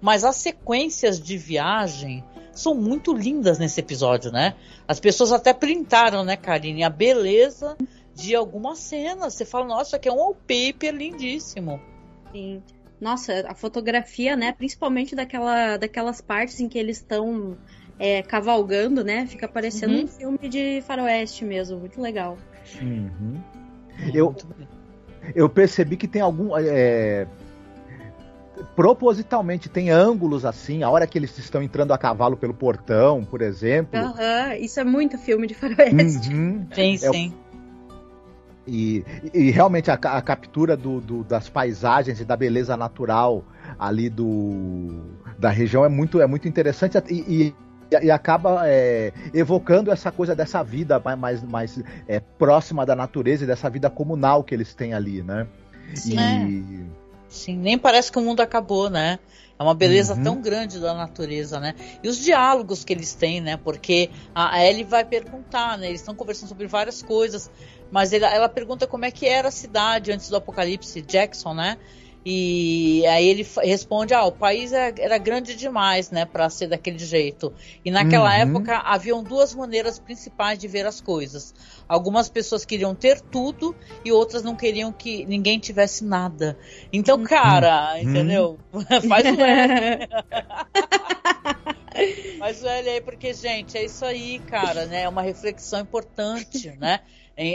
mas 0.01 0.25
as 0.25 0.37
sequências 0.37 1.21
de 1.21 1.37
viagem 1.37 2.25
são 2.53 2.75
muito 2.75 3.13
lindas 3.13 3.59
nesse 3.59 3.81
episódio, 3.81 4.33
né? 4.33 4.55
As 4.87 4.99
pessoas 4.99 5.33
até 5.33 5.53
printaram, 5.53 6.25
né, 6.25 6.37
Karine, 6.37 6.83
a 6.83 6.91
beleza 6.91 7.77
de 8.15 8.35
algumas 8.35 8.79
cenas. 8.79 9.35
Você 9.35 9.45
fala, 9.45 9.67
nossa, 9.67 9.97
aqui 9.97 10.09
é 10.09 10.13
um 10.13 10.17
wallpaper 10.17 10.93
lindíssimo. 10.93 11.81
Sim. 12.33 12.63
Nossa, 13.01 13.45
a 13.47 13.55
fotografia, 13.55 14.35
né, 14.35 14.53
principalmente 14.53 15.15
daquela, 15.15 15.77
daquelas 15.77 16.21
partes 16.21 16.59
em 16.59 16.69
que 16.69 16.79
eles 16.79 16.97
estão 16.97 17.57
é, 17.99 18.23
cavalgando, 18.23 19.03
né? 19.03 19.27
Fica 19.27 19.49
parecendo 19.49 19.95
uhum. 19.95 20.05
um 20.05 20.07
filme 20.07 20.49
de 20.49 20.83
faroeste 20.87 21.45
mesmo, 21.45 21.79
muito 21.79 22.01
legal. 22.01 22.39
Uhum. 22.81 23.41
Eu, 24.15 24.35
eu 25.35 25.49
percebi 25.49 25.97
que 25.97 26.07
tem 26.07 26.23
algum. 26.23 26.57
É, 26.57 27.27
propositalmente 28.75 29.69
tem 29.69 29.91
ângulos 29.91 30.45
assim, 30.45 30.83
a 30.83 30.91
hora 30.91 31.07
que 31.07 31.19
eles 31.19 31.37
estão 31.39 31.63
entrando 31.63 31.93
a 31.93 31.99
cavalo 31.99 32.37
pelo 32.37 32.55
portão, 32.55 33.25
por 33.25 33.43
exemplo. 33.43 34.01
Uhum, 34.01 34.53
isso 34.61 34.81
é 34.81 34.85
muito 34.85 35.19
filme 35.19 35.47
de 35.47 35.55
faroeste. 35.55 36.33
Uhum. 36.33 36.67
Sim, 36.73 36.95
é, 36.95 36.97
sim. 36.97 37.35
E, 38.67 39.03
e 39.33 39.51
realmente 39.51 39.91
a, 39.91 39.95
a 39.95 40.21
captura 40.21 40.77
do, 40.77 41.01
do, 41.01 41.25
das 41.25 41.49
paisagens 41.49 42.21
e 42.21 42.25
da 42.25 42.37
beleza 42.37 42.77
natural 42.77 43.43
ali 43.79 44.11
do, 44.11 44.89
da 45.39 45.49
região 45.49 45.85
é 45.85 45.89
muito, 45.89 46.21
é 46.21 46.27
muito 46.27 46.47
interessante 46.47 46.99
e, 47.09 47.55
e, 47.91 48.07
e 48.07 48.11
acaba 48.11 48.63
é, 48.69 49.13
evocando 49.33 49.91
essa 49.91 50.11
coisa 50.11 50.35
dessa 50.35 50.63
vida 50.63 51.01
mais, 51.17 51.43
mais 51.43 51.81
é, 52.07 52.21
próxima 52.21 52.85
da 52.85 52.95
natureza 52.95 53.45
e 53.45 53.47
dessa 53.47 53.69
vida 53.69 53.89
comunal 53.91 54.45
que 54.45 54.55
eles 54.55 54.75
têm 54.75 54.95
ali, 54.95 55.23
né? 55.23 55.47
Sim, 55.95 56.19
e... 56.19 56.83
é. 56.83 57.09
Sim 57.29 57.57
nem 57.57 57.79
parece 57.79 58.11
que 58.11 58.19
o 58.19 58.23
mundo 58.23 58.41
acabou, 58.41 58.89
né? 58.89 59.19
É 59.59 59.63
uma 59.63 59.75
beleza 59.75 60.15
uhum. 60.15 60.23
tão 60.23 60.41
grande 60.41 60.79
da 60.79 60.95
natureza, 60.95 61.59
né? 61.59 61.75
E 62.03 62.09
os 62.09 62.17
diálogos 62.19 62.85
que 62.85 62.93
eles 62.93 63.13
têm, 63.15 63.41
né? 63.41 63.57
Porque 63.57 64.09
a 64.33 64.65
Ellie 64.65 64.85
vai 64.85 65.05
perguntar, 65.05 65.77
né? 65.77 65.89
Eles 65.89 66.01
estão 66.01 66.15
conversando 66.15 66.49
sobre 66.49 66.69
várias 66.69 67.03
coisas, 67.03 67.51
mas 67.91 68.13
ela, 68.13 68.33
ela 68.33 68.49
pergunta 68.49 68.87
como 68.87 69.05
é 69.05 69.11
que 69.11 69.27
era 69.27 69.49
a 69.49 69.51
cidade 69.51 70.13
antes 70.13 70.29
do 70.29 70.37
apocalipse, 70.37 71.03
Jackson, 71.03 71.55
né? 71.55 71.77
E 72.31 73.07
aí 73.07 73.27
ele 73.27 73.47
responde: 73.63 74.13
ah, 74.13 74.27
o 74.27 74.33
país 74.33 74.71
era, 74.71 74.95
era 75.01 75.17
grande 75.17 75.57
demais, 75.57 76.11
né, 76.11 76.27
para 76.27 76.51
ser 76.51 76.67
daquele 76.67 76.99
jeito. 76.99 77.55
E 77.83 77.91
naquela 77.91 78.29
uhum. 78.29 78.59
época 78.59 78.77
haviam 78.81 79.23
duas 79.25 79.55
maneiras 79.55 79.99
principais 79.99 80.59
de 80.59 80.69
ver 80.69 80.85
as 80.85 81.01
coisas. 81.01 81.55
Algumas 81.89 82.29
pessoas 82.29 82.67
queriam 82.67 82.95
ter 82.95 83.23
tudo 83.23 83.75
e 84.05 84.13
outras 84.13 84.43
não 84.43 84.55
queriam 84.55 84.93
que 84.93 85.25
ninguém 85.25 85.59
tivesse 85.59 86.05
nada. 86.05 86.59
Então, 86.93 87.25
cara, 87.25 87.95
uhum. 87.95 88.01
entendeu? 88.03 88.59
Faz 89.09 89.25
o 89.25 89.41
L. 89.41 90.09
Faz 92.39 92.63
o 92.63 92.67
L 92.67 92.91
aí, 92.91 93.01
porque, 93.01 93.33
gente, 93.33 93.79
é 93.79 93.87
isso 93.87 94.05
aí, 94.05 94.39
cara, 94.41 94.85
né? 94.85 95.05
É 95.05 95.09
uma 95.09 95.23
reflexão 95.23 95.81
importante, 95.81 96.77
né? 96.79 97.01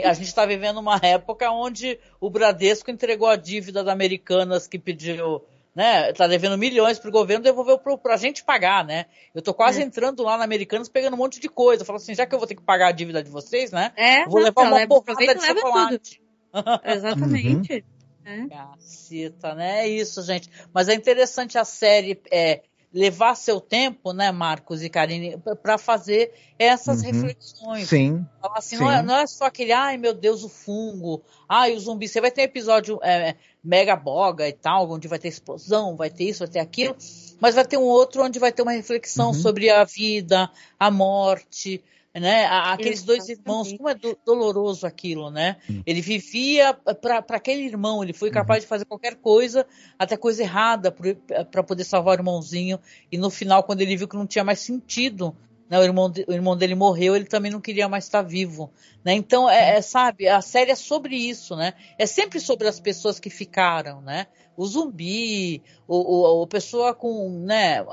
A 0.05 0.13
gente 0.13 0.27
está 0.27 0.45
vivendo 0.45 0.79
uma 0.79 0.97
época 1.03 1.51
onde 1.51 1.99
o 2.19 2.29
Bradesco 2.29 2.89
entregou 2.89 3.27
a 3.27 3.35
dívida 3.35 3.83
das 3.83 3.93
Americanas 3.93 4.65
que 4.65 4.79
pediu, 4.79 5.43
né? 5.75 6.09
Está 6.09 6.25
devendo 6.25 6.57
milhões 6.57 6.97
para 6.97 7.09
o 7.09 7.11
governo, 7.11 7.43
devolveu 7.43 7.77
para 7.77 8.13
a 8.13 8.17
gente 8.17 8.45
pagar, 8.45 8.85
né? 8.85 9.07
Eu 9.35 9.39
estou 9.39 9.53
quase 9.53 9.81
é. 9.81 9.83
entrando 9.83 10.23
lá 10.23 10.37
na 10.37 10.45
Americanas 10.45 10.87
pegando 10.87 11.15
um 11.15 11.17
monte 11.17 11.39
de 11.39 11.49
coisa. 11.49 11.83
Falo 11.83 11.97
assim, 11.97 12.15
já 12.15 12.25
que 12.25 12.33
eu 12.33 12.39
vou 12.39 12.47
ter 12.47 12.55
que 12.55 12.63
pagar 12.63 12.87
a 12.87 12.91
dívida 12.93 13.21
de 13.21 13.29
vocês, 13.29 13.71
né? 13.71 13.91
É, 13.97 14.25
vou 14.25 14.39
levar 14.39 14.61
uma 14.61 14.87
porrada 14.87 15.35
de 15.35 15.45
chocolate. 15.45 16.21
Exatamente. 16.85 17.73
Uhum. 17.73 17.93
É. 18.25 18.47
Caceta, 18.47 19.53
né? 19.53 19.81
É 19.81 19.87
isso, 19.89 20.21
gente. 20.23 20.49
Mas 20.73 20.87
é 20.87 20.93
interessante 20.93 21.57
a 21.57 21.65
série 21.65 22.21
é, 22.31 22.61
levar 22.93 23.35
seu 23.35 23.59
tempo, 23.59 24.13
né, 24.13 24.31
Marcos 24.31 24.83
e 24.83 24.89
Karine, 24.89 25.37
para 25.63 25.79
fazer 25.79 26.31
essas 26.59 26.99
uhum. 26.99 27.05
reflexões. 27.11 27.89
Sim. 27.89 28.23
Assim, 28.55 28.77
sim. 28.77 28.83
Não, 28.83 28.91
é, 28.91 29.01
não, 29.01 29.15
é, 29.17 29.25
só 29.25 29.45
aquele, 29.45 29.71
ai 29.71 29.97
meu 29.97 30.13
Deus, 30.13 30.43
o 30.43 30.49
fungo, 30.49 31.23
ai 31.49 31.73
o 31.75 31.79
zumbi. 31.79 32.07
Você 32.07 32.21
vai 32.21 32.29
ter 32.29 32.43
episódio 32.43 32.99
é, 33.01 33.35
mega 33.63 33.95
boga 33.95 34.47
e 34.47 34.53
tal, 34.53 34.91
onde 34.91 35.07
vai 35.07 35.17
ter 35.17 35.29
explosão, 35.29 35.95
vai 35.95 36.11
ter 36.11 36.25
isso, 36.25 36.39
vai 36.39 36.47
ter 36.47 36.59
aquilo, 36.59 36.95
mas 37.39 37.55
vai 37.55 37.65
ter 37.65 37.77
um 37.77 37.83
outro 37.83 38.23
onde 38.23 38.37
vai 38.37 38.51
ter 38.51 38.61
uma 38.61 38.73
reflexão 38.73 39.27
uhum. 39.27 39.33
sobre 39.33 39.71
a 39.71 39.83
vida, 39.83 40.49
a 40.79 40.91
morte, 40.91 41.83
né? 42.19 42.45
Aqueles 42.45 42.99
Exatamente. 42.99 43.05
dois 43.05 43.29
irmãos, 43.29 43.73
como 43.73 43.89
é 43.89 43.95
do, 43.95 44.17
doloroso 44.25 44.85
aquilo, 44.85 45.31
né? 45.31 45.57
Hum. 45.69 45.81
Ele 45.85 46.01
vivia 46.01 46.73
para 46.73 47.23
aquele 47.29 47.63
irmão, 47.63 48.03
ele 48.03 48.13
foi 48.13 48.29
capaz 48.29 48.59
uhum. 48.59 48.65
de 48.65 48.67
fazer 48.67 48.85
qualquer 48.85 49.15
coisa, 49.15 49.65
até 49.97 50.15
coisa 50.15 50.43
errada, 50.43 50.91
para 50.91 51.63
poder 51.63 51.83
salvar 51.83 52.17
o 52.17 52.21
irmãozinho. 52.21 52.79
E 53.11 53.17
no 53.17 53.29
final, 53.29 53.63
quando 53.63 53.81
ele 53.81 53.97
viu 53.97 54.07
que 54.07 54.15
não 54.15 54.27
tinha 54.27 54.43
mais 54.43 54.59
sentido, 54.59 55.35
né? 55.67 55.79
o, 55.79 55.83
irmão, 55.83 56.13
o 56.27 56.33
irmão 56.33 56.55
dele 56.55 56.75
morreu, 56.75 57.15
ele 57.15 57.25
também 57.25 57.51
não 57.51 57.59
queria 57.59 57.89
mais 57.89 58.03
estar 58.03 58.21
vivo. 58.21 58.71
Né? 59.03 59.13
Então, 59.13 59.49
é, 59.49 59.77
é, 59.77 59.81
sabe, 59.81 60.27
a 60.27 60.41
série 60.41 60.69
é 60.69 60.75
sobre 60.75 61.15
isso, 61.15 61.55
né? 61.55 61.73
É 61.97 62.05
sempre 62.05 62.39
sobre 62.39 62.67
as 62.67 62.79
pessoas 62.79 63.19
que 63.19 63.29
ficaram, 63.29 64.01
né? 64.01 64.27
O 64.55 64.67
zumbi, 64.67 65.63
o, 65.87 66.37
o, 66.37 66.43
a 66.43 66.47
pessoa 66.47 66.93
com, 66.93 67.27
né? 67.43 67.83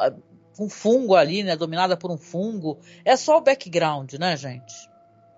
Um 0.64 0.68
fungo 0.68 1.14
ali, 1.14 1.42
né? 1.42 1.56
Dominada 1.56 1.96
por 1.96 2.11
um 2.11 2.18
fungo. 2.18 2.78
É 3.04 3.16
só 3.16 3.38
o 3.38 3.40
background, 3.40 4.14
né, 4.14 4.36
gente? 4.36 4.90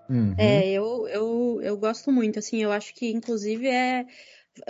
Uhum. 0.09 0.35
É, 0.37 0.67
eu, 0.69 1.07
eu, 1.07 1.59
eu 1.61 1.77
gosto 1.77 2.11
muito, 2.11 2.39
assim, 2.39 2.61
eu 2.61 2.71
acho 2.71 2.93
que 2.93 3.11
inclusive 3.11 3.67
é 3.67 4.05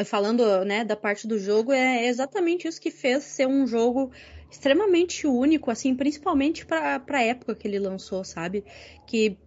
falando 0.06 0.64
né, 0.64 0.86
da 0.86 0.95
parte 0.95 1.28
do 1.28 1.38
jogo, 1.38 1.74
é 1.74 2.06
exatamente 2.06 2.68
isso 2.68 2.80
que 2.80 2.89
fez 2.89 3.24
ser 3.24 3.47
um 3.47 3.68
jogo 3.68 4.12
extremamente 4.49 5.28
único, 5.28 5.72
assim, 5.72 5.95
principalmente 5.95 6.66
para 6.66 7.01
a 7.10 7.24
época 7.24 7.56
que 7.56 7.68
ele 7.68 7.80
lançou, 7.80 8.24
sabe? 8.24 8.64
Que 9.08 9.38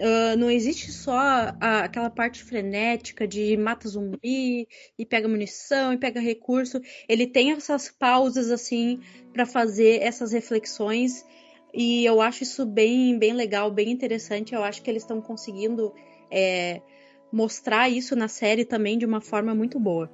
Uh, 0.00 0.36
não 0.36 0.50
existe 0.50 0.90
só 0.90 1.16
a, 1.16 1.84
aquela 1.84 2.10
parte 2.10 2.42
frenética 2.42 3.28
de 3.28 3.56
mata 3.56 3.88
zumbi 3.88 4.66
e 4.98 5.06
pega 5.06 5.28
munição 5.28 5.92
e 5.92 5.98
pega 5.98 6.20
recurso. 6.20 6.80
Ele 7.08 7.26
tem 7.26 7.52
essas 7.52 7.88
pausas 7.90 8.50
assim 8.50 9.00
para 9.32 9.46
fazer 9.46 10.02
essas 10.02 10.32
reflexões 10.32 11.24
e 11.74 12.04
eu 12.04 12.20
acho 12.20 12.42
isso 12.42 12.66
bem, 12.66 13.18
bem 13.18 13.32
legal, 13.32 13.70
bem 13.70 13.90
interessante. 13.90 14.54
Eu 14.54 14.64
acho 14.64 14.82
que 14.82 14.90
eles 14.90 15.02
estão 15.02 15.20
conseguindo 15.20 15.92
é, 16.30 16.80
mostrar 17.30 17.88
isso 17.88 18.16
na 18.16 18.28
série 18.28 18.64
também 18.64 18.98
de 18.98 19.06
uma 19.06 19.20
forma 19.20 19.54
muito 19.54 19.78
boa. 19.78 20.10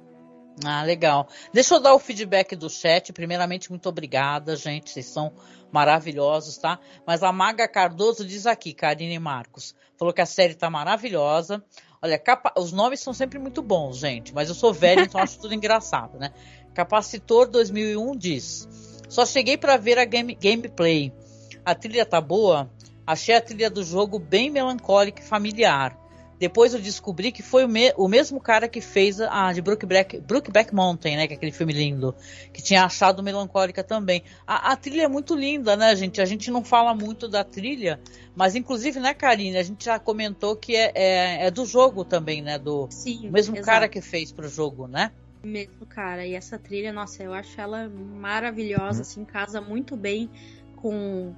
Ah, 0.65 0.83
legal. 0.83 1.27
Deixa 1.53 1.75
eu 1.75 1.79
dar 1.79 1.93
o 1.93 1.99
feedback 1.99 2.55
do 2.55 2.69
chat. 2.69 3.13
Primeiramente, 3.13 3.69
muito 3.69 3.87
obrigada, 3.87 4.55
gente. 4.55 4.89
Vocês 4.89 5.05
são 5.05 5.31
maravilhosos, 5.71 6.57
tá? 6.57 6.79
Mas 7.05 7.23
a 7.23 7.31
Maga 7.31 7.67
Cardoso 7.67 8.25
diz 8.25 8.45
aqui, 8.45 8.73
Karine 8.73 9.19
Marcos, 9.19 9.75
falou 9.97 10.13
que 10.13 10.21
a 10.21 10.25
série 10.25 10.55
tá 10.55 10.69
maravilhosa. 10.69 11.63
Olha, 12.01 12.17
capa... 12.17 12.53
os 12.57 12.71
nomes 12.71 12.99
são 12.99 13.13
sempre 13.13 13.37
muito 13.39 13.61
bons, 13.61 13.97
gente, 13.97 14.33
mas 14.33 14.49
eu 14.49 14.55
sou 14.55 14.73
velho, 14.73 15.01
então 15.01 15.21
acho 15.21 15.39
tudo 15.39 15.53
engraçado, 15.55 16.17
né? 16.17 16.31
Capacitor 16.73 17.47
2001 17.47 18.15
diz: 18.15 18.67
Só 19.09 19.25
cheguei 19.25 19.57
para 19.57 19.77
ver 19.77 19.99
a 19.99 20.05
game... 20.05 20.33
gameplay. 20.35 21.13
A 21.65 21.75
trilha 21.75 22.05
tá 22.05 22.21
boa? 22.21 22.71
Achei 23.05 23.35
a 23.35 23.41
trilha 23.41 23.69
do 23.69 23.83
jogo 23.83 24.17
bem 24.17 24.49
melancólica 24.49 25.21
e 25.21 25.25
familiar. 25.25 25.98
Depois 26.39 26.73
eu 26.73 26.79
descobri 26.79 27.33
que 27.33 27.43
foi 27.43 27.65
o, 27.65 27.67
me 27.67 27.93
o 27.97 28.07
mesmo 28.07 28.39
cara 28.39 28.69
que 28.69 28.79
fez 28.79 29.19
a 29.19 29.51
de 29.51 29.61
Brookback, 29.61 30.21
Brookback 30.21 30.73
Mountain, 30.73 31.17
né? 31.17 31.27
Que 31.27 31.33
é 31.33 31.35
aquele 31.35 31.51
filme 31.51 31.73
lindo. 31.73 32.15
Que 32.53 32.61
tinha 32.61 32.85
achado 32.85 33.21
Melancólica 33.21 33.83
também. 33.83 34.23
A, 34.47 34.71
a, 34.71 34.75
trilha 34.77 35.03
é 35.03 35.07
muito 35.07 35.35
linda, 35.35 35.75
né, 35.75 35.93
gente? 35.97 36.21
A 36.21 36.25
gente 36.25 36.49
não 36.49 36.63
fala 36.63 36.95
muito 36.95 37.27
da 37.27 37.43
trilha, 37.43 37.99
mas 38.33 38.55
inclusive, 38.55 39.01
né, 39.01 39.13
Karine? 39.13 39.57
A 39.57 39.63
gente 39.63 39.83
já 39.83 39.99
comentou 39.99 40.55
que 40.55 40.77
é, 40.77 40.91
é, 40.95 41.47
é 41.47 41.51
do 41.51 41.65
jogo 41.65 42.05
também, 42.05 42.41
né? 42.41 42.57
Do 42.57 42.87
Sim, 42.89 43.27
o 43.27 43.31
mesmo 43.31 43.57
exato. 43.57 43.65
cara 43.65 43.89
que 43.89 43.99
fez 43.99 44.31
pro 44.31 44.47
jogo, 44.47 44.87
né? 44.87 45.11
Mesmo 45.43 45.85
cara. 45.85 46.25
E 46.25 46.35
essa 46.35 46.57
trilha, 46.57 46.93
nossa, 46.93 47.21
eu 47.21 47.33
acho 47.33 47.59
ela 47.59 47.89
maravilhosa, 47.89 48.99
hum. 48.99 49.01
assim, 49.01 49.25
casa 49.25 49.59
muito 49.59 49.97
bem 49.97 50.29
com 50.77 51.33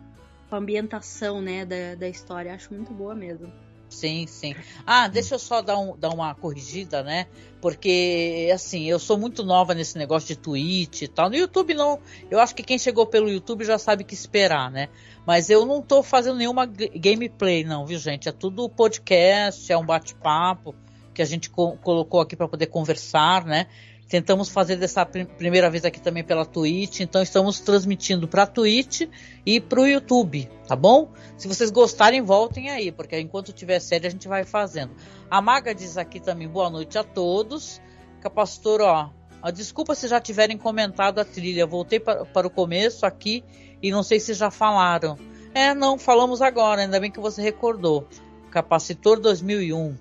a 0.52 0.58
ambientação, 0.58 1.42
né, 1.42 1.66
da, 1.66 1.96
da 1.96 2.08
história. 2.08 2.54
Acho 2.54 2.72
muito 2.72 2.94
boa 2.94 3.16
mesmo. 3.16 3.52
Sim, 3.92 4.26
sim. 4.26 4.56
Ah, 4.86 5.10
deixa 5.10 5.36
eu 5.36 5.40
só 5.40 5.62
dar, 5.62 5.78
um, 5.78 5.98
dar 5.98 6.10
uma 6.10 6.34
corrigida, 6.34 7.04
né? 7.04 7.28
Porque, 7.60 8.50
assim, 8.52 8.86
eu 8.86 8.98
sou 8.98 9.18
muito 9.18 9.44
nova 9.44 9.76
nesse 9.76 9.98
negócio 9.98 10.30
de 10.30 10.38
Twitch 10.38 11.04
e 11.04 11.08
tal. 11.08 11.30
No 11.30 11.36
YouTube 11.36 11.74
não. 11.74 12.00
Eu 12.30 12.40
acho 12.40 12.56
que 12.56 12.64
quem 12.64 12.80
chegou 12.80 13.06
pelo 13.06 13.30
YouTube 13.30 13.66
já 13.66 13.78
sabe 13.78 14.06
que 14.06 14.14
esperar, 14.14 14.72
né? 14.72 14.88
Mas 15.28 15.50
eu 15.50 15.66
não 15.66 15.82
tô 15.82 16.02
fazendo 16.02 16.38
nenhuma 16.38 16.66
gameplay, 16.66 17.66
não, 17.66 17.86
viu, 17.86 18.00
gente? 18.00 18.30
É 18.30 18.32
tudo 18.32 18.68
podcast, 18.70 19.72
é 19.72 19.78
um 19.78 19.86
bate-papo 19.86 20.74
que 21.14 21.22
a 21.22 21.26
gente 21.26 21.50
co 21.50 21.78
colocou 21.78 22.22
aqui 22.22 22.36
para 22.36 22.48
poder 22.48 22.68
conversar, 22.68 23.46
né? 23.46 23.68
Tentamos 24.12 24.50
fazer 24.50 24.76
dessa 24.76 25.06
primeira 25.06 25.70
vez 25.70 25.86
aqui 25.86 26.02
também 26.02 26.22
pela 26.22 26.46
Twitch, 26.46 27.00
então 27.00 27.22
estamos 27.22 27.62
transmitindo 27.62 28.28
para 28.28 28.46
Twitch 28.46 29.04
e 29.46 29.62
para 29.62 29.80
o 29.80 29.88
YouTube, 29.88 30.50
tá 30.68 30.76
bom? 30.76 31.14
Se 31.38 31.48
vocês 31.48 31.72
gostarem, 31.72 32.22
voltem 32.22 32.70
aí, 32.70 32.92
porque 32.92 33.18
enquanto 33.18 33.54
tiver 33.54 33.80
série 33.80 34.08
a 34.08 34.10
gente 34.10 34.28
vai 34.28 34.44
fazendo. 34.44 34.94
A 35.30 35.42
Maga 35.42 35.74
diz 35.74 35.98
aqui 35.98 36.20
também 36.20 36.46
boa 36.46 36.70
noite 36.70 36.98
a 36.98 37.06
todos. 37.06 37.82
Capacitor, 38.20 38.82
ó, 38.82 39.12
ó 39.42 39.50
desculpa 39.50 39.96
se 39.96 40.10
já 40.10 40.20
tiverem 40.20 40.58
comentado 40.58 41.20
a 41.20 41.24
trilha, 41.24 41.66
voltei 41.66 41.98
para, 41.98 42.26
para 42.26 42.46
o 42.46 42.50
começo 42.50 43.06
aqui 43.06 43.46
e 43.82 43.92
não 43.92 44.04
sei 44.04 44.20
se 44.20 44.34
já 44.34 44.52
falaram. 44.52 45.18
É, 45.54 45.74
não, 45.74 45.98
falamos 45.98 46.42
agora, 46.42 46.82
ainda 46.82 47.00
bem 47.00 47.10
que 47.10 47.20
você 47.22 47.42
recordou. 47.42 48.06
Capacitor 48.52 49.22
2001. 49.22 49.96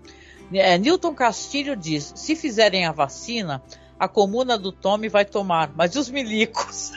É, 0.53 0.77
Newton 0.77 1.15
Castilho 1.15 1.77
diz: 1.77 2.13
se 2.17 2.35
fizerem 2.35 2.87
a 2.87 2.91
vacina, 2.91 3.63
a 4.01 4.09
comuna 4.09 4.59
do 4.59 4.72
Tommy 4.72 5.09
vai 5.11 5.26
tomar, 5.26 5.70
mas 5.76 5.94
e 5.94 5.98
os 5.98 6.09
milicos? 6.09 6.90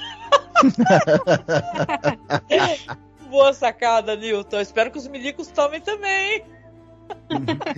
Boa 3.29 3.51
sacada, 3.51 4.15
Newton. 4.15 4.61
Espero 4.61 4.89
que 4.89 4.97
os 4.97 5.09
milicos 5.09 5.49
tomem 5.49 5.81
também. 5.81 6.45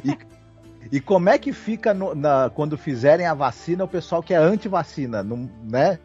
e, 0.04 0.98
e, 0.98 1.02
como 1.02 1.30
é 1.30 1.40
que 1.40 1.52
fica 1.52 1.92
no, 1.92 2.14
na, 2.14 2.52
quando 2.54 2.78
fizerem 2.78 3.26
a 3.26 3.34
vacina 3.34 3.84
o 3.84 3.88
pessoal 3.88 4.22
que 4.22 4.32
é 4.32 4.38
anti-vacina, 4.38 5.24
né? 5.24 5.98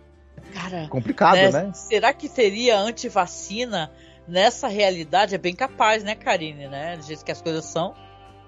Cara, 0.54 0.88
complicado, 0.88 1.36
né? 1.36 1.50
né? 1.50 1.72
Será 1.74 2.14
que 2.14 2.26
teria 2.26 2.78
anti-vacina 2.78 3.92
nessa 4.26 4.66
realidade? 4.66 5.34
É 5.34 5.38
bem 5.38 5.54
capaz, 5.54 6.02
né, 6.02 6.14
Karine, 6.14 6.68
né? 6.68 6.96
Do 6.96 7.02
jeito 7.02 7.22
que 7.22 7.32
as 7.32 7.42
coisas 7.42 7.66
são. 7.66 7.94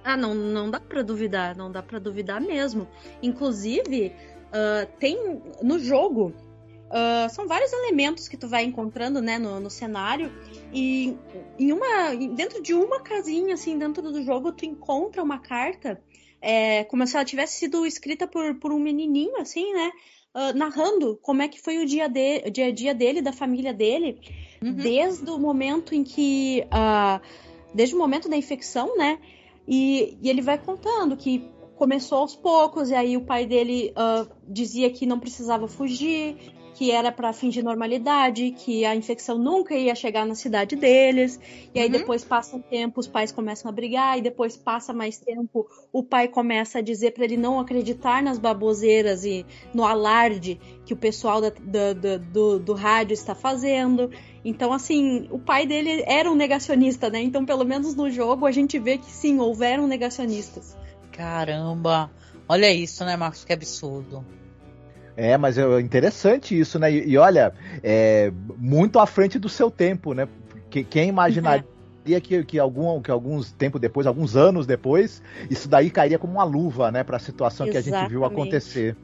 Ah, 0.04 0.16
não, 0.16 0.34
não 0.34 0.70
dá 0.70 0.80
para 0.80 1.02
duvidar, 1.02 1.56
não 1.56 1.70
dá 1.70 1.82
para 1.82 1.98
duvidar 1.98 2.40
mesmo. 2.40 2.88
Inclusive, 3.22 4.12
uh, 4.52 4.86
tem 4.98 5.40
no 5.62 5.78
jogo 5.78 6.34
Uh, 6.92 7.26
são 7.30 7.48
vários 7.48 7.72
elementos 7.72 8.28
que 8.28 8.36
tu 8.36 8.46
vai 8.46 8.64
encontrando, 8.64 9.22
né, 9.22 9.38
no, 9.38 9.58
no, 9.58 9.70
cenário. 9.70 10.30
E 10.70 11.16
em 11.58 11.72
uma, 11.72 12.14
dentro 12.34 12.62
de 12.62 12.74
uma 12.74 13.00
casinha, 13.00 13.54
assim, 13.54 13.78
dentro 13.78 14.02
do 14.02 14.22
jogo, 14.22 14.52
tu 14.52 14.66
encontra 14.66 15.22
uma 15.22 15.38
carta, 15.38 15.98
é, 16.38 16.84
como 16.84 17.06
se 17.06 17.16
ela 17.16 17.24
tivesse 17.24 17.60
sido 17.60 17.86
escrita 17.86 18.26
por, 18.26 18.56
por 18.56 18.72
um 18.72 18.78
menininho, 18.78 19.38
assim, 19.38 19.72
né, 19.72 19.90
uh, 20.34 20.54
narrando 20.54 21.18
como 21.22 21.40
é 21.40 21.48
que 21.48 21.58
foi 21.58 21.78
o 21.78 21.86
dia, 21.86 22.08
de, 22.08 22.42
o 22.46 22.50
dia 22.50 22.66
a 22.66 22.72
dia 22.72 22.94
dele, 22.94 23.22
da 23.22 23.32
família 23.32 23.72
dele, 23.72 24.20
uhum. 24.62 24.74
desde 24.74 25.30
o 25.30 25.38
momento 25.38 25.94
em 25.94 26.04
que, 26.04 26.62
uh, 26.66 27.24
desde 27.72 27.94
o 27.94 27.98
momento 27.98 28.28
da 28.28 28.36
infecção, 28.36 28.98
né, 28.98 29.18
e, 29.66 30.18
e 30.20 30.28
ele 30.28 30.42
vai 30.42 30.58
contando 30.58 31.16
que 31.16 31.50
começou 31.82 32.18
aos 32.18 32.36
poucos, 32.36 32.90
e 32.90 32.94
aí 32.94 33.16
o 33.16 33.22
pai 33.22 33.44
dele 33.44 33.92
uh, 33.96 34.30
dizia 34.46 34.88
que 34.88 35.04
não 35.04 35.18
precisava 35.18 35.66
fugir, 35.66 36.36
que 36.74 36.92
era 36.92 37.10
para 37.10 37.32
fingir 37.32 37.64
normalidade, 37.64 38.52
que 38.52 38.84
a 38.84 38.94
infecção 38.94 39.36
nunca 39.36 39.74
ia 39.74 39.92
chegar 39.92 40.24
na 40.24 40.36
cidade 40.36 40.76
deles. 40.76 41.40
E 41.74 41.80
aí 41.80 41.86
uhum. 41.86 41.90
depois 41.90 42.24
passa 42.24 42.54
um 42.54 42.60
tempo, 42.60 43.00
os 43.00 43.08
pais 43.08 43.32
começam 43.32 43.68
a 43.68 43.72
brigar 43.72 44.16
e 44.16 44.22
depois 44.22 44.56
passa 44.56 44.92
mais 44.92 45.18
tempo, 45.18 45.66
o 45.92 46.04
pai 46.04 46.28
começa 46.28 46.78
a 46.78 46.80
dizer 46.80 47.14
para 47.14 47.24
ele 47.24 47.36
não 47.36 47.58
acreditar 47.58 48.22
nas 48.22 48.38
baboseiras 48.38 49.24
e 49.24 49.44
no 49.74 49.84
alarde 49.84 50.60
que 50.86 50.94
o 50.94 50.96
pessoal 50.96 51.40
da, 51.40 51.50
da, 51.50 51.92
da, 51.94 52.16
do, 52.16 52.60
do 52.60 52.74
rádio 52.74 53.14
está 53.14 53.34
fazendo. 53.34 54.08
Então, 54.44 54.72
assim, 54.72 55.26
o 55.32 55.38
pai 55.40 55.66
dele 55.66 56.04
era 56.06 56.30
um 56.30 56.36
negacionista, 56.36 57.10
né? 57.10 57.20
Então, 57.20 57.44
pelo 57.44 57.64
menos 57.64 57.96
no 57.96 58.08
jogo, 58.08 58.46
a 58.46 58.52
gente 58.52 58.78
vê 58.78 58.98
que 58.98 59.10
sim, 59.10 59.40
houveram 59.40 59.88
negacionistas. 59.88 60.80
Caramba! 61.12 62.10
Olha 62.48 62.70
isso, 62.72 63.04
né, 63.04 63.16
Marcos? 63.16 63.44
Que 63.44 63.52
absurdo. 63.52 64.24
É, 65.16 65.36
mas 65.36 65.58
é 65.58 65.80
interessante 65.80 66.58
isso, 66.58 66.78
né? 66.78 66.90
E, 66.90 67.10
e 67.10 67.18
olha, 67.18 67.52
é 67.82 68.32
muito 68.56 68.98
à 68.98 69.06
frente 69.06 69.38
do 69.38 69.48
seu 69.48 69.70
tempo, 69.70 70.14
né? 70.14 70.26
Que, 70.70 70.82
quem 70.82 71.08
imaginaria 71.08 71.64
é. 72.06 72.20
que, 72.20 72.44
que, 72.44 72.58
algum, 72.58 73.00
que 73.02 73.10
alguns 73.10 73.52
tempo 73.52 73.78
depois, 73.78 74.06
alguns 74.06 74.36
anos 74.36 74.66
depois, 74.66 75.22
isso 75.50 75.68
daí 75.68 75.90
cairia 75.90 76.18
como 76.18 76.32
uma 76.32 76.44
luva, 76.44 76.90
né, 76.90 77.04
para 77.04 77.18
a 77.18 77.20
situação 77.20 77.66
Exatamente. 77.66 77.90
que 77.90 77.94
a 77.94 78.00
gente 78.00 78.10
viu 78.10 78.24
acontecer. 78.24 78.96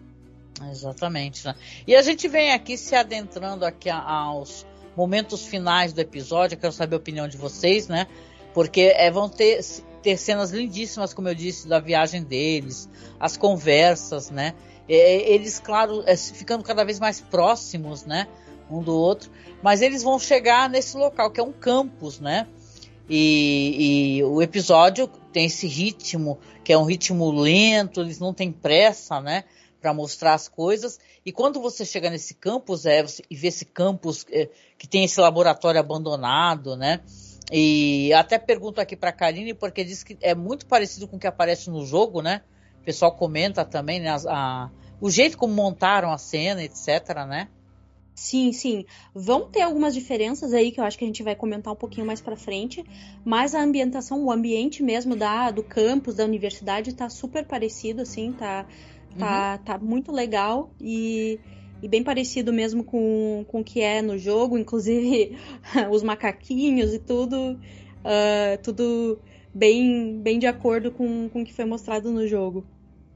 Exatamente. 0.70 1.44
Né? 1.44 1.54
E 1.86 1.94
a 1.94 2.02
gente 2.02 2.26
vem 2.26 2.52
aqui 2.52 2.76
se 2.76 2.94
adentrando 2.94 3.64
aqui 3.64 3.90
aos 3.90 4.66
momentos 4.96 5.46
finais 5.46 5.92
do 5.92 6.00
episódio. 6.00 6.56
Eu 6.56 6.60
quero 6.60 6.72
saber 6.72 6.96
a 6.96 6.98
opinião 6.98 7.28
de 7.28 7.36
vocês, 7.36 7.86
né? 7.86 8.06
Porque 8.52 8.92
é, 8.96 9.10
vão 9.10 9.28
ter, 9.28 9.60
ter 10.02 10.16
cenas 10.16 10.50
lindíssimas, 10.50 11.12
como 11.12 11.28
eu 11.28 11.34
disse, 11.34 11.68
da 11.68 11.80
viagem 11.80 12.22
deles, 12.22 12.88
as 13.18 13.36
conversas, 13.36 14.30
né? 14.30 14.54
Eles, 14.88 15.58
claro, 15.58 16.02
é, 16.06 16.16
ficando 16.16 16.64
cada 16.64 16.82
vez 16.82 16.98
mais 16.98 17.20
próximos, 17.20 18.04
né? 18.04 18.26
Um 18.70 18.82
do 18.82 18.94
outro. 18.94 19.30
Mas 19.62 19.82
eles 19.82 20.02
vão 20.02 20.18
chegar 20.18 20.68
nesse 20.70 20.96
local, 20.96 21.30
que 21.30 21.40
é 21.40 21.42
um 21.42 21.52
campus, 21.52 22.20
né? 22.20 22.46
E, 23.08 24.18
e, 24.18 24.24
o 24.24 24.42
episódio 24.42 25.08
tem 25.32 25.46
esse 25.46 25.66
ritmo, 25.66 26.38
que 26.62 26.72
é 26.72 26.78
um 26.78 26.84
ritmo 26.84 27.30
lento, 27.30 28.00
eles 28.00 28.18
não 28.18 28.34
têm 28.34 28.52
pressa, 28.52 29.20
né? 29.20 29.44
Para 29.80 29.94
mostrar 29.94 30.34
as 30.34 30.48
coisas. 30.48 30.98
E 31.24 31.32
quando 31.32 31.60
você 31.60 31.84
chega 31.84 32.10
nesse 32.10 32.34
campus 32.34 32.86
é, 32.86 33.04
e 33.30 33.36
vê 33.36 33.48
esse 33.48 33.64
campus 33.64 34.26
é, 34.30 34.48
que 34.78 34.86
tem 34.86 35.04
esse 35.04 35.20
laboratório 35.20 35.80
abandonado, 35.80 36.76
né? 36.76 37.00
E 37.50 38.12
até 38.12 38.38
pergunto 38.38 38.80
aqui 38.80 38.96
para 38.96 39.10
a 39.10 39.12
Karine, 39.12 39.54
porque 39.54 39.84
diz 39.84 40.02
que 40.02 40.18
é 40.20 40.34
muito 40.34 40.66
parecido 40.66 41.08
com 41.08 41.16
o 41.16 41.18
que 41.18 41.26
aparece 41.26 41.70
no 41.70 41.84
jogo, 41.86 42.20
né? 42.20 42.42
O 42.80 42.84
pessoal 42.84 43.12
comenta 43.12 43.64
também, 43.64 44.00
né? 44.00 44.14
A, 44.28 44.70
o 45.00 45.10
jeito 45.10 45.38
como 45.38 45.54
montaram 45.54 46.12
a 46.12 46.18
cena, 46.18 46.62
etc, 46.62 47.26
né? 47.26 47.48
Sim, 48.14 48.52
sim. 48.52 48.84
Vão 49.14 49.48
ter 49.48 49.62
algumas 49.62 49.94
diferenças 49.94 50.52
aí 50.52 50.72
que 50.72 50.80
eu 50.80 50.84
acho 50.84 50.98
que 50.98 51.04
a 51.04 51.06
gente 51.06 51.22
vai 51.22 51.36
comentar 51.36 51.72
um 51.72 51.76
pouquinho 51.76 52.04
mais 52.04 52.20
para 52.20 52.36
frente, 52.36 52.84
mas 53.24 53.54
a 53.54 53.62
ambientação, 53.62 54.24
o 54.24 54.32
ambiente 54.32 54.82
mesmo 54.82 55.14
da 55.14 55.52
do 55.52 55.62
campus, 55.62 56.16
da 56.16 56.24
universidade 56.24 56.92
tá 56.94 57.08
super 57.08 57.46
parecido 57.46 58.02
assim, 58.02 58.32
tá 58.32 58.66
tá, 59.16 59.58
uhum. 59.58 59.64
tá 59.64 59.78
muito 59.78 60.12
legal 60.12 60.70
e, 60.80 61.38
e 61.82 61.88
bem 61.88 62.02
parecido 62.02 62.52
mesmo 62.52 62.84
com, 62.84 63.44
com 63.48 63.60
o 63.60 63.64
que 63.64 63.80
é 63.80 64.02
no 64.02 64.18
jogo, 64.18 64.58
inclusive 64.58 65.36
os 65.90 66.02
macaquinhos 66.02 66.92
e 66.92 66.98
tudo, 66.98 67.52
uh, 67.52 68.62
tudo 68.62 69.18
bem, 69.54 70.18
bem 70.20 70.38
de 70.38 70.46
acordo 70.46 70.90
com, 70.90 71.28
com 71.28 71.42
o 71.42 71.44
que 71.44 71.52
foi 71.52 71.64
mostrado 71.64 72.10
no 72.10 72.26
jogo. 72.26 72.64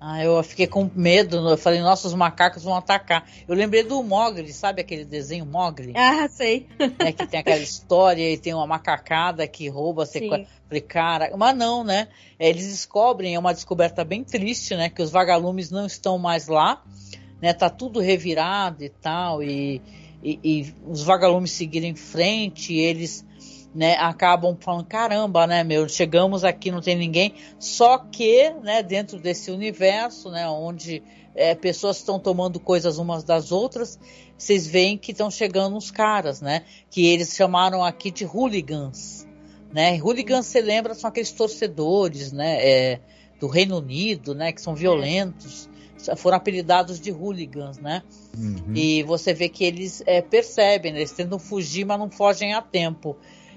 Ah, 0.04 0.20
eu 0.20 0.42
fiquei 0.42 0.66
com 0.66 0.90
medo. 0.96 1.36
Eu 1.48 1.56
falei, 1.56 1.80
nossa, 1.80 2.08
os 2.08 2.14
macacos 2.14 2.64
vão 2.64 2.74
atacar. 2.74 3.24
Eu 3.46 3.54
lembrei 3.54 3.84
do 3.84 4.02
Mogli, 4.02 4.52
sabe 4.52 4.80
aquele 4.80 5.04
desenho 5.04 5.46
Mogli? 5.46 5.92
Ah, 5.94 6.28
sei. 6.28 6.66
É 6.98 7.12
que 7.12 7.24
tem 7.24 7.38
aquela 7.38 7.62
história 7.62 8.28
e 8.32 8.36
tem 8.36 8.52
uma 8.52 8.66
macacada 8.66 9.46
que 9.46 9.68
rouba. 9.68 10.04
Você... 10.04 10.28
Falei, 10.66 10.80
cara, 10.80 11.30
mas 11.36 11.56
não, 11.56 11.84
né? 11.84 12.08
É, 12.36 12.48
eles 12.48 12.66
descobrem, 12.66 13.36
é 13.36 13.38
uma 13.38 13.54
descoberta 13.54 14.04
bem 14.04 14.24
triste, 14.24 14.74
né? 14.74 14.88
Que 14.88 15.02
os 15.02 15.10
vagalumes 15.12 15.70
não 15.70 15.86
estão 15.86 16.18
mais 16.18 16.48
lá, 16.48 16.82
né? 17.42 17.52
Tá 17.52 17.68
tudo 17.68 17.98
revirado 17.98 18.84
e 18.84 18.88
tal. 18.88 19.42
E, 19.42 19.82
e, 20.22 20.38
e 20.44 20.74
os 20.86 21.02
vagalumes 21.02 21.50
seguirem 21.50 21.90
em 21.90 21.96
frente, 21.96 22.72
eles 22.72 23.26
né, 23.74 23.96
acabam 23.96 24.56
falando, 24.60 24.86
caramba, 24.86 25.46
né, 25.46 25.64
meu, 25.64 25.88
chegamos 25.88 26.44
aqui, 26.44 26.70
não 26.70 26.80
tem 26.80 26.96
ninguém. 26.96 27.34
Só 27.58 27.98
que, 27.98 28.50
né, 28.62 28.82
dentro 28.82 29.18
desse 29.18 29.50
universo, 29.50 30.30
né, 30.30 30.48
onde 30.48 31.02
é, 31.34 31.54
pessoas 31.54 31.96
estão 31.96 32.20
tomando 32.20 32.60
coisas 32.60 32.98
umas 32.98 33.24
das 33.24 33.50
outras, 33.50 33.98
vocês 34.36 34.66
veem 34.66 34.98
que 34.98 35.12
estão 35.12 35.30
chegando 35.30 35.74
uns 35.74 35.90
caras, 35.90 36.40
né, 36.40 36.64
que 36.90 37.06
eles 37.06 37.34
chamaram 37.34 37.82
aqui 37.82 38.10
de 38.10 38.24
hooligans, 38.24 39.26
né. 39.72 39.98
Hooligans, 40.00 40.46
você 40.46 40.60
lembra, 40.60 40.94
são 40.94 41.08
aqueles 41.08 41.32
torcedores, 41.32 42.30
né, 42.30 42.58
é, 42.60 43.00
do 43.40 43.48
Reino 43.48 43.78
Unido, 43.78 44.34
né, 44.34 44.52
que 44.52 44.60
são 44.60 44.74
violentos 44.74 45.68
foram 46.16 46.36
apelidados 46.36 47.00
de 47.00 47.10
hooligans, 47.10 47.78
né? 47.78 48.02
Uhum. 48.36 48.74
E 48.74 49.02
você 49.02 49.32
vê 49.32 49.48
que 49.48 49.64
eles 49.64 50.02
é, 50.06 50.20
percebem, 50.22 50.92
né? 50.92 50.98
eles 50.98 51.12
tentam 51.12 51.38
fugir, 51.38 51.84
mas 51.84 51.98
não 51.98 52.10
fogem 52.10 52.54
a 52.54 52.62
tempo. 52.62 53.16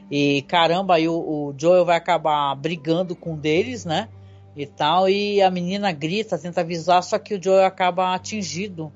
E 0.10 0.44
caramba, 0.44 0.96
aí 0.96 1.08
o, 1.08 1.16
o 1.16 1.56
Joel 1.58 1.86
vai 1.86 1.98
acabar 1.98 2.54
brigando 2.56 3.16
com 3.16 3.34
um 3.34 3.38
deles, 3.38 3.86
né? 3.86 4.10
E 4.56 4.66
tal, 4.66 5.10
e 5.10 5.42
a 5.42 5.52
menina 5.52 5.92
grita, 5.92 6.38
tenta 6.38 6.62
avisar, 6.62 7.04
só 7.04 7.20
que 7.20 7.36
o 7.36 7.44
Joel 7.44 7.66
acaba 7.66 8.14
atingido, 8.14 8.92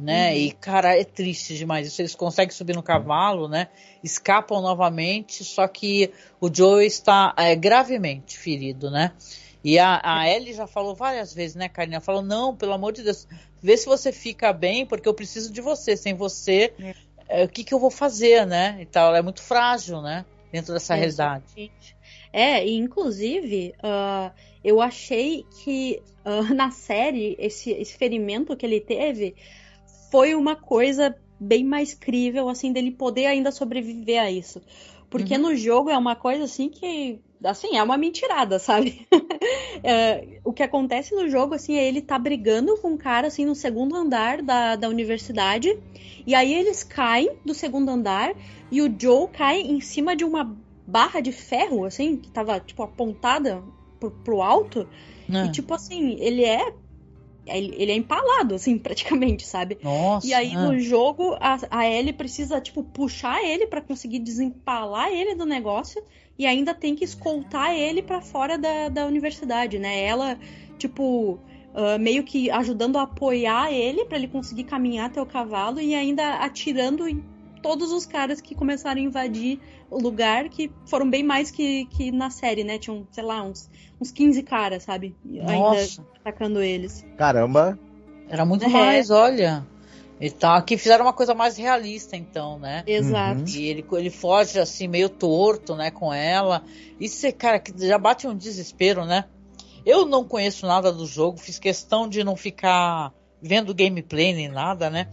né? 0.00 0.30
Uhum. 0.30 0.36
E 0.36 0.52
cara, 0.52 0.98
é 0.98 1.04
triste 1.04 1.56
demais 1.56 1.86
isso. 1.86 2.00
Eles 2.00 2.14
conseguem 2.14 2.54
subir 2.54 2.74
no 2.74 2.82
cavalo, 2.82 3.48
né? 3.48 3.68
Escapam 4.02 4.62
novamente, 4.62 5.44
só 5.44 5.66
que 5.68 6.12
o 6.40 6.48
Joel 6.52 6.82
está 6.82 7.34
é, 7.36 7.54
gravemente 7.54 8.38
ferido, 8.38 8.90
né? 8.90 9.12
E 9.64 9.78
a, 9.78 10.00
a 10.02 10.28
Ellie 10.28 10.54
já 10.54 10.66
falou 10.66 10.94
várias 10.94 11.34
vezes, 11.34 11.56
né, 11.56 11.68
Karina? 11.68 12.00
Falou, 12.00 12.22
não, 12.22 12.54
pelo 12.54 12.72
amor 12.72 12.92
de 12.92 13.02
Deus, 13.02 13.26
vê 13.60 13.76
se 13.76 13.86
você 13.86 14.12
fica 14.12 14.52
bem, 14.52 14.86
porque 14.86 15.08
eu 15.08 15.14
preciso 15.14 15.52
de 15.52 15.60
você. 15.60 15.96
Sem 15.96 16.14
você, 16.14 16.72
é. 17.28 17.44
O 17.44 17.48
que, 17.48 17.64
que 17.64 17.74
eu 17.74 17.80
vou 17.80 17.90
fazer, 17.90 18.46
né? 18.46 18.78
E 18.80 18.86
tal, 18.86 19.08
ela 19.08 19.18
é 19.18 19.22
muito 19.22 19.42
frágil, 19.42 20.00
né? 20.00 20.24
dentro 20.56 20.72
dessa 20.72 20.94
é, 20.94 20.98
realidade. 20.98 21.72
É, 22.32 22.66
e 22.66 22.76
inclusive, 22.76 23.74
uh, 23.78 24.32
eu 24.64 24.80
achei 24.80 25.44
que 25.62 26.02
uh, 26.24 26.52
na 26.54 26.70
série, 26.70 27.36
esse, 27.38 27.70
esse 27.70 27.96
ferimento 27.96 28.56
que 28.56 28.64
ele 28.64 28.80
teve 28.80 29.34
foi 30.10 30.34
uma 30.34 30.56
coisa 30.56 31.14
bem 31.38 31.64
mais 31.64 31.94
crível, 31.94 32.48
assim, 32.48 32.72
dele 32.72 32.90
poder 32.90 33.26
ainda 33.26 33.50
sobreviver 33.50 34.20
a 34.20 34.30
isso. 34.30 34.60
Porque 35.08 35.34
uhum. 35.34 35.42
no 35.42 35.56
jogo 35.56 35.90
é 35.90 35.96
uma 35.96 36.16
coisa 36.16 36.44
assim 36.44 36.68
que. 36.68 37.20
Assim, 37.44 37.76
é 37.76 37.82
uma 37.82 37.96
mentirada, 37.96 38.58
sabe? 38.60 39.06
é, 39.84 40.40
o 40.42 40.52
que 40.52 40.62
acontece 40.62 41.14
no 41.14 41.28
jogo, 41.28 41.54
assim, 41.54 41.76
é 41.76 41.86
ele 41.86 42.00
tá 42.00 42.18
brigando 42.18 42.76
com 42.78 42.92
um 42.92 42.96
cara, 42.96 43.28
assim, 43.28 43.44
no 43.44 43.54
segundo 43.54 43.94
andar 43.94 44.42
da, 44.42 44.74
da 44.74 44.88
universidade. 44.88 45.78
E 46.26 46.34
aí 46.34 46.52
eles 46.52 46.82
caem 46.82 47.36
do 47.44 47.54
segundo 47.54 47.88
andar 47.88 48.34
e 48.70 48.82
o 48.82 48.92
Joe 48.98 49.28
cai 49.28 49.60
em 49.60 49.80
cima 49.80 50.16
de 50.16 50.24
uma 50.24 50.56
barra 50.86 51.20
de 51.20 51.30
ferro, 51.30 51.84
assim, 51.84 52.16
que 52.16 52.30
tava, 52.30 52.58
tipo, 52.58 52.82
apontada 52.82 53.62
pro, 54.00 54.10
pro 54.10 54.42
alto. 54.42 54.88
É. 55.32 55.44
E, 55.44 55.52
tipo 55.52 55.74
assim, 55.74 56.16
ele 56.20 56.44
é 56.44 56.72
ele 57.46 57.92
é 57.92 57.96
empalado, 57.96 58.54
assim, 58.54 58.76
praticamente, 58.78 59.46
sabe? 59.46 59.78
Nossa. 59.82 60.26
E 60.26 60.34
aí 60.34 60.52
é. 60.52 60.56
no 60.56 60.78
jogo 60.78 61.36
a, 61.40 61.58
a 61.70 61.88
Ellie 61.88 62.12
precisa, 62.12 62.60
tipo, 62.60 62.82
puxar 62.82 63.42
ele 63.42 63.66
para 63.66 63.80
conseguir 63.80 64.18
desempalar 64.18 65.08
ele 65.08 65.34
do 65.34 65.46
negócio 65.46 66.02
e 66.38 66.46
ainda 66.46 66.74
tem 66.74 66.94
que 66.94 67.04
escoltar 67.04 67.74
ele 67.74 68.02
para 68.02 68.20
fora 68.20 68.58
da, 68.58 68.88
da 68.88 69.06
universidade, 69.06 69.78
né? 69.78 70.02
Ela, 70.04 70.38
tipo, 70.78 71.38
uh, 71.74 71.98
meio 71.98 72.22
que 72.24 72.50
ajudando 72.50 72.96
a 72.96 73.02
apoiar 73.02 73.72
ele 73.72 74.04
para 74.04 74.18
ele 74.18 74.28
conseguir 74.28 74.64
caminhar 74.64 75.06
até 75.06 75.20
o 75.20 75.26
cavalo 75.26 75.80
e 75.80 75.94
ainda 75.94 76.36
atirando 76.36 77.08
todos 77.62 77.92
os 77.92 78.06
caras 78.06 78.40
que 78.40 78.54
começaram 78.54 79.00
a 79.00 79.04
invadir 79.04 79.60
o 79.90 79.98
lugar, 79.98 80.48
que 80.48 80.70
foram 80.86 81.08
bem 81.08 81.22
mais 81.22 81.50
que, 81.50 81.86
que 81.86 82.10
na 82.10 82.30
série, 82.30 82.64
né? 82.64 82.78
Tinham, 82.78 83.06
sei 83.10 83.24
lá, 83.24 83.42
uns, 83.42 83.70
uns 84.00 84.10
15 84.10 84.42
caras, 84.42 84.82
sabe? 84.82 85.14
Nossa. 85.24 86.00
Ainda 86.00 86.10
atacando 86.20 86.62
eles. 86.62 87.04
Caramba! 87.16 87.78
Era 88.28 88.44
muito 88.44 88.64
É. 88.64 88.68
mais, 88.68 89.10
olha. 89.10 89.66
Então, 90.20 90.50
aqui 90.52 90.78
fizeram 90.78 91.04
uma 91.04 91.12
coisa 91.12 91.34
mais 91.34 91.56
realista, 91.56 92.16
então, 92.16 92.58
né? 92.58 92.82
Exato. 92.86 93.40
Uhum. 93.40 93.46
E 93.48 93.68
ele, 93.68 93.84
ele 93.92 94.10
foge 94.10 94.58
assim, 94.58 94.88
meio 94.88 95.08
torto, 95.08 95.76
né, 95.76 95.90
com 95.90 96.12
ela. 96.12 96.64
Isso, 96.98 97.26
é, 97.26 97.32
cara, 97.32 97.58
que 97.58 97.72
já 97.86 97.98
bate 97.98 98.26
um 98.26 98.34
desespero, 98.34 99.04
né? 99.04 99.26
Eu 99.84 100.06
não 100.06 100.24
conheço 100.24 100.66
nada 100.66 100.90
do 100.90 101.06
jogo, 101.06 101.38
fiz 101.38 101.58
questão 101.58 102.08
de 102.08 102.24
não 102.24 102.34
ficar 102.34 103.12
vendo 103.40 103.74
gameplay 103.74 104.32
nem 104.32 104.48
nada, 104.48 104.88
né? 104.88 105.08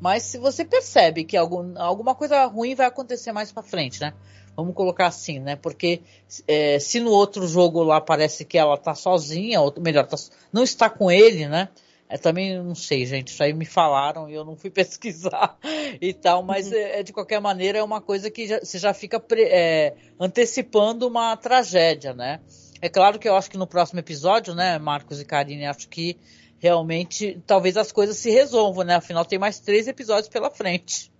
Mas 0.00 0.22
se 0.22 0.38
você 0.38 0.64
percebe 0.64 1.24
que 1.24 1.36
algum, 1.36 1.78
alguma 1.78 2.14
coisa 2.14 2.44
ruim 2.46 2.74
vai 2.74 2.86
acontecer 2.86 3.32
mais 3.32 3.52
pra 3.52 3.62
frente, 3.62 4.00
né? 4.00 4.14
Vamos 4.56 4.74
colocar 4.74 5.06
assim, 5.06 5.38
né? 5.38 5.56
Porque 5.56 6.00
é, 6.48 6.78
se 6.78 7.00
no 7.00 7.10
outro 7.10 7.46
jogo 7.46 7.82
lá 7.82 8.00
parece 8.00 8.44
que 8.44 8.58
ela 8.58 8.76
tá 8.76 8.94
sozinha, 8.94 9.60
ou 9.60 9.72
melhor, 9.78 10.06
tá- 10.06 10.16
não 10.52 10.62
está 10.62 10.88
com 10.90 11.10
ele, 11.10 11.46
né? 11.46 11.68
É, 12.08 12.18
também 12.18 12.60
não 12.60 12.74
sei, 12.74 13.06
gente. 13.06 13.28
Isso 13.28 13.42
aí 13.42 13.52
me 13.52 13.64
falaram 13.64 14.28
e 14.28 14.34
eu 14.34 14.44
não 14.44 14.56
fui 14.56 14.68
pesquisar 14.70 15.56
e 16.00 16.12
tal, 16.12 16.42
mas 16.42 16.72
é, 16.72 17.02
de 17.02 17.12
qualquer 17.12 17.40
maneira 17.40 17.78
é 17.78 17.82
uma 17.82 18.00
coisa 18.00 18.30
que 18.30 18.48
já- 18.48 18.58
você 18.58 18.78
já 18.78 18.92
fica 18.92 19.20
pre- 19.20 19.44
é, 19.48 19.94
antecipando 20.18 21.06
uma 21.06 21.36
tragédia, 21.36 22.12
né? 22.12 22.40
É 22.82 22.88
claro 22.88 23.18
que 23.18 23.28
eu 23.28 23.36
acho 23.36 23.50
que 23.50 23.58
no 23.58 23.66
próximo 23.66 24.00
episódio, 24.00 24.54
né, 24.54 24.78
Marcos 24.78 25.20
e 25.20 25.24
Karine, 25.24 25.66
acho 25.66 25.86
que 25.88 26.16
realmente 26.60 27.42
talvez 27.46 27.76
as 27.76 27.90
coisas 27.90 28.16
se 28.16 28.30
resolvam, 28.30 28.84
né? 28.84 28.94
Afinal, 28.94 29.24
tem 29.24 29.38
mais 29.38 29.58
três 29.58 29.88
episódios 29.88 30.28
pela 30.28 30.50
frente. 30.50 31.10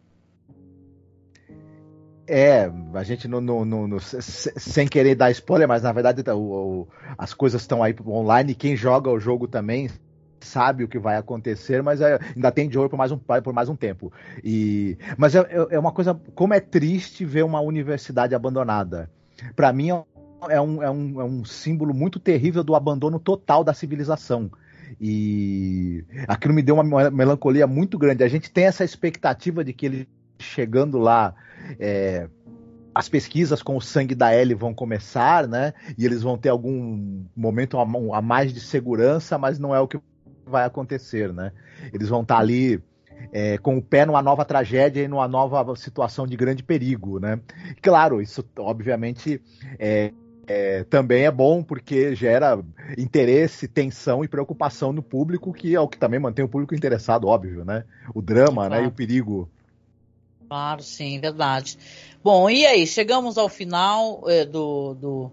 É, 2.28 2.70
a 2.95 3.03
gente 3.03 3.26
não, 3.26 3.41
não- 3.41 3.64
não- 3.64 3.88
não- 3.88 3.99
se- 3.99 4.22
se- 4.22 4.53
sem 4.57 4.86
querer 4.86 5.16
dar 5.16 5.32
spoiler, 5.32 5.66
mas 5.66 5.82
na 5.82 5.91
verdade 5.91 6.22
tá, 6.22 6.32
o- 6.34 6.82
o- 6.82 6.88
as 7.18 7.34
coisas 7.34 7.62
estão 7.62 7.82
aí 7.82 7.93
online. 8.07 8.55
Quem 8.55 8.76
joga 8.76 9.11
o 9.11 9.18
jogo 9.18 9.49
também 9.49 9.91
sabe 10.41 10.84
o 10.84 10.88
que 10.88 10.99
vai 10.99 11.16
acontecer, 11.16 11.82
mas 11.82 12.01
é, 12.01 12.20
ainda 12.36 12.53
tem 12.53 12.68
de 12.68 12.78
olho 12.78 12.88
por 12.88 12.97
mais 12.97 13.11
um, 13.11 13.18
por 13.18 13.53
mais 13.53 13.68
um 13.68 13.74
tempo. 13.74 14.12
E, 14.45 14.97
mas 15.18 15.34
é, 15.34 15.41
é- 15.41 15.74
é 15.74 15.78
uma 15.78 15.91
coisa, 15.91 16.14
como 16.34 16.55
é 16.55 16.61
triste 16.61 17.24
ver 17.24 17.45
uma 17.45 17.61
universidade 17.61 18.34
abandonada. 18.34 19.11
Para 19.57 19.72
mim 19.72 19.88
é 19.88 19.95
um, 20.61 20.82
é, 20.82 20.91
um, 20.91 21.20
é 21.20 21.24
um 21.24 21.45
símbolo 21.45 21.93
muito 21.93 22.20
terrível 22.20 22.62
do 22.62 22.76
abandono 22.76 23.18
total 23.18 23.64
da 23.64 23.74
civilização. 23.74 24.51
E 25.01 26.05
aquilo 26.28 26.53
me 26.53 26.62
deu 26.62 26.74
uma 26.74 27.11
melancolia 27.11 27.66
muito 27.66 27.98
grande. 27.98 28.22
A 28.22 28.28
gente 28.28 28.51
tem 28.51 28.64
essa 28.64 28.84
expectativa 28.84 29.64
de 29.64 29.72
que 29.72 29.86
ele 29.86 30.09
chegando 30.38 30.98
lá 30.98 31.34
é, 31.78 32.28
as 32.94 33.09
pesquisas 33.09 33.62
com 33.62 33.76
o 33.76 33.80
sangue 33.80 34.14
da 34.14 34.34
Ellie 34.34 34.55
vão 34.55 34.74
começar, 34.74 35.46
né? 35.46 35.72
E 35.96 36.05
eles 36.05 36.22
vão 36.22 36.36
ter 36.36 36.48
algum 36.48 37.24
momento 37.36 37.78
a, 37.78 38.20
mais 38.20 38.53
de 38.53 38.61
segurança, 38.61 39.38
mas 39.38 39.59
não 39.59 39.74
é 39.74 39.80
o 39.80 39.88
que 39.88 39.98
vai 40.44 40.64
acontecer, 40.64 41.32
né? 41.32 41.53
Eles 41.92 42.09
vão 42.09 42.22
estar 42.22 42.38
ali 42.38 42.82
é, 43.32 43.59
com 43.59 43.76
o 43.76 43.82
pé 43.82 44.05
numa 44.05 44.22
nova 44.22 44.44
tragédia 44.44 45.03
e 45.03 45.09
numa 45.09 45.28
nova 45.28 45.74
situação 45.76 46.26
de 46.26 46.36
grande 46.36 46.62
perigo, 46.62 47.20
né? 47.20 47.40
Claro, 47.80 48.20
isso 48.20 48.44
obviamente 48.59 49.40
é, 49.78 50.12
é, 50.47 50.84
também 50.84 51.24
é 51.24 51.30
bom 51.30 51.62
porque 51.62 52.14
gera 52.14 52.59
interesse, 52.99 53.68
tensão 53.68 54.24
e 54.24 54.28
preocupação 54.28 54.93
no 54.93 55.03
público, 55.03 55.53
que 55.53 55.74
é 55.74 55.80
o 55.80 55.88
que 55.88 55.99
também 55.99 56.18
mantém 56.18 56.45
o 56.45 56.49
público 56.49 56.74
interessado, 56.74 57.26
óbvio, 57.28 57.64
né? 57.64 57.84
O 58.14 58.20
drama, 58.20 58.66
Claro. 58.66 58.74
né? 58.74 58.84
E 58.84 58.86
o 58.86 58.91
perigo. 58.91 59.49
Claro, 60.49 60.82
sim, 60.82 61.20
verdade. 61.20 61.78
Bom, 62.22 62.51
e 62.51 62.66
aí, 62.66 62.86
chegamos 62.86 63.38
ao 63.38 63.49
final 63.49 64.22
eh, 64.26 64.45
do, 64.45 64.95
do, 64.95 65.30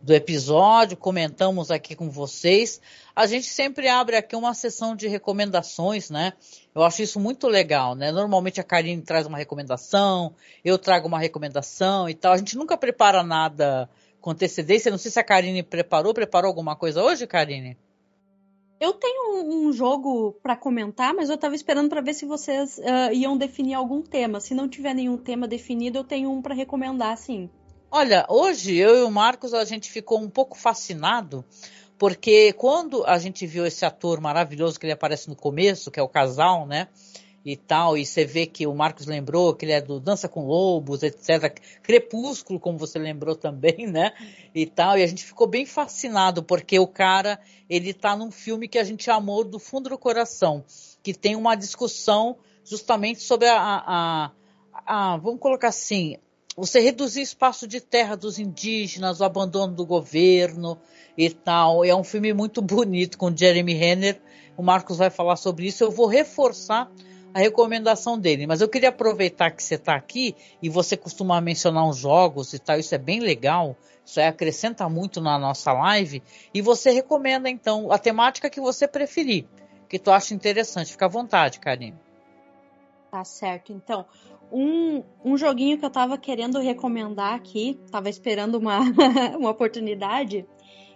do 0.00 0.14
episódio, 0.14 0.96
comentamos 0.96 1.70
aqui 1.72 1.96
com 1.96 2.08
vocês. 2.08 2.80
A 3.14 3.26
gente 3.26 3.46
sempre 3.46 3.88
abre 3.88 4.14
aqui 4.16 4.36
uma 4.36 4.54
sessão 4.54 4.94
de 4.94 5.08
recomendações, 5.08 6.08
né? 6.08 6.32
Eu 6.72 6.84
acho 6.84 7.02
isso 7.02 7.18
muito 7.18 7.48
legal, 7.48 7.96
né? 7.96 8.12
Normalmente 8.12 8.60
a 8.60 8.64
Karine 8.64 9.02
traz 9.02 9.26
uma 9.26 9.36
recomendação, 9.36 10.32
eu 10.64 10.78
trago 10.78 11.08
uma 11.08 11.18
recomendação 11.18 12.08
e 12.08 12.14
tal. 12.14 12.32
A 12.32 12.36
gente 12.36 12.56
nunca 12.56 12.76
prepara 12.76 13.24
nada 13.24 13.90
com 14.20 14.30
antecedência. 14.30 14.90
Não 14.90 14.98
sei 14.98 15.10
se 15.10 15.18
a 15.18 15.24
Karine 15.24 15.62
preparou. 15.62 16.14
Preparou 16.14 16.48
alguma 16.48 16.76
coisa 16.76 17.02
hoje, 17.02 17.26
Karine? 17.26 17.76
Eu 18.80 18.94
tenho 18.94 19.44
um, 19.44 19.70
jogo 19.72 20.32
pra 20.42 20.56
comentar, 20.56 21.12
mas 21.12 21.28
eu 21.28 21.36
tava 21.36 21.54
esperando 21.54 21.90
pra 21.90 22.00
ver 22.00 22.14
se 22.14 22.24
vocês 22.24 22.80
ah, 22.80 23.12
iam 23.12 23.36
definir 23.36 23.74
algum 23.74 24.00
tema. 24.00 24.40
Se 24.40 24.54
não 24.54 24.66
tiver 24.66 24.94
nenhum 24.94 25.18
tema 25.18 25.46
definido, 25.46 25.98
eu 25.98 26.04
tenho 26.04 26.30
um 26.30 26.40
pra 26.40 26.54
recomendar, 26.54 27.14
sim. 27.18 27.50
Olha, 27.90 28.24
hoje 28.28 28.74
eu 28.76 28.96
e 28.98 29.02
o 29.02 29.10
Marcos 29.10 29.52
a 29.52 29.64
gente 29.66 29.90
ficou 29.90 30.18
um 30.18 30.30
pouco 30.30 30.56
fascinado, 30.56 31.44
porque 31.98 32.54
quando 32.54 33.04
a 33.04 33.18
gente 33.18 33.46
viu 33.46 33.66
esse 33.66 33.84
ator 33.84 34.18
maravilhoso 34.18 34.80
que 34.80 34.86
ele 34.86 34.94
aparece 34.94 35.28
no 35.28 35.36
começo, 35.36 35.90
que 35.90 36.00
é 36.00 36.02
o 36.02 36.08
casal, 36.08 36.66
né? 36.66 36.88
E 37.44 37.56
tal, 37.56 37.96
e 37.96 38.04
você 38.04 38.24
vê 38.24 38.44
que 38.44 38.66
o 38.66 38.74
Marcos 38.74 39.06
lembrou 39.06 39.54
que 39.54 39.64
ele 39.64 39.72
é 39.72 39.80
do 39.80 39.98
Dança 39.98 40.28
com 40.28 40.44
Lobos, 40.44 41.02
etc. 41.02 41.58
Crepúsculo, 41.82 42.60
como 42.60 42.76
você 42.76 42.98
lembrou 42.98 43.34
também, 43.34 43.86
né? 43.86 44.12
E 44.54 44.66
tal, 44.66 44.98
e 44.98 45.02
a 45.02 45.06
gente 45.06 45.24
ficou 45.24 45.46
bem 45.46 45.64
fascinado, 45.64 46.42
porque 46.42 46.78
o 46.78 46.86
cara, 46.86 47.40
ele 47.68 47.94
tá 47.94 48.14
num 48.14 48.30
filme 48.30 48.68
que 48.68 48.78
a 48.78 48.84
gente 48.84 49.10
amou 49.10 49.42
do 49.42 49.58
fundo 49.58 49.88
do 49.88 49.96
coração, 49.96 50.62
que 51.02 51.14
tem 51.14 51.34
uma 51.34 51.54
discussão 51.54 52.36
justamente 52.62 53.22
sobre 53.22 53.48
a, 53.48 53.58
a, 53.58 54.32
a, 54.72 55.14
a 55.14 55.16
vamos 55.16 55.40
colocar 55.40 55.68
assim, 55.68 56.18
você 56.56 56.78
reduzir 56.78 57.22
espaço 57.22 57.66
de 57.66 57.80
terra 57.80 58.16
dos 58.16 58.38
indígenas, 58.38 59.20
o 59.20 59.24
abandono 59.24 59.74
do 59.74 59.86
governo 59.86 60.78
e 61.16 61.30
tal. 61.30 61.84
É 61.84 61.94
um 61.94 62.04
filme 62.04 62.34
muito 62.34 62.60
bonito 62.60 63.16
com 63.16 63.34
Jeremy 63.34 63.72
Renner. 63.72 64.20
O 64.56 64.62
Marcos 64.62 64.98
vai 64.98 65.08
falar 65.08 65.36
sobre 65.36 65.66
isso. 65.66 65.82
Eu 65.82 65.90
vou 65.90 66.06
reforçar 66.06 66.90
a 67.32 67.38
recomendação 67.38 68.18
dele, 68.18 68.46
mas 68.46 68.60
eu 68.60 68.68
queria 68.68 68.88
aproveitar 68.88 69.50
que 69.50 69.62
você 69.62 69.76
está 69.76 69.94
aqui 69.94 70.34
e 70.62 70.68
você 70.68 70.96
costuma 70.96 71.40
mencionar 71.40 71.88
os 71.88 71.96
jogos 71.96 72.52
e 72.52 72.58
tal. 72.58 72.78
Isso 72.78 72.94
é 72.94 72.98
bem 72.98 73.20
legal. 73.20 73.76
Isso 74.04 74.18
aí 74.18 74.26
acrescenta 74.26 74.88
muito 74.88 75.20
na 75.20 75.38
nossa 75.38 75.72
live. 75.72 76.22
E 76.52 76.60
você 76.60 76.90
recomenda 76.90 77.48
então 77.48 77.92
a 77.92 77.98
temática 77.98 78.50
que 78.50 78.60
você 78.60 78.88
preferir, 78.88 79.46
que 79.88 79.98
tu 79.98 80.10
acha 80.10 80.34
interessante. 80.34 80.92
Fica 80.92 81.06
à 81.06 81.08
vontade, 81.08 81.60
Karine. 81.60 81.96
Tá 83.10 83.24
certo. 83.24 83.72
Então, 83.72 84.04
um, 84.50 85.02
um 85.24 85.36
joguinho 85.36 85.78
que 85.78 85.84
eu 85.84 85.90
tava 85.90 86.18
querendo 86.18 86.58
recomendar 86.58 87.34
aqui, 87.34 87.78
tava 87.90 88.08
esperando 88.08 88.56
uma, 88.56 88.80
uma 89.38 89.50
oportunidade. 89.50 90.46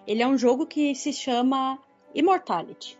Ele 0.06 0.22
é 0.22 0.26
um 0.26 0.36
jogo 0.36 0.66
que 0.66 0.94
se 0.94 1.12
chama 1.12 1.78
Immortality. 2.14 2.98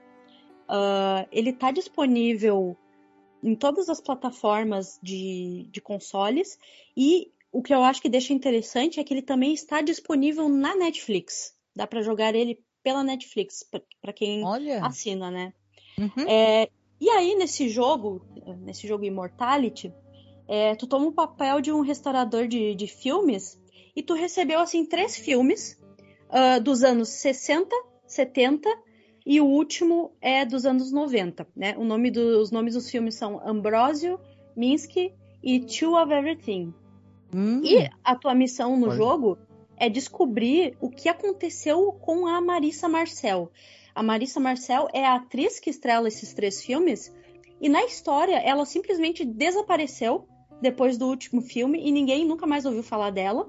Uh, 0.68 1.28
ele 1.30 1.53
tá 1.53 1.70
disponível 1.70 2.76
em 3.45 3.55
todas 3.55 3.90
as 3.90 4.01
plataformas 4.01 4.99
de, 5.03 5.68
de 5.70 5.80
consoles 5.80 6.59
e 6.97 7.30
o 7.53 7.62
que 7.62 7.72
eu 7.72 7.84
acho 7.84 8.01
que 8.01 8.09
deixa 8.09 8.32
interessante 8.32 8.99
é 8.99 9.05
que 9.05 9.12
ele 9.12 9.22
também 9.22 9.53
está 9.53 9.80
disponível 9.82 10.49
na 10.49 10.74
Netflix. 10.74 11.55
Dá 11.76 11.86
para 11.86 12.03
jogar 12.03 12.34
ele 12.34 12.59
pela 12.82 13.05
Netflix, 13.05 13.64
para 14.01 14.12
quem 14.12 14.45
Olha. 14.45 14.84
assina, 14.84 15.30
né? 15.30 15.53
Uhum. 15.99 16.28
É, 16.28 16.68
e 17.01 17.11
aí, 17.11 17.34
nesse 17.34 17.68
jogo, 17.68 18.26
nesse 18.61 18.88
jogo 18.88 19.05
Immortality, 19.05 19.92
é, 20.49 20.74
tu 20.74 20.86
toma 20.86 21.07
o 21.07 21.12
papel 21.12 21.61
de 21.61 21.70
um 21.70 21.80
restaurador 21.80 22.49
de, 22.49 22.74
de 22.74 22.86
filmes 22.86 23.61
e 23.95 24.03
tu 24.03 24.14
recebeu, 24.14 24.59
assim, 24.59 24.84
três 24.84 25.16
filmes 25.16 25.80
uh, 26.30 26.61
dos 26.62 26.82
anos 26.82 27.09
60, 27.11 27.70
70 28.07 28.68
e 29.26 29.40
o 29.40 29.46
último 29.46 30.12
é 30.20 30.44
dos 30.44 30.66
anos 30.66 30.92
90, 30.92 31.46
né? 31.56 31.74
O 31.78 31.84
nome 31.84 32.10
do, 32.10 32.40
os 32.40 32.50
nomes 32.50 32.74
dos 32.74 32.90
filmes 32.90 33.14
são 33.14 33.40
Ambrosio, 33.46 34.20
Minsky 34.56 35.14
e 35.42 35.60
Two 35.60 35.94
of 35.94 36.12
Everything. 36.12 36.74
Hum. 37.34 37.62
E 37.64 37.88
a 38.04 38.14
tua 38.14 38.34
missão 38.34 38.76
no 38.76 38.88
Olha. 38.88 38.96
jogo 38.96 39.38
é 39.76 39.88
descobrir 39.88 40.76
o 40.80 40.90
que 40.90 41.08
aconteceu 41.08 41.92
com 41.92 42.26
a 42.26 42.40
Marissa 42.40 42.88
Marcel. 42.88 43.50
A 43.94 44.02
Marissa 44.02 44.38
Marcel 44.38 44.88
é 44.92 45.04
a 45.04 45.14
atriz 45.14 45.58
que 45.58 45.70
estrela 45.70 46.08
esses 46.08 46.34
três 46.34 46.62
filmes 46.62 47.12
e 47.60 47.68
na 47.68 47.84
história 47.84 48.36
ela 48.36 48.66
simplesmente 48.66 49.24
desapareceu 49.24 50.28
depois 50.60 50.98
do 50.98 51.06
último 51.06 51.40
filme 51.40 51.80
e 51.80 51.90
ninguém 51.90 52.24
nunca 52.26 52.46
mais 52.46 52.64
ouviu 52.66 52.82
falar 52.82 53.10
dela. 53.10 53.48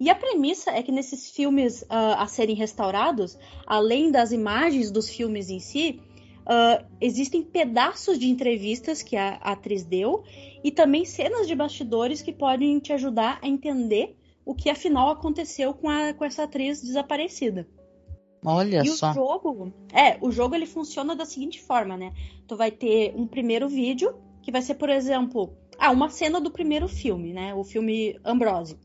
E 0.00 0.08
a 0.08 0.14
premissa 0.14 0.70
é 0.70 0.82
que 0.82 0.92
nesses 0.92 1.30
filmes 1.30 1.82
uh, 1.82 2.14
a 2.18 2.26
serem 2.26 2.54
restaurados, 2.54 3.36
além 3.66 4.10
das 4.12 4.30
imagens 4.30 4.90
dos 4.90 5.08
filmes 5.08 5.50
em 5.50 5.58
si, 5.58 6.00
uh, 6.42 6.84
existem 7.00 7.42
pedaços 7.42 8.18
de 8.18 8.28
entrevistas 8.28 9.02
que 9.02 9.16
a, 9.16 9.38
a 9.42 9.52
atriz 9.52 9.84
deu 9.84 10.22
e 10.62 10.70
também 10.70 11.04
cenas 11.04 11.48
de 11.48 11.54
bastidores 11.54 12.22
que 12.22 12.32
podem 12.32 12.78
te 12.78 12.92
ajudar 12.92 13.40
a 13.42 13.48
entender 13.48 14.16
o 14.44 14.54
que 14.54 14.70
afinal 14.70 15.10
aconteceu 15.10 15.74
com, 15.74 15.88
a, 15.88 16.14
com 16.14 16.24
essa 16.24 16.44
atriz 16.44 16.80
desaparecida. 16.80 17.68
Olha 18.44 18.82
e 18.84 18.88
só. 18.88 19.10
o 19.10 19.14
jogo, 19.14 19.72
é, 19.92 20.16
o 20.20 20.30
jogo 20.30 20.54
ele 20.54 20.64
funciona 20.64 21.16
da 21.16 21.24
seguinte 21.24 21.60
forma, 21.60 21.96
né? 21.96 22.14
Tu 22.46 22.56
vai 22.56 22.70
ter 22.70 23.12
um 23.16 23.26
primeiro 23.26 23.68
vídeo 23.68 24.14
que 24.40 24.52
vai 24.52 24.62
ser, 24.62 24.76
por 24.76 24.88
exemplo, 24.88 25.56
Ah, 25.76 25.90
uma 25.90 26.08
cena 26.08 26.40
do 26.40 26.50
primeiro 26.50 26.88
filme, 26.88 27.32
né? 27.32 27.54
O 27.54 27.62
filme 27.62 28.18
Ambrose. 28.24 28.78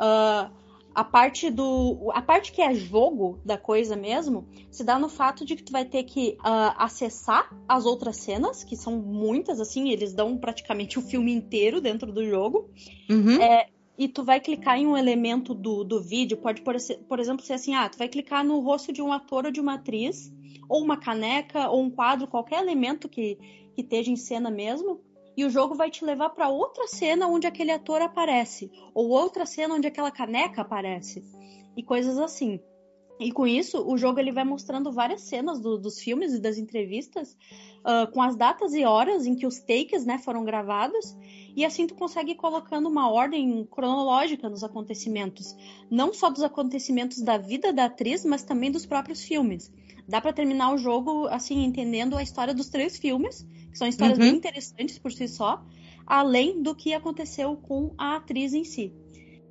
Uh, 0.00 0.50
a 0.94 1.04
parte 1.04 1.50
do. 1.50 2.10
A 2.12 2.20
parte 2.20 2.52
que 2.52 2.60
é 2.60 2.74
jogo 2.74 3.38
da 3.44 3.56
coisa 3.56 3.94
mesmo 3.94 4.48
se 4.70 4.82
dá 4.82 4.98
no 4.98 5.08
fato 5.08 5.44
de 5.44 5.54
que 5.54 5.62
tu 5.62 5.72
vai 5.72 5.84
ter 5.84 6.04
que 6.04 6.36
uh, 6.40 6.74
acessar 6.76 7.54
as 7.68 7.86
outras 7.86 8.16
cenas, 8.16 8.64
que 8.64 8.76
são 8.76 8.96
muitas, 8.96 9.60
assim, 9.60 9.90
eles 9.90 10.12
dão 10.12 10.36
praticamente 10.36 10.98
o 10.98 11.02
filme 11.02 11.32
inteiro 11.32 11.80
dentro 11.80 12.12
do 12.12 12.28
jogo. 12.28 12.68
Uhum. 13.08 13.40
É, 13.40 13.68
e 13.96 14.08
tu 14.08 14.24
vai 14.24 14.40
clicar 14.40 14.78
em 14.78 14.86
um 14.86 14.96
elemento 14.96 15.54
do, 15.54 15.84
do 15.84 16.02
vídeo, 16.02 16.36
pode, 16.36 16.62
por, 16.62 16.74
por 17.08 17.20
exemplo, 17.20 17.44
ser 17.44 17.54
assim: 17.54 17.74
ah, 17.74 17.88
tu 17.88 17.98
vai 17.98 18.08
clicar 18.08 18.44
no 18.44 18.58
rosto 18.60 18.92
de 18.92 19.00
um 19.00 19.12
ator 19.12 19.46
ou 19.46 19.52
de 19.52 19.60
uma 19.60 19.74
atriz, 19.74 20.32
ou 20.68 20.82
uma 20.82 20.96
caneca, 20.96 21.68
ou 21.68 21.82
um 21.82 21.90
quadro, 21.90 22.26
qualquer 22.26 22.62
elemento 22.62 23.08
que, 23.08 23.36
que 23.74 23.82
esteja 23.82 24.10
em 24.10 24.16
cena 24.16 24.50
mesmo 24.50 25.00
e 25.36 25.44
o 25.44 25.50
jogo 25.50 25.74
vai 25.74 25.90
te 25.90 26.04
levar 26.04 26.30
para 26.30 26.48
outra 26.48 26.86
cena 26.86 27.26
onde 27.26 27.46
aquele 27.46 27.70
ator 27.70 28.02
aparece, 28.02 28.70
ou 28.94 29.08
outra 29.08 29.46
cena 29.46 29.74
onde 29.74 29.86
aquela 29.86 30.10
caneca 30.10 30.62
aparece, 30.62 31.24
e 31.76 31.82
coisas 31.82 32.18
assim. 32.18 32.60
E 33.20 33.30
com 33.30 33.46
isso, 33.46 33.86
o 33.86 33.98
jogo 33.98 34.18
ele 34.18 34.32
vai 34.32 34.44
mostrando 34.44 34.90
várias 34.90 35.20
cenas 35.20 35.60
do, 35.60 35.76
dos 35.76 36.00
filmes 36.00 36.32
e 36.32 36.40
das 36.40 36.56
entrevistas, 36.56 37.36
uh, 37.80 38.10
com 38.12 38.22
as 38.22 38.34
datas 38.34 38.72
e 38.72 38.82
horas 38.82 39.26
em 39.26 39.34
que 39.34 39.46
os 39.46 39.60
takes 39.60 40.06
né, 40.06 40.16
foram 40.16 40.42
gravados, 40.42 41.14
e 41.54 41.62
assim 41.62 41.86
tu 41.86 41.94
consegue 41.94 42.32
ir 42.32 42.36
colocando 42.36 42.88
uma 42.88 43.10
ordem 43.10 43.66
cronológica 43.70 44.48
nos 44.48 44.64
acontecimentos, 44.64 45.54
não 45.90 46.14
só 46.14 46.30
dos 46.30 46.42
acontecimentos 46.42 47.20
da 47.20 47.36
vida 47.36 47.74
da 47.74 47.84
atriz, 47.84 48.24
mas 48.24 48.42
também 48.42 48.70
dos 48.70 48.86
próprios 48.86 49.22
filmes. 49.22 49.70
Dá 50.08 50.18
para 50.18 50.32
terminar 50.32 50.72
o 50.72 50.78
jogo 50.78 51.26
assim 51.28 51.62
entendendo 51.62 52.16
a 52.16 52.22
história 52.22 52.54
dos 52.54 52.70
três 52.70 52.96
filmes 52.96 53.46
que 53.70 53.78
são 53.78 53.86
histórias 53.86 54.18
uhum. 54.18 54.24
bem 54.24 54.34
interessantes 54.36 54.98
por 54.98 55.12
si 55.12 55.28
só, 55.28 55.64
além 56.06 56.62
do 56.62 56.74
que 56.74 56.92
aconteceu 56.92 57.56
com 57.56 57.94
a 57.96 58.16
atriz 58.16 58.52
em 58.52 58.64
si. 58.64 58.92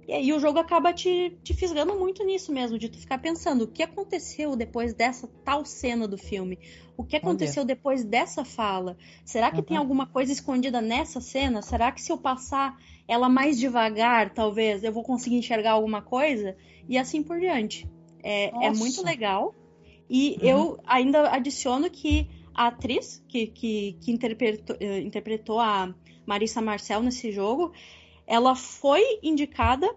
E 0.10 0.14
aí 0.14 0.34
o 0.34 0.40
jogo 0.40 0.58
acaba 0.58 0.92
te, 0.92 1.38
te 1.44 1.54
fisgando 1.54 1.94
muito 1.94 2.26
nisso 2.26 2.52
mesmo, 2.52 2.80
de 2.80 2.90
tu 2.90 2.98
ficar 2.98 3.20
pensando 3.20 3.66
o 3.66 3.68
que 3.68 3.84
aconteceu 3.84 4.56
depois 4.56 4.92
dessa 4.92 5.28
tal 5.46 5.64
cena 5.64 6.08
do 6.08 6.18
filme? 6.18 6.58
O 6.98 7.04
que 7.04 7.16
aconteceu 7.16 7.64
depois 7.64 8.04
dessa 8.04 8.44
fala? 8.44 8.98
Será 9.24 9.52
que 9.52 9.58
uhum. 9.58 9.64
tem 9.64 9.78
alguma 9.78 10.08
coisa 10.08 10.34
escondida 10.34 10.82
nessa 10.82 11.22
cena? 11.22 11.62
Será 11.62 11.92
que 11.92 12.02
se 12.02 12.12
eu 12.12 12.18
passar 12.18 12.76
ela 13.08 13.30
mais 13.30 13.60
devagar, 13.60 14.34
talvez, 14.34 14.84
eu 14.84 14.92
vou 14.92 15.04
conseguir 15.04 15.36
enxergar 15.36 15.74
alguma 15.74 16.02
coisa? 16.02 16.58
E 16.88 16.98
assim 16.98 17.22
por 17.22 17.40
diante. 17.40 17.88
É, 18.24 18.66
é 18.66 18.72
muito 18.72 19.06
legal. 19.06 19.54
E 20.10 20.40
uhum. 20.42 20.50
eu 20.50 20.80
ainda 20.88 21.30
adiciono 21.30 21.88
que 21.88 22.28
a 22.54 22.68
atriz 22.68 23.24
que, 23.28 23.48
que, 23.48 23.98
que 24.02 24.12
interpretou, 24.12 24.76
eh, 24.80 25.00
interpretou 25.00 25.60
a 25.60 25.94
Marissa 26.26 26.62
Marcel 26.62 27.02
nesse 27.02 27.32
jogo, 27.32 27.72
ela 28.28 28.56
foi 28.56 29.02
indicada 29.24 29.90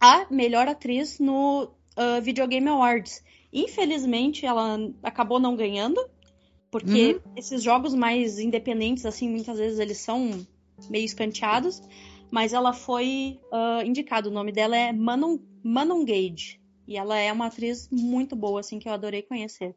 a 0.00 0.26
melhor 0.30 0.66
atriz 0.68 1.18
no 1.18 1.64
uh, 1.96 2.20
Video 2.22 2.46
Game 2.46 2.68
Awards. 2.68 3.22
Infelizmente, 3.52 4.44
ela 4.44 4.78
acabou 5.02 5.38
não 5.38 5.54
ganhando, 5.54 6.04
porque 6.70 7.14
uhum. 7.14 7.32
esses 7.36 7.62
jogos 7.62 7.94
mais 7.94 8.38
independentes, 8.38 9.06
assim, 9.06 9.30
muitas 9.30 9.58
vezes 9.58 9.78
eles 9.78 9.98
são 9.98 10.44
meio 10.90 11.04
escanteados, 11.04 11.80
mas 12.30 12.52
ela 12.52 12.72
foi 12.72 13.38
uh, 13.52 13.86
indicada. 13.86 14.28
O 14.28 14.32
nome 14.32 14.50
dela 14.50 14.76
é 14.76 14.92
Manon, 14.92 15.38
Manon 15.62 16.04
Gage. 16.04 16.60
E 16.86 16.96
ela 16.96 17.16
é 17.16 17.32
uma 17.32 17.46
atriz 17.46 17.88
muito 17.90 18.34
boa, 18.34 18.60
assim, 18.60 18.78
que 18.78 18.88
eu 18.88 18.92
adorei 18.92 19.22
conhecer. 19.22 19.76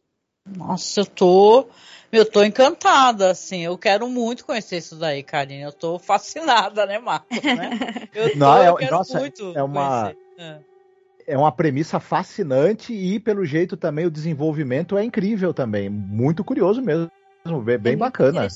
Nossa, 0.55 1.01
eu 1.01 1.05
tô, 1.05 1.67
eu 2.11 2.29
tô 2.29 2.43
encantada, 2.43 3.31
assim, 3.31 3.63
eu 3.63 3.77
quero 3.77 4.07
muito 4.09 4.45
conhecer 4.45 4.77
isso 4.77 4.95
daí, 4.95 5.23
Karine, 5.23 5.63
eu 5.63 5.73
tô 5.73 5.99
fascinada, 5.99 6.85
né, 6.85 6.99
Marcos, 6.99 7.43
né? 7.43 7.69
Eu, 8.13 8.31
tô, 8.31 8.37
Não, 8.37 8.57
é, 8.57 8.69
eu 8.69 8.91
nossa, 8.91 9.31
é 9.53 9.61
uma 9.61 10.15
é. 10.39 10.59
é 11.27 11.37
uma 11.37 11.51
premissa 11.51 11.99
fascinante 11.99 12.93
e 12.93 13.19
pelo 13.19 13.45
jeito 13.45 13.77
também 13.77 14.05
o 14.05 14.11
desenvolvimento 14.11 14.97
é 14.97 15.03
incrível 15.03 15.53
também, 15.53 15.89
muito 15.89 16.43
curioso 16.43 16.81
mesmo. 16.81 17.11
Bem, 17.63 17.77
bem 17.77 17.93
é 17.93 17.95
bacana. 17.95 18.47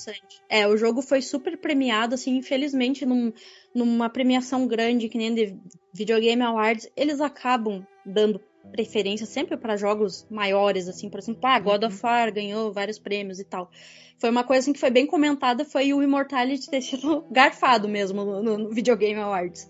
É, 0.49 0.67
o 0.67 0.75
jogo 0.75 1.01
foi 1.01 1.21
super 1.21 1.57
premiado, 1.57 2.15
assim, 2.15 2.35
infelizmente, 2.37 3.05
num, 3.05 3.31
numa 3.73 4.09
premiação 4.09 4.67
grande, 4.67 5.07
que 5.07 5.17
nem 5.17 5.33
de 5.33 5.57
Videogame 5.93 6.41
Awards, 6.41 6.89
eles 6.95 7.21
acabam 7.21 7.85
dando 8.05 8.41
preferência 8.71 9.25
sempre 9.25 9.57
para 9.57 9.75
jogos 9.75 10.25
maiores, 10.29 10.87
assim, 10.87 11.09
por 11.09 11.19
exemplo, 11.19 11.41
ah, 11.43 11.59
God 11.59 11.83
of 11.83 11.95
uhum. 11.95 12.09
War 12.09 12.31
ganhou 12.31 12.71
vários 12.71 12.99
prêmios 12.99 13.39
e 13.39 13.43
tal. 13.43 13.69
Foi 14.17 14.29
uma 14.29 14.43
coisa 14.43 14.61
assim, 14.61 14.73
que 14.73 14.79
foi 14.79 14.91
bem 14.91 15.07
comentada, 15.07 15.65
foi 15.65 15.93
o 15.93 16.03
Immortality 16.03 16.69
ter 16.71 16.81
sido 16.81 17.25
garfado 17.31 17.87
mesmo 17.87 18.23
no, 18.23 18.57
no 18.57 18.69
Videogame 18.69 19.19
Awards. 19.19 19.67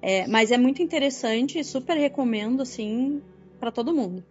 É, 0.00 0.26
mas 0.28 0.52
é 0.52 0.56
muito 0.56 0.80
interessante, 0.80 1.62
super 1.64 1.96
recomendo, 1.96 2.62
assim, 2.62 3.20
para 3.58 3.72
todo 3.72 3.92
mundo. 3.92 4.24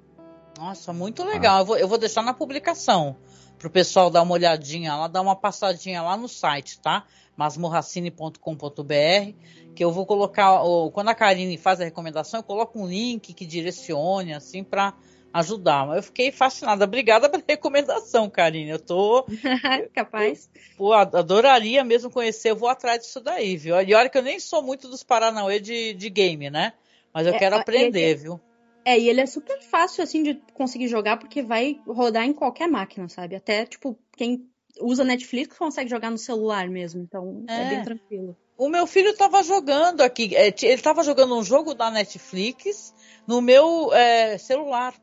Nossa, 0.58 0.94
muito 0.94 1.24
legal. 1.24 1.60
Eu, 1.60 1.66
vou, 1.66 1.78
eu 1.78 1.88
vou 1.88 1.98
deixar 1.98 2.24
na 2.24 2.34
publicação 2.34 3.18
pro 3.58 3.70
pessoal 3.70 4.10
dar 4.10 4.22
uma 4.22 4.34
olhadinha 4.34 4.96
lá, 4.96 5.08
dar 5.08 5.22
uma 5.22 5.36
passadinha 5.36 6.02
lá 6.02 6.16
no 6.16 6.28
site, 6.28 6.80
tá? 6.80 7.06
masmorracine.com.br, 7.38 9.34
que 9.76 9.84
eu 9.84 9.92
vou 9.92 10.06
colocar, 10.06 10.60
quando 10.92 11.10
a 11.10 11.16
Karine 11.16 11.56
faz 11.58 11.80
a 11.80 11.84
recomendação, 11.84 12.40
eu 12.40 12.44
coloco 12.44 12.82
um 12.82 12.88
link 12.88 13.32
que 13.34 13.46
direcione, 13.46 14.34
assim, 14.34 14.64
para 14.64 14.94
ajudar. 15.32 15.96
Eu 15.96 16.02
fiquei 16.02 16.32
fascinada. 16.32 16.86
Obrigada 16.86 17.30
pela 17.30 17.44
recomendação, 17.48 18.28
Karine. 18.28 18.72
Eu 18.72 18.80
tô. 18.80 19.24
Capaz. 19.94 20.50
Pô, 20.76 20.94
adoraria 20.94 21.84
mesmo 21.84 22.10
conhecer. 22.10 22.50
Eu 22.50 22.56
vou 22.56 22.70
atrás 22.70 23.02
disso 23.02 23.22
daí, 23.22 23.56
viu? 23.56 23.80
E 23.80 23.94
olha 23.94 24.10
que 24.10 24.18
eu 24.18 24.24
nem 24.24 24.40
sou 24.40 24.64
muito 24.64 24.88
dos 24.88 25.04
Paranauê 25.04 25.60
de, 25.60 25.94
de 25.94 26.10
game, 26.10 26.50
né? 26.50 26.74
Mas 27.14 27.28
eu 27.28 27.34
é, 27.34 27.38
quero 27.40 27.56
aprender, 27.56 28.16
viu? 28.16 28.40
É, 28.88 28.98
e 28.98 29.10
ele 29.10 29.20
é 29.20 29.26
super 29.26 29.62
fácil, 29.64 30.02
assim, 30.02 30.24
de 30.24 30.36
conseguir 30.54 30.88
jogar, 30.88 31.18
porque 31.18 31.42
vai 31.42 31.78
rodar 31.86 32.24
em 32.24 32.32
qualquer 32.32 32.70
máquina, 32.70 33.10
sabe? 33.10 33.36
Até, 33.36 33.66
tipo, 33.66 34.00
quem 34.16 34.50
usa 34.80 35.04
Netflix 35.04 35.58
consegue 35.58 35.90
jogar 35.90 36.10
no 36.10 36.18
celular 36.18 36.70
mesmo, 36.70 37.02
então 37.02 37.44
é, 37.50 37.64
é 37.64 37.70
bem 37.70 37.84
tranquilo. 37.84 38.38
O 38.58 38.70
meu 38.70 38.88
filho 38.88 39.10
estava 39.10 39.44
jogando 39.44 40.00
aqui, 40.00 40.34
é, 40.34 40.48
ele 40.48 40.74
estava 40.76 41.04
jogando 41.04 41.38
um 41.38 41.44
jogo 41.44 41.74
da 41.74 41.92
Netflix 41.92 42.94
no 43.28 43.42
meu 43.42 43.92
é, 43.92 44.38
celular. 44.38 44.94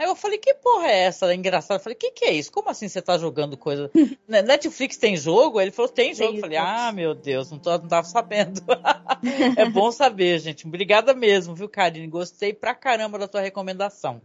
Aí 0.00 0.06
eu 0.06 0.16
falei, 0.16 0.38
que 0.38 0.54
porra 0.54 0.86
é 0.86 1.00
essa? 1.00 1.30
É 1.30 1.34
engraçado. 1.34 1.76
Eu 1.76 1.82
falei, 1.82 1.94
que 1.94 2.10
que 2.12 2.24
é 2.24 2.32
isso? 2.32 2.50
Como 2.50 2.70
assim 2.70 2.88
você 2.88 3.00
está 3.00 3.18
jogando 3.18 3.54
coisa? 3.54 3.90
Netflix 4.26 4.96
tem 4.96 5.14
jogo? 5.14 5.60
Ele 5.60 5.70
falou, 5.70 5.90
tem 5.92 6.14
jogo. 6.14 6.38
eu 6.38 6.40
falei, 6.40 6.56
ah, 6.56 6.90
meu 6.90 7.14
Deus, 7.14 7.50
não, 7.50 7.58
tô, 7.58 7.72
não 7.72 7.86
tava 7.86 8.06
sabendo. 8.08 8.62
é 9.58 9.68
bom 9.68 9.92
saber, 9.92 10.38
gente. 10.38 10.66
Obrigada 10.66 11.12
mesmo, 11.12 11.54
viu, 11.54 11.68
Karine? 11.68 12.06
Gostei 12.06 12.54
pra 12.54 12.74
caramba 12.74 13.18
da 13.18 13.28
tua 13.28 13.42
recomendação. 13.42 14.22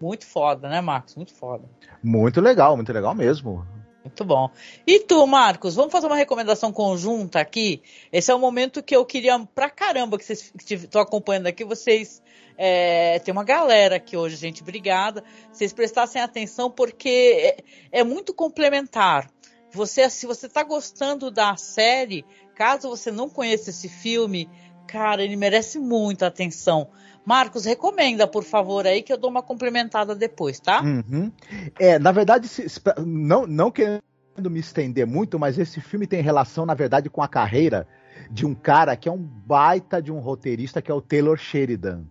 Muito 0.00 0.24
foda, 0.24 0.68
né, 0.68 0.80
Marcos? 0.80 1.16
Muito 1.16 1.34
foda. 1.34 1.64
Muito 2.00 2.40
legal, 2.40 2.76
muito 2.76 2.92
legal 2.92 3.12
mesmo. 3.12 3.66
Muito 4.06 4.24
bom. 4.24 4.48
E 4.86 5.00
tu, 5.00 5.26
Marcos, 5.26 5.74
vamos 5.74 5.90
fazer 5.90 6.06
uma 6.06 6.14
recomendação 6.14 6.72
conjunta 6.72 7.40
aqui? 7.40 7.82
Esse 8.12 8.30
é 8.30 8.34
o 8.34 8.38
momento 8.38 8.80
que 8.80 8.94
eu 8.94 9.04
queria 9.04 9.36
pra 9.52 9.68
caramba 9.68 10.16
que 10.16 10.24
vocês 10.24 10.52
estão 10.70 11.00
acompanhando 11.00 11.48
aqui, 11.48 11.64
vocês 11.64 12.22
é, 12.56 13.18
tem 13.18 13.32
uma 13.32 13.42
galera 13.42 13.96
aqui 13.96 14.16
hoje, 14.16 14.36
gente, 14.36 14.62
obrigada. 14.62 15.24
Vocês 15.52 15.72
prestassem 15.72 16.22
atenção 16.22 16.70
porque 16.70 17.56
é, 17.90 17.98
é 18.00 18.04
muito 18.04 18.32
complementar. 18.32 19.28
Você, 19.72 20.08
se 20.08 20.24
você 20.24 20.46
está 20.46 20.62
gostando 20.62 21.28
da 21.28 21.56
série, 21.56 22.24
caso 22.54 22.88
você 22.88 23.10
não 23.10 23.28
conheça 23.28 23.70
esse 23.70 23.88
filme, 23.88 24.48
cara, 24.86 25.22
ele 25.22 25.36
merece 25.36 25.78
muita 25.78 26.26
atenção. 26.26 26.88
Marcos, 27.24 27.64
recomenda, 27.64 28.26
por 28.26 28.44
favor, 28.44 28.86
aí 28.86 29.02
que 29.02 29.12
eu 29.12 29.18
dou 29.18 29.28
uma 29.28 29.42
complementada 29.42 30.14
depois, 30.14 30.60
tá? 30.60 30.80
Uhum. 30.80 31.32
É, 31.78 31.98
na 31.98 32.12
verdade, 32.12 32.46
se, 32.46 32.66
não, 33.04 33.46
não 33.46 33.70
querendo 33.70 34.00
me 34.48 34.60
estender 34.60 35.06
muito, 35.06 35.38
mas 35.38 35.58
esse 35.58 35.80
filme 35.80 36.06
tem 36.06 36.22
relação, 36.22 36.64
na 36.64 36.74
verdade, 36.74 37.10
com 37.10 37.20
a 37.20 37.28
carreira 37.28 37.86
de 38.30 38.46
um 38.46 38.54
cara 38.54 38.96
que 38.96 39.08
é 39.08 39.12
um 39.12 39.18
baita 39.18 40.00
de 40.00 40.12
um 40.12 40.18
roteirista, 40.18 40.80
que 40.80 40.90
é 40.90 40.94
o 40.94 41.00
Taylor 41.00 41.36
Sheridan. 41.36 42.04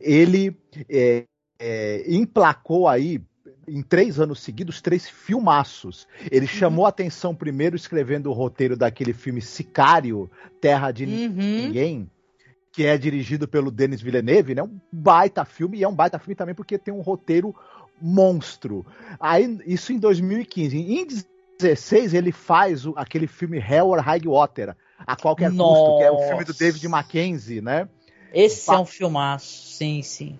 Ele 0.00 0.56
é, 0.90 1.24
é, 1.58 2.04
emplacou 2.06 2.86
aí 2.86 3.22
em 3.68 3.82
três 3.82 4.18
anos 4.18 4.40
seguidos, 4.40 4.80
três 4.80 5.08
filmaços. 5.08 6.06
Ele 6.30 6.46
uhum. 6.46 6.52
chamou 6.52 6.86
a 6.86 6.88
atenção 6.88 7.34
primeiro 7.34 7.76
escrevendo 7.76 8.30
o 8.30 8.32
roteiro 8.32 8.76
daquele 8.76 9.12
filme 9.12 9.40
Sicário, 9.40 10.30
Terra 10.60 10.90
de 10.90 11.04
uhum. 11.04 11.36
Ninguém, 11.36 12.10
que 12.72 12.84
é 12.84 12.96
dirigido 12.98 13.46
pelo 13.46 13.70
Denis 13.70 14.00
Villeneuve, 14.00 14.54
né? 14.54 14.62
Um 14.62 14.78
baita 14.90 15.44
filme, 15.44 15.78
e 15.78 15.84
é 15.84 15.88
um 15.88 15.94
baita 15.94 16.18
filme 16.18 16.34
também 16.34 16.54
porque 16.54 16.78
tem 16.78 16.92
um 16.92 17.00
roteiro 17.00 17.54
monstro. 18.00 18.84
Aí, 19.18 19.58
isso 19.66 19.92
em 19.92 19.98
2015. 19.98 20.76
Em 20.76 21.06
2016, 21.58 22.14
ele 22.14 22.32
faz 22.32 22.86
o, 22.86 22.94
aquele 22.96 23.26
filme 23.26 23.58
Hell 23.58 23.88
or 23.88 24.00
High 24.00 24.26
Water, 24.26 24.76
a 24.98 25.16
qualquer 25.16 25.50
Nossa. 25.50 25.80
custo, 25.80 25.98
que 25.98 26.04
é 26.04 26.10
o 26.10 26.28
filme 26.28 26.44
do 26.44 26.54
David 26.54 26.88
Mackenzie, 26.88 27.60
né? 27.60 27.88
Esse 28.32 28.70
é 28.70 28.78
um 28.78 28.84
filmaço, 28.84 29.76
sim, 29.76 30.02
sim. 30.02 30.38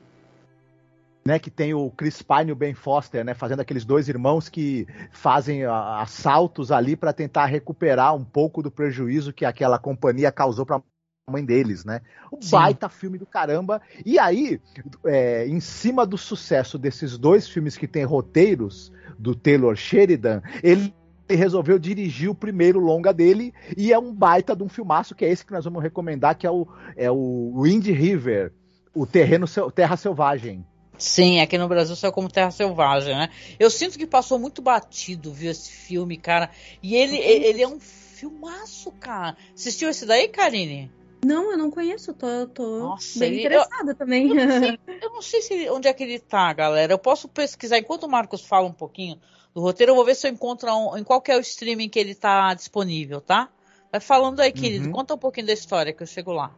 Né, 1.27 1.39
que 1.39 1.51
tem 1.51 1.73
o 1.73 1.91
Chris 1.91 2.21
Pine 2.21 2.51
e 2.51 2.53
o 2.53 2.57
Ben 2.57 2.75
Foster, 2.75 3.25
né, 3.25 3.33
fazendo 3.33 3.61
aqueles 3.61 3.85
dois 3.85 4.09
irmãos 4.09 4.49
que 4.49 4.87
fazem 5.11 5.65
a, 5.65 6.03
assaltos 6.03 6.71
ali 6.71 6.97
para 6.97 7.13
tentar 7.13 7.47
recuperar 7.47 8.15
um 8.15 8.25
pouco 8.25 8.63
do 8.63 8.71
prejuízo 8.71 9.33
que 9.33 9.45
aquela 9.45 9.79
companhia 9.79 10.31
causou 10.31 10.67
para 10.67 10.77
a 10.77 11.33
mãe 11.33 11.43
deles, 11.43 11.87
né? 11.87 12.03
Um 12.31 12.43
Sim. 12.43 12.51
baita 12.51 12.89
filme 12.91 13.17
do 13.17 13.25
caramba. 13.25 13.81
E 14.05 14.19
aí, 14.19 14.61
é, 15.07 15.47
em 15.47 15.59
cima 15.61 16.05
do 16.05 16.19
sucesso 16.19 16.79
desses 16.79 17.17
dois 17.17 17.49
filmes 17.49 17.79
que 17.79 17.89
tem 17.89 18.05
roteiros 18.05 18.93
do 19.19 19.35
Taylor 19.35 19.75
Sheridan, 19.75 20.43
ele 20.63 20.95
resolveu 21.27 21.79
dirigir 21.79 22.29
o 22.29 22.35
primeiro 22.35 22.79
longa 22.79 23.15
dele 23.15 23.55
e 23.75 23.95
é 23.95 23.99
um 23.99 24.15
baita 24.15 24.55
de 24.55 24.63
um 24.63 24.69
filmaço 24.69 25.15
que 25.15 25.25
é 25.25 25.31
esse 25.31 25.47
que 25.47 25.53
nós 25.55 25.65
vamos 25.65 25.83
recomendar, 25.83 26.37
que 26.37 26.47
é 26.47 26.51
o, 26.51 26.69
é 26.95 27.11
o 27.11 27.63
Wind 27.63 27.87
River, 27.87 28.53
o 28.95 29.07
terreno 29.07 29.47
Terra 29.75 29.97
Selvagem. 29.97 30.67
Sim, 30.99 31.41
aqui 31.41 31.59
no 31.59 31.69
Brasil 31.69 31.97
saiu 31.97 32.13
como 32.13 32.31
Terra 32.31 32.51
Selvagem, 32.51 33.15
né? 33.15 33.29
Eu 33.59 33.71
sinto 33.71 33.99
que 33.99 34.07
passou 34.07 34.39
muito 34.39 34.63
batido, 34.63 35.33
viu, 35.33 35.51
esse 35.51 35.71
filme, 35.71 36.17
cara. 36.17 36.51
E 36.83 36.95
ele, 36.95 37.19
ele 37.19 37.63
é 37.63 37.69
um 37.69 37.81
filmaço, 37.81 38.93
cara. 38.93 39.37
Assistiu 39.55 39.91
esse 39.91 40.07
daí, 40.07 40.29
Karine? 40.29 40.91
Não, 41.25 41.51
eu 41.51 41.59
não 41.59 41.71
conheço, 41.71 42.13
tô, 42.13 42.47
tô 42.49 42.79
Nossa, 42.81 43.19
bem 43.19 43.31
ele, 43.31 43.39
interessada 43.41 43.93
eu, 43.93 43.95
também. 43.95 44.29
Eu 44.29 44.35
não, 44.35 44.61
sei, 44.61 44.79
eu 45.03 45.11
não 45.11 45.23
sei 45.23 45.43
se, 45.43 45.71
onde 45.71 45.89
é 45.89 45.93
que 45.93 46.03
ele 46.03 46.19
tá, 46.19 46.53
galera. 46.53 46.93
Eu 46.93 46.99
posso 46.99 47.29
pesquisar, 47.29 47.79
enquanto 47.79 48.05
o 48.05 48.11
Marcos 48.11 48.45
fala 48.45 48.67
um 48.67 48.73
pouquinho 48.73 49.19
do 49.55 49.61
roteiro, 49.61 49.93
eu 49.93 49.97
vou 49.97 50.05
ver 50.05 50.15
se 50.15 50.27
eu 50.27 50.33
encontro 50.33 50.71
um, 50.71 50.99
em 50.99 51.03
qual 51.03 51.23
é 51.27 51.37
o 51.37 51.41
streaming 51.41 51.89
que 51.89 51.99
ele 51.99 52.15
tá 52.15 52.53
disponível, 52.53 53.21
tá? 53.21 53.49
Vai 53.91 54.01
falando 54.01 54.41
aí, 54.41 54.53
querido. 54.53 54.87
Uhum. 54.87 54.93
Conta 54.93 55.15
um 55.15 55.19
pouquinho 55.19 55.47
da 55.47 55.53
história 55.53 55.93
que 55.93 56.03
eu 56.03 56.07
chego 56.07 56.33
lá. 56.33 56.55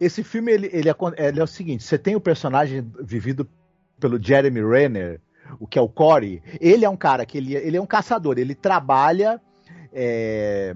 Esse 0.00 0.22
filme 0.22 0.52
ele, 0.52 0.70
ele, 0.72 0.88
é, 0.88 0.94
ele 1.28 1.40
é 1.40 1.44
o 1.44 1.46
seguinte: 1.46 1.84
você 1.84 1.98
tem 1.98 2.16
o 2.16 2.20
personagem 2.20 2.90
vivido 3.00 3.48
pelo 3.98 4.22
Jeremy 4.22 4.60
Renner, 4.60 5.20
o 5.58 5.66
que 5.66 5.78
é 5.78 5.82
o 5.82 5.88
Corey. 5.88 6.42
Ele 6.60 6.84
é 6.84 6.88
um 6.88 6.96
cara 6.96 7.24
que 7.24 7.38
ele, 7.38 7.54
ele 7.54 7.76
é 7.76 7.80
um 7.80 7.86
caçador, 7.86 8.38
ele 8.38 8.54
trabalha 8.54 9.40
é, 9.92 10.74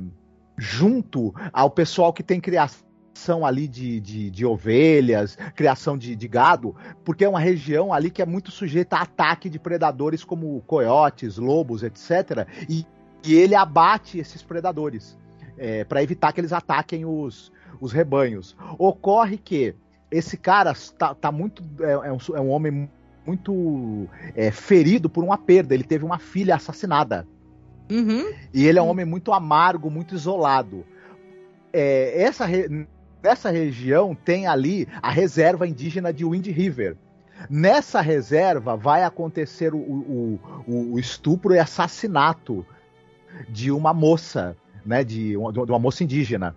junto 0.56 1.34
ao 1.52 1.70
pessoal 1.70 2.12
que 2.12 2.22
tem 2.22 2.40
criação 2.40 3.44
ali 3.44 3.68
de, 3.68 4.00
de, 4.00 4.30
de 4.30 4.46
ovelhas, 4.46 5.36
criação 5.54 5.98
de, 5.98 6.16
de, 6.16 6.28
gado, 6.28 6.74
porque 7.04 7.24
é 7.24 7.28
uma 7.28 7.40
região 7.40 7.92
ali 7.92 8.10
que 8.10 8.22
é 8.22 8.26
muito 8.26 8.50
sujeita 8.50 8.96
a 8.96 9.02
ataque 9.02 9.50
de 9.50 9.58
predadores 9.58 10.24
como 10.24 10.60
coiotes, 10.62 11.36
lobos, 11.36 11.82
etc. 11.82 12.46
E, 12.68 12.86
e 13.24 13.34
ele 13.34 13.54
abate 13.54 14.18
esses 14.18 14.42
predadores 14.42 15.18
é, 15.58 15.84
para 15.84 16.02
evitar 16.02 16.32
que 16.32 16.40
eles 16.40 16.52
ataquem 16.52 17.04
os, 17.04 17.52
os 17.80 17.92
rebanhos. 17.92 18.56
Ocorre 18.78 19.36
que 19.36 19.74
esse 20.10 20.36
cara 20.36 20.74
tá, 20.98 21.14
tá 21.14 21.30
muito. 21.30 21.62
É, 21.80 21.92
é, 21.92 22.12
um, 22.12 22.18
é, 22.34 22.40
um, 22.40 22.50
homem 22.50 22.90
muito 23.26 24.08
é, 24.34 24.50
ferido 24.50 25.08
por 25.08 25.22
uma 25.22 25.38
perda. 25.38 25.74
Ele 25.74 25.84
teve 25.84 26.04
uma 26.04 26.18
filha 26.18 26.56
assassinada. 26.56 27.26
Uhum. 27.90 28.32
E 28.54 28.66
ele 28.66 28.78
é 28.78 28.82
um 28.82 28.88
homem 28.88 29.04
muito 29.04 29.32
amargo, 29.32 29.90
muito 29.90 30.14
isolado. 30.14 30.84
É, 31.72 32.22
essa, 32.22 32.44
re, 32.44 32.86
nessa 33.22 33.50
região 33.50 34.14
tem 34.14 34.46
ali 34.46 34.88
a 35.02 35.10
reserva 35.10 35.66
indígena 35.66 36.12
de 36.12 36.24
Wind 36.24 36.46
River. 36.46 36.96
Nessa 37.48 38.00
reserva 38.00 38.76
vai 38.76 39.02
acontecer 39.02 39.74
o, 39.74 39.78
o, 39.78 40.40
o, 40.66 40.92
o 40.94 40.98
estupro 40.98 41.54
e 41.54 41.58
assassinato 41.58 42.66
de 43.48 43.70
uma 43.70 43.94
moça, 43.94 44.56
né, 44.84 45.02
de, 45.02 45.30
de 45.30 45.36
uma 45.36 45.78
moça 45.78 46.04
indígena. 46.04 46.54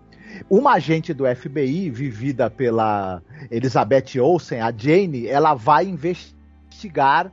Uma 0.48 0.74
agente 0.74 1.12
do 1.12 1.24
FBI, 1.24 1.90
vivida 1.90 2.50
pela 2.50 3.22
Elizabeth 3.50 4.18
Olsen, 4.20 4.60
a 4.60 4.72
Jane, 4.76 5.26
ela 5.26 5.54
vai 5.54 5.86
investigar 5.86 7.32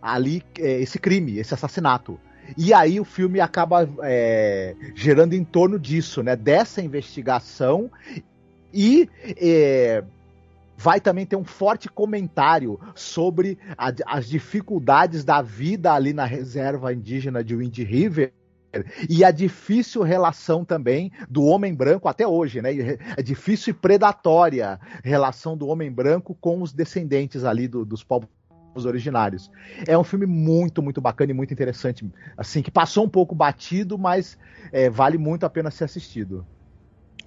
ali 0.00 0.42
é, 0.58 0.80
esse 0.80 0.98
crime, 0.98 1.38
esse 1.38 1.54
assassinato. 1.54 2.18
E 2.56 2.74
aí 2.74 2.98
o 2.98 3.04
filme 3.04 3.40
acaba 3.40 3.88
é, 4.02 4.74
gerando 4.94 5.34
em 5.34 5.44
torno 5.44 5.78
disso, 5.78 6.22
né? 6.22 6.34
Dessa 6.34 6.82
investigação 6.82 7.90
e 8.72 9.08
é, 9.36 10.02
vai 10.76 11.00
também 11.00 11.24
ter 11.24 11.36
um 11.36 11.44
forte 11.44 11.88
comentário 11.88 12.80
sobre 12.94 13.58
a, 13.76 13.92
as 14.06 14.28
dificuldades 14.28 15.24
da 15.24 15.40
vida 15.40 15.92
ali 15.92 16.12
na 16.12 16.24
reserva 16.24 16.92
indígena 16.92 17.44
de 17.44 17.54
Wind 17.54 17.78
River 17.78 18.32
e 19.08 19.24
a 19.24 19.30
difícil 19.30 20.02
relação 20.02 20.64
também 20.64 21.12
do 21.28 21.44
homem 21.44 21.74
branco 21.74 22.08
até 22.08 22.26
hoje, 22.26 22.62
né? 22.62 22.70
É 23.16 23.22
difícil 23.22 23.72
e 23.72 23.74
predatória 23.74 24.80
relação 25.04 25.56
do 25.56 25.68
homem 25.68 25.90
branco 25.90 26.34
com 26.40 26.62
os 26.62 26.72
descendentes 26.72 27.44
ali 27.44 27.68
do, 27.68 27.84
dos 27.84 28.02
povos 28.02 28.28
originários. 28.84 29.50
É 29.86 29.96
um 29.96 30.04
filme 30.04 30.26
muito, 30.26 30.82
muito 30.82 31.00
bacana 31.00 31.32
e 31.32 31.34
muito 31.34 31.52
interessante. 31.52 32.10
Assim, 32.36 32.62
que 32.62 32.70
passou 32.70 33.04
um 33.04 33.08
pouco 33.08 33.34
batido, 33.34 33.98
mas 33.98 34.38
é, 34.72 34.88
vale 34.88 35.18
muito 35.18 35.44
a 35.44 35.50
pena 35.50 35.70
ser 35.70 35.84
assistido. 35.84 36.46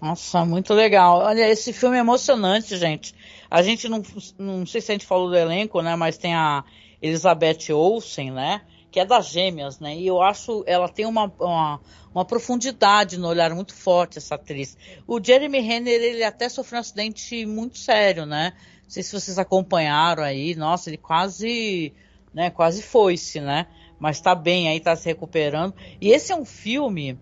Nossa, 0.01 0.43
muito 0.43 0.73
legal. 0.73 1.19
Olha, 1.19 1.47
esse 1.49 1.71
filme 1.71 1.97
é 1.97 1.99
emocionante, 1.99 2.77
gente. 2.77 3.15
A 3.49 3.61
gente 3.61 3.87
não, 3.87 4.01
não 4.37 4.65
sei 4.65 4.81
se 4.81 4.91
a 4.91 4.95
gente 4.95 5.05
falou 5.05 5.29
do 5.29 5.35
elenco, 5.35 5.81
né? 5.81 5.95
Mas 5.95 6.17
tem 6.17 6.35
a 6.35 6.63
Elizabeth 7.01 7.71
Olsen, 7.71 8.31
né? 8.31 8.61
Que 8.95 8.99
é 9.01 9.03
das 9.03 9.27
gêmeas, 9.27 9.77
né? 9.77 9.93
E 9.93 10.07
eu 10.07 10.21
acho 10.21 10.63
ela 10.65 10.87
tem 10.87 11.05
uma, 11.05 11.25
uma, 11.37 11.81
uma, 12.13 12.23
profundidade 12.23 13.17
no 13.17 13.27
olhar 13.27 13.53
muito 13.53 13.75
forte, 13.75 14.19
essa 14.19 14.35
atriz. 14.35 14.77
O 15.05 15.21
Jeremy 15.21 15.59
Renner, 15.59 16.01
ele 16.01 16.23
até 16.23 16.47
sofreu 16.47 16.77
um 16.77 16.79
acidente 16.79 17.45
muito 17.45 17.77
sério, 17.77 18.25
né? 18.25 18.53
Não 18.83 18.89
sei 18.89 19.03
se 19.03 19.11
vocês 19.11 19.37
acompanharam 19.37 20.23
aí, 20.23 20.55
nossa, 20.55 20.89
ele 20.89 20.95
quase, 20.95 21.91
né, 22.33 22.49
quase 22.49 22.81
foi-se, 22.81 23.41
né? 23.41 23.67
Mas 23.99 24.21
tá 24.21 24.33
bem 24.33 24.69
aí, 24.69 24.79
tá 24.79 24.95
se 24.95 25.07
recuperando. 25.07 25.75
E 25.99 26.11
esse 26.11 26.31
é 26.31 26.35
um 26.37 26.45
filme, 26.45 27.19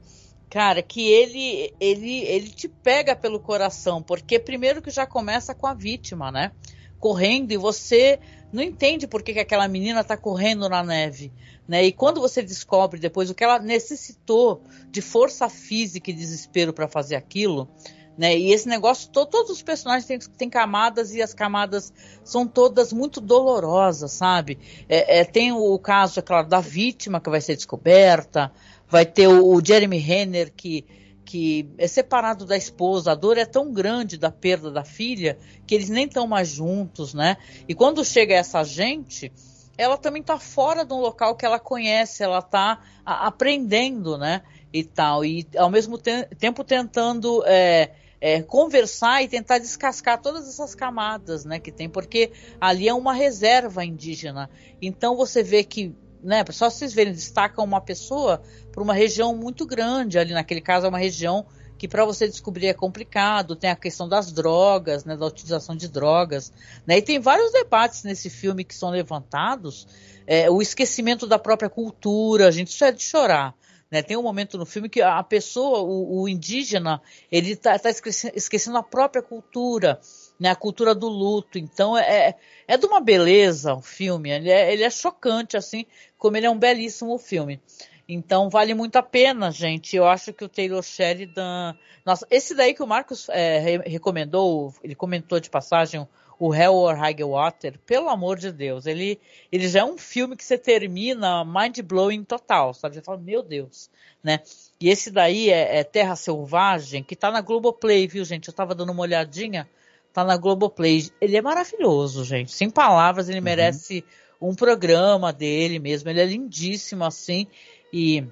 cara, 0.51 0.84
que 0.84 1.01
ele, 1.09 1.74
ele, 1.80 2.19
ele 2.26 2.49
te 2.49 2.67
pega 2.67 3.15
pelo 3.15 3.39
coração, 3.39 3.99
porque 3.99 4.38
primeiro 4.38 4.80
que 4.80 4.91
já 4.91 5.07
começa 5.07 5.55
com 5.55 5.65
a 5.65 5.74
vítima, 5.74 6.32
né? 6.32 6.51
Correndo 6.99 7.51
e 7.51 7.57
você 7.57 8.19
não 8.53 8.61
entende 8.61 9.07
por 9.07 9.24
que, 9.24 9.34
que 9.34 9.39
aquela 9.39 9.67
menina 9.67 10.01
está 10.01 10.15
correndo 10.15 10.69
na 10.69 10.84
neve. 10.84 11.34
Né? 11.68 11.86
E 11.86 11.91
quando 11.91 12.20
você 12.20 12.41
descobre 12.41 12.99
depois 12.99 13.30
o 13.30 13.36
que 13.36 13.43
ela 13.43 13.59
necessitou 13.59 14.61
de 14.91 15.01
força 15.01 15.47
física 15.47 16.11
e 16.11 16.14
desespero 16.14 16.74
para 16.74 16.88
fazer 16.88 17.16
aquilo, 17.16 17.70
né? 18.18 18.38
E 18.38 18.51
esse 18.51 18.68
negócio, 18.68 19.09
to, 19.09 19.26
todos 19.26 19.49
os 19.49 19.64
personagens 19.64 20.05
têm, 20.05 20.20
têm, 20.20 20.49
camadas 20.49 21.14
e 21.14 21.22
as 21.22 21.34
camadas 21.34 21.91
são 22.24 22.45
todas 22.45 22.93
muito 22.93 23.20
dolorosas, 23.20 24.11
sabe? 24.11 24.59
É, 24.88 25.20
é, 25.20 25.26
tem 25.26 25.51
o, 25.51 25.80
caso, 25.80 26.20
é 26.20 26.22
claro, 26.22 26.47
da 26.47 26.59
vítima 26.59 27.20
que 27.20 27.30
vai 27.30 27.41
ser 27.41 27.55
descoberta, 27.55 28.51
vai 28.88 29.05
ter 29.05 29.28
o, 29.28 29.55
o 29.55 29.66
Jeremy 29.66 29.97
Renner 29.97 30.51
que 30.55 30.86
que 31.26 31.68
é 31.80 31.88
separado 31.88 32.45
da 32.45 32.55
esposa, 32.55 33.11
a 33.11 33.16
dor 33.16 33.38
é 33.39 33.45
tão 33.45 33.72
grande 33.72 34.18
da 34.20 34.30
perda 34.30 34.70
da 34.70 34.84
filha 34.84 35.38
que 35.66 35.74
eles 35.74 35.89
nem 35.89 36.05
estão 36.05 36.28
mais 36.28 36.49
juntos, 36.49 37.14
né? 37.14 37.38
E 37.68 37.74
quando 37.74 38.03
chega 38.05 38.36
essa 38.36 38.64
gente, 38.64 39.32
ela 39.78 39.97
também 39.97 40.21
está 40.21 40.38
fora 40.38 40.86
de 40.86 40.93
um 40.93 40.99
local 40.99 41.36
que 41.36 41.45
ela 41.45 41.59
conhece, 41.59 42.24
ela 42.24 42.39
está 42.39 42.80
aprendendo, 43.05 44.17
né? 44.17 44.41
E 44.71 44.84
tal, 44.84 45.24
e 45.24 45.47
ao 45.55 45.69
mesmo 45.69 45.97
te 45.97 46.26
tempo 46.39 46.63
tentando 46.63 47.43
é, 47.45 47.91
é, 48.19 48.41
conversar 48.41 49.21
e 49.24 49.28
tentar 49.28 49.59
descascar 49.59 50.21
todas 50.21 50.47
essas 50.47 50.74
camadas, 50.74 51.45
né? 51.45 51.59
Que 51.59 51.71
tem, 51.71 51.89
porque 51.89 52.32
ali 52.59 52.88
é 52.88 52.93
uma 52.93 53.13
reserva 53.13 53.84
indígena. 53.84 54.49
Então 54.82 55.15
você 55.15 55.43
vê 55.43 55.63
que 55.63 55.95
né, 56.24 56.43
só 56.51 56.69
vocês 56.69 56.93
verem, 56.93 57.11
destacam 57.11 57.65
uma 57.65 57.82
pessoa 57.82 58.41
para 58.71 58.82
uma 58.82 58.93
região 58.93 59.36
muito 59.36 59.65
grande, 59.65 60.17
ali 60.17 60.34
naquele 60.34 60.61
caso 60.61 60.86
é 60.86 60.89
uma 60.89 60.97
região 60.97 61.45
que 61.84 61.88
para 61.90 62.06
você 62.06 62.30
descobrir 62.30 62.68
é 62.68 62.74
complicado, 62.74 63.58
tem 63.58 63.70
a 63.70 63.76
questão 63.76 64.08
das 64.08 64.32
drogas, 64.32 65.04
né, 65.04 65.18
da 65.18 65.26
utilização 65.26 65.76
de 65.76 65.90
drogas, 65.90 66.50
né, 66.88 67.00
e 67.00 67.02
tem 67.02 67.20
vários 67.20 67.52
debates 67.52 68.04
nesse 68.04 68.30
filme 68.30 68.64
que 68.64 68.74
são 68.74 68.90
levantados, 68.90 69.86
é, 70.26 70.50
o 70.50 70.62
esquecimento 70.62 71.28
da 71.28 71.38
própria 71.38 71.70
cultura, 71.70 72.50
gente, 72.54 72.70
isso 72.70 72.86
é 72.86 72.92
de 72.94 73.04
chorar, 73.04 73.54
né, 73.92 74.02
tem 74.02 74.16
um 74.16 74.24
momento 74.24 74.58
no 74.58 74.66
filme 74.66 74.88
que 74.88 75.02
a 75.02 75.22
pessoa, 75.24 75.82
o, 75.82 76.22
o 76.22 76.30
indígena, 76.30 77.02
ele 77.30 77.52
está 77.52 77.78
tá 77.78 77.90
esquecendo 77.90 78.78
a 78.78 78.84
própria 78.84 79.22
cultura, 79.22 80.00
né, 80.40 80.52
a 80.52 80.56
cultura 80.56 80.96
do 80.96 81.10
luto. 81.10 81.60
Então 81.60 81.98
é, 81.98 82.30
é, 82.30 82.36
é 82.66 82.78
de 82.78 82.86
uma 82.86 83.00
beleza 83.00 83.76
o 83.76 83.82
filme. 83.82 84.32
Ele 84.32 84.50
é, 84.50 84.74
ele 84.74 84.84
é 84.84 84.90
chocante, 84.90 85.56
assim, 85.56 85.86
como 86.18 86.36
ele 86.36 86.48
é 86.48 86.50
um 86.50 86.58
belíssimo 86.58 87.20
filme. 87.20 87.62
Então 88.08 88.49
vale 88.49 88.74
muito 88.74 88.95
a 88.97 89.04
pena, 89.04 89.51
gente. 89.51 89.95
Eu 89.95 90.06
acho 90.06 90.34
que 90.34 90.43
o 90.43 90.49
Taylor 90.49 90.84
Sheridan. 90.84 91.76
Nossa, 92.06 92.28
esse 92.30 92.54
daí 92.54 92.74
que 92.74 92.84
o 92.84 92.88
Marcos 92.88 93.30
é, 93.30 93.82
recomendou, 93.86 94.74
ele 94.84 94.93
comentou 94.93 95.39
de 95.39 95.49
passagem, 95.49 96.06
o 96.39 96.54
Hell 96.54 96.74
or 96.74 96.95
High 96.95 97.24
Water, 97.24 97.80
pelo 97.86 98.10
amor 98.10 98.38
de 98.38 98.51
Deus, 98.51 98.86
ele, 98.86 99.20
ele 99.49 99.68
já 99.70 99.80
é 99.80 99.84
um 99.86 99.97
filme 99.97 100.36
que 100.36 100.43
você 100.43 100.58
termina 100.58 101.45
mind 101.45 101.80
blowing 101.80 102.24
total, 102.24 102.74
sabe? 102.74 102.95
Você 102.95 103.01
fala, 103.01 103.18
meu 103.18 103.41
Deus, 103.41 103.89
né? 104.22 104.41
E 104.82 104.89
esse 104.89 105.10
daí 105.10 105.49
é, 105.49 105.78
é 105.78 105.84
Terra 105.84 106.16
Selvagem, 106.18 107.04
que 107.04 107.16
tá 107.16 107.32
na 107.32 107.39
Globoplay, 107.39 108.08
viu, 108.08 108.26
gente? 108.26 108.49
Eu 108.49 108.54
tava 108.54 108.76
dando 108.76 108.91
uma 108.91 109.04
olhadinha 109.04 109.70
tá 110.14 110.24
na 110.24 110.38
Globoplay. 110.38 111.10
Ele 111.20 111.36
é 111.36 111.41
maravilhoso, 111.41 112.24
gente. 112.24 112.51
Sem 112.51 112.70
palavras, 112.70 113.28
ele 113.28 113.39
uhum. 113.39 113.43
merece 113.43 114.06
um 114.39 114.54
programa 114.54 115.34
dele 115.34 115.80
mesmo. 115.80 116.10
Ele 116.10 116.22
é 116.22 116.26
lindíssimo, 116.26 117.04
assim. 117.04 117.47
E 117.94 118.28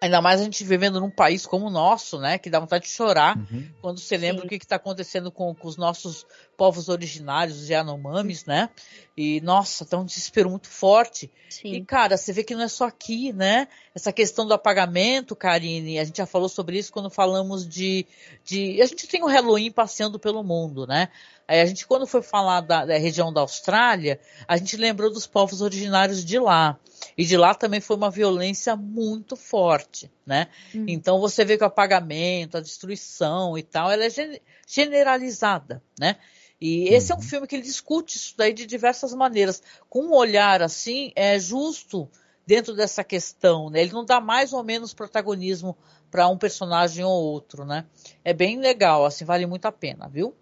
Ainda 0.00 0.22
mais 0.22 0.40
a 0.40 0.44
gente 0.44 0.62
vivendo 0.62 1.00
num 1.00 1.10
país 1.10 1.44
como 1.44 1.66
o 1.66 1.70
nosso, 1.70 2.20
né? 2.20 2.38
Que 2.38 2.48
dá 2.48 2.60
vontade 2.60 2.84
de 2.84 2.90
chorar 2.90 3.36
uhum. 3.36 3.68
quando 3.80 3.98
você 3.98 4.16
lembra 4.16 4.42
Sim. 4.42 4.46
o 4.46 4.48
que 4.48 4.54
está 4.56 4.76
acontecendo 4.76 5.30
com, 5.32 5.52
com, 5.52 5.66
os 5.66 5.76
nossos 5.76 6.24
povos 6.56 6.88
originários, 6.88 7.62
os 7.62 7.68
Yanomamis, 7.68 8.44
né? 8.44 8.70
E, 9.16 9.40
nossa, 9.40 9.84
tá 9.84 9.98
um 9.98 10.04
desespero 10.04 10.48
muito 10.48 10.68
forte. 10.68 11.28
Sim. 11.50 11.72
E, 11.72 11.84
cara, 11.84 12.16
você 12.16 12.32
vê 12.32 12.44
que 12.44 12.54
não 12.54 12.62
é 12.62 12.68
só 12.68 12.84
aqui, 12.84 13.32
né? 13.32 13.66
Essa 13.92 14.12
questão 14.12 14.46
do 14.46 14.54
apagamento, 14.54 15.34
Karine, 15.34 15.98
a 15.98 16.04
gente 16.04 16.18
já 16.18 16.26
falou 16.26 16.48
sobre 16.48 16.78
isso 16.78 16.92
quando 16.92 17.10
falamos 17.10 17.68
de. 17.68 18.06
de... 18.44 18.80
A 18.80 18.86
gente 18.86 19.08
tem 19.08 19.24
o 19.24 19.26
Halloween 19.26 19.72
passeando 19.72 20.16
pelo 20.16 20.44
mundo, 20.44 20.86
né? 20.86 21.08
Aí 21.48 21.62
a 21.62 21.66
gente, 21.66 21.86
quando 21.86 22.06
foi 22.06 22.20
falar 22.20 22.60
da, 22.60 22.84
da 22.84 22.98
região 22.98 23.32
da 23.32 23.40
Austrália, 23.40 24.20
a 24.46 24.58
gente 24.58 24.76
lembrou 24.76 25.10
dos 25.10 25.26
povos 25.26 25.62
originários 25.62 26.22
de 26.22 26.38
lá. 26.38 26.78
E 27.16 27.24
de 27.24 27.38
lá 27.38 27.54
também 27.54 27.80
foi 27.80 27.96
uma 27.96 28.10
violência 28.10 28.76
muito 28.76 29.34
forte, 29.34 30.10
né? 30.26 30.48
Uhum. 30.74 30.84
Então 30.86 31.18
você 31.18 31.46
vê 31.46 31.56
que 31.56 31.64
o 31.64 31.66
apagamento, 31.66 32.58
a 32.58 32.60
destruição 32.60 33.56
e 33.56 33.62
tal, 33.62 33.90
ela 33.90 34.04
é 34.04 34.40
generalizada, 34.66 35.82
né? 35.98 36.16
E 36.60 36.88
esse 36.88 37.12
uhum. 37.12 37.16
é 37.16 37.18
um 37.18 37.22
uhum. 37.22 37.28
filme 37.28 37.46
que 37.46 37.56
ele 37.56 37.62
discute 37.62 38.18
isso 38.18 38.34
daí 38.36 38.52
de 38.52 38.66
diversas 38.66 39.14
maneiras. 39.14 39.62
Com 39.88 40.02
um 40.02 40.14
olhar 40.14 40.60
assim, 40.60 41.12
é 41.16 41.38
justo 41.38 42.10
dentro 42.46 42.74
dessa 42.74 43.02
questão, 43.02 43.70
né? 43.70 43.80
Ele 43.80 43.92
não 43.92 44.04
dá 44.04 44.20
mais 44.20 44.52
ou 44.52 44.62
menos 44.62 44.92
protagonismo 44.92 45.74
para 46.10 46.28
um 46.28 46.36
personagem 46.36 47.04
ou 47.04 47.12
outro, 47.12 47.64
né? 47.64 47.86
É 48.22 48.34
bem 48.34 48.58
legal, 48.58 49.06
assim, 49.06 49.24
vale 49.24 49.46
muito 49.46 49.64
a 49.64 49.72
pena, 49.72 50.08
viu? 50.08 50.34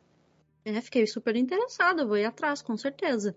É, 0.67 0.81
fiquei 0.81 1.07
super 1.07 1.37
interessada, 1.37 2.05
vou 2.05 2.17
ir 2.17 2.25
atrás, 2.25 2.61
com 2.61 2.77
certeza. 2.77 3.37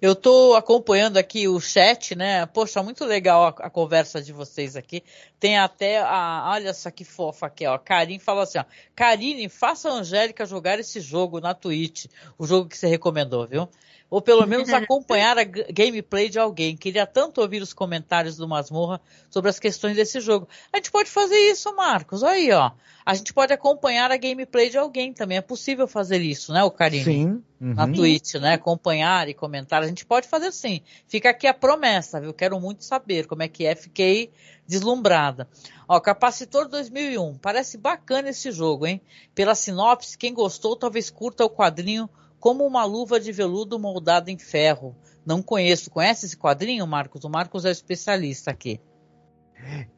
Eu 0.00 0.12
estou 0.12 0.56
acompanhando 0.56 1.18
aqui 1.18 1.46
o 1.46 1.60
chat, 1.60 2.14
né? 2.14 2.46
Poxa, 2.46 2.82
muito 2.82 3.04
legal 3.04 3.44
a, 3.44 3.48
a, 3.66 3.68
conversa 3.68 4.22
de 4.22 4.32
vocês 4.32 4.74
aqui. 4.74 5.02
Tem 5.38 5.58
até 5.58 6.00
a. 6.00 6.52
Olha 6.54 6.72
só 6.72 6.90
que 6.90 7.04
fofa 7.04 7.48
aqui, 7.48 7.66
ó. 7.66 7.76
Karim 7.76 8.18
fala 8.18 8.44
assim, 8.44 8.58
ó. 8.58 8.64
Karine, 8.94 9.46
faça 9.50 9.90
a 9.90 9.92
Angélica 9.92 10.46
jogar 10.46 10.78
esse 10.78 11.00
jogo 11.00 11.38
na 11.38 11.52
Twitch. 11.52 12.06
O 12.38 12.46
jogo 12.46 12.66
que 12.66 12.78
você 12.78 12.86
recomendou, 12.86 13.46
viu? 13.46 13.68
Ou 14.14 14.22
pelo 14.22 14.46
menos 14.46 14.72
acompanhar 14.72 15.36
a 15.36 15.42
gameplay 15.42 16.28
de 16.28 16.38
alguém. 16.38 16.76
Queria 16.76 17.04
tanto 17.04 17.40
ouvir 17.40 17.60
os 17.60 17.72
comentários 17.72 18.36
do 18.36 18.46
Masmorra 18.46 19.00
sobre 19.28 19.50
as 19.50 19.58
questões 19.58 19.96
desse 19.96 20.20
jogo. 20.20 20.48
A 20.72 20.76
gente 20.76 20.92
pode 20.92 21.10
fazer 21.10 21.36
isso, 21.50 21.74
Marcos. 21.74 22.22
Aí, 22.22 22.52
ó. 22.52 22.70
A 23.04 23.12
gente 23.14 23.34
pode 23.34 23.52
acompanhar 23.52 24.12
a 24.12 24.16
gameplay 24.16 24.70
de 24.70 24.78
alguém 24.78 25.12
também. 25.12 25.38
É 25.38 25.40
possível 25.40 25.88
fazer 25.88 26.22
isso, 26.22 26.52
né, 26.52 26.62
o 26.62 26.70
Karine? 26.70 27.04
Sim. 27.04 27.42
Uhum. 27.60 27.74
Na 27.74 27.88
Twitch, 27.88 28.34
né? 28.34 28.54
Acompanhar 28.54 29.28
e 29.28 29.34
comentar. 29.34 29.82
A 29.82 29.86
gente 29.88 30.06
pode 30.06 30.28
fazer 30.28 30.52
sim. 30.52 30.80
Fica 31.08 31.30
aqui 31.30 31.48
a 31.48 31.52
promessa, 31.52 32.20
viu? 32.20 32.32
Quero 32.32 32.60
muito 32.60 32.84
saber 32.84 33.26
como 33.26 33.42
é 33.42 33.48
que 33.48 33.66
é. 33.66 33.74
Fiquei 33.74 34.30
deslumbrada. 34.64 35.48
Ó, 35.88 35.98
Capacitor 35.98 36.68
2001. 36.68 37.36
Parece 37.38 37.76
bacana 37.76 38.28
esse 38.28 38.52
jogo, 38.52 38.86
hein? 38.86 39.00
Pela 39.34 39.56
sinopse, 39.56 40.16
quem 40.16 40.32
gostou 40.32 40.76
talvez 40.76 41.10
curta 41.10 41.44
o 41.44 41.50
quadrinho 41.50 42.08
como 42.38 42.66
uma 42.66 42.84
luva 42.84 43.18
de 43.18 43.32
veludo 43.32 43.78
moldada 43.78 44.30
em 44.30 44.38
ferro. 44.38 44.94
Não 45.24 45.42
conheço. 45.42 45.90
Conhece 45.90 46.26
esse 46.26 46.36
quadrinho, 46.36 46.86
Marcos? 46.86 47.24
O 47.24 47.30
Marcos 47.30 47.64
é 47.64 47.70
especialista 47.70 48.50
aqui. 48.50 48.80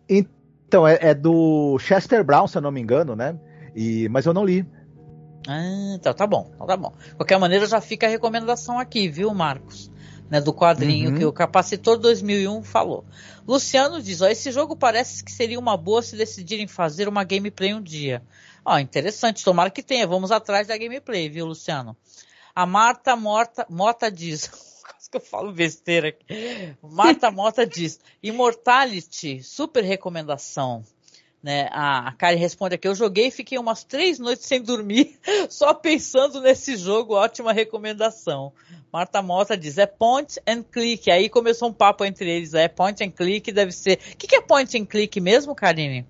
Então, 0.09 0.87
é, 0.87 0.99
é 1.01 1.15
do 1.15 1.79
Chester 1.79 2.23
Brown, 2.25 2.47
se 2.47 2.57
eu 2.57 2.63
não 2.63 2.71
me 2.71 2.81
engano, 2.81 3.17
né? 3.17 3.39
E, 3.75 4.09
mas 4.09 4.27
eu 4.27 4.33
não 4.33 4.45
li. 4.45 4.65
Ah, 5.47 5.95
então 5.95 6.13
tá 6.13 6.27
bom, 6.27 6.51
então 6.55 6.67
tá 6.67 6.77
bom. 6.77 6.93
De 6.99 7.15
qualquer 7.15 7.39
maneira, 7.39 7.67
já 7.67 7.81
fica 7.81 8.07
a 8.07 8.11
recomendação 8.11 8.79
aqui, 8.79 9.09
viu, 9.09 9.33
Marcos? 9.33 9.91
Né, 10.29 10.41
do 10.41 10.53
quadrinho 10.53 11.11
uhum. 11.11 11.19
que 11.19 11.25
o 11.25 11.33
Capacitor 11.33 11.99
2001 11.99 12.61
falou. 12.65 13.05
Luciano 13.47 14.03
diz: 14.03 14.21
ó, 14.23 14.27
esse 14.27 14.51
jogo 14.51 14.75
parece 14.75 15.23
que 15.23 15.31
seria 15.31 15.57
uma 15.57 15.77
boa 15.77 16.03
se 16.03 16.17
decidirem 16.17 16.67
fazer 16.67 17.07
uma 17.07 17.23
gameplay 17.23 17.73
um 17.73 17.81
dia. 17.81 18.21
Ó, 18.65 18.77
interessante, 18.77 19.45
tomara 19.45 19.71
que 19.71 19.85
tenha. 19.85 20.05
Vamos 20.05 20.33
atrás 20.33 20.67
da 20.67 20.77
gameplay, 20.77 21.29
viu, 21.29 21.47
Luciano? 21.47 21.97
A 22.57 22.65
Marta 22.65 23.15
Morta, 23.15 23.67
Mota 23.69 24.11
diz. 24.11 24.47
Quase 24.83 25.11
que 25.11 25.17
eu 25.19 25.21
falo 25.21 25.53
besteira 25.53 26.09
aqui. 26.09 26.25
Marta 26.83 27.31
Mota 27.31 27.67
diz. 27.67 28.01
Immortality, 28.23 29.43
super 29.43 29.85
recomendação. 29.85 30.83
Né? 31.43 31.69
A, 31.71 32.15
a 32.19 32.31
responde 32.31 32.77
aqui: 32.77 32.89
Eu 32.89 32.95
joguei 32.95 33.27
e 33.27 33.31
fiquei 33.31 33.59
umas 33.59 33.85
três 33.85 34.19
noites 34.19 34.47
sem 34.47 34.63
dormir, 34.63 35.19
só 35.51 35.75
pensando 35.75 36.41
nesse 36.41 36.79
jogo. 36.79 37.13
Ótima 37.13 37.53
recomendação. 37.53 38.55
Marta 38.91 39.21
Mota 39.21 39.55
diz: 39.55 39.77
É 39.77 39.85
point 39.85 40.41
and 40.49 40.63
click. 40.63 41.11
Aí 41.11 41.29
começou 41.29 41.69
um 41.69 41.75
papo 41.75 42.07
entre 42.07 42.31
eles: 42.31 42.55
É 42.55 42.69
point 42.69 43.05
and 43.05 43.11
click, 43.11 43.53
deve 43.53 43.71
ser. 43.71 43.99
O 44.15 44.17
que, 44.17 44.27
que 44.27 44.37
é 44.37 44.41
point 44.41 44.81
and 44.81 44.87
click 44.87 45.21
mesmo, 45.21 45.55
Karine? 45.55 46.07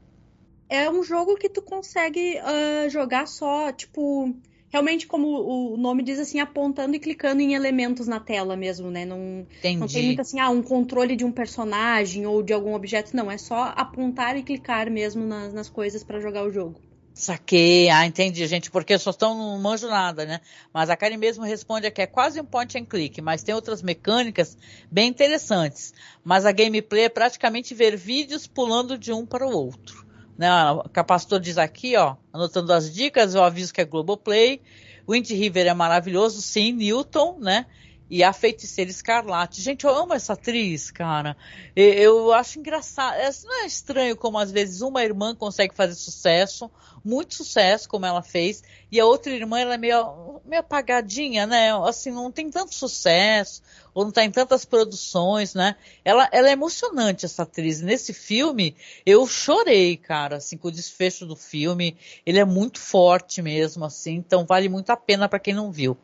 É 0.68 0.88
um 0.88 1.02
jogo 1.02 1.34
que 1.34 1.48
tu 1.48 1.60
consegue 1.60 2.38
uh, 2.38 2.88
jogar 2.88 3.26
só, 3.26 3.72
tipo 3.72 4.32
realmente, 4.76 5.06
como 5.06 5.72
o 5.72 5.76
nome 5.76 6.02
diz 6.02 6.18
assim, 6.18 6.38
apontando 6.38 6.94
e 6.94 7.00
clicando 7.00 7.40
em 7.40 7.54
elementos 7.54 8.06
na 8.06 8.20
tela 8.20 8.56
mesmo, 8.56 8.90
né? 8.90 9.06
Não, 9.06 9.46
Entendi. 9.58 9.80
não 9.80 9.88
tem 9.88 10.04
muito 10.04 10.20
assim, 10.20 10.38
ah, 10.38 10.50
um 10.50 10.62
controle 10.62 11.16
de 11.16 11.24
um 11.24 11.32
personagem 11.32 12.26
ou 12.26 12.42
de 12.42 12.52
algum 12.52 12.74
objeto, 12.74 13.16
não. 13.16 13.30
É 13.30 13.38
só 13.38 13.72
apontar 13.74 14.36
e 14.36 14.42
clicar 14.42 14.90
mesmo 14.90 15.24
nas, 15.24 15.54
nas 15.54 15.68
coisas 15.70 16.04
para 16.04 16.20
jogar 16.20 16.44
o 16.44 16.52
jogo. 16.52 16.78
Saquei, 17.14 17.88
ah, 17.88 18.04
entendi, 18.04 18.46
gente, 18.46 18.70
porque 18.70 18.98
só 18.98 19.08
estão 19.08 19.34
não 19.34 19.58
manjo 19.58 19.88
nada, 19.88 20.26
né? 20.26 20.42
Mas 20.74 20.90
a 20.90 20.96
Karen 20.96 21.16
mesmo 21.16 21.42
responde 21.42 21.86
aqui, 21.86 22.02
é 22.02 22.06
quase 22.06 22.38
um 22.38 22.44
point 22.44 22.76
and 22.76 22.84
click, 22.84 23.22
mas 23.22 23.42
tem 23.42 23.54
outras 23.54 23.80
mecânicas 23.80 24.58
bem 24.90 25.08
interessantes. 25.08 25.94
Mas 26.22 26.44
a 26.44 26.52
gameplay 26.52 27.04
é 27.04 27.08
praticamente 27.08 27.74
ver 27.74 27.96
vídeos 27.96 28.46
pulando 28.46 28.98
de 28.98 29.14
um 29.14 29.24
para 29.24 29.46
o 29.46 29.50
outro. 29.50 30.05
Né? 30.36 30.48
O 30.72 30.88
capacitor 30.88 31.40
diz 31.40 31.58
aqui, 31.58 31.96
ó, 31.96 32.16
anotando 32.32 32.72
as 32.72 32.92
dicas, 32.92 33.34
eu 33.34 33.42
aviso 33.42 33.72
que 33.72 33.80
é 33.80 33.84
Globoplay. 33.84 34.60
Wind 35.08 35.30
River 35.30 35.66
é 35.66 35.74
maravilhoso, 35.74 36.42
sim, 36.42 36.72
Newton, 36.72 37.38
né? 37.40 37.66
E 38.08 38.22
a 38.22 38.32
Feiticeira 38.32 38.90
Escarlate. 38.90 39.60
Gente, 39.60 39.84
eu 39.84 39.94
amo 39.94 40.14
essa 40.14 40.34
atriz, 40.34 40.90
cara. 40.92 41.36
Eu 41.74 42.32
acho 42.32 42.60
engraçado. 42.60 43.14
É, 43.16 43.30
não 43.44 43.62
é 43.62 43.66
estranho 43.66 44.16
como 44.16 44.38
às 44.38 44.52
vezes 44.52 44.80
uma 44.80 45.02
irmã 45.02 45.34
consegue 45.34 45.74
fazer 45.74 45.94
sucesso, 45.94 46.70
muito 47.04 47.34
sucesso, 47.34 47.88
como 47.88 48.06
ela 48.06 48.22
fez, 48.22 48.62
e 48.90 49.00
a 49.00 49.06
outra 49.06 49.32
irmã 49.32 49.58
ela 49.58 49.74
é 49.74 49.78
meio, 49.78 50.40
meio 50.44 50.60
apagadinha, 50.60 51.46
né? 51.46 51.72
Assim, 51.84 52.10
não 52.10 52.30
tem 52.30 52.48
tanto 52.50 52.74
sucesso, 52.74 53.62
ou 53.92 54.04
não 54.04 54.10
está 54.10 54.24
em 54.24 54.30
tantas 54.30 54.64
produções, 54.64 55.54
né? 55.54 55.74
Ela, 56.04 56.28
ela 56.30 56.48
é 56.48 56.52
emocionante, 56.52 57.24
essa 57.24 57.42
atriz. 57.42 57.80
Nesse 57.80 58.12
filme, 58.12 58.76
eu 59.04 59.26
chorei, 59.26 59.96
cara, 59.96 60.36
assim, 60.36 60.56
com 60.56 60.68
o 60.68 60.72
desfecho 60.72 61.26
do 61.26 61.34
filme. 61.34 61.96
Ele 62.24 62.38
é 62.38 62.44
muito 62.44 62.78
forte 62.78 63.42
mesmo, 63.42 63.84
assim, 63.84 64.14
então 64.14 64.44
vale 64.44 64.68
muito 64.68 64.90
a 64.90 64.96
pena 64.96 65.28
para 65.28 65.40
quem 65.40 65.54
não 65.54 65.72
viu. 65.72 65.96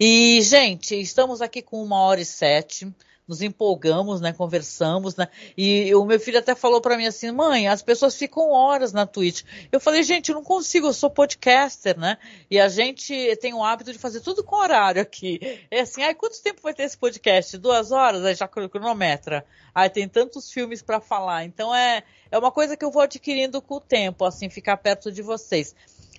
E, 0.00 0.40
gente, 0.42 0.94
estamos 0.94 1.42
aqui 1.42 1.60
com 1.60 1.82
uma 1.82 2.00
hora 2.00 2.20
e 2.20 2.24
sete 2.24 2.86
nos 3.28 3.42
empolgamos, 3.42 4.22
né? 4.22 4.32
Conversamos, 4.32 5.14
né? 5.14 5.28
E 5.56 5.94
o 5.94 6.04
meu 6.06 6.18
filho 6.18 6.38
até 6.38 6.54
falou 6.54 6.80
para 6.80 6.96
mim 6.96 7.06
assim, 7.06 7.30
mãe, 7.30 7.68
as 7.68 7.82
pessoas 7.82 8.16
ficam 8.16 8.50
horas 8.50 8.90
na 8.92 9.04
Twitch. 9.04 9.42
Eu 9.70 9.78
falei, 9.78 10.02
gente, 10.02 10.30
eu 10.30 10.34
não 10.34 10.42
consigo, 10.42 10.86
eu 10.86 10.94
sou 10.94 11.10
podcaster, 11.10 11.98
né? 11.98 12.16
E 12.50 12.58
a 12.58 12.68
gente 12.68 13.36
tem 13.36 13.52
o 13.52 13.62
hábito 13.62 13.92
de 13.92 13.98
fazer 13.98 14.20
tudo 14.20 14.42
com 14.42 14.56
horário 14.56 15.02
aqui. 15.02 15.66
É 15.70 15.80
assim, 15.80 16.02
ai, 16.02 16.14
quanto 16.14 16.42
tempo 16.42 16.62
vai 16.62 16.72
ter 16.72 16.84
esse 16.84 16.96
podcast? 16.96 17.58
Duas 17.58 17.92
horas? 17.92 18.24
Aí 18.24 18.34
já 18.34 18.48
cronometra. 18.48 19.44
Aí 19.74 19.90
tem 19.90 20.08
tantos 20.08 20.50
filmes 20.50 20.80
para 20.80 20.98
falar. 20.98 21.44
Então 21.44 21.74
é, 21.74 22.02
é 22.30 22.38
uma 22.38 22.50
coisa 22.50 22.78
que 22.78 22.84
eu 22.84 22.90
vou 22.90 23.02
adquirindo 23.02 23.60
com 23.60 23.74
o 23.74 23.80
tempo, 23.80 24.24
assim, 24.24 24.48
ficar 24.48 24.78
perto 24.78 25.12
de 25.12 25.20
vocês. 25.20 25.74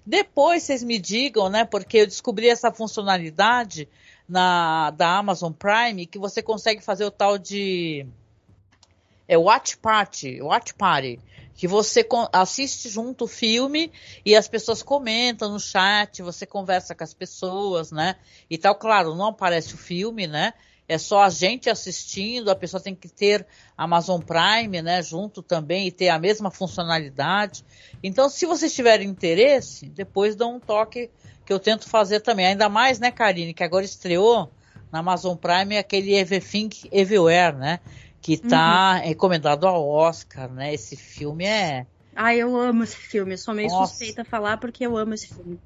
Depois 0.05 0.63
vocês 0.63 0.83
me 0.83 0.97
digam, 0.97 1.49
né? 1.49 1.65
Porque 1.65 1.97
eu 1.99 2.07
descobri 2.07 2.49
essa 2.49 2.71
funcionalidade 2.71 3.87
na 4.27 4.91
da 4.91 5.17
Amazon 5.17 5.51
Prime 5.51 6.05
que 6.05 6.19
você 6.19 6.41
consegue 6.41 6.81
fazer 6.81 7.05
o 7.05 7.11
tal 7.11 7.37
de 7.37 8.05
é 9.27 9.37
Watch 9.37 9.77
Party, 9.77 10.41
Watch 10.41 10.73
Party, 10.73 11.19
que 11.53 11.67
você 11.67 12.07
assiste 12.33 12.89
junto 12.89 13.25
o 13.25 13.27
filme 13.27 13.91
e 14.25 14.35
as 14.35 14.47
pessoas 14.47 14.81
comentam 14.81 15.51
no 15.51 15.59
chat, 15.59 16.23
você 16.23 16.45
conversa 16.45 16.95
com 16.95 17.03
as 17.03 17.13
pessoas, 17.13 17.91
né? 17.91 18.15
E 18.49 18.57
tal, 18.57 18.73
claro, 18.75 19.13
não 19.13 19.27
aparece 19.27 19.75
o 19.75 19.77
filme, 19.77 20.25
né? 20.25 20.53
É 20.89 20.97
só 20.97 21.21
a 21.21 21.29
gente 21.29 21.69
assistindo, 21.69 22.49
a 22.49 22.55
pessoa 22.55 22.81
tem 22.81 22.95
que 22.95 23.07
ter 23.07 23.45
Amazon 23.77 24.19
Prime, 24.19 24.81
né, 24.81 25.03
junto 25.03 25.43
também 25.43 25.85
e 25.85 25.91
ter 25.91 26.09
a 26.09 26.17
mesma 26.17 26.49
funcionalidade. 26.49 27.63
Então, 28.03 28.27
se 28.27 28.47
vocês 28.47 28.73
tiverem 28.73 29.07
interesse, 29.07 29.87
depois 29.87 30.35
dão 30.35 30.55
um 30.55 30.59
toque 30.59 31.11
que 31.45 31.53
eu 31.53 31.59
tento 31.59 31.87
fazer 31.87 32.21
também. 32.21 32.47
Ainda 32.47 32.67
mais, 32.67 32.99
né, 32.99 33.11
Karine, 33.11 33.53
que 33.53 33.63
agora 33.63 33.85
estreou 33.85 34.49
na 34.91 34.99
Amazon 34.99 35.37
Prime 35.37 35.77
aquele 35.77 36.15
Everything 36.15 36.69
Everywhere, 36.91 37.55
né, 37.55 37.79
que 38.19 38.33
está 38.33 38.95
uhum. 38.95 39.07
recomendado 39.07 39.67
ao 39.67 39.87
Oscar, 39.87 40.51
né? 40.51 40.73
Esse 40.73 40.97
filme 40.97 41.45
é 41.45 41.85
ah, 42.21 42.35
eu 42.35 42.57
amo 42.57 42.83
esse 42.83 42.97
filme. 42.97 43.35
Eu 43.35 43.37
sou 43.37 43.53
meio 43.53 43.69
Nossa. 43.69 43.93
suspeita 43.93 44.23
a 44.23 44.25
falar 44.25 44.57
porque 44.57 44.85
eu 44.85 44.97
amo 44.97 45.13
esse 45.13 45.27
filme. 45.27 45.57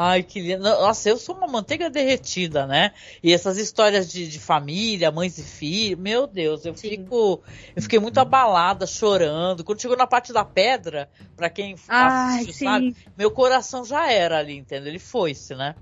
Ai, 0.00 0.22
que 0.22 0.40
lindo. 0.40 0.62
Nossa, 0.62 1.08
eu 1.08 1.16
sou 1.16 1.34
uma 1.34 1.48
manteiga 1.48 1.90
derretida, 1.90 2.68
né? 2.68 2.92
E 3.20 3.32
essas 3.32 3.58
histórias 3.58 4.08
de, 4.08 4.28
de 4.28 4.38
família, 4.38 5.10
mães 5.10 5.36
e 5.38 5.42
filhos, 5.42 5.98
meu 5.98 6.24
Deus, 6.24 6.64
eu 6.64 6.72
Sim. 6.72 6.90
fico. 6.90 7.42
Eu 7.74 7.82
fiquei 7.82 7.98
muito 7.98 8.18
abalada, 8.18 8.86
chorando. 8.86 9.64
Quando 9.64 9.82
chegou 9.82 9.96
na 9.96 10.06
parte 10.06 10.32
da 10.32 10.44
pedra, 10.44 11.10
para 11.34 11.50
quem 11.50 11.74
Ai, 11.88 12.42
assiste, 12.42 12.64
sabe, 12.64 12.94
meu 13.16 13.32
coração 13.32 13.84
já 13.84 14.08
era 14.08 14.38
ali, 14.38 14.56
entendeu? 14.56 14.86
Ele 14.86 15.00
foi-se, 15.00 15.56
né? 15.56 15.74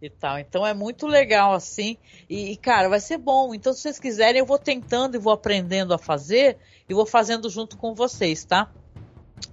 E 0.00 0.08
tal. 0.08 0.38
Então 0.38 0.64
é 0.64 0.72
muito 0.72 1.04
legal 1.04 1.52
assim. 1.52 1.96
E, 2.30 2.52
e, 2.52 2.56
cara, 2.56 2.88
vai 2.88 3.00
ser 3.00 3.18
bom. 3.18 3.52
Então, 3.52 3.72
se 3.72 3.80
vocês 3.80 3.98
quiserem, 3.98 4.38
eu 4.38 4.46
vou 4.46 4.60
tentando 4.60 5.16
e 5.16 5.18
vou 5.18 5.32
aprendendo 5.32 5.92
a 5.92 5.98
fazer 5.98 6.56
e 6.88 6.94
vou 6.94 7.04
fazendo 7.04 7.50
junto 7.50 7.76
com 7.76 7.96
vocês, 7.96 8.44
tá? 8.44 8.70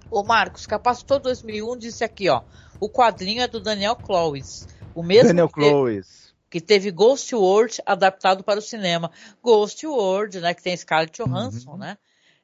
O 0.08 0.22
Marcos, 0.22 0.66
Capacitor 0.66 1.18
2001 1.18 1.76
disse 1.76 2.04
aqui, 2.04 2.28
ó. 2.28 2.42
O 2.84 2.88
quadrinho 2.90 3.40
é 3.40 3.48
do 3.48 3.60
Daniel 3.60 3.96
Clowes. 3.96 4.68
O 4.94 5.02
mesmo 5.02 5.28
Daniel 5.28 5.48
que, 5.48 5.54
Clowes. 5.54 6.34
que 6.50 6.60
teve 6.60 6.90
Ghost 6.90 7.34
World 7.34 7.80
adaptado 7.86 8.44
para 8.44 8.58
o 8.58 8.62
cinema. 8.62 9.10
Ghost 9.42 9.86
World, 9.86 10.38
né? 10.38 10.52
Que 10.52 10.62
tem 10.62 10.76
Scarlett 10.76 11.22
Johansson, 11.22 11.70
uhum. 11.70 11.78
né? 11.78 11.96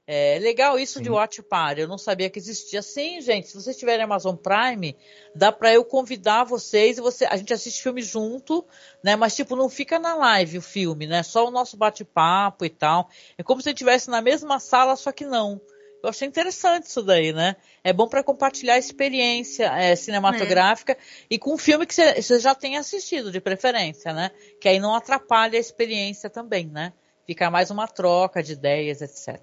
É 0.06 0.38
legal 0.38 0.78
isso 0.78 0.96
Sim. 0.96 1.02
de 1.02 1.10
Watch 1.10 1.42
Party. 1.42 1.82
Eu 1.82 1.88
não 1.88 1.98
sabia 1.98 2.30
que 2.30 2.38
existia. 2.38 2.80
Sim, 2.80 3.20
gente. 3.20 3.48
Se 3.48 3.54
vocês 3.54 3.76
tiverem 3.76 4.02
Amazon 4.02 4.34
Prime, 4.34 4.96
dá 5.34 5.52
para 5.52 5.74
eu 5.74 5.84
convidar 5.84 6.44
vocês 6.44 6.96
e 6.96 7.02
você. 7.02 7.26
A 7.26 7.36
gente 7.36 7.52
assiste 7.52 7.82
filme 7.82 8.00
junto, 8.00 8.64
né? 9.04 9.16
Mas 9.16 9.36
tipo 9.36 9.54
não 9.54 9.68
fica 9.68 9.98
na 9.98 10.14
live 10.14 10.56
o 10.56 10.62
filme, 10.62 11.06
né? 11.06 11.22
Só 11.22 11.46
o 11.46 11.50
nosso 11.50 11.76
bate-papo 11.76 12.64
e 12.64 12.70
tal. 12.70 13.10
É 13.36 13.42
como 13.42 13.60
se 13.60 13.68
estivesse 13.68 14.08
na 14.08 14.22
mesma 14.22 14.58
sala, 14.58 14.96
só 14.96 15.12
que 15.12 15.26
não. 15.26 15.60
Eu 16.02 16.08
achei 16.08 16.26
interessante 16.26 16.86
isso 16.86 17.02
daí, 17.02 17.32
né? 17.32 17.56
É 17.84 17.92
bom 17.92 18.08
para 18.08 18.22
compartilhar 18.22 18.78
experiência 18.78 19.66
é, 19.66 19.94
cinematográfica 19.94 20.92
é. 20.92 20.96
e 21.28 21.38
com 21.38 21.54
um 21.54 21.58
filme 21.58 21.86
que 21.86 21.94
você 21.94 22.38
já 22.38 22.54
tem 22.54 22.76
assistido, 22.78 23.30
de 23.30 23.40
preferência, 23.40 24.12
né? 24.12 24.30
Que 24.60 24.68
aí 24.68 24.78
não 24.78 24.94
atrapalha 24.94 25.58
a 25.58 25.60
experiência 25.60 26.30
também, 26.30 26.66
né? 26.66 26.92
Fica 27.26 27.50
mais 27.50 27.70
uma 27.70 27.86
troca 27.86 28.42
de 28.42 28.54
ideias, 28.54 29.02
etc. 29.02 29.38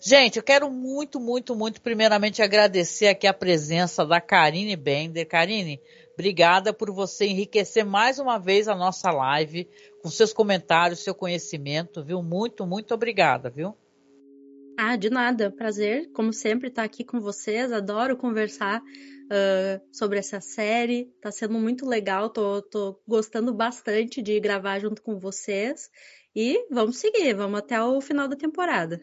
Gente, 0.00 0.38
eu 0.38 0.42
quero 0.42 0.70
muito, 0.70 1.20
muito, 1.20 1.54
muito, 1.54 1.80
primeiramente 1.80 2.40
agradecer 2.40 3.08
aqui 3.08 3.26
a 3.26 3.34
presença 3.34 4.06
da 4.06 4.20
Karine 4.20 4.76
Bender. 4.76 5.26
Karine, 5.26 5.80
obrigada 6.14 6.72
por 6.72 6.90
você 6.90 7.26
enriquecer 7.26 7.84
mais 7.84 8.18
uma 8.18 8.38
vez 8.38 8.68
a 8.68 8.74
nossa 8.74 9.10
live 9.10 9.68
com 10.02 10.08
seus 10.08 10.32
comentários, 10.32 11.00
seu 11.00 11.14
conhecimento, 11.14 12.02
viu? 12.02 12.22
Muito, 12.22 12.66
muito 12.66 12.94
obrigada, 12.94 13.50
viu? 13.50 13.76
Ah, 14.76 14.96
de 14.96 15.08
nada. 15.08 15.50
Prazer, 15.50 16.10
como 16.12 16.32
sempre, 16.32 16.68
estar 16.68 16.82
aqui 16.82 17.04
com 17.04 17.20
vocês. 17.20 17.72
Adoro 17.72 18.16
conversar 18.16 18.80
uh, 18.80 19.80
sobre 19.92 20.18
essa 20.18 20.40
série. 20.40 21.12
Tá 21.20 21.30
sendo 21.30 21.54
muito 21.54 21.86
legal. 21.86 22.28
Tô, 22.28 22.60
tô 22.62 23.00
gostando 23.06 23.54
bastante 23.54 24.20
de 24.20 24.38
gravar 24.40 24.80
junto 24.80 25.00
com 25.02 25.18
vocês. 25.18 25.88
E 26.34 26.66
vamos 26.70 26.98
seguir, 26.98 27.34
vamos 27.34 27.60
até 27.60 27.80
o 27.82 28.00
final 28.00 28.26
da 28.26 28.36
temporada. 28.36 29.00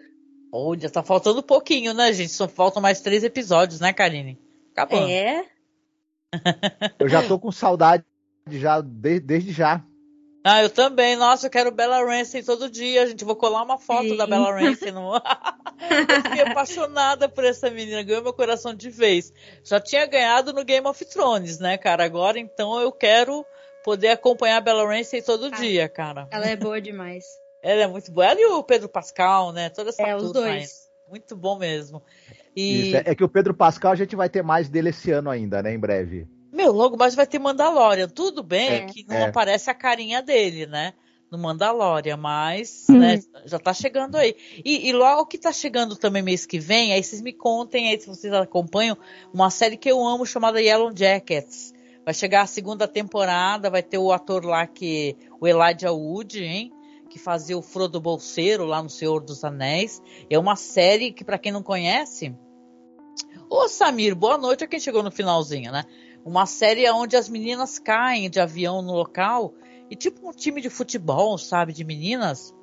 Olha, 0.51 0.89
tá 0.89 1.01
faltando 1.01 1.41
pouquinho, 1.41 1.93
né, 1.93 2.11
gente? 2.11 2.33
Só 2.33 2.47
faltam 2.47 2.81
mais 2.81 2.99
três 2.99 3.23
episódios, 3.23 3.79
né, 3.79 3.93
Karine? 3.93 4.37
Acabou. 4.73 5.07
É. 5.07 5.45
Eu 6.99 7.07
já 7.07 7.25
tô 7.25 7.39
com 7.39 7.51
saudade 7.51 8.03
já, 8.49 8.81
de, 8.81 9.19
desde 9.21 9.51
já. 9.51 9.85
Ah, 10.43 10.63
eu 10.63 10.69
também. 10.69 11.15
Nossa, 11.15 11.45
eu 11.45 11.51
quero 11.51 11.71
Bella 11.71 12.03
Ramsey 12.03 12.43
todo 12.43 12.69
dia, 12.69 13.05
gente. 13.05 13.23
Vou 13.23 13.35
colar 13.35 13.61
uma 13.61 13.77
foto 13.77 14.09
Sim. 14.09 14.17
da 14.17 14.25
Bella 14.25 14.51
Ramsey. 14.51 14.91
No... 14.91 15.13
eu 15.15 16.23
fiquei 16.23 16.41
apaixonada 16.41 17.29
por 17.29 17.43
essa 17.43 17.69
menina. 17.69 18.01
Ganhou 18.01 18.23
meu 18.23 18.33
coração 18.33 18.73
de 18.73 18.89
vez. 18.89 19.31
Já 19.63 19.79
tinha 19.79 20.05
ganhado 20.07 20.51
no 20.51 20.63
Game 20.63 20.87
of 20.87 21.05
Thrones, 21.05 21.59
né, 21.59 21.77
cara? 21.77 22.03
Agora, 22.03 22.39
então, 22.39 22.79
eu 22.79 22.91
quero 22.91 23.45
poder 23.83 24.09
acompanhar 24.09 24.57
a 24.57 24.61
Bella 24.61 24.85
Ramsey 24.85 25.21
todo 25.21 25.45
ah, 25.45 25.49
dia, 25.49 25.87
cara. 25.87 26.27
Ela 26.31 26.47
é 26.47 26.55
boa 26.55 26.81
demais. 26.81 27.25
ela 27.61 27.83
é 27.83 27.87
muito 27.87 28.11
boa. 28.11 28.25
Ela 28.25 28.41
e 28.41 28.45
o 28.45 28.63
Pedro 28.63 28.89
Pascal, 28.89 29.51
né? 29.51 29.69
Toda 29.69 29.89
essa 29.89 30.01
É, 30.01 30.15
os 30.15 30.31
dois. 30.31 30.89
Muito 31.07 31.35
bom 31.35 31.57
mesmo. 31.57 32.01
E... 32.55 32.87
Isso, 32.87 32.97
é, 32.97 33.03
é 33.05 33.15
que 33.15 33.23
o 33.23 33.29
Pedro 33.29 33.53
Pascal 33.53 33.91
a 33.91 33.95
gente 33.95 34.15
vai 34.15 34.29
ter 34.29 34.41
mais 34.41 34.69
dele 34.69 34.89
esse 34.89 35.11
ano 35.11 35.29
ainda, 35.29 35.61
né? 35.61 35.73
Em 35.73 35.79
breve. 35.79 36.27
Meu, 36.51 36.71
logo 36.71 36.97
mais 36.97 37.15
vai 37.15 37.25
ter 37.25 37.39
Mandalorian. 37.39 38.09
Tudo 38.09 38.43
bem 38.43 38.69
é, 38.69 38.85
que 38.85 39.05
não 39.07 39.15
é. 39.15 39.23
aparece 39.23 39.69
a 39.69 39.73
carinha 39.73 40.21
dele, 40.21 40.65
né? 40.65 40.93
No 41.31 41.37
Mandalorian, 41.37 42.17
mas 42.17 42.87
hum. 42.89 42.97
né, 42.97 43.21
já 43.45 43.57
tá 43.57 43.73
chegando 43.73 44.17
aí. 44.17 44.35
E, 44.65 44.89
e, 44.89 44.91
logo 44.91 45.25
que 45.27 45.37
tá 45.37 45.53
chegando 45.53 45.95
também 45.95 46.21
mês 46.21 46.45
que 46.45 46.59
vem, 46.59 46.91
aí 46.91 47.01
vocês 47.01 47.21
me 47.21 47.31
contem 47.31 47.87
aí, 47.87 48.01
se 48.01 48.07
vocês 48.07 48.33
acompanham, 48.33 48.97
uma 49.33 49.49
série 49.49 49.77
que 49.77 49.89
eu 49.89 50.05
amo 50.05 50.25
chamada 50.25 50.61
Yellow 50.61 50.91
Jackets. 50.93 51.73
Vai 52.03 52.13
chegar 52.13 52.41
a 52.41 52.47
segunda 52.47 52.87
temporada, 52.87 53.69
vai 53.69 53.83
ter 53.83 53.97
o 53.97 54.11
ator 54.11 54.43
lá 54.45 54.67
que. 54.67 55.15
O 55.39 55.47
Elijah 55.47 55.91
Wood, 55.91 56.43
hein? 56.43 56.71
Que 57.09 57.17
fazia 57.17 57.57
o 57.57 57.61
Frodo 57.61 57.99
Bolseiro 57.99 58.65
lá 58.65 58.83
no 58.83 58.89
Senhor 58.89 59.21
dos 59.21 59.43
Anéis. 59.43 60.01
É 60.29 60.37
uma 60.37 60.55
série 60.55 61.11
que, 61.11 61.23
para 61.23 61.37
quem 61.37 61.51
não 61.51 61.63
conhece. 61.63 62.35
Ô 63.49 63.67
Samir, 63.67 64.15
boa 64.15 64.37
noite 64.37 64.63
a 64.63 64.67
quem 64.67 64.79
chegou 64.79 65.03
no 65.03 65.11
finalzinho, 65.11 65.71
né? 65.71 65.83
Uma 66.23 66.45
série 66.45 66.89
onde 66.91 67.15
as 67.15 67.27
meninas 67.27 67.79
caem 67.79 68.29
de 68.29 68.39
avião 68.39 68.81
no 68.81 68.93
local 68.93 69.53
e 69.89 69.95
tipo 69.95 70.29
um 70.29 70.31
time 70.31 70.61
de 70.61 70.69
futebol, 70.69 71.37
sabe, 71.37 71.73
de 71.73 71.83
meninas. 71.83 72.53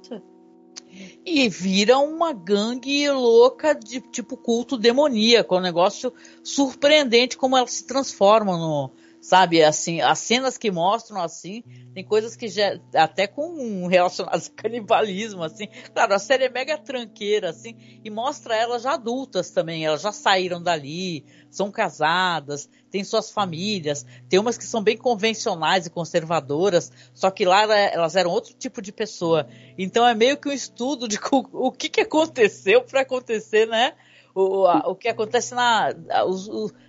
E 1.24 1.48
vira 1.48 1.98
uma 1.98 2.32
gangue 2.32 3.10
louca 3.10 3.74
de 3.74 4.00
tipo 4.00 4.36
culto 4.36 4.78
demoníaco, 4.78 5.56
um 5.56 5.60
negócio 5.60 6.12
surpreendente 6.42 7.36
como 7.36 7.56
elas 7.56 7.72
se 7.72 7.86
transformam 7.86 8.58
no, 8.58 8.90
sabe? 9.28 9.62
Assim, 9.62 10.00
as 10.00 10.20
cenas 10.20 10.56
que 10.56 10.70
mostram 10.70 11.20
assim, 11.20 11.62
tem 11.92 12.02
coisas 12.02 12.34
que 12.34 12.48
já 12.48 12.80
até 12.94 13.26
com 13.26 13.86
relacionadas 13.86 14.48
a 14.56 14.62
canibalismo, 14.62 15.42
assim. 15.44 15.68
Claro, 15.92 16.14
a 16.14 16.18
série 16.18 16.44
é 16.44 16.48
mega 16.48 16.78
tranqueira, 16.78 17.50
assim, 17.50 17.76
e 18.02 18.08
mostra 18.08 18.56
elas 18.56 18.84
já 18.84 18.94
adultas 18.94 19.50
também. 19.50 19.84
Elas 19.84 20.00
já 20.00 20.12
saíram 20.12 20.62
dali, 20.62 21.26
são 21.50 21.70
casadas, 21.70 22.70
têm 22.90 23.04
suas 23.04 23.30
famílias. 23.30 24.06
Tem 24.30 24.40
umas 24.40 24.56
que 24.56 24.64
são 24.64 24.82
bem 24.82 24.96
convencionais 24.96 25.84
e 25.84 25.90
conservadoras, 25.90 26.90
só 27.12 27.30
que 27.30 27.44
lá 27.44 27.64
elas 27.64 28.16
eram 28.16 28.30
outro 28.30 28.54
tipo 28.54 28.80
de 28.80 28.92
pessoa. 28.92 29.46
Então 29.76 30.08
é 30.08 30.14
meio 30.14 30.38
que 30.38 30.48
um 30.48 30.52
estudo 30.52 31.06
de 31.06 31.18
o 31.52 31.70
que, 31.70 31.90
que 31.90 32.00
aconteceu 32.00 32.80
para 32.80 33.02
acontecer, 33.02 33.68
né? 33.68 33.92
O, 34.34 34.66
a, 34.66 34.88
o 34.88 34.94
que 34.94 35.08
acontece 35.08 35.54
na. 35.54 35.92
Os, 36.26 36.48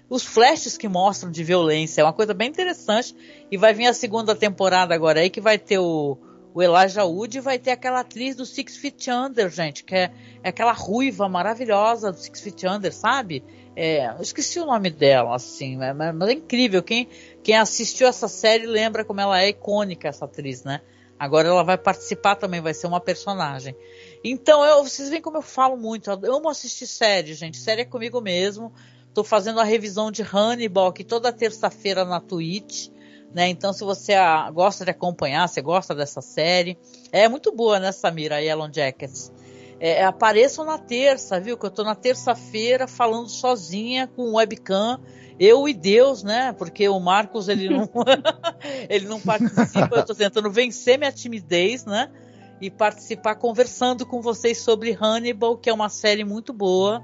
os 0.09 0.23
flashes 0.25 0.77
que 0.77 0.87
mostram 0.87 1.31
de 1.31 1.43
violência. 1.43 2.01
É 2.01 2.03
uma 2.03 2.13
coisa 2.13 2.33
bem 2.33 2.49
interessante. 2.49 3.15
E 3.51 3.57
vai 3.57 3.73
vir 3.73 3.87
a 3.87 3.93
segunda 3.93 4.35
temporada 4.35 4.95
agora 4.95 5.19
aí, 5.19 5.29
que 5.29 5.39
vai 5.39 5.57
ter 5.57 5.77
o, 5.77 6.17
o 6.53 6.63
Elijah 6.63 7.05
Wood 7.05 7.37
e 7.37 7.41
vai 7.41 7.59
ter 7.59 7.71
aquela 7.71 7.99
atriz 7.99 8.35
do 8.35 8.45
Six 8.45 8.77
Feet 8.77 9.07
Under, 9.09 9.49
gente, 9.49 9.83
que 9.83 9.95
é, 9.95 10.11
é 10.43 10.49
aquela 10.49 10.73
ruiva 10.73 11.29
maravilhosa 11.29 12.11
do 12.11 12.17
Six 12.17 12.41
Feet 12.41 12.63
Under, 12.65 12.93
sabe? 12.93 13.43
É, 13.75 14.13
esqueci 14.19 14.59
o 14.59 14.65
nome 14.65 14.89
dela, 14.89 15.35
assim, 15.35 15.77
mas, 15.77 15.95
mas, 15.95 16.29
é 16.29 16.33
incrível. 16.33 16.81
Quem, 16.81 17.07
quem 17.43 17.55
assistiu 17.55 18.07
essa 18.07 18.27
série 18.27 18.65
lembra 18.65 19.05
como 19.05 19.21
ela 19.21 19.41
é 19.41 19.49
icônica, 19.49 20.07
essa 20.07 20.25
atriz, 20.25 20.63
né? 20.63 20.81
Agora 21.19 21.49
ela 21.49 21.63
vai 21.63 21.77
participar 21.77 22.35
também, 22.35 22.61
vai 22.61 22.73
ser 22.73 22.87
uma 22.87 23.01
personagem. 23.01 23.75
Então, 24.23 24.63
eu, 24.63 24.83
vocês 24.83 25.09
veem 25.09 25.21
como 25.21 25.37
eu 25.37 25.41
falo 25.41 25.77
muito. 25.77 26.09
Eu 26.09 26.37
amo 26.37 26.49
assistir 26.49 26.87
série, 26.87 27.33
gente. 27.33 27.57
Série 27.57 27.81
é 27.81 27.85
comigo 27.85 28.21
mesmo. 28.21 28.73
Estou 29.09 29.23
fazendo 29.23 29.59
a 29.59 29.63
revisão 29.63 30.11
de 30.11 30.21
Hannibal 30.21 30.87
aqui 30.87 31.03
toda 31.03 31.33
terça-feira 31.33 32.05
na 32.05 32.21
Twitch. 32.21 32.89
Né? 33.33 33.47
Então, 33.49 33.73
se 33.73 33.83
você 33.83 34.13
a, 34.13 34.49
gosta 34.49 34.85
de 34.85 34.91
acompanhar, 34.91 35.47
você 35.47 35.61
gosta 35.61 35.93
dessa 35.93 36.21
série, 36.21 36.77
é 37.11 37.27
muito 37.27 37.51
boa, 37.51 37.79
né, 37.79 37.91
Samira, 37.91 38.41
Yellow 38.41 38.69
Jackets. 38.71 39.31
É, 39.79 40.03
apareçam 40.03 40.65
na 40.65 40.77
terça, 40.77 41.39
viu? 41.39 41.57
Que 41.57 41.65
eu 41.65 41.71
tô 41.71 41.83
na 41.83 41.95
terça-feira 41.95 42.87
falando 42.87 43.29
sozinha 43.29 44.07
com 44.07 44.35
webcam, 44.35 44.99
eu 45.39 45.69
e 45.69 45.73
Deus, 45.73 46.21
né? 46.21 46.51
Porque 46.53 46.89
o 46.89 46.99
Marcos 46.99 47.47
ele 47.47 47.69
não 47.69 47.89
ele 48.89 49.07
não 49.07 49.21
participa, 49.21 49.95
eu 49.95 50.05
tô 50.05 50.13
tentando 50.13 50.51
vencer 50.51 50.97
minha 50.97 51.13
timidez, 51.13 51.85
né? 51.85 52.11
E 52.59 52.69
participar 52.69 53.35
conversando 53.35 54.05
com 54.05 54.21
vocês 54.21 54.57
sobre 54.57 54.91
Hannibal, 54.91 55.57
que 55.57 55.69
é 55.69 55.73
uma 55.73 55.87
série 55.87 56.25
muito 56.25 56.51
boa 56.51 57.01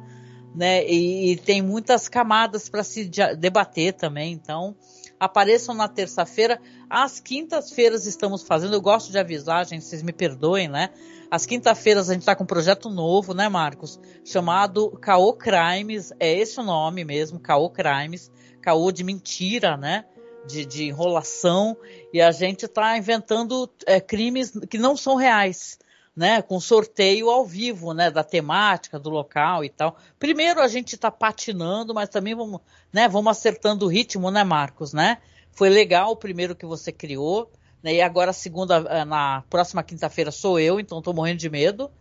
né? 0.56 0.86
E, 0.88 1.34
e 1.34 1.38
tem 1.38 1.62
muitas 1.62 2.08
camadas 2.08 2.70
para 2.70 2.84
se 2.84 3.10
debater 3.38 3.94
também. 3.94 4.32
Então, 4.32 4.76
apareçam 5.20 5.76
na 5.76 5.88
terça-feira. 5.88 6.60
Às 6.90 7.20
quintas-feiras 7.20 8.06
estamos 8.06 8.44
fazendo. 8.44 8.74
Eu 8.74 8.82
gosto 8.82 9.12
de 9.12 9.18
avisar, 9.18 9.66
gente, 9.66 9.84
vocês 9.84 10.02
me 10.02 10.14
perdoem, 10.14 10.68
né? 10.68 10.90
Às 11.30 11.46
quinta-feiras 11.46 12.10
a 12.10 12.14
gente 12.14 12.22
está 12.22 12.36
com 12.36 12.44
um 12.44 12.48
projeto 12.48 12.90
novo, 12.90 13.34
né, 13.34 13.50
Marcos? 13.50 14.00
Chamado 14.24 14.92
Caô 15.02 15.34
Crimes. 15.34 16.14
É 16.20 16.32
esse 16.32 16.60
o 16.60 16.64
nome 16.64 17.04
mesmo, 17.04 17.40
Caô 17.40 17.70
Crimes. 17.70 18.32
Caô 18.62 18.92
de 18.92 19.04
mentira, 19.04 19.76
né? 19.76 20.06
De, 20.48 20.66
de 20.66 20.86
enrolação. 20.86 21.76
E 22.14 22.22
a 22.22 22.32
gente 22.32 22.66
está 22.66 22.98
inventando 22.98 23.70
é, 23.86 24.00
crimes 24.00 24.52
que 24.70 24.78
não 24.78 24.96
são 24.96 25.16
reais 25.16 25.78
né, 26.16 26.42
com 26.42 26.60
sorteio 26.60 27.30
ao 27.30 27.46
vivo, 27.46 27.94
né, 27.94 28.10
da 28.10 28.24
temática, 28.24 28.98
do 28.98 29.10
local 29.10 29.66
e 29.66 29.70
tal. 29.70 29.98
Primeiro 30.18 30.62
a 30.62 30.68
gente 30.68 30.96
está 30.96 31.12
patinando, 31.12 31.94
mas 31.94 32.10
também 32.10 32.34
vamos, 32.34 32.62
né, 32.92 33.08
vamos 33.08 33.32
acertando 33.32 33.86
o 33.86 33.90
ritmo, 33.90 34.32
né, 34.32 34.44
Marcos, 34.44 34.94
né? 34.94 35.18
Foi 35.52 35.70
legal 35.70 36.12
o 36.12 36.16
primeiro 36.16 36.56
que 36.56 36.66
você 36.66 36.92
criou, 36.92 37.52
né? 37.82 37.96
E 37.96 38.02
agora 38.02 38.32
a 38.32 38.34
segunda, 38.34 38.78
eh, 38.90 39.06
na 39.06 39.44
próxima 39.50 39.84
quinta-feira 39.84 40.32
sou 40.32 40.60
eu, 40.60 40.80
então 40.80 40.98
estou 40.98 41.14
morrendo 41.14 41.38
de 41.38 41.50
medo. 41.50 41.92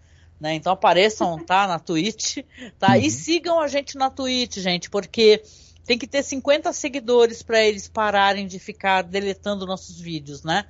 Né? 0.40 0.54
Então 0.54 0.72
apareçam, 0.72 1.38
tá? 1.44 1.66
Na 1.66 1.78
Twitch, 1.78 2.38
tá? 2.78 2.92
Uhum. 2.92 2.96
E 2.96 3.10
sigam 3.10 3.60
a 3.60 3.68
gente 3.68 3.96
na 3.96 4.10
Twitch, 4.10 4.58
gente, 4.58 4.90
porque 4.90 5.42
tem 5.84 5.98
que 5.98 6.06
ter 6.06 6.22
50 6.22 6.72
seguidores 6.72 7.42
para 7.42 7.62
eles 7.62 7.86
pararem 7.88 8.46
de 8.46 8.58
ficar 8.58 9.02
deletando 9.02 9.66
nossos 9.66 10.00
vídeos, 10.00 10.42
né? 10.42 10.64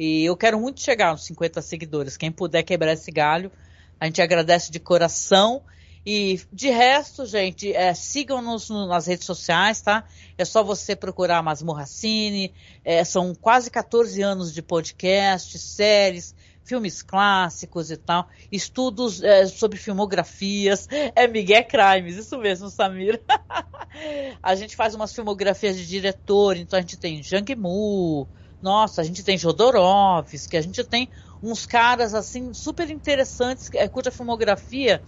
E 0.00 0.24
eu 0.24 0.34
quero 0.34 0.58
muito 0.58 0.80
chegar 0.80 1.08
aos 1.08 1.26
50 1.26 1.60
seguidores. 1.60 2.16
Quem 2.16 2.32
puder 2.32 2.62
quebrar 2.62 2.94
esse 2.94 3.10
galho, 3.10 3.52
a 4.00 4.06
gente 4.06 4.22
agradece 4.22 4.72
de 4.72 4.80
coração. 4.80 5.62
E 6.06 6.40
de 6.50 6.70
resto, 6.70 7.26
gente, 7.26 7.70
é, 7.74 7.92
sigam-nos 7.92 8.70
nas 8.70 9.06
redes 9.06 9.26
sociais, 9.26 9.82
tá? 9.82 10.08
É 10.38 10.44
só 10.46 10.64
você 10.64 10.96
procurar 10.96 11.42
Masmorra 11.42 11.84
Cine. 11.84 12.54
É, 12.82 13.04
são 13.04 13.34
quase 13.34 13.70
14 13.70 14.22
anos 14.22 14.54
de 14.54 14.62
podcast, 14.62 15.58
séries, 15.58 16.34
filmes 16.64 17.02
clássicos 17.02 17.90
e 17.90 17.96
tal, 17.98 18.26
estudos 18.50 19.22
é, 19.22 19.44
sobre 19.46 19.76
filmografias, 19.76 20.88
é 21.14 21.26
Miguel 21.26 21.64
Crimes, 21.64 22.16
isso 22.16 22.38
mesmo, 22.38 22.70
Samir. 22.70 23.20
a 24.42 24.54
gente 24.54 24.76
faz 24.76 24.94
umas 24.94 25.12
filmografias 25.12 25.76
de 25.76 25.86
diretor, 25.86 26.56
então 26.56 26.78
a 26.78 26.80
gente 26.80 26.96
tem 26.96 27.22
Jang 27.22 27.54
Mu, 27.56 28.28
nossa, 28.62 29.00
a 29.00 29.04
gente 29.04 29.22
tem 29.22 29.38
Jodorowsky, 29.38 30.56
a 30.56 30.60
gente 30.60 30.82
tem 30.84 31.08
uns 31.42 31.66
caras 31.66 32.14
assim 32.14 32.52
super 32.52 32.90
interessantes, 32.90 33.70
é, 33.74 33.88
cuja 33.88 34.10
filmografia 34.10 35.02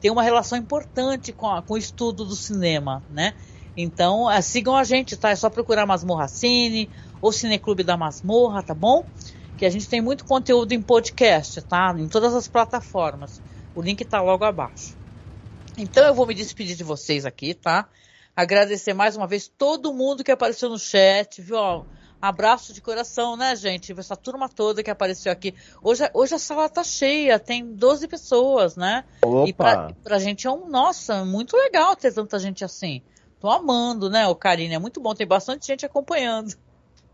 tem 0.00 0.10
uma 0.10 0.22
relação 0.22 0.58
importante 0.58 1.32
com, 1.32 1.48
a, 1.48 1.62
com 1.62 1.74
o 1.74 1.78
estudo 1.78 2.24
do 2.24 2.34
cinema, 2.34 3.02
né? 3.08 3.34
Então, 3.76 4.30
é, 4.30 4.40
sigam 4.42 4.76
a 4.76 4.84
gente, 4.84 5.16
tá? 5.16 5.30
É 5.30 5.36
só 5.36 5.48
procurar 5.48 5.86
Masmorra 5.86 6.28
Cine 6.28 6.90
ou 7.20 7.32
Cineclube 7.32 7.82
da 7.84 7.96
Masmorra, 7.96 8.62
tá 8.62 8.74
bom? 8.74 9.04
que 9.62 9.66
a 9.66 9.70
gente 9.70 9.88
tem 9.88 10.00
muito 10.00 10.24
conteúdo 10.24 10.72
em 10.72 10.82
podcast, 10.82 11.62
tá? 11.62 11.94
Em 11.96 12.08
todas 12.08 12.34
as 12.34 12.48
plataformas. 12.48 13.40
O 13.76 13.80
link 13.80 14.00
está 14.00 14.20
logo 14.20 14.44
abaixo. 14.44 14.96
Então 15.78 16.04
eu 16.04 16.12
vou 16.12 16.26
me 16.26 16.34
despedir 16.34 16.74
de 16.74 16.82
vocês 16.82 17.24
aqui, 17.24 17.54
tá? 17.54 17.88
Agradecer 18.34 18.92
mais 18.92 19.16
uma 19.16 19.24
vez 19.24 19.46
todo 19.46 19.94
mundo 19.94 20.24
que 20.24 20.32
apareceu 20.32 20.68
no 20.68 20.80
chat, 20.80 21.40
viu? 21.40 21.86
Abraço 22.22 22.72
de 22.72 22.80
coração, 22.80 23.36
né, 23.36 23.56
gente? 23.56 23.92
Essa 23.98 24.14
turma 24.14 24.48
toda 24.48 24.80
que 24.80 24.88
apareceu 24.88 25.32
aqui. 25.32 25.52
Hoje, 25.82 26.08
hoje 26.14 26.36
a 26.36 26.38
sala 26.38 26.68
tá 26.68 26.84
cheia, 26.84 27.36
tem 27.36 27.74
12 27.74 28.06
pessoas, 28.06 28.76
né? 28.76 29.04
Opa. 29.20 29.48
E 29.48 29.52
pra, 29.52 29.92
pra 30.04 30.18
gente 30.20 30.46
é 30.46 30.50
um, 30.52 30.68
nossa, 30.68 31.24
muito 31.24 31.56
legal 31.56 31.96
ter 31.96 32.14
tanta 32.14 32.38
gente 32.38 32.64
assim. 32.64 33.02
Tô 33.40 33.50
amando, 33.50 34.08
né, 34.08 34.24
o 34.28 34.36
Karine? 34.36 34.74
É 34.74 34.78
muito 34.78 35.00
bom, 35.00 35.12
tem 35.16 35.26
bastante 35.26 35.66
gente 35.66 35.84
acompanhando. 35.84 36.54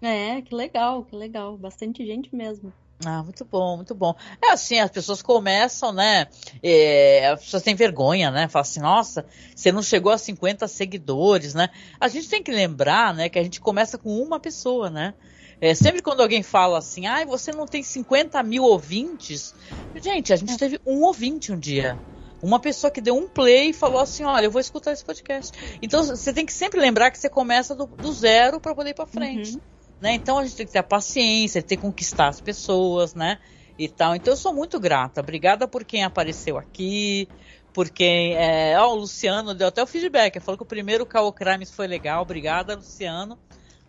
É, 0.03 0.43
que 0.43 0.55
legal, 0.55 1.03
que 1.03 1.17
legal. 1.17 1.57
Bastante 1.57 2.05
gente 2.05 2.37
mesmo. 2.37 2.71
Ah, 3.05 3.23
muito 3.23 3.45
bom, 3.45 3.77
muito 3.77 3.95
bom. 3.95 4.13
É 4.43 4.51
assim, 4.51 4.81
as 4.81 4.91
pessoas 4.91 5.23
começam, 5.23 5.93
né? 5.93 6.27
É, 6.61 7.29
as 7.29 7.41
pessoas 7.41 7.63
têm 7.63 7.75
vergonha, 7.77 8.31
né? 8.31 8.49
Falam 8.49 8.63
assim, 8.63 8.81
nossa, 8.81 9.25
você 9.55 9.71
não 9.71 9.83
chegou 9.83 10.11
a 10.11 10.19
50 10.19 10.67
seguidores, 10.67 11.55
né? 11.55 11.69
A 12.01 12.09
gente 12.09 12.29
tem 12.29 12.43
que 12.43 12.51
lembrar, 12.51 13.15
né, 13.15 13.29
que 13.29 13.39
a 13.39 13.43
gente 13.43 13.61
começa 13.61 13.97
com 13.97 14.11
uma 14.21 14.41
pessoa, 14.41 14.91
né? 14.91 15.15
É, 15.61 15.75
sempre 15.75 16.03
quando 16.03 16.21
alguém 16.23 16.43
fala 16.43 16.79
assim, 16.79 17.07
ai, 17.07 17.23
ah, 17.23 17.27
você 17.27 17.53
não 17.53 17.67
tem 17.67 17.83
50 17.83 18.43
mil 18.43 18.65
ouvintes. 18.65 19.55
Gente, 19.95 20.33
a 20.33 20.37
gente 20.37 20.57
teve 20.57 20.81
um 20.85 21.03
ouvinte 21.03 21.53
um 21.53 21.59
dia. 21.59 22.01
Uma 22.41 22.61
pessoa 22.61 22.91
que 22.91 23.01
deu 23.01 23.17
um 23.17 23.29
play 23.29 23.71
e 23.71 23.73
falou 23.73 24.01
assim, 24.01 24.25
olha, 24.25 24.47
eu 24.47 24.51
vou 24.51 24.61
escutar 24.61 24.93
esse 24.93 25.05
podcast. 25.05 25.53
Então, 25.83 26.05
você 26.05 26.33
tem 26.33 26.47
que 26.47 26.53
sempre 26.53 26.81
lembrar 26.81 27.11
que 27.11 27.19
você 27.19 27.29
começa 27.29 27.75
do, 27.75 27.87
do 27.87 28.13
zero 28.13 28.61
para 28.61 28.75
poder 28.75 28.91
ir 28.91 28.95
para 28.95 29.07
frente. 29.07 29.55
Uhum. 29.55 29.61
Né? 30.01 30.15
Então 30.15 30.39
a 30.39 30.45
gente 30.45 30.57
tem 30.57 30.67
que 30.67 30.73
ter 30.73 30.79
a 30.79 30.83
paciência, 30.85 31.63
ter 31.63 31.77
que 31.77 31.83
conquistar 31.83 32.29
as 32.29 32.41
pessoas, 32.41 33.15
né? 33.15 33.39
E 33.79 33.89
tal. 33.89 34.15
Então 34.15 34.33
eu 34.33 34.37
sou 34.37 34.53
muito 34.53 34.79
grata. 34.79 35.21
Obrigada 35.21 35.67
por 35.67 35.85
quem 35.85 36.05
apareceu 36.05 36.57
aqui, 36.57 37.29
por 37.73 37.91
quem. 37.91 38.35
É... 38.35 38.81
Oh, 38.81 38.93
o 38.93 38.95
Luciano 38.95 39.55
deu 39.55 39.69
até 39.69 39.83
o 39.83 39.87
feedback. 39.87 40.39
Falou 40.41 40.57
que 40.57 40.63
o 40.63 40.67
primeiro 40.67 41.05
Call 41.05 41.33
Crimes 41.33 41.71
foi 41.71 41.87
legal. 41.87 42.23
Obrigada, 42.23 42.77
Luciano. 42.77 43.39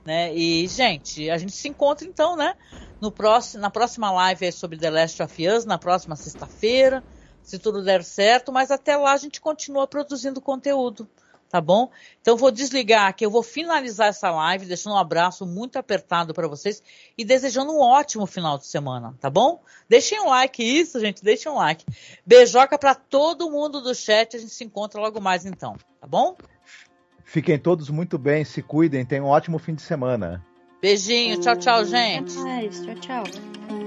Né? 0.05 0.33
E, 0.33 0.67
gente, 0.67 1.29
a 1.29 1.37
gente 1.37 1.51
se 1.51 1.67
encontra 1.67 2.07
então, 2.07 2.35
né? 2.35 2.55
No 2.99 3.11
próximo, 3.11 3.61
na 3.61 3.69
próxima 3.69 4.11
live 4.11 4.51
sobre 4.51 4.77
The 4.77 4.89
Last 4.89 5.21
of 5.21 5.47
Us, 5.47 5.65
na 5.65 5.77
próxima 5.77 6.15
sexta-feira, 6.15 7.03
se 7.43 7.59
tudo 7.59 7.83
der 7.83 8.03
certo, 8.03 8.51
mas 8.51 8.71
até 8.71 8.95
lá 8.97 9.13
a 9.13 9.17
gente 9.17 9.39
continua 9.39 9.85
produzindo 9.85 10.41
conteúdo 10.41 11.07
tá 11.49 11.59
bom? 11.59 11.89
Então 12.21 12.37
vou 12.37 12.51
desligar 12.51 13.07
aqui, 13.07 13.25
eu 13.25 13.31
vou 13.31 13.43
finalizar 13.43 14.07
essa 14.07 14.29
live, 14.29 14.65
deixando 14.65 14.93
um 14.93 14.97
abraço 14.97 15.45
muito 15.45 15.77
apertado 15.77 16.33
para 16.33 16.47
vocês 16.47 16.81
e 17.17 17.25
desejando 17.25 17.73
um 17.73 17.81
ótimo 17.81 18.25
final 18.25 18.57
de 18.57 18.67
semana, 18.67 19.15
tá 19.19 19.29
bom? 19.29 19.61
Deixem 19.89 20.21
um 20.21 20.27
like, 20.27 20.63
isso, 20.63 20.99
gente, 20.99 21.23
deixem 21.23 21.51
um 21.51 21.55
like. 21.55 21.83
Beijoca 22.25 22.77
para 22.77 22.93
todo 22.93 23.49
mundo 23.49 23.81
do 23.81 23.95
chat, 23.95 24.35
a 24.35 24.39
gente 24.39 24.53
se 24.53 24.63
encontra 24.63 25.01
logo 25.01 25.19
mais 25.19 25.45
então, 25.45 25.75
tá 25.99 26.07
bom? 26.07 26.37
Fiquem 27.25 27.59
todos 27.59 27.89
muito 27.89 28.17
bem, 28.17 28.45
se 28.45 28.61
cuidem, 28.61 29.05
tenham 29.05 29.25
um 29.25 29.29
ótimo 29.29 29.59
fim 29.59 29.75
de 29.75 29.81
semana. 29.81 30.45
Beijinho, 30.81 31.39
tchau, 31.39 31.57
tchau, 31.57 31.85
gente. 31.85 32.31
Até 32.31 32.43
mais, 32.43 32.81
tchau, 32.81 32.95
tchau. 32.95 33.78